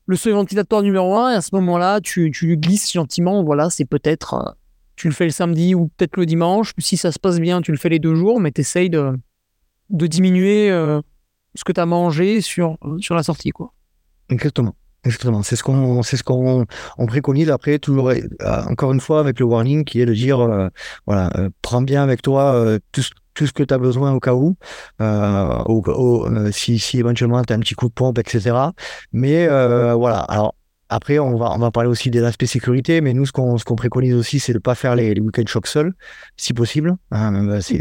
le 0.05 0.15
seuil 0.15 0.33
ventilatoire 0.33 0.83
numéro 0.83 1.17
1, 1.17 1.31
et 1.31 1.35
à 1.35 1.41
ce 1.41 1.49
moment-là, 1.55 1.99
tu, 1.99 2.29
tu 2.29 2.45
lui 2.45 2.57
glisses 2.57 2.91
gentiment, 2.93 3.43
voilà, 3.43 3.71
c'est 3.71 3.85
peut-être, 3.85 4.55
tu 4.95 5.07
le 5.07 5.13
fais 5.15 5.25
le 5.25 5.31
samedi 5.31 5.73
ou 5.73 5.87
peut-être 5.97 6.17
le 6.17 6.27
dimanche, 6.27 6.73
si 6.77 6.95
ça 6.95 7.11
se 7.11 7.17
passe 7.17 7.39
bien, 7.39 7.61
tu 7.61 7.71
le 7.71 7.77
fais 7.77 7.89
les 7.89 7.99
deux 7.99 8.13
jours, 8.13 8.39
mais 8.39 8.51
tu 8.51 8.61
essayes 8.61 8.91
de, 8.91 9.13
de 9.89 10.07
diminuer 10.07 10.71
ce 11.55 11.63
que 11.63 11.71
tu 11.71 11.79
as 11.79 11.85
mangé 11.85 12.41
sur, 12.41 12.77
sur 12.99 13.15
la 13.15 13.23
sortie. 13.23 13.51
Quoi. 13.51 13.73
Exactement. 14.29 14.75
Exactement. 15.03 15.41
C'est 15.41 15.55
ce 15.55 15.63
qu'on, 15.63 16.03
c'est 16.03 16.15
ce 16.15 16.23
qu'on 16.23 16.65
on 16.97 17.05
préconise 17.07 17.49
après, 17.49 17.79
toujours, 17.79 18.09
euh, 18.09 18.21
encore 18.39 18.91
une 18.93 18.99
fois, 18.99 19.19
avec 19.19 19.39
le 19.39 19.45
warning 19.45 19.83
qui 19.83 19.99
est 19.99 20.05
de 20.05 20.13
dire, 20.13 20.39
euh, 20.39 20.67
voilà, 21.07 21.31
euh, 21.37 21.49
prends 21.63 21.81
bien 21.81 22.03
avec 22.03 22.21
toi 22.21 22.77
tout, 22.91 23.01
tout, 23.33 23.47
ce 23.47 23.51
que 23.51 23.63
tu 23.63 23.73
as 23.73 23.79
besoin 23.79 24.13
au 24.13 24.19
cas 24.19 24.33
où, 24.35 24.55
si, 26.51 26.77
si 26.77 26.99
éventuellement 26.99 27.41
tu 27.43 27.51
as 27.51 27.55
un 27.55 27.59
petit 27.59 27.73
coup 27.73 27.87
de 27.87 27.93
pompe, 27.93 28.19
etc. 28.19 28.55
Mais 29.11 29.47
voilà. 29.47 30.27
Après, 30.91 31.19
on 31.19 31.37
va, 31.37 31.51
on 31.51 31.57
va 31.57 31.71
parler 31.71 31.89
aussi 31.89 32.11
des 32.11 32.21
aspects 32.21 32.43
sécurité, 32.43 32.99
mais 32.99 33.13
nous, 33.13 33.25
ce 33.25 33.31
qu'on 33.31 33.57
ce 33.57 33.63
qu'on 33.63 33.77
préconise 33.77 34.13
aussi, 34.13 34.41
c'est 34.41 34.51
de 34.51 34.57
ne 34.57 34.61
pas 34.61 34.75
faire 34.75 34.93
les, 34.93 35.13
les 35.13 35.21
week-end 35.21 35.43
shocks 35.47 35.67
seuls, 35.67 35.93
si 36.35 36.53
possible. 36.53 36.97
Hein, 37.11 37.61
c'est 37.61 37.79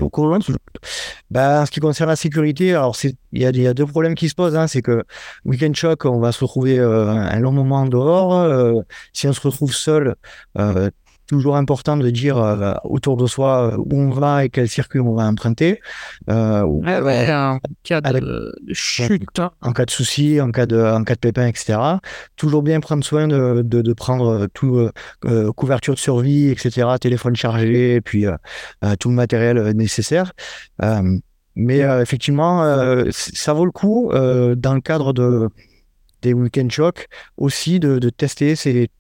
bah, 1.29 1.63
en 1.63 1.67
ce 1.67 1.73
qui 1.73 1.81
concerne 1.81 2.09
la 2.09 2.15
sécurité, 2.15 2.71
alors 2.71 2.97
il 3.33 3.43
y 3.43 3.47
a, 3.47 3.51
y 3.51 3.67
a 3.67 3.75
deux 3.75 3.87
problèmes 3.87 4.15
qui 4.15 4.29
se 4.29 4.37
posent. 4.37 4.55
Hein, 4.55 4.69
c'est 4.69 4.81
que 4.81 5.03
week-end 5.45 5.73
shock, 5.75 6.05
on 6.05 6.21
va 6.21 6.31
se 6.31 6.45
retrouver 6.45 6.79
euh, 6.79 7.09
un 7.09 7.41
long 7.41 7.51
moment 7.51 7.85
dehors. 7.85 8.33
Euh, 8.33 8.81
si 9.13 9.27
on 9.27 9.33
se 9.33 9.41
retrouve 9.41 9.75
seul, 9.75 10.15
euh, 10.57 10.91
toujours 11.31 11.57
important 11.57 11.97
de 11.97 12.11
dire 12.11 12.39
euh, 12.39 12.75
autour 12.83 13.17
de 13.17 13.25
soi 13.29 13.73
euh, 13.73 13.77
où 13.77 13.95
on 13.95 14.11
va 14.11 14.45
et 14.45 14.49
quel 14.51 14.69
circuit 14.69 14.99
on 14.99 15.15
va 15.15 15.27
emprunter. 15.27 15.81
Euh, 16.29 16.63
en 16.63 17.61
cas 17.85 18.01
de, 18.01 18.53
chute. 18.73 19.39
Hein. 19.39 19.53
En 19.63 19.73
cas 19.73 19.85
de 19.85 19.93
souci, 19.93 20.41
en 20.41 20.51
cas 20.51 20.67
de, 20.67 20.83
en 20.83 21.05
cas 21.05 21.15
de 21.15 21.21
pépin, 21.21 21.47
etc. 21.47 21.79
Toujours 22.35 22.65
bien 22.65 22.81
prendre 22.81 23.05
soin 23.05 23.29
de, 23.29 23.63
de, 23.63 23.93
prendre 23.93 24.49
tout, 24.55 24.89
couverture 25.55 25.95
de 25.95 26.01
survie, 26.01 26.49
etc., 26.49 26.89
téléphone 27.01 27.37
chargé, 27.37 27.95
et 27.95 28.01
puis 28.01 28.27
tout 28.99 29.09
le 29.11 29.15
matériel 29.15 29.71
nécessaire. 29.71 30.33
mais 31.55 31.79
effectivement, 31.79 33.05
ça 33.11 33.53
vaut 33.53 33.67
le 33.67 33.73
coup, 33.73 34.11
dans 34.13 34.75
le 34.75 34.81
cadre 34.81 35.13
de, 35.13 35.49
des 36.23 36.33
week-end 36.35 36.69
shocks, 36.69 37.07
aussi 37.37 37.79
de, 37.79 37.99
de 37.99 38.11
tester 38.11 38.57
ces 38.57 38.91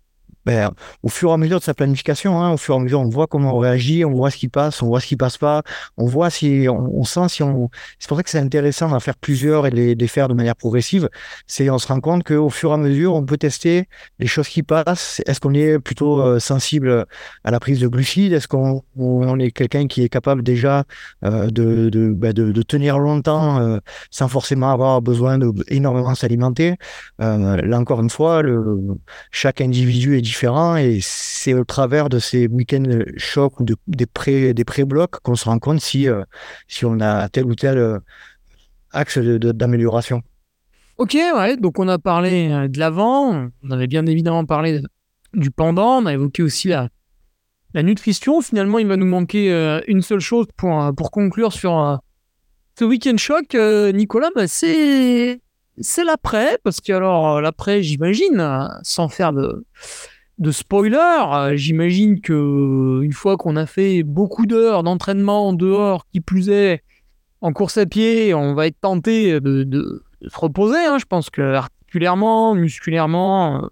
ben, 0.51 0.72
au 1.05 1.09
fur 1.09 1.30
et 1.30 1.34
à 1.34 1.36
mesure 1.36 1.61
de 1.61 1.64
sa 1.64 1.74
planification, 1.74 2.42
hein, 2.42 2.51
au 2.51 2.57
fur 2.57 2.74
et 2.74 2.78
à 2.78 2.80
mesure, 2.80 2.98
on 2.98 3.09
voit 3.09 3.28
comment 3.28 3.55
on 3.55 3.59
réagit, 3.59 4.05
on 4.05 4.11
voit 4.11 4.32
ce 4.32 4.36
qui 4.36 4.48
passe, 4.48 4.82
on 4.82 4.86
voit 4.86 4.98
ce 4.98 5.07
qui 5.07 5.16
passe 5.16 5.38
pas, 5.38 5.62
on 5.96 6.07
voit 6.07 6.28
si, 6.28 6.66
on, 6.68 7.05
sent 7.05 7.28
si 7.28 7.44
on. 7.44 7.70
C'est 8.01 8.09
pour 8.09 8.16
ça 8.16 8.24
que 8.24 8.30
c'est 8.30 8.40
intéressant 8.40 8.88
d'en 8.88 8.98
faire 8.98 9.16
plusieurs 9.16 9.68
et 9.68 9.70
de 9.70 9.76
les, 9.76 10.09
faire 10.09 10.26
de 10.26 10.34
manière 10.34 10.57
progressive. 10.57 11.09
C'est, 11.46 11.70
on 11.70 11.78
se 11.78 11.86
rend 11.86 12.01
compte 12.01 12.24
qu'au 12.24 12.51
fur 12.51 12.72
et 12.72 12.74
à 12.74 12.78
mesure, 12.78 13.14
on 13.14 13.24
peut 13.24 13.36
tester 13.36 13.88
les 14.18 14.26
choses 14.26 14.48
qui 14.48 14.64
passent. 14.64 15.22
Est-ce 15.24 15.38
qu'on 15.38 15.55
est 15.55 15.78
plutôt 15.78 16.20
euh, 16.20 16.40
sensible 16.40 17.07
à 17.44 17.53
la 17.53 17.61
prise 17.61 17.78
de 17.78 17.86
glucides? 17.86 18.32
Est-ce 18.32 18.48
qu'on 18.48 18.82
on 18.96 19.38
est 19.38 19.53
quelqu'un 19.53 19.86
qui 19.86 20.03
est 20.03 20.09
capable 20.09 20.42
déjà 20.42 20.82
euh, 21.24 21.48
de, 21.48 22.12
ben, 22.12 22.32
de, 22.32 22.51
de, 22.51 22.62
tenir 22.62 22.98
longtemps 22.98 23.61
euh, 23.61 23.78
sans 24.11 24.26
forcément 24.26 24.72
avoir 24.72 25.01
besoin 25.01 25.38
de 25.38 25.53
énormément 25.68 26.16
s'alimenter? 26.16 26.74
Là 27.20 27.78
encore 27.78 28.01
une 28.01 28.11
fois, 28.11 28.42
chaque 29.30 29.61
individu 29.61 30.18
est 30.18 30.20
différent 30.22 30.39
et 30.43 30.99
c'est 31.03 31.55
au 31.55 31.64
travers 31.64 32.09
de 32.09 32.18
ces 32.18 32.47
week-ends 32.47 33.05
chocs 33.16 33.61
ou 33.61 33.64
des 33.86 34.07
pré 34.07 34.55
des 34.55 34.64
pré-blocs 34.64 35.20
qu'on 35.20 35.34
se 35.34 35.45
rend 35.45 35.59
compte 35.59 35.80
si 35.80 36.09
euh, 36.09 36.24
si 36.66 36.84
on 36.84 37.01
a 37.01 37.28
tel 37.28 37.45
ou 37.45 37.55
tel 37.55 37.78
euh, 37.78 37.99
axe 38.93 39.18
d'amélioration. 39.18 40.22
Ok, 40.99 41.14
ouais, 41.14 41.57
donc 41.57 41.78
on 41.78 41.88
a 41.88 41.99
parlé 41.99 42.51
euh, 42.51 42.68
de 42.68 42.78
l'avant, 42.78 43.49
on 43.62 43.70
avait 43.70 43.86
bien 43.86 44.07
évidemment 44.07 44.45
parlé 44.45 44.82
du 45.34 45.51
pendant, 45.51 46.03
on 46.03 46.07
a 46.07 46.12
évoqué 46.12 46.43
aussi 46.43 46.68
la, 46.68 46.88
la 47.74 47.82
nutrition. 47.82 48.41
Finalement, 48.41 48.78
il 48.78 48.86
va 48.86 48.97
nous 48.97 49.07
manquer 49.07 49.80
une 49.86 50.03
seule 50.03 50.20
chose 50.20 50.47
pour, 50.57 50.93
pour 50.97 51.11
conclure 51.11 51.53
sur 51.53 52.01
ce 52.78 52.84
week-end 52.84 53.16
choc. 53.16 53.55
Nicolas, 53.95 54.30
bah, 54.34 54.49
c'est 54.49 55.41
c'est 55.80 56.05
l'après, 56.05 56.59
parce 56.64 56.80
que 56.80 56.93
alors 56.93 57.41
l'après, 57.41 57.82
j'imagine, 57.82 58.68
sans 58.82 59.09
faire 59.09 59.32
de, 59.32 59.64
de 60.41 60.51
spoiler, 60.51 60.97
euh, 60.97 61.57
j'imagine 61.57 62.20
que 62.20 63.01
une 63.03 63.12
fois 63.12 63.36
qu'on 63.36 63.57
a 63.57 63.66
fait 63.66 64.03
beaucoup 64.03 64.47
d'heures 64.47 64.82
d'entraînement 64.82 65.53
dehors, 65.53 66.07
qui 66.12 66.20
plus 66.20 66.49
est, 66.49 66.82
en 67.43 67.53
course 67.53 67.78
à 67.78 67.86
pied, 67.86 68.34
on 68.34 68.55
va 68.55 68.66
être 68.66 68.80
tenté 68.80 69.41
de, 69.41 70.03
se 70.22 70.38
reposer. 70.38 70.78
Hein. 70.78 70.99
Je 70.99 71.05
pense 71.05 71.30
que 71.30 71.43
articulairement, 71.43 72.55
musculairement, 72.55 73.70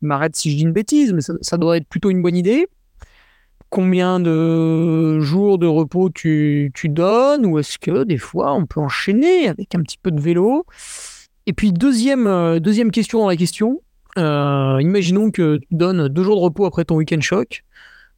m'arrête 0.00 0.36
si 0.36 0.50
je 0.50 0.56
dis 0.56 0.62
une 0.62 0.72
bêtise, 0.72 1.12
mais 1.12 1.20
ça, 1.20 1.56
doit 1.56 1.76
être 1.76 1.88
plutôt 1.88 2.10
une 2.10 2.22
bonne 2.22 2.36
idée. 2.36 2.66
Combien 3.70 4.18
de 4.18 5.20
jours 5.20 5.58
de 5.58 5.66
repos 5.66 6.08
tu, 6.08 6.72
donnes 6.84 7.44
Ou 7.44 7.58
est-ce 7.58 7.78
que 7.78 8.04
des 8.04 8.16
fois 8.16 8.54
on 8.54 8.64
peut 8.64 8.80
enchaîner 8.80 9.48
avec 9.48 9.74
un 9.74 9.82
petit 9.82 9.98
peu 9.98 10.10
de 10.10 10.20
vélo? 10.20 10.64
Et 11.46 11.52
puis 11.52 11.72
deuxième, 11.72 12.26
euh, 12.26 12.60
deuxième 12.60 12.90
question 12.90 13.20
dans 13.20 13.28
la 13.28 13.36
question. 13.36 13.82
Euh, 14.16 14.78
imaginons 14.80 15.30
que 15.30 15.58
tu 15.58 15.68
donnes 15.70 16.08
deux 16.08 16.22
jours 16.22 16.36
de 16.36 16.40
repos 16.40 16.64
après 16.64 16.84
ton 16.84 16.96
week-end 16.96 17.20
choc. 17.20 17.64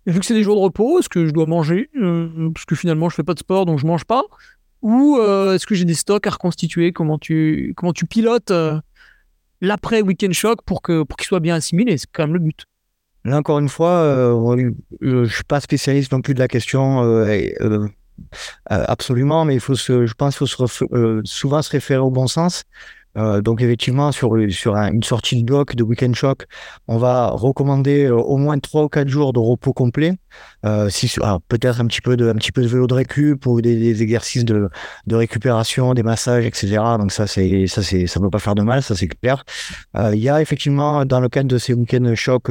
vu 0.07 0.19
que 0.21 0.25
c'est 0.25 0.35
des 0.35 0.43
jours 0.43 0.57
de 0.57 0.61
repos, 0.61 1.01
est-ce 1.01 1.09
que 1.09 1.27
je 1.27 1.33
dois 1.33 1.47
manger 1.47 1.91
euh, 2.01 2.51
Parce 2.55 2.65
que 2.65 2.75
finalement 2.75 3.09
je 3.09 3.17
fais 3.17 3.23
pas 3.23 3.35
de 3.35 3.41
sport 3.41 3.67
donc 3.67 3.79
je 3.79 3.87
mange 3.87 4.05
pas? 4.05 4.23
Ou 4.83 5.19
est-ce 5.19 5.67
que 5.67 5.75
j'ai 5.75 5.85
des 5.85 5.95
stocks 5.95 6.27
à 6.27 6.31
reconstituer? 6.31 6.93
Comment 6.93 7.19
tu, 7.19 7.75
comment 7.77 7.93
tu 7.93 8.07
pilotes 8.07 8.51
l'après 9.61 10.01
week-end 10.01 10.33
choc 10.33 10.63
pour 10.65 10.81
que 10.81 11.03
pour 11.03 11.19
qu'il 11.19 11.27
soit 11.27 11.41
bien 11.41 11.57
assimilé? 11.57 11.99
C'est 11.99 12.09
quand 12.11 12.23
même 12.23 12.33
le 12.33 12.39
but. 12.39 12.65
Là 13.25 13.37
encore 13.37 13.59
une 13.59 13.69
fois, 13.69 13.91
euh, 13.91 14.73
euh, 15.03 15.25
je 15.25 15.35
suis 15.35 15.45
pas 15.45 15.61
spécialiste 15.61 16.13
non 16.13 16.23
plus 16.23 16.35
de 16.35 16.39
la 16.39 16.49
question. 16.49 17.03
Euh, 17.05 17.87
absolument, 18.67 19.45
mais 19.45 19.55
il 19.55 19.61
faut 19.61 19.75
je 19.75 20.13
pense 20.15 20.39
qu'il 20.39 20.47
faut 20.47 21.23
souvent 21.25 21.63
se 21.63 21.71
référer 21.71 22.01
au 22.01 22.11
bon 22.11 22.27
sens. 22.27 22.65
Euh, 23.17 23.41
donc 23.41 23.61
effectivement, 23.61 24.13
sur, 24.13 24.37
une 24.37 25.03
sortie 25.03 25.41
de 25.41 25.45
bloc 25.45 25.75
de 25.75 25.83
week-end 25.83 26.13
shock, 26.15 26.47
on 26.87 26.99
va 26.99 27.29
recommander 27.31 28.05
euh, 28.05 28.15
au 28.15 28.37
moins 28.37 28.59
3 28.59 28.85
ou 28.85 28.89
4 28.89 29.09
jours 29.09 29.33
de 29.33 29.41
repos 29.41 29.73
complet. 29.73 30.19
Euh, 30.65 30.89
peut-être 31.49 31.81
un 31.81 31.87
petit 31.87 32.01
peu 32.03 32.17
de, 32.17 32.33
vélo 32.57 32.87
de 32.87 32.95
récup 32.95 33.47
ou 33.47 33.61
des, 33.61 34.03
exercices 34.03 34.45
de, 34.45 34.71
récupération, 35.11 35.95
des 35.95 36.03
massages, 36.03 36.47
etc. 36.47 36.79
Donc 36.99 37.13
ça, 37.13 37.27
ça, 37.27 37.43
ça 37.83 38.21
peut 38.21 38.31
pas 38.31 38.39
faire 38.39 38.55
de 38.55 38.63
mal, 38.63 38.83
ça 38.83 38.95
c'est 38.95 39.09
clair. 39.09 39.45
Il 40.13 40.19
y 40.19 40.29
a 40.29 40.41
effectivement 40.41 41.05
dans 41.05 41.21
le 41.21 41.29
cadre 41.29 41.49
de 41.49 41.59
ces 41.59 41.75
week-end 41.75 42.15
choc 42.15 42.51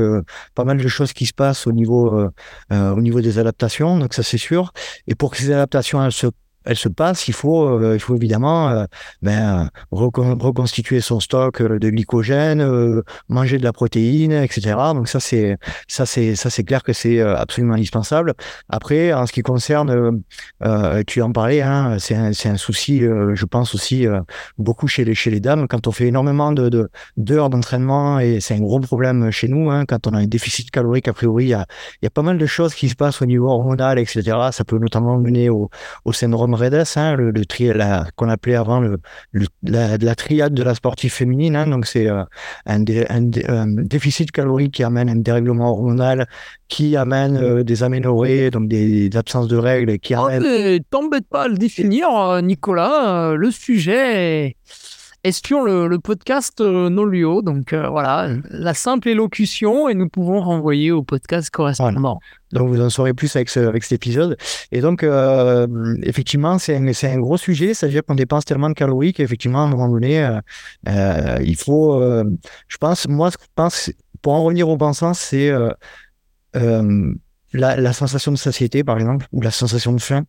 pas 0.55 0.64
mal 0.66 0.78
de 0.78 0.88
choses 0.88 1.14
qui 1.14 1.26
se 1.26 1.34
passent 1.34 1.68
au 1.68 1.72
niveau 1.72 2.30
au 2.72 3.01
niveau 3.01 3.22
des 3.22 3.39
adaptations. 3.39 3.97
Donc 3.97 4.14
ça 4.14 4.24
c'est 4.24 4.38
sûr. 4.38 4.74
Et 5.07 5.16
pour 5.16 5.32
que 5.32 5.38
ces 5.38 5.51
adaptations 5.51 6.03
elles 6.03 6.12
se 6.12 6.28
elle 6.70 6.76
se 6.76 6.88
passe, 6.88 7.28
il 7.28 7.34
faut, 7.34 7.68
euh, 7.68 7.96
il 7.96 8.00
faut 8.00 8.16
évidemment 8.16 8.70
euh, 8.70 8.86
ben, 9.24 9.70
reconstituer 9.92 11.02
son 11.02 11.20
stock 11.20 11.62
euh, 11.62 11.80
de 11.80 11.90
glycogène, 11.90 12.64
manger 13.28 13.58
de 13.58 13.64
la 13.64 13.74
protéine, 13.74 14.34
etc. 14.34 14.76
Donc 14.94 15.08
ça 15.08 15.20
c'est 15.20 15.58
ça 15.88 16.06
c'est 16.06 16.36
ça 16.36 16.52
c'est 16.52 16.64
clair 16.64 16.84
que 16.84 16.94
c'est 16.94 17.20
absolument 17.22 17.74
indispensable. 17.74 18.36
Après, 18.70 19.14
en 19.14 19.26
ce 19.26 19.34
qui 19.34 19.42
concerne, 19.42 20.22
tu 21.08 21.22
en 21.22 21.32
parlais, 21.32 21.62
hein, 21.62 21.98
c'est 21.98 22.16
un, 22.16 22.32
un, 22.32 22.58
souci, 22.58 23.00
je 23.00 23.46
pense 23.46 23.74
aussi 23.74 24.06
beaucoup 24.58 24.88
chez 24.88 25.06
les 25.06 25.16
chez 25.16 25.32
les 25.32 25.40
dames 25.40 25.68
quand 25.68 25.88
on 25.88 25.92
fait 25.92 26.08
énormément 26.08 26.52
de 26.52 26.90
d'heures 27.18 27.50
d'entraînement 27.50 28.20
et 28.20 28.42
c'est 28.42 28.54
un 28.56 28.60
gros 28.60 28.80
problème 28.80 29.32
chez 29.32 29.48
nous 29.48 29.72
hein, 29.72 29.86
quand 29.88 30.06
on 30.08 30.14
a 30.14 30.20
un 30.20 30.28
déficit 30.28 30.70
calorique 30.70 31.08
a 31.08 31.14
priori 31.14 31.46
il 31.46 31.50
y 31.50 31.54
a, 31.54 31.66
y 32.04 32.08
a 32.08 32.10
pas 32.12 32.22
mal 32.22 32.38
de 32.38 32.46
choses 32.46 32.76
qui 32.76 32.90
se 32.90 32.96
passent 32.96 33.22
au 33.22 33.26
niveau 33.26 33.48
hormonal, 33.48 33.98
etc. 33.98 34.22
Ça 34.52 34.64
peut 34.64 34.78
notamment 34.78 35.18
mener 35.18 35.50
au, 35.50 35.70
au 36.06 36.14
syndrome 36.14 36.54
Redes, 36.60 36.84
hein, 36.95 37.16
le, 37.16 37.32
le 37.32 37.43
qu'on 38.16 38.30
appelait 38.30 38.55
avant 38.55 38.80
le, 38.80 38.99
la, 39.64 39.97
la, 39.97 40.16
triade 40.16 40.53
de 40.53 40.64
la 40.64 40.76
sportive 40.76 41.12
féminine. 41.12 41.55
Hein, 41.55 41.68
donc 41.68 41.86
c'est 41.86 42.07
euh, 42.07 42.24
un, 42.66 42.80
déficit 43.68 44.32
calorique 44.32 44.76
qui 44.76 44.84
amène 44.84 45.10
un 45.10 45.16
dérèglement 45.16 45.72
hormonal, 45.72 46.28
qui 46.68 46.95
amène 46.95 47.38
euh, 47.38 47.64
des 47.64 47.84
aménorrhées, 47.84 48.51
donc 48.51 48.68
des, 48.68 49.10
absences 49.16 49.47
de 49.47 49.57
règles, 49.57 49.99
qui 49.99 50.16
oh, 50.16 50.26
amène. 50.26 50.80
T'embête 50.89 51.28
pas 51.28 51.43
à 51.43 51.47
le 51.47 51.57
définir, 51.57 52.10
euh, 52.16 52.41
Nicolas. 52.41 53.34
le 53.36 53.51
sujet. 53.51 54.55
Espion 55.24 55.64
le, 55.64 55.88
le 55.88 56.00
podcast 56.00 56.62
euh, 56.62 56.90
Nolio. 56.90 57.42
Donc 57.42 57.74
voilà, 57.74 58.30
la 58.50 58.74
simple 58.74 59.10
élocution 59.10 59.90
et 59.90 59.94
nous 59.94 60.10
pouvons 60.10 60.42
renvoyer 60.42 60.92
au 60.92 61.04
podcast 61.04 61.50
correspondant. 61.50 62.20
Donc 62.52 62.70
vous 62.70 62.82
en 62.82 62.90
saurez 62.90 63.14
plus 63.14 63.36
avec, 63.36 63.56
avec 63.58 63.84
cet 63.84 63.92
épisode. 63.94 64.38
Et 64.72 64.82
donc 64.82 65.04
euh, 65.04 65.68
effectivement, 66.04 66.58
c'est 66.58 66.76
un, 66.76 66.86
un, 66.88 67.20
gros 67.20 67.38
sujet. 67.38 67.74
C'est-à-dire 67.74 68.04
qu'on 68.06 68.16
dépense 68.16 68.46
tellement 68.46 68.70
de 68.70 68.74
calories 68.74 69.14
qu'effectivement, 69.14 69.62
à 69.62 69.66
un 69.66 69.70
moment 69.70 69.90
donné, 69.90 70.24
euh, 70.24 70.40
euh 70.88 71.38
il 71.42 71.56
faut, 71.56 72.02
euh, 72.02 72.24
je 72.68 72.78
pense, 72.78 73.08
moi, 73.08 73.30
je 73.30 73.38
pense, 73.56 73.92
pour 74.22 74.34
en 74.34 74.44
revenir 74.44 74.70
au 74.70 74.78
bon 74.78 74.94
sens, 74.94 75.20
c'est 75.20 75.52
la, 76.54 77.76
la 77.78 77.94
sensation 77.94 78.32
de 78.32 78.38
satiété, 78.38 78.84
par 78.84 78.98
exemple, 78.98 79.26
ou 79.32 79.42
la 79.42 79.52
sensation 79.52 79.94
de 79.94 80.02
faim 80.02 80.26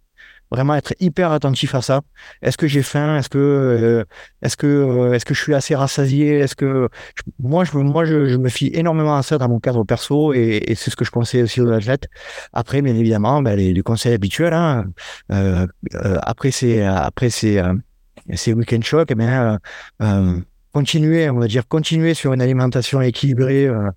vraiment 0.51 0.74
être 0.74 0.94
hyper 1.01 1.32
attentif 1.32 1.74
à 1.74 1.82
ça. 1.82 2.01
Est-ce 2.42 2.57
que 2.57 2.66
j'ai 2.66 2.82
faim? 2.82 3.16
Est-ce 3.16 3.28
que 3.28 3.38
euh, 3.38 4.05
est-ce 4.42 4.57
que 4.57 4.66
euh, 4.66 5.12
est-ce 5.14 5.24
que 5.24 5.34
je 5.34 5.40
suis 5.42 5.55
assez 5.55 5.74
rassasié? 5.74 6.38
Est-ce 6.38 6.57
que 6.57 6.88
moi 7.38 7.64
je 7.64 7.76
moi 7.76 8.05
je, 8.05 8.36
me 8.36 8.48
fie 8.48 8.70
énormément 8.74 9.16
à 9.16 9.22
ça 9.22 9.38
dans 9.38 9.48
mon 9.48 9.61
cadre 9.61 9.84
perso 9.84 10.32
et, 10.32 10.74
c'est 10.76 10.90
ce 10.90 10.96
que 10.96 11.05
je 11.05 11.11
conseille 11.11 11.42
aussi 11.42 11.61
aux 11.61 11.70
athlètes. 11.70 12.09
Après 12.53 12.82
bien 12.82 12.94
évidemment 12.94 13.42
ben, 13.42 13.57
les, 13.57 13.82
conseils 13.82 14.14
habituels. 14.14 14.55
Hein, 14.55 14.86
euh, 15.32 15.66
après 16.22 16.51
c'est 16.51 16.82
après 16.84 17.30
c'est 17.30 17.61
c'est 18.34 18.53
week-end 18.53 18.80
choc, 18.82 19.09
eh 19.11 19.14
bien, 19.14 19.59
continuer, 20.72 21.28
on 21.30 21.38
va 21.38 21.48
dire, 21.48 21.66
continuer 21.66 22.14
sur 22.14 22.32
une 22.32 22.40
alimentation 22.40 23.00
équilibrée 23.00 23.66
euh, 23.66 23.90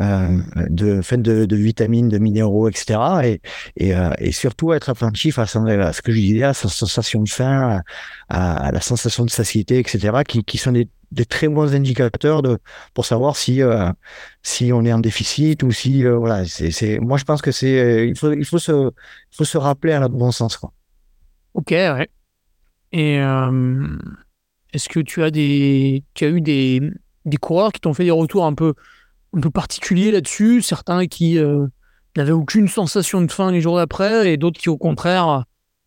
euh, 0.00 0.38
de, 0.68 1.00
de, 1.16 1.44
de, 1.46 1.56
vitamines, 1.56 2.08
de 2.08 2.18
minéraux, 2.18 2.68
etc. 2.68 2.98
Et, 3.24 3.40
et, 3.76 3.94
euh, 3.94 4.10
et 4.18 4.32
surtout 4.32 4.72
être 4.72 4.90
attentif 4.90 5.38
à, 5.38 5.46
ce 5.46 6.02
que 6.02 6.12
je 6.12 6.18
disais, 6.18 6.44
à 6.44 6.54
sa 6.54 6.68
sensation 6.68 7.22
de 7.22 7.28
faim, 7.28 7.82
à, 8.28 8.70
la 8.72 8.80
sensation 8.80 9.24
de 9.24 9.30
satiété, 9.30 9.78
etc., 9.78 10.18
qui, 10.26 10.44
qui 10.44 10.58
sont 10.58 10.72
des, 10.72 10.88
des, 11.12 11.24
très 11.24 11.48
bons 11.48 11.74
indicateurs 11.74 12.42
de, 12.42 12.58
pour 12.94 13.06
savoir 13.06 13.36
si, 13.36 13.62
euh, 13.62 13.90
si 14.42 14.72
on 14.72 14.84
est 14.84 14.92
en 14.92 15.00
déficit 15.00 15.62
ou 15.62 15.72
si, 15.72 16.04
euh, 16.04 16.16
voilà, 16.16 16.44
c'est, 16.46 16.98
moi 16.98 17.16
je 17.16 17.24
pense 17.24 17.40
que 17.40 17.52
c'est, 17.52 18.06
il 18.06 18.16
faut, 18.16 18.32
il 18.32 18.44
faut 18.44 18.58
se, 18.58 18.72
il 18.72 19.36
faut 19.36 19.44
se 19.44 19.58
rappeler 19.58 19.94
à 19.94 20.00
la 20.00 20.08
bon 20.08 20.30
sens, 20.30 20.56
quoi. 20.56 20.72
Ok, 21.54 21.70
ouais. 21.70 22.08
Et 22.92 23.18
est-ce 24.72 24.88
que 24.88 25.00
tu 25.00 25.22
as 25.22 25.30
des, 25.30 26.04
tu 26.14 26.24
as 26.24 26.28
eu 26.28 26.40
des, 26.40 26.80
des 27.24 27.36
coureurs 27.36 27.72
qui 27.72 27.80
t'ont 27.80 27.94
fait 27.94 28.04
des 28.04 28.10
retours 28.10 28.44
un 28.44 28.54
peu, 28.54 28.74
un 29.36 29.40
peu 29.40 29.50
particuliers 29.50 30.10
là-dessus, 30.10 30.62
certains 30.62 31.06
qui 31.06 31.38
euh, 31.38 31.66
n'avaient 32.16 32.32
aucune 32.32 32.68
sensation 32.68 33.20
de 33.20 33.30
faim 33.30 33.50
les 33.50 33.60
jours 33.60 33.76
d'après, 33.76 34.32
et 34.32 34.36
d'autres 34.36 34.60
qui 34.60 34.68
au 34.68 34.78
contraire 34.78 35.44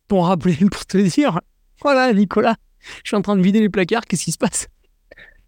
t'ont 0.07 0.21
rappelé 0.21 0.55
pour 0.71 0.85
te 0.85 0.97
dire, 0.97 1.39
voilà 1.81 2.13
Nicolas, 2.13 2.55
je 3.03 3.09
suis 3.09 3.17
en 3.17 3.21
train 3.21 3.35
de 3.35 3.41
vider 3.41 3.59
les 3.59 3.69
placards, 3.69 4.05
qu'est-ce 4.05 4.25
qui 4.25 4.31
se 4.31 4.37
passe 4.37 4.67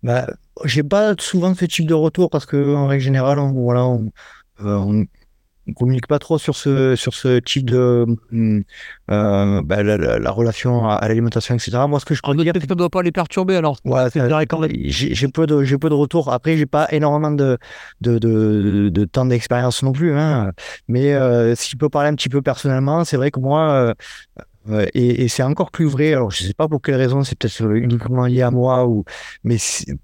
bah, 0.04 0.28
j'ai 0.66 0.84
pas 0.84 1.16
souvent 1.18 1.56
ce 1.56 1.64
type 1.64 1.88
de 1.88 1.94
retour 1.94 2.30
parce 2.30 2.46
que 2.46 2.76
en 2.76 2.88
règle 2.88 3.04
générale, 3.04 3.40
voilà, 3.54 3.86
on, 3.86 4.12
euh, 4.60 4.76
on 4.76 5.06
communique 5.78 6.08
pas 6.08 6.20
trop 6.20 6.38
sur 6.38 6.56
ce 6.56 6.96
sur 6.96 7.14
ce 7.14 7.40
type 7.40 7.70
de 7.70 8.06
hum, 8.32 8.64
euh, 9.10 9.62
bah, 9.64 9.82
la, 9.82 10.32
relation 10.32 10.90
à, 10.90 11.08
l'alimentation 11.08 11.56
etc 11.56 11.80
moi 11.88 12.00
ce 12.00 12.06
que 12.06 12.14
je 12.14 12.22
peux 12.22 12.36
dire 12.36 12.54
ça 12.68 12.76
doit 12.76 12.90
pas 12.90 13.02
les 13.02 13.12
perturber 13.12 13.56
alors. 13.56 13.78
Voilà 13.86 14.10
j'ai 14.10 15.28
peu 15.28 15.48
de 15.48 15.64
j'ai 15.64 15.78
peu 15.78 15.90
de 15.90 15.94
retours. 15.94 16.32
Après 16.32 16.58
j'ai 16.58 16.66
pas 16.66 16.88
énormément 16.92 17.32
de 17.32 17.58
de, 18.02 18.18
de, 18.18 18.90
de 18.90 19.06
temps 19.06 19.26
d'expérience 19.26 19.84
non 19.84 19.92
plus 19.92 20.14
hein. 20.14 20.52
mais 20.88 21.14
euh, 21.14 21.56
si 21.56 21.72
je 21.72 21.78
peux 21.78 21.90
parler 21.90 22.10
un 22.10 22.16
petit 22.16 22.30
peu 22.30 22.42
personnellement 22.42 23.06
c'est 23.06 23.18
vrai 23.18 23.32
que 23.32 23.40
moi 23.40 23.70
euh, 23.72 23.94
et, 24.94 25.28
c'est 25.28 25.44
encore 25.44 25.72
plus 25.72 25.86
vrai. 25.86 26.14
Alors, 26.14 26.32
je 26.32 26.44
sais 26.44 26.54
pas 26.54 26.68
pour 26.68 26.82
quelle 26.82 26.96
raison, 26.96 27.24
c'est 27.24 27.38
peut-être 27.38 27.62
uniquement 27.76 28.26
lié 28.26 28.42
à 28.42 28.52
moi, 28.52 28.88
mais 29.44 29.58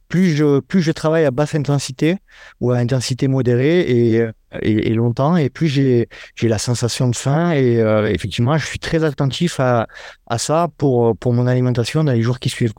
plus 0.10 0.32
je 0.36 0.60
plus 0.60 0.82
je 0.82 0.91
travaille 0.91 1.26
à 1.26 1.32
basse 1.32 1.55
intensité 1.55 2.18
ou 2.60 2.72
à 2.72 2.78
intensité 2.78 3.28
modérée 3.28 3.80
et, 3.82 4.28
et, 4.62 4.93
longtemps, 4.93 5.38
et 5.38 5.49
plus 5.49 5.68
j'ai 5.68 6.07
la 6.41 6.57
sensation 6.57 7.07
de 7.10 7.16
faim. 7.16 7.51
Et 7.51 7.78
euh, 7.78 8.07
effectivement, 8.07 8.57
je 8.57 8.66
suis 8.66 8.80
très 8.80 9.03
attentif 9.03 9.60
à 9.60 9.88
à 10.28 10.38
ça 10.38 10.68
pour 10.78 11.16
pour 11.18 11.34
mon 11.34 11.47
alimentation 11.47 12.03
dans 12.03 12.12
les 12.12 12.22
jours 12.22 12.39
qui 12.39 12.49
suivent. 12.49 12.74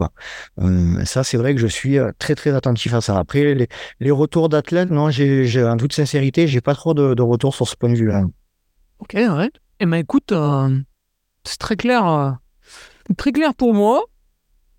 Euh, 0.59 1.05
ça, 1.05 1.25
c'est 1.25 1.37
vrai 1.37 1.55
que 1.55 1.61
je 1.61 1.67
suis 1.67 1.99
euh, 1.99 2.11
très 2.19 2.35
très 2.35 2.55
attentif 2.55 2.95
à 2.95 3.01
ça. 3.01 3.19
Après, 3.19 3.55
les, 3.55 3.69
les 4.01 4.11
retours 4.11 4.49
d'athlètes, 4.49 4.91
non, 4.91 5.11
j'ai 5.11 5.65
en 5.65 5.77
toute 5.77 5.93
sincérité, 5.93 6.47
j'ai 6.47 6.61
pas 6.61 6.75
trop 6.75 6.95
de, 6.95 7.23
retours 7.23 7.55
sur 7.55 7.69
ce 7.69 7.77
point 7.77 7.91
de 7.91 7.97
vue-là. 7.97 8.25
Ok, 8.99 9.15
ouais. 9.15 9.51
Eh 9.81 9.87
ben 9.87 9.97
écoute. 9.97 10.33
C'est 11.51 11.59
très 11.59 11.77
clair, 11.77 12.07
euh, 12.07 12.31
très 13.17 13.33
clair 13.33 13.55
pour 13.55 13.75
moi. 13.75 14.05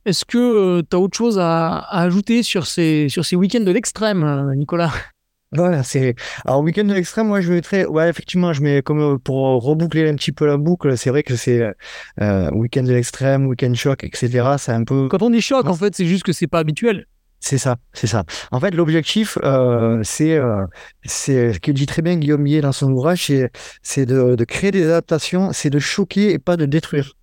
Est-ce 0.06 0.26
que 0.26 0.38
euh, 0.38 0.82
tu 0.90 0.96
as 0.96 1.00
autre 1.00 1.18
chose 1.18 1.38
à, 1.38 1.80
ajouter 1.92 2.44
sur 2.44 2.66
ces, 2.66 3.08
sur 3.10 3.26
ces 3.26 3.36
week-ends 3.36 3.64
de 3.64 3.72
l'extrême, 3.72 4.24
euh, 4.24 4.56
Nicolas? 4.56 4.92
Voilà, 5.54 5.84
c'est. 5.84 6.16
Alors, 6.46 6.62
week-end 6.62 6.86
de 6.86 6.94
l'extrême, 6.94 7.28
moi, 7.28 7.42
je 7.42 7.60
très 7.60 7.84
Ouais, 7.86 8.08
effectivement, 8.08 8.54
je 8.54 8.62
mets 8.62 8.82
comme 8.82 9.20
pour 9.20 9.62
reboucler 9.62 10.10
un 10.10 10.16
petit 10.16 10.32
peu 10.32 10.46
la 10.46 10.56
boucle, 10.56 10.98
c'est 10.98 11.10
vrai 11.10 11.24
que 11.24 11.36
c'est 11.36 11.76
week-end 12.54 12.84
de 12.84 12.94
l'extrême, 12.94 13.48
week-end 13.48 13.74
choc, 13.74 14.06
etc. 14.06 14.56
C'est 14.58 14.72
un 14.72 14.86
peu. 14.86 15.10
Quand 15.10 15.22
on 15.22 15.30
dit 15.30 15.42
choc, 15.42 15.68
en 15.68 15.74
fait, 15.74 15.94
c'est 15.94 16.06
juste 16.06 16.24
que 16.24 16.32
c'est 16.32 16.48
pas 16.48 16.60
habituel. 16.60 17.06
C'est 17.44 17.58
ça, 17.58 17.78
c'est 17.94 18.06
ça. 18.08 18.24
En 18.52 18.60
fait, 18.60 18.72
l'objectif, 18.76 19.38
euh, 19.44 20.00
c'est 20.04 20.36
euh, 20.38 20.66
c'est 21.04 21.54
ce 21.54 21.60
que 21.60 21.72
dit 21.72 21.88
très 21.88 22.04
bien 22.04 22.16
Guillaume 22.18 22.42
Millet 22.42 22.62
dans 22.62 22.72
son 22.72 22.92
ouvrage, 22.92 23.32
c'est 23.82 24.06
de, 24.06 24.36
de 24.36 24.44
créer 24.46 24.70
des 24.70 24.86
adaptations, 24.86 25.52
c'est 25.52 25.72
de 25.72 25.80
choquer 25.80 26.32
et 26.34 26.40
pas 26.40 26.56
de 26.56 26.66
détruire. 26.66 27.14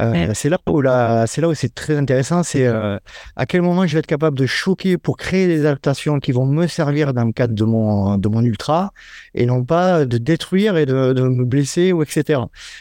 Euh, 0.00 0.32
c'est 0.34 0.48
là 0.48 0.58
où 0.68 0.80
la, 0.80 1.26
c'est 1.26 1.40
là 1.40 1.48
où 1.48 1.54
c'est 1.54 1.74
très 1.74 1.96
intéressant, 1.96 2.42
c'est 2.44 2.66
euh, 2.66 2.98
à 3.36 3.46
quel 3.46 3.62
moment 3.62 3.86
je 3.86 3.94
vais 3.94 3.98
être 3.98 4.06
capable 4.06 4.38
de 4.38 4.46
choquer 4.46 4.96
pour 4.96 5.16
créer 5.16 5.48
des 5.48 5.60
adaptations 5.66 6.20
qui 6.20 6.30
vont 6.32 6.46
me 6.46 6.66
servir 6.68 7.12
dans 7.12 7.24
le 7.24 7.32
cadre 7.32 7.54
de 7.54 7.64
mon 7.64 8.16
de 8.16 8.28
mon 8.28 8.42
ultra 8.42 8.92
et 9.34 9.44
non 9.44 9.64
pas 9.64 10.04
de 10.04 10.18
détruire 10.18 10.76
et 10.76 10.86
de, 10.86 11.12
de 11.12 11.22
me 11.22 11.44
blesser 11.44 11.92
ou 11.92 12.02
etc. 12.02 12.40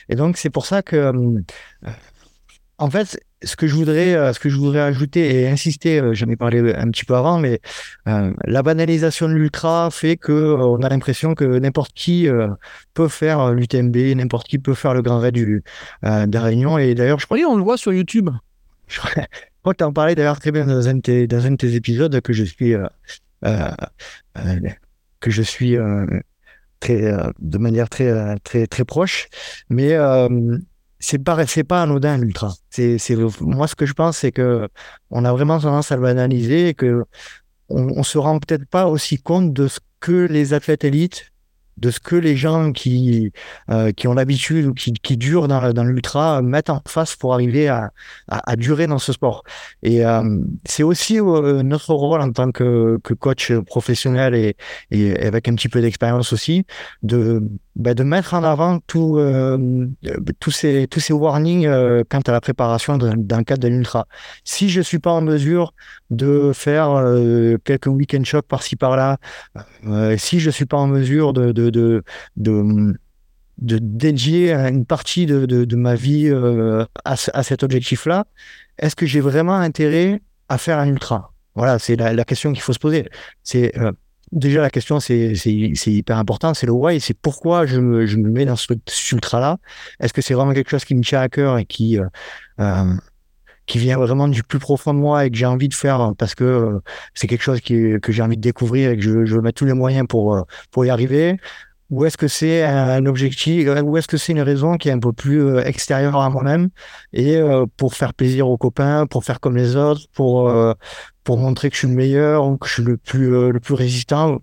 Et 0.10 0.16
donc 0.16 0.38
c'est 0.38 0.52
pour 0.52 0.68
ça 0.68 0.84
que 0.84 0.96
euh, 0.96 1.42
en 2.78 2.90
fait 2.90 3.20
ce 3.44 3.56
que 3.56 3.68
je 3.68 3.76
voudrais, 3.76 4.16
euh, 4.16 4.34
ce 4.34 4.40
que 4.40 4.50
je 4.50 4.58
voudrais 4.58 4.80
ajouter 4.80 5.42
et 5.42 5.48
insister, 5.48 6.00
euh, 6.00 6.14
j'en 6.14 6.28
ai 6.28 6.36
parlé 6.36 6.74
un 6.74 6.90
petit 6.90 7.06
peu 7.06 7.16
avant, 7.16 7.38
mais 7.38 7.60
euh, 8.08 8.34
la 8.46 8.64
banalisation 8.64 9.28
de 9.28 9.34
l'ultra 9.34 9.90
fait 9.92 10.18
que 10.18 10.56
on 10.60 10.82
a 10.82 10.90
l'impression 10.90 11.36
que 11.36 11.60
n'importe 11.60 11.94
qui 11.94 12.28
peut 12.94 13.08
faire 13.08 13.52
l'UTMB, 13.52 13.96
n'importe 14.16 14.48
qui 14.48 14.60
peut 14.60 14.74
faire 14.74 14.94
le 14.94 15.02
Grand 15.02 15.20
Raid 15.20 15.34
du 15.34 15.64
de 16.04 16.38
Réunion. 16.38 16.78
Et 16.78 16.96
d'ailleurs, 16.96 17.20
je 17.20 17.26
crois 17.26 17.38
on 17.48 17.56
le 17.56 17.64
voit 17.64 17.78
sur 17.78 17.94
YouTube. 17.94 18.30
Je 18.90 19.00
crois 19.02 19.74
que 19.74 19.78
tu 19.80 19.84
en 19.84 19.92
parlais 19.92 20.16
d'ailleurs 20.16 20.40
très 20.40 20.54
bien 20.54 20.66
dans 20.66 20.88
un, 20.88 20.94
de 20.94 21.02
tes, 21.02 21.28
dans 21.28 21.46
un 21.46 21.52
de 21.52 21.56
tes 21.58 21.76
épisodes 21.76 22.22
que 22.22 22.32
je 22.32 22.46
suis 22.46 22.74
que 23.44 25.30
je 25.30 25.42
suis 25.42 25.76
très 26.80 27.14
de 27.40 27.58
manière 27.58 27.90
très 27.90 28.38
très 28.40 28.66
très 28.66 28.86
proche, 28.86 29.28
mais 29.70 29.98
c'est 31.00 31.20
pas 31.20 31.46
c'est 31.48 31.64
pas 31.64 31.84
anodin 31.84 32.18
l'ultra. 32.18 32.54
C'est 32.70 32.98
c'est 32.98 33.16
moi 33.42 33.68
ce 33.68 33.76
que 33.76 33.86
je 33.86 33.94
pense 33.94 34.18
c'est 34.18 34.32
que 34.32 34.68
on 35.12 35.26
a 35.26 35.32
vraiment 35.32 35.60
tendance 35.60 35.92
à 35.92 35.96
le 35.96 36.02
banaliser 36.02 36.70
et 36.70 36.74
que 36.74 37.06
on, 37.70 37.90
on 38.00 38.04
se 38.04 38.18
rend 38.18 38.40
peut-être 38.40 38.66
pas 38.68 38.88
aussi 38.88 39.18
compte 39.22 39.54
de 39.54 39.68
ce 39.68 39.80
que 40.00 40.26
les 40.26 40.54
athlètes 40.54 40.84
élites 40.84 41.32
de 41.78 41.92
ce 41.92 42.00
que 42.00 42.16
les 42.16 42.36
gens 42.36 42.72
qui, 42.72 43.32
euh, 43.70 43.92
qui 43.92 44.08
ont 44.08 44.14
l'habitude 44.14 44.66
ou 44.66 44.74
qui, 44.74 44.94
qui 44.94 45.18
durent 45.18 45.48
dans, 45.48 45.74
dans 45.74 45.84
l'ultra 45.84 46.42
mettent 46.42 46.70
en 46.70 46.82
face 46.88 47.16
pour 47.16 47.34
arriver 47.34 47.68
à, 47.68 47.92
à, 48.28 48.52
à 48.52 48.56
durer 48.56 48.88
dans 48.88 48.98
ce 49.00 49.14
sport. 49.14 49.44
Et 49.84 50.06
euh, 50.06 50.40
c'est 50.66 50.84
aussi 50.84 51.20
euh, 51.20 51.62
notre 51.64 51.94
rôle 51.94 52.22
en 52.22 52.32
tant 52.32 52.52
que, 52.52 53.00
que 53.04 53.14
coach 53.14 53.52
professionnel 53.54 54.34
et, 54.36 54.56
et 54.92 55.18
avec 55.20 55.48
un 55.48 55.56
petit 55.56 55.70
peu 55.70 55.82
d'expérience 55.82 56.34
aussi, 56.34 56.66
de, 57.04 57.44
bah, 57.78 57.94
de 57.94 58.04
mettre 58.04 58.34
en 58.34 58.44
avant 58.44 58.80
tout, 58.80 59.20
tous, 60.40 60.52
ces, 60.52 60.88
tous 60.88 61.00
ces 61.00 61.14
warnings 61.14 61.70
quant 62.10 62.22
à 62.22 62.32
la 62.32 62.42
préparation 62.42 62.98
le 62.98 63.44
cadre 63.44 63.62
de 63.62 63.68
l'ultra. 63.68 64.08
Si 64.44 64.70
je 64.70 64.82
suis 64.82 65.00
pas 65.00 65.12
en 65.12 65.22
mesure 65.22 65.74
de 66.10 66.52
faire 66.54 66.90
quelques 67.64 67.88
week-end 67.88 68.24
shocks 68.24 68.48
par-ci 68.48 68.76
par-là, 68.76 69.18
si 70.18 70.40
je 70.40 70.50
suis 70.50 70.66
pas 70.66 70.78
en 70.78 70.88
mesure 70.88 71.34
de, 71.34 71.52
de 71.52 71.68
de, 71.70 72.04
de, 72.36 72.94
de, 73.58 73.80
dédier 73.82 74.54
une 74.54 74.86
partie 74.86 75.26
de, 75.26 75.46
de, 75.46 75.76
ma 75.76 75.96
vie 75.96 76.28
euh, 76.28 76.86
à, 77.06 77.16
à, 77.34 77.44
cet 77.44 77.64
objectif-là, 77.64 78.26
est-ce 78.78 78.96
que 78.96 79.06
j'ai 79.06 79.22
vraiment 79.22 79.56
intérêt 79.56 80.22
à 80.50 80.58
faire 80.58 80.80
un 80.80 80.88
ultra? 80.88 81.34
Voilà, 81.56 81.80
c'est 81.80 81.96
la, 81.96 82.24
question 82.24 82.54
qu'il 82.54 82.62
faut 82.62 82.74
se 82.74 82.80
poser. 82.80 83.10
C'est 83.44 83.78
euh, 83.80 83.92
déjà 84.32 84.62
la 84.62 84.70
question, 84.70 85.00
c'est 85.00 85.34
hyper 85.86 86.18
important, 86.18 86.54
c'est 86.54 86.66
le 86.66 86.72
why, 86.72 87.00
c'est 87.00 87.14
pourquoi 87.14 87.66
je 87.66 87.80
me, 87.80 88.06
je 88.06 88.18
me 88.18 88.30
mets 88.30 88.46
dans 88.46 88.56
ce, 88.56 88.74
ultra-là. 89.12 89.58
Est-ce 90.00 90.14
que 90.14 90.22
c'est 90.22 90.34
vraiment 90.34 90.54
quelque 90.54 90.70
chose 90.70 90.86
qui 90.86 90.96
me 90.96 91.04
tient 91.04 91.22
à 91.22 91.30
cœur 91.30 91.58
et 91.58 91.66
qui 91.66 92.00
euh, 92.60 92.94
qui 93.66 93.80
vient 93.80 93.98
vraiment 93.98 94.28
du 94.30 94.44
plus 94.44 94.60
profond 94.60 94.94
de 94.94 95.00
moi 95.00 95.26
et 95.26 95.30
que 95.30 95.38
j'ai 95.38 95.46
envie 95.46 95.68
de 95.68 95.74
faire 95.74 96.14
parce 96.18 96.36
que 96.36 96.80
c'est 97.14 97.28
quelque 97.28 97.44
chose 97.44 97.60
que 97.62 98.00
j'ai 98.08 98.22
envie 98.22 98.38
de 98.38 98.42
découvrir 98.42 98.92
et 98.92 98.96
que 98.96 99.04
je, 99.04 99.26
je 99.26 99.36
veux 99.36 99.42
mettre 99.42 99.60
tous 99.60 99.66
les 99.66 99.74
moyens 99.74 100.08
pour, 100.08 100.46
pour 100.72 100.86
y 100.86 100.90
arriver 100.90 101.38
ou 101.90 102.06
est-ce 102.06 102.18
que 102.18 102.28
c'est 102.28 102.64
un 102.64 103.06
objectif, 103.06 103.68
euh, 103.68 103.82
ou 103.82 103.98
est-ce 103.98 104.08
que 104.08 104.18
c'est 104.18 104.34
une 104.34 104.42
raison 104.42 104.78
qui 104.78 104.90
est 104.90 104.92
un 104.92 105.00
peu 105.00 105.14
plus 105.14 105.42
euh, 105.42 105.64
extérieure 105.64 106.18
à 106.18 106.30
moi-même 106.30 106.70
et 107.14 107.38
euh, 107.38 107.66
pour 107.78 107.94
faire 107.94 108.14
plaisir 108.14 108.50
aux 108.50 108.58
copains, 108.58 109.06
pour 109.08 109.24
faire 109.24 109.40
comme 109.40 109.56
les 109.56 109.76
autres, 109.76 110.02
pour 110.14 110.54
pour 111.24 111.38
montrer 111.38 111.70
que 111.70 111.76
je 111.76 111.80
suis 111.80 111.88
le 111.88 111.94
meilleur 111.94 112.46
ou 112.46 112.58
que 112.58 112.68
je 112.68 112.74
suis 112.74 112.84
le 112.84 112.98
plus 112.98 113.30
le 113.52 113.60
plus 113.60 113.74
résistant? 113.74 114.40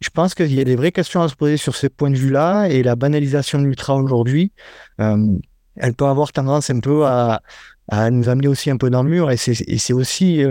Je 0.00 0.10
pense 0.10 0.34
qu'il 0.34 0.52
y 0.52 0.60
a 0.60 0.64
des 0.64 0.76
vraies 0.76 0.92
questions 0.92 1.22
à 1.22 1.28
se 1.28 1.34
poser 1.34 1.56
sur 1.56 1.74
ces 1.74 1.88
points 1.88 2.10
de 2.10 2.16
vue-là 2.16 2.66
et 2.68 2.82
la 2.82 2.96
banalisation 2.96 3.58
de 3.58 3.64
l'ultra 3.64 3.96
aujourd'hui, 3.96 4.52
elle 4.98 5.94
peut 5.96 6.04
avoir 6.04 6.32
tendance 6.32 6.68
un 6.70 6.80
peu 6.80 7.06
à, 7.06 7.40
à 7.88 8.10
nous 8.10 8.28
amener 8.28 8.48
aussi 8.48 8.70
un 8.70 8.76
peu 8.76 8.90
dans 8.90 9.02
le 9.02 9.08
mur. 9.08 9.30
Et 9.30 9.36
c'est 9.36 9.92
aussi 9.92 10.42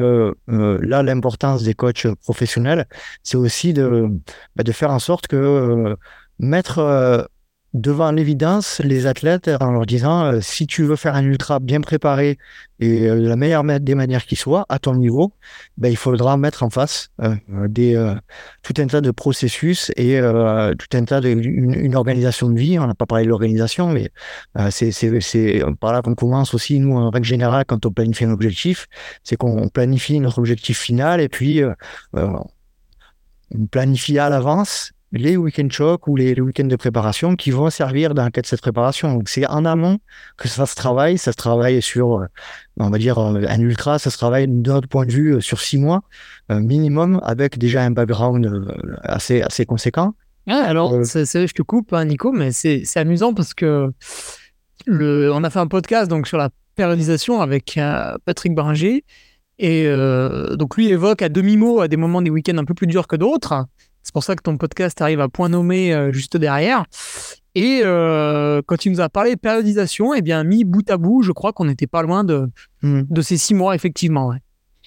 là 0.48 1.03
l'importance 1.03 1.64
des 1.64 1.76
coachs 1.76 2.07
professionnels, 2.24 2.88
c'est 3.24 3.38
aussi 3.38 3.74
de, 3.74 4.10
bah, 4.56 4.64
de 4.64 4.72
faire 4.72 4.91
en 4.91 4.99
sorte 4.99 5.28
que 5.28 5.95
mettre 6.40 6.80
euh, 6.80 7.24
devant 7.74 8.12
l'évidence 8.12 8.80
les 8.86 9.06
athlètes 9.06 9.49
en 9.60 9.72
leur 9.72 9.86
disant 9.86 10.24
euh, 10.24 10.40
si 10.40 10.66
tu 10.66 10.84
veux 10.84 10.95
faire 10.95 11.16
un 11.16 11.26
ultra 11.26 11.60
bien 11.60 11.82
préparé 11.82 12.38
et 12.80 13.10
euh, 13.10 13.20
de 13.20 13.28
la 13.28 13.36
meilleure 13.36 13.64
des 13.82 13.95
manières 13.95 14.26
qui 14.26 14.38
soit 14.38 14.66
à 14.70 14.80
ton 14.80 14.95
niveau, 14.95 15.34
ben, 15.78 15.90
il 15.90 15.98
faudra 15.98 16.38
mettre 16.38 16.64
en 16.64 16.70
face 16.70 17.10
des, 17.49 18.16
tout 18.64 18.74
un 18.78 18.88
tas 18.88 19.02
de 19.02 19.12
processus 19.12 19.91
et 19.98 20.20
tout 20.20 20.98
un 20.98 21.06
tas 21.06 21.20
de 21.20 21.30
une, 21.30 21.95
organisation 21.95 22.49
de 22.49 22.57
vie. 22.57 22.80
On 22.80 22.88
n'a 22.88 22.95
pas 22.95 23.06
parlé 23.06 23.26
de 23.26 23.30
l'organisation, 23.30 23.90
mais 23.90 24.10
c'est 24.70 25.64
par 25.80 25.94
là 25.94 26.02
qu'on 26.02 26.16
commence 26.16 26.53
aussi 26.53 26.80
nous 26.80 26.95
en 26.95 27.10
règle 27.10 27.26
générale 27.26 27.66
quand 27.66 27.86
on 27.86 27.91
planifie 27.91 28.26
un 28.26 28.32
objectif, 28.32 28.88
c'est 29.24 29.36
qu'on 29.36 29.68
planifie 29.70 30.20
notre 30.20 30.40
objectif 30.40 30.80
final 30.80 31.20
et 31.22 31.30
puis 31.30 31.62
on 32.14 33.68
planifie 33.68 34.20
à 34.20 34.30
l'avance 34.30 34.95
les 35.16 35.38
week-end 35.38 35.68
chocs 35.70 36.08
ou 36.08 36.16
les, 36.16 36.40
week-ends 36.40 36.66
de 36.66 36.76
préparation 36.76 37.36
qui 37.36 37.52
vont 37.52 37.70
servir 37.70 38.14
dans 38.14 38.26
le 38.26 38.30
cadre 38.30 38.44
de 38.44 38.50
cette 38.50 38.62
préparation. 38.62 39.14
Donc 39.14 39.30
c'est 39.30 39.48
en 39.48 39.66
amont 39.66 40.00
que 40.38 40.48
ça 40.48 40.66
se 40.66 40.76
travaille, 40.76 41.18
ça 41.18 41.32
se 41.32 41.38
travaille 41.38 41.82
sur, 41.82 42.20
euh, 42.20 42.26
on 42.78 42.90
va 42.90 42.98
dire, 42.98 43.18
euh, 43.18 43.42
un 43.48 43.60
ultra, 43.60 43.98
ça 43.98 44.10
se 44.10 44.18
travaille 44.18 44.48
de 44.48 44.72
notre 44.72 44.88
point 44.88 45.06
de 45.06 45.12
vue 45.12 45.36
euh, 45.36 45.40
sur 45.42 45.60
six 45.60 45.78
mois 45.78 46.04
minimum 46.50 47.20
avec 47.24 47.58
déjà 47.58 47.82
un 47.82 47.90
background 47.90 48.68
assez, 49.02 49.42
assez 49.42 49.66
conséquent. 49.66 50.14
alors, 50.48 50.94
c'est, 51.04 51.26
je 51.26 51.54
te 51.54 51.64
coupe, 51.64 51.92
hein, 51.92 52.06
Nico, 52.06 52.32
mais 52.32 52.52
c'est, 52.52 52.86
amusant 52.98 53.34
parce 53.34 53.56
que 53.56 53.92
le, 54.86 55.32
on 55.34 55.44
a 55.44 55.50
fait 55.50 55.58
un 55.58 55.66
podcast 55.66 56.08
donc 56.08 56.28
sur 56.28 56.38
la 56.38 56.50
périodisation 56.76 57.42
avec 57.42 57.80
Patrick 58.26 58.54
Bringer. 58.54 59.04
Et 59.58 59.90
donc 60.56 60.78
lui 60.78 60.90
évoque 60.90 61.24
à 61.24 61.30
demi-mot 61.30 61.80
à 61.80 61.88
des 61.88 61.98
moments 61.98 62.22
des 62.22 62.30
week-ends 62.30 62.60
un 62.60 62.66
peu 62.66 62.76
plus 62.76 62.86
durs 62.86 63.08
que 63.08 63.16
d'autres. 63.16 63.66
C'est 64.06 64.14
pour 64.14 64.23
ça 64.23 64.36
que 64.36 64.44
ton 64.44 64.56
podcast 64.56 65.02
arrive 65.02 65.19
à 65.19 65.30
point 65.30 65.49
nommé 65.49 65.91
euh, 65.91 66.11
juste 66.14 66.38
derrière. 66.38 66.86
Et 67.56 67.82
euh, 67.84 68.61
quand 68.65 68.77
tu 68.77 68.91
nous 68.91 69.02
as 69.02 69.10
parlé 69.10 69.34
de 69.34 69.40
périodisation, 69.40 70.14
eh 70.14 70.22
bien, 70.22 70.44
mis 70.44 70.64
bout 70.64 70.88
à 70.91 70.98
bout, 70.98 71.23
je 71.23 71.32
crois 71.32 71.53
qu'on 71.53 71.65
n'était 71.65 71.88
pas 71.88 72.03
loin 72.03 72.23
de, 72.23 72.48
hmm. 72.84 73.02
de 73.10 73.22
ces 73.22 73.38
six 73.38 73.56
mois, 73.56 73.73
effectivement. 73.73 74.27
Ouais. 74.27 74.38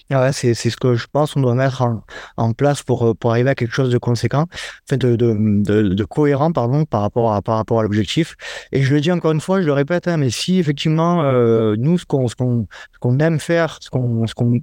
Ouais, 0.09 0.31
c'est, 0.31 0.53
c'est 0.53 0.69
ce 0.69 0.77
que 0.77 0.95
je 0.95 1.05
pense 1.11 1.33
qu'on 1.33 1.41
doit 1.41 1.53
mettre 1.53 1.81
en, 1.81 2.01
en, 2.37 2.53
place 2.53 2.81
pour, 2.81 3.09
euh, 3.09 3.13
pour 3.13 3.31
arriver 3.31 3.49
à 3.49 3.55
quelque 3.55 3.73
chose 3.73 3.91
de 3.91 3.97
conséquent, 3.99 4.45
enfin 4.87 4.97
de, 4.97 5.15
de, 5.15 5.35
de, 5.37 5.93
de, 5.93 6.03
cohérent 6.03 6.51
pardon, 6.51 6.85
par, 6.85 7.01
rapport 7.01 7.33
à, 7.33 7.41
par 7.43 7.57
rapport 7.57 7.79
à 7.79 7.83
l'objectif. 7.83 8.35
Et 8.71 8.81
je 8.81 8.95
le 8.95 9.01
dis 9.01 9.11
encore 9.11 9.33
une 9.33 9.41
fois, 9.41 9.61
je 9.61 9.67
le 9.67 9.73
répète, 9.73 10.07
hein, 10.07 10.17
mais 10.17 10.31
si 10.31 10.57
effectivement, 10.57 11.21
euh, 11.23 11.75
nous, 11.77 11.99
ce 11.99 12.05
qu'on, 12.05 12.27
ce 12.27 12.35
qu'on, 12.35 12.65
ce 12.93 12.97
qu'on 12.99 13.19
aime 13.19 13.39
faire, 13.39 13.77
ce 13.81 13.91
qu'on, 13.91 14.25
ce 14.25 14.33
qu'on 14.33 14.59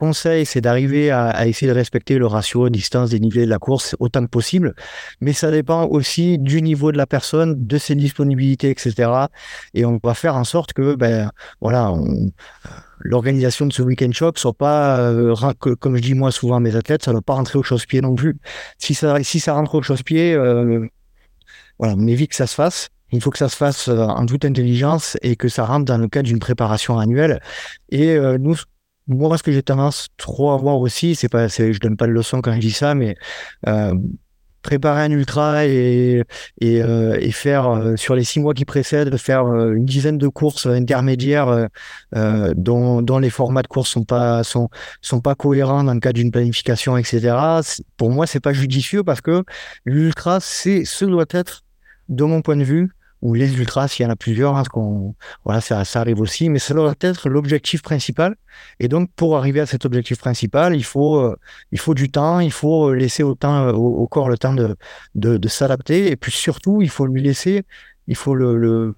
conseil, 0.00 0.46
c'est 0.46 0.60
d'arriver 0.60 1.10
à, 1.10 1.46
essayer 1.46 1.70
de 1.70 1.76
respecter 1.76 2.18
le 2.18 2.26
ratio 2.26 2.68
distance 2.70 3.10
des 3.10 3.20
niveaux 3.20 3.40
de 3.40 3.44
la 3.44 3.58
course 3.58 3.94
autant 4.00 4.22
que 4.22 4.30
possible. 4.30 4.74
Mais 5.20 5.32
ça 5.32 5.50
dépend 5.50 5.86
aussi 5.86 6.38
du 6.38 6.62
niveau 6.62 6.90
de 6.90 6.96
la 6.96 7.06
personne, 7.06 7.66
de 7.66 7.78
ses 7.78 7.94
disponibilités, 7.94 8.70
etc. 8.70 9.28
Et 9.74 9.84
on 9.84 10.00
va 10.02 10.14
faire 10.14 10.36
en 10.36 10.44
sorte 10.44 10.72
que, 10.72 10.94
ben, 10.94 11.30
voilà, 11.60 11.92
l'organisation 13.00 13.66
de 13.66 13.72
ce 13.72 13.82
week-end 13.82 14.10
shop 14.12 14.32
soit 14.36 14.52
pas, 14.52 14.98
euh, 15.00 15.34
comme 15.78 15.96
je 15.96 16.02
dis 16.02 16.14
moi 16.14 16.30
souvent 16.30 16.56
à 16.56 16.60
mes 16.60 16.76
athlètes, 16.76 17.04
ça 17.04 17.10
ne 17.10 17.16
doit 17.16 17.22
pas 17.22 17.34
rentrer 17.34 17.58
au 17.58 17.62
chausse-pied 17.62 18.00
non 18.00 18.14
plus. 18.14 18.38
Si 18.78 18.94
ça, 18.94 19.22
si 19.22 19.40
ça 19.40 19.54
rentre 19.54 19.74
au 19.74 19.82
chausse-pied, 19.82 20.34
euh, 20.34 20.86
voilà, 21.78 21.94
on 21.96 22.06
évite 22.06 22.30
que 22.30 22.36
ça 22.36 22.46
se 22.46 22.54
fasse. 22.54 22.88
Il 23.12 23.20
faut 23.20 23.30
que 23.30 23.38
ça 23.38 23.48
se 23.48 23.56
fasse 23.56 23.88
euh, 23.88 23.98
en 23.98 24.24
toute 24.26 24.44
intelligence 24.44 25.16
et 25.22 25.36
que 25.36 25.48
ça 25.48 25.64
rentre 25.64 25.84
dans 25.84 25.98
le 25.98 26.08
cadre 26.08 26.28
d'une 26.28 26.38
préparation 26.38 26.98
annuelle. 26.98 27.40
Et 27.90 28.16
nous, 28.38 28.56
moi, 29.10 29.36
ce 29.36 29.42
que 29.42 29.52
j'ai 29.52 29.62
tendance 29.62 30.08
trop 30.16 30.52
à 30.52 30.56
voir 30.56 30.78
aussi, 30.78 31.14
c'est 31.16 31.28
pas, 31.28 31.48
je 31.48 31.78
donne 31.80 31.96
pas 31.96 32.06
de 32.06 32.12
leçon 32.12 32.40
quand 32.40 32.54
je 32.54 32.60
dis 32.60 32.70
ça, 32.70 32.94
mais 32.94 33.16
euh, 33.66 33.94
préparer 34.62 35.02
un 35.02 35.10
ultra 35.10 35.66
et, 35.66 36.22
euh, 36.62 37.30
faire 37.32 37.68
euh, 37.68 37.96
sur 37.96 38.14
les 38.14 38.22
six 38.22 38.38
mois 38.38 38.54
qui 38.54 38.64
précèdent, 38.64 39.16
faire 39.16 39.46
une 39.46 39.84
dizaine 39.84 40.16
de 40.16 40.28
courses 40.28 40.66
intermédiaires 40.66 41.68
dont, 42.12 43.18
les 43.18 43.30
formats 43.30 43.62
de 43.62 43.68
course 43.68 43.90
sont 43.90 44.04
pas 44.04 44.44
sont 44.44 44.68
sont 45.00 45.20
pas 45.20 45.34
cohérents 45.34 45.82
dans 45.82 45.94
le 45.94 46.00
cadre 46.00 46.14
d'une 46.14 46.30
planification, 46.30 46.96
etc. 46.96 47.36
Pour 47.96 48.10
moi, 48.10 48.26
c'est 48.26 48.40
pas 48.40 48.52
judicieux 48.52 49.02
parce 49.02 49.20
que 49.20 49.42
l'ultra, 49.84 50.38
c'est 50.40 50.84
ce 50.84 51.04
doit 51.04 51.26
être, 51.30 51.62
de 52.08 52.24
mon 52.24 52.42
point 52.42 52.56
de 52.56 52.64
vue, 52.64 52.90
ou 53.22 53.34
les 53.34 53.54
ultras, 53.58 53.88
s'il 53.88 54.04
y 54.04 54.06
en 54.06 54.12
a 54.12 54.16
plusieurs, 54.16 54.56
hein, 54.56 54.62
qu'on, 54.70 55.14
voilà, 55.44 55.60
ça, 55.60 55.84
ça, 55.84 56.00
arrive 56.00 56.20
aussi, 56.20 56.48
mais 56.48 56.58
ça 56.58 56.74
doit 56.74 56.94
être 57.00 57.28
l'objectif 57.28 57.82
principal. 57.82 58.36
Et 58.78 58.88
donc, 58.88 59.10
pour 59.14 59.36
arriver 59.36 59.60
à 59.60 59.66
cet 59.66 59.84
objectif 59.84 60.18
principal, 60.18 60.74
il 60.74 60.84
faut, 60.84 61.18
euh, 61.18 61.36
il 61.72 61.78
faut 61.78 61.94
du 61.94 62.10
temps, 62.10 62.40
il 62.40 62.52
faut 62.52 62.92
laisser 62.94 63.22
au, 63.22 63.34
temps, 63.34 63.66
euh, 63.68 63.72
au, 63.72 64.06
corps 64.08 64.28
le 64.28 64.38
temps 64.38 64.54
de, 64.54 64.76
de, 65.14 65.36
de 65.36 65.48
s'adapter, 65.48 66.10
et 66.10 66.16
puis 66.16 66.32
surtout, 66.32 66.82
il 66.82 66.90
faut 66.90 67.06
lui 67.06 67.22
laisser, 67.22 67.64
il 68.06 68.16
faut 68.16 68.34
le, 68.34 68.56
le 68.56 68.94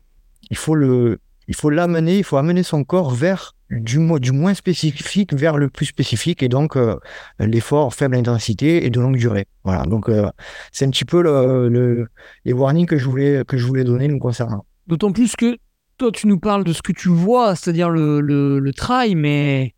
il 0.51 0.57
faut 0.57 0.74
le, 0.74 1.19
il 1.48 1.55
faut 1.55 1.70
l'amener, 1.70 2.19
il 2.19 2.24
faut 2.24 2.36
amener 2.36 2.62
son 2.62 2.85
corps 2.85 3.10
vers 3.10 3.55
du, 3.70 3.98
du 4.20 4.32
moins 4.32 4.55
spécifique 4.55 5.32
vers 5.35 5.56
le 5.56 5.69
plus 5.70 5.86
spécifique 5.86 6.43
et 6.43 6.48
donc 6.48 6.77
euh, 6.77 6.97
l'effort 7.39 7.94
faible 7.94 8.16
intensité 8.16 8.85
et 8.85 8.90
de 8.90 9.01
longue 9.01 9.16
durée. 9.16 9.47
Voilà, 9.64 9.85
donc 9.85 10.09
euh, 10.09 10.28
c'est 10.73 10.85
un 10.85 10.90
petit 10.90 11.05
peu 11.05 11.23
le, 11.23 12.06
les 12.44 12.52
warnings 12.52 12.86
que 12.86 12.98
je 12.98 13.09
voulais, 13.09 13.44
que 13.47 13.56
je 13.56 13.66
voulais 13.66 13.85
donner 13.85 14.09
nous 14.09 14.19
concernant. 14.19 14.66
D'autant 14.86 15.12
plus 15.12 15.36
que 15.36 15.56
toi, 15.98 16.10
tu 16.12 16.27
nous 16.27 16.39
parles 16.39 16.64
de 16.64 16.73
ce 16.73 16.82
que 16.82 16.93
tu 16.93 17.09
vois, 17.09 17.55
c'est-à-dire 17.55 17.89
le, 17.89 18.20
le, 18.20 18.59
le 18.59 18.73
trail, 18.73 19.14
mais 19.14 19.74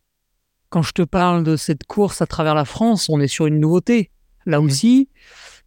quand 0.71 0.83
je 0.83 0.93
te 0.93 1.03
parle 1.03 1.45
de 1.45 1.57
cette 1.57 1.85
course 1.85 2.21
à 2.21 2.27
travers 2.27 2.55
la 2.55 2.65
France, 2.65 3.09
on 3.09 3.21
est 3.21 3.29
sur 3.29 3.47
une 3.47 3.61
nouveauté. 3.61 4.11
Là 4.47 4.61
aussi, 4.61 5.09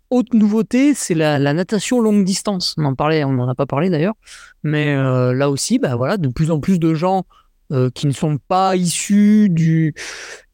autre 0.09 0.35
nouveauté, 0.35 0.93
c'est 0.93 1.13
la, 1.13 1.39
natation 1.53 2.01
longue 2.01 2.23
distance. 2.23 2.75
On 2.77 2.85
en 2.85 2.95
parlait, 2.95 3.23
on 3.23 3.33
n'en 3.33 3.47
a 3.47 3.55
pas 3.55 3.65
parlé 3.65 3.89
d'ailleurs, 3.89 4.15
mais 4.63 4.95
euh, 4.95 5.33
là 5.33 5.49
aussi, 5.49 5.79
bah 5.79 5.95
voilà, 5.95 6.17
de 6.17 6.27
plus 6.27 6.51
en 6.51 6.59
plus 6.59 6.79
de 6.79 6.93
gens 6.93 7.25
euh, 7.71 7.89
qui 7.93 8.07
ne 8.07 8.11
sont 8.11 8.37
pas 8.37 8.75
issus 8.75 9.49
du 9.49 9.93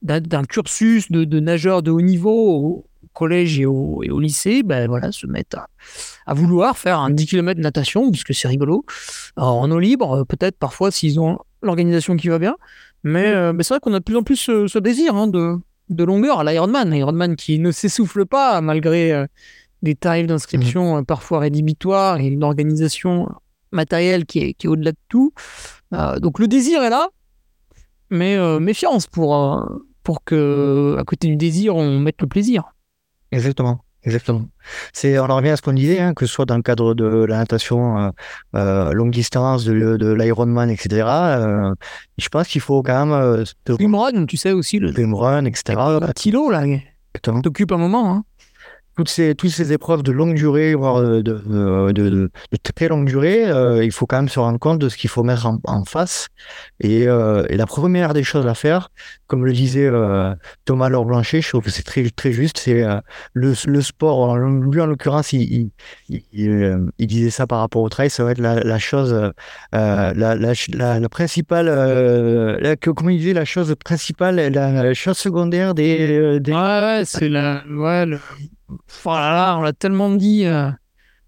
d'un 0.01 0.43
cursus 0.43 1.11
de, 1.11 1.39
nageurs 1.39 1.83
de 1.83 1.91
haut 1.91 2.01
niveau 2.01 2.31
au 2.31 2.85
collège 3.13 3.59
et 3.59 3.65
au, 3.65 4.01
et 4.03 4.09
au 4.09 4.19
lycée, 4.19 4.63
bah 4.63 4.87
voilà, 4.87 5.11
se 5.11 5.27
mettent 5.27 5.55
à, 6.25 6.33
vouloir 6.33 6.77
faire 6.77 6.99
un 6.99 7.09
10 7.11 7.27
km 7.27 7.57
de 7.57 7.63
natation, 7.63 8.09
puisque 8.09 8.33
c'est 8.33 8.47
rigolo, 8.47 8.85
en 9.37 9.69
eau 9.69 9.79
libre, 9.79 10.25
peut-être 10.25 10.57
parfois 10.57 10.91
s'ils 10.91 11.19
ont 11.19 11.39
l'organisation 11.61 12.17
qui 12.17 12.27
va 12.27 12.39
bien, 12.39 12.55
mais, 13.03 13.27
euh, 13.27 13.53
mais 13.53 13.63
c'est 13.63 13.73
vrai 13.73 13.79
qu'on 13.79 13.93
a 13.93 13.99
de 13.99 14.03
plus 14.03 14.15
en 14.15 14.23
plus 14.23 14.37
ce, 14.37 14.79
désir 14.79 15.15
hein, 15.15 15.27
de, 15.27 15.57
de 15.89 16.03
longueur 16.03 16.39
à 16.39 16.43
l'Ironman. 16.43 16.93
Ironman 16.93 17.35
qui 17.35 17.59
ne 17.59 17.71
s'essouffle 17.71 18.25
pas 18.25 18.61
malgré 18.61 19.11
euh, 19.11 19.25
des 19.81 19.95
tarifs 19.95 20.27
d'inscription 20.27 21.01
mmh. 21.01 21.05
parfois 21.05 21.39
rédhibitoires 21.39 22.19
et 22.19 22.27
une 22.27 22.43
organisation 22.43 23.29
matérielle 23.71 24.25
qui 24.25 24.39
est, 24.39 24.53
qui 24.53 24.67
est 24.67 24.69
au-delà 24.69 24.91
de 24.91 24.97
tout. 25.09 25.33
Euh, 25.93 26.19
donc 26.19 26.39
le 26.39 26.47
désir 26.47 26.83
est 26.83 26.89
là, 26.89 27.09
mais 28.09 28.37
méfiance 28.59 29.07
pour, 29.07 29.67
pour 30.03 30.23
que, 30.23 30.95
à 30.99 31.03
côté 31.03 31.27
du 31.27 31.35
désir, 31.35 31.75
on 31.75 31.99
mette 31.99 32.21
le 32.21 32.27
plaisir. 32.27 32.73
Exactement. 33.31 33.79
Exactement. 34.05 34.45
C'est, 34.91 35.17
on 35.17 35.25
en 35.25 35.37
revient 35.37 35.49
à 35.49 35.57
ce 35.57 35.61
qu'on 35.61 35.73
disait, 35.73 35.99
hein, 35.99 36.13
que 36.13 36.25
ce 36.25 36.33
soit 36.33 36.45
dans 36.45 36.57
le 36.57 36.61
cadre 36.61 36.93
de 36.93 37.05
la 37.05 37.37
natation 37.37 37.97
euh, 37.97 38.09
euh 38.55 38.91
longue 38.91 39.11
distance, 39.11 39.63
de, 39.63 39.97
de 39.97 40.13
l'Ironman, 40.13 40.69
etc. 40.69 41.07
Euh, 41.07 41.73
je 42.17 42.27
pense 42.27 42.47
qu'il 42.47 42.61
faut 42.61 42.83
quand 42.83 43.05
même. 43.05 43.13
Euh, 43.13 43.45
swimrun, 43.67 44.25
tu 44.25 44.35
sais 44.35 44.51
aussi 44.51 44.79
le. 44.79 44.91
Swimrun, 44.91 45.45
etc. 45.45 45.79
Un 45.79 46.11
kilo 46.11 46.49
là. 46.49 46.63
T'occupes 47.21 47.71
un 47.71 47.77
moment. 47.77 48.13
Hein 48.13 48.23
toutes 48.95 49.09
ces, 49.09 49.35
toutes 49.35 49.49
ces 49.49 49.73
épreuves 49.73 50.03
de 50.03 50.11
longue 50.11 50.35
durée, 50.35 50.75
voire 50.75 51.01
de, 51.01 51.21
de, 51.21 51.91
de, 51.91 52.29
très 52.75 52.87
longue 52.87 53.07
durée, 53.07 53.49
euh, 53.49 53.83
il 53.83 53.91
faut 53.91 54.05
quand 54.05 54.17
même 54.17 54.29
se 54.29 54.39
rendre 54.39 54.59
compte 54.59 54.79
de 54.79 54.89
ce 54.89 54.97
qu'il 54.97 55.09
faut 55.09 55.23
mettre 55.23 55.47
en, 55.63 55.83
face. 55.85 56.27
Et, 56.79 57.07
euh, 57.07 57.43
et, 57.49 57.57
la 57.57 57.65
première 57.65 58.13
des 58.13 58.23
choses 58.23 58.47
à 58.47 58.53
faire, 58.53 58.89
comme 59.27 59.45
le 59.45 59.51
disait 59.51 59.85
euh, 59.85 60.33
Thomas 60.65 60.89
Laure 60.89 61.05
Blanchet, 61.05 61.41
je 61.41 61.49
trouve 61.49 61.63
que 61.63 61.71
c'est 61.71 61.83
très, 61.83 62.09
très 62.09 62.31
juste, 62.31 62.59
c'est 62.59 62.83
le, 63.33 63.53
le 63.65 63.81
sport. 63.81 64.37
Lui, 64.37 64.81
en 64.81 64.85
l'occurrence, 64.85 65.33
il, 65.33 65.71
il, 66.09 66.21
il, 66.97 67.07
disait 67.07 67.31
ça 67.31 67.47
par 67.47 67.59
rapport 67.59 67.81
au 67.81 67.89
trail, 67.89 68.09
ça 68.09 68.23
va 68.23 68.31
être 68.31 68.39
la, 68.39 68.59
la 68.59 68.79
chose, 68.79 69.13
la, 69.71 70.13
la, 70.13 70.35
la, 70.35 71.09
principale, 71.09 71.65
la, 72.61 72.75
comment 72.75 73.09
il 73.09 73.17
disait, 73.17 73.33
la 73.33 73.45
chose 73.45 73.73
principale, 73.83 74.35
la 74.35 74.93
chose 74.93 75.17
secondaire 75.17 75.73
des. 75.73 76.39
des... 76.39 76.51
Ouais, 76.51 76.57
ouais, 76.57 77.03
c'est 77.05 77.29
la. 77.29 77.63
Ouais, 77.69 78.05
le 78.05 78.19
voilà, 79.03 79.57
on 79.57 79.61
l'a 79.61 79.73
tellement 79.73 80.11
dit. 80.11 80.45
Euh, 80.45 80.69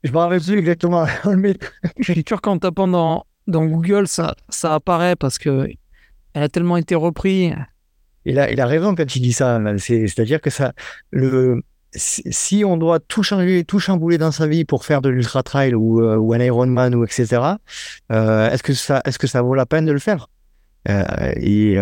je 0.03 0.11
me 0.11 0.17
rappelle 0.17 0.41
plus 0.41 0.57
exactement. 0.57 1.05
je 1.99 2.11
suis 2.11 2.23
sûr 2.27 2.41
qu'en 2.41 2.57
tapant 2.57 2.87
dans, 2.87 3.25
dans 3.47 3.65
Google, 3.65 4.07
ça, 4.07 4.35
ça 4.49 4.75
apparaît 4.75 5.15
parce 5.15 5.37
que 5.37 5.67
elle 6.33 6.43
a 6.43 6.49
tellement 6.49 6.77
été 6.77 6.95
reprise. 6.95 7.55
Il 8.25 8.39
a, 8.39 8.51
il 8.51 8.59
a 8.59 8.65
raison 8.65 8.95
quand 8.95 9.15
il 9.15 9.21
dit 9.21 9.33
ça. 9.33 9.61
C'est-à-dire 9.77 10.41
que 10.41 10.49
ça, 10.49 10.73
le, 11.11 11.61
si 11.93 12.63
on 12.65 12.77
doit 12.77 12.99
tout 12.99 13.23
changer, 13.23 13.63
tout 13.63 13.79
chambouler 13.79 14.17
dans 14.17 14.31
sa 14.31 14.47
vie 14.47 14.65
pour 14.65 14.83
faire 14.83 15.01
de 15.01 15.09
l'ultra 15.09 15.43
trail 15.43 15.75
ou, 15.75 16.01
euh, 16.01 16.17
ou 16.17 16.33
un 16.33 16.39
Ironman 16.39 16.93
ou 16.95 17.03
etc. 17.03 17.41
Euh, 18.11 18.49
est-ce 18.49 18.63
que 18.63 18.73
ça, 18.73 19.01
est-ce 19.05 19.19
que 19.19 19.27
ça 19.27 19.41
vaut 19.41 19.55
la 19.55 19.65
peine 19.65 19.85
de 19.85 19.91
le 19.91 19.99
faire? 19.99 20.27
Et 20.87 21.79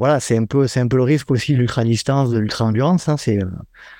voilà, 0.00 0.18
c'est 0.18 0.34
un 0.38 0.46
peu, 0.46 0.66
c'est 0.66 0.80
un 0.80 0.88
peu 0.88 0.96
le 0.96 1.02
risque 1.02 1.30
aussi 1.30 1.52
de 1.52 1.58
l'ultra 1.58 1.84
distance, 1.84 2.30
de 2.30 2.38
l'ultra 2.38 2.64
endurance. 2.64 3.06
Hein, 3.10 3.18
c'est 3.18 3.38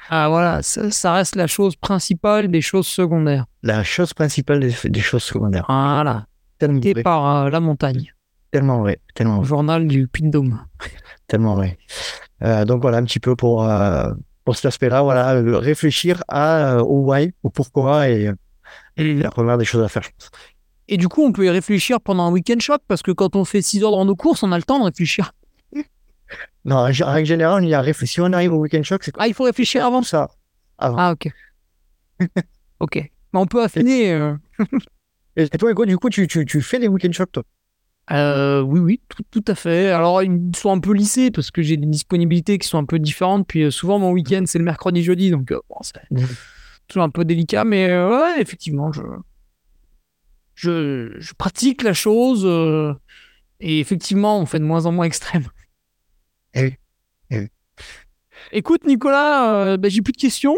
ah 0.08 0.30
voilà, 0.30 0.62
ça, 0.62 1.12
reste 1.12 1.36
la 1.36 1.46
chose 1.46 1.76
principale 1.76 2.50
des 2.50 2.62
choses 2.62 2.86
secondaires. 2.86 3.44
La 3.62 3.84
chose 3.84 4.14
principale 4.14 4.60
des, 4.60 5.00
choses 5.00 5.22
secondaires. 5.22 5.66
Voilà. 5.68 6.24
Tellement 6.58 6.80
par 7.04 7.44
euh, 7.44 7.50
la 7.50 7.60
montagne. 7.60 8.14
Tellement 8.50 8.80
vrai, 8.80 8.98
tellement 9.14 9.40
vrai. 9.40 9.46
Journal 9.46 9.86
du 9.86 10.08
Puy 10.08 10.30
tellement 11.26 11.54
vrai. 11.54 11.76
Euh, 12.44 12.64
donc 12.64 12.80
voilà 12.80 12.96
un 12.96 13.04
petit 13.04 13.20
peu 13.20 13.36
pour 13.36 13.62
euh, 13.62 14.10
pour 14.46 14.56
cet 14.56 14.64
aspect-là, 14.64 15.02
voilà, 15.02 15.34
réfléchir 15.58 16.24
à 16.28 16.82
au 16.82 17.12
why, 17.12 17.34
au 17.42 17.50
pourquoi 17.50 18.08
et, 18.08 18.30
la 18.96 19.30
première 19.30 19.58
des 19.58 19.66
choses 19.66 19.84
à 19.84 19.88
faire, 19.88 20.02
je 20.02 20.08
pense. 20.08 20.30
Et 20.88 20.96
du 20.96 21.08
coup, 21.08 21.22
on 21.22 21.32
peut 21.32 21.44
y 21.44 21.50
réfléchir 21.50 22.00
pendant 22.00 22.22
un 22.22 22.32
week-end 22.32 22.58
choc 22.58 22.80
parce 22.88 23.02
que 23.02 23.12
quand 23.12 23.36
on 23.36 23.44
fait 23.44 23.60
6 23.60 23.84
heures 23.84 23.90
dans 23.90 24.06
nos 24.06 24.16
courses, 24.16 24.42
on 24.42 24.50
a 24.50 24.56
le 24.56 24.62
temps 24.62 24.78
de 24.78 24.84
réfléchir. 24.84 25.32
Non, 26.64 26.76
en 26.76 27.12
règle 27.12 27.26
générale, 27.26 27.62
on 27.62 27.66
y 27.66 27.74
arrive. 27.74 27.94
Si 28.04 28.20
on 28.20 28.32
arrive 28.32 28.52
au 28.52 28.58
week-end 28.58 28.82
shock, 28.82 29.02
c'est 29.04 29.12
Ah, 29.18 29.28
il 29.28 29.34
faut 29.34 29.44
réfléchir 29.44 29.84
avant? 29.84 30.02
Ça. 30.02 30.28
Ah, 30.78 31.12
ok. 31.12 31.30
ok. 32.80 32.96
Mais 32.96 33.40
on 33.40 33.46
peut 33.46 33.62
affiner. 33.62 34.12
Euh. 34.12 34.34
Et 35.36 35.48
toi, 35.48 35.72
quoi, 35.74 35.86
du 35.86 35.96
coup, 35.96 36.10
tu, 36.10 36.26
tu, 36.26 36.44
tu 36.44 36.60
fais 36.60 36.78
des 36.78 36.88
week-end 36.88 37.12
shocks, 37.12 37.32
toi? 37.32 37.44
Euh, 38.10 38.60
oui, 38.60 38.80
oui, 38.80 39.00
tout, 39.08 39.22
tout, 39.30 39.44
à 39.46 39.54
fait. 39.54 39.90
Alors, 39.90 40.22
ils 40.22 40.50
sont 40.56 40.72
un 40.72 40.80
peu 40.80 40.92
lissés 40.92 41.30
parce 41.30 41.50
que 41.50 41.62
j'ai 41.62 41.76
des 41.76 41.86
disponibilités 41.86 42.58
qui 42.58 42.66
sont 42.66 42.78
un 42.78 42.84
peu 42.84 42.98
différentes. 42.98 43.46
Puis 43.46 43.62
euh, 43.62 43.70
souvent, 43.70 43.98
mon 43.98 44.10
week-end, 44.10 44.42
c'est 44.46 44.58
le 44.58 44.64
mercredi, 44.64 45.02
jeudi. 45.02 45.30
Donc, 45.30 45.52
bon, 45.52 45.76
c'est 45.82 46.00
toujours 46.88 47.04
un 47.04 47.10
peu 47.10 47.24
délicat. 47.24 47.64
Mais 47.64 47.86
ouais, 47.86 48.40
effectivement, 48.40 48.92
je, 48.92 49.02
je, 50.54 51.14
je, 51.18 51.32
pratique 51.34 51.82
la 51.82 51.94
chose. 51.94 52.44
et 53.60 53.80
effectivement, 53.80 54.40
on 54.40 54.46
fait 54.46 54.58
de 54.58 54.64
moins 54.64 54.86
en 54.86 54.92
moins 54.92 55.06
extrême. 55.06 55.46
Eh 56.54 56.74
eh 57.30 57.48
Écoute, 58.52 58.86
Nicolas, 58.86 59.54
euh, 59.54 59.76
bah, 59.76 59.88
j'ai 59.88 60.02
plus 60.02 60.12
de 60.12 60.16
questions. 60.16 60.56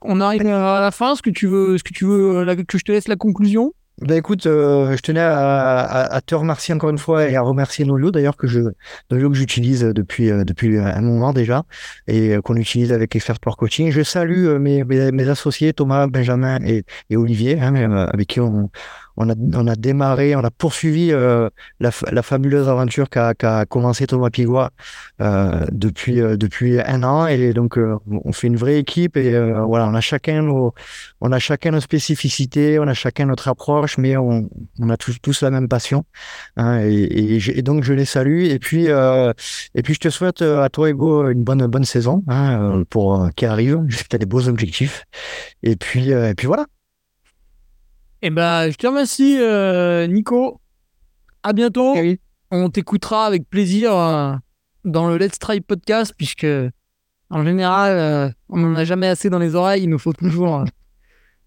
On 0.00 0.20
arrive 0.20 0.46
à 0.46 0.80
la 0.80 0.90
fin. 0.90 1.12
Est-ce 1.12 1.22
que 1.22 1.30
tu 1.30 1.46
veux, 1.46 1.78
ce 1.78 1.82
que 1.82 1.92
tu 1.92 2.04
veux 2.04 2.38
euh, 2.38 2.56
que 2.66 2.78
je 2.78 2.84
te 2.84 2.92
laisse 2.92 3.08
la 3.08 3.16
conclusion? 3.16 3.72
Ben 4.00 4.16
écoute, 4.16 4.46
euh, 4.46 4.96
je 4.96 5.02
tenais 5.02 5.20
à, 5.20 6.20
te 6.26 6.34
remercier 6.34 6.74
encore 6.74 6.90
une 6.90 6.98
fois 6.98 7.28
et 7.28 7.36
à 7.36 7.42
remercier 7.42 7.84
Nolio 7.84 8.10
d'ailleurs 8.10 8.36
que 8.36 8.48
je 8.48 8.60
Nolio 9.08 9.30
que 9.30 9.36
j'utilise 9.36 9.82
depuis 9.82 10.32
depuis 10.44 10.78
un 10.78 11.00
moment 11.00 11.32
déjà 11.32 11.62
et 12.08 12.36
qu'on 12.42 12.56
utilise 12.56 12.92
avec 12.92 13.14
Expert 13.14 13.36
Sport 13.36 13.56
Coaching. 13.56 13.92
Je 13.92 14.02
salue 14.02 14.58
mes, 14.58 14.82
mes, 14.82 15.28
associés 15.28 15.72
Thomas, 15.72 16.08
Benjamin 16.08 16.58
et, 16.64 16.82
et 17.08 17.16
Olivier 17.16 17.60
hein, 17.60 18.08
avec 18.12 18.26
qui 18.26 18.40
on, 18.40 18.68
on 19.16 19.30
a, 19.30 19.34
on 19.54 19.66
a 19.66 19.76
démarré, 19.76 20.34
on 20.34 20.44
a 20.44 20.50
poursuivi 20.50 21.12
euh, 21.12 21.48
la, 21.80 21.90
la, 22.10 22.22
fabuleuse 22.22 22.68
aventure 22.68 23.08
qu'a 23.08 23.34
qu 23.34 23.46
commencé 23.68 24.06
Thomas 24.06 24.30
Pigois 24.30 24.70
euh, 25.20 25.64
depuis 25.70 26.20
euh, 26.20 26.36
depuis 26.36 26.80
un 26.80 27.02
an. 27.02 27.26
Et 27.26 27.52
donc 27.52 27.78
euh, 27.78 27.96
on 28.06 28.32
fait 28.32 28.48
une 28.48 28.56
vraie 28.56 28.78
équipe 28.78 29.16
et 29.16 29.32
voilà 29.66 29.86
on 29.86 29.94
a 29.94 30.00
chacun 30.00 30.42
nos 30.42 30.74
on 31.20 31.32
a 31.32 31.38
chacun 31.38 31.70
nos 31.70 31.80
spécificités, 31.80 32.78
on 32.78 32.88
a 32.88 32.94
chacun 32.94 33.26
notre 33.26 33.48
approche, 33.48 33.98
mais 33.98 34.16
on, 34.16 34.48
on 34.80 34.90
a 34.90 34.96
tous, 34.96 35.18
tous 35.20 35.42
la 35.42 35.50
même 35.50 35.68
passion 35.68 36.04
hein, 36.56 36.80
et, 36.84 37.38
et, 37.58 37.62
donc 37.62 37.84
je 37.84 37.92
les 37.92 38.04
salue. 38.04 38.44
Et 38.44 38.58
puis 38.58 38.86
et 38.86 39.82
puis 39.82 39.94
je 39.94 40.00
te 40.00 40.10
souhaite 40.10 40.42
à 40.42 40.68
toi 40.68 40.90
Ego 40.90 41.28
une 41.28 41.44
bonne 41.44 41.66
bonne 41.66 41.84
saison 41.84 42.22
hein, 42.28 42.82
pour 42.90 43.28
qui 43.36 43.46
arrive, 43.46 43.86
tu 43.88 44.16
as 44.16 44.18
des 44.18 44.26
beaux 44.26 44.48
objectifs. 44.48 45.04
Et 45.62 45.76
puis 45.76 46.10
et 46.10 46.34
puis 46.34 46.46
voilà. 46.46 46.66
Eh 48.26 48.30
ben, 48.30 48.70
je 48.70 48.76
te 48.78 48.86
remercie, 48.86 49.36
euh, 49.38 50.06
Nico. 50.06 50.58
À 51.42 51.52
bientôt. 51.52 51.94
On 52.50 52.70
t'écoutera 52.70 53.26
avec 53.26 53.50
plaisir 53.50 53.94
euh, 53.94 54.32
dans 54.86 55.08
le 55.08 55.18
Let's 55.18 55.38
Try 55.38 55.60
podcast, 55.60 56.14
puisque 56.16 56.46
en 57.28 57.44
général, 57.44 57.98
euh, 57.98 58.30
on 58.48 58.56
n'en 58.56 58.74
a 58.76 58.84
jamais 58.84 59.08
assez 59.08 59.28
dans 59.28 59.38
les 59.38 59.54
oreilles. 59.54 59.82
Il 59.82 59.90
nous 59.90 59.98
faut 59.98 60.14
toujours 60.14 60.64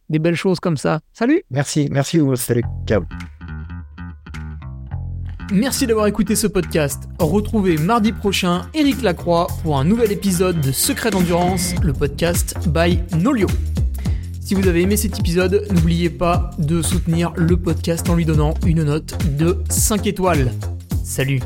des 0.09 0.19
belles 0.19 0.35
choses 0.35 0.59
comme 0.59 0.77
ça. 0.77 0.99
Salut. 1.13 1.41
Merci, 1.49 1.89
merci. 1.91 2.21
Salut. 2.35 2.63
Ciao. 2.87 3.01
Merci 5.51 5.87
d'avoir 5.87 6.05
écouté 6.05 6.35
ce 6.35 6.45
podcast. 6.45 7.05
Retrouvez 7.17 7.77
mardi 7.77 8.11
prochain 8.11 8.69
Eric 8.75 9.01
Lacroix 9.01 9.47
pour 9.63 9.79
un 9.79 9.83
nouvel 9.83 10.11
épisode 10.11 10.61
de 10.61 10.71
Secret 10.71 11.09
d'endurance, 11.09 11.73
le 11.81 11.93
podcast 11.93 12.55
by 12.69 12.99
Nolio. 13.17 13.47
Si 14.47 14.55
vous 14.55 14.65
avez 14.69 14.83
aimé 14.83 14.95
cet 14.95 15.19
épisode, 15.19 15.67
n'oubliez 15.71 16.09
pas 16.09 16.51
de 16.57 16.81
soutenir 16.81 17.33
le 17.35 17.57
podcast 17.57 18.09
en 18.09 18.15
lui 18.15 18.23
donnant 18.23 18.53
une 18.65 18.83
note 18.83 19.17
de 19.37 19.57
5 19.69 20.07
étoiles. 20.07 20.53
Salut 21.03 21.41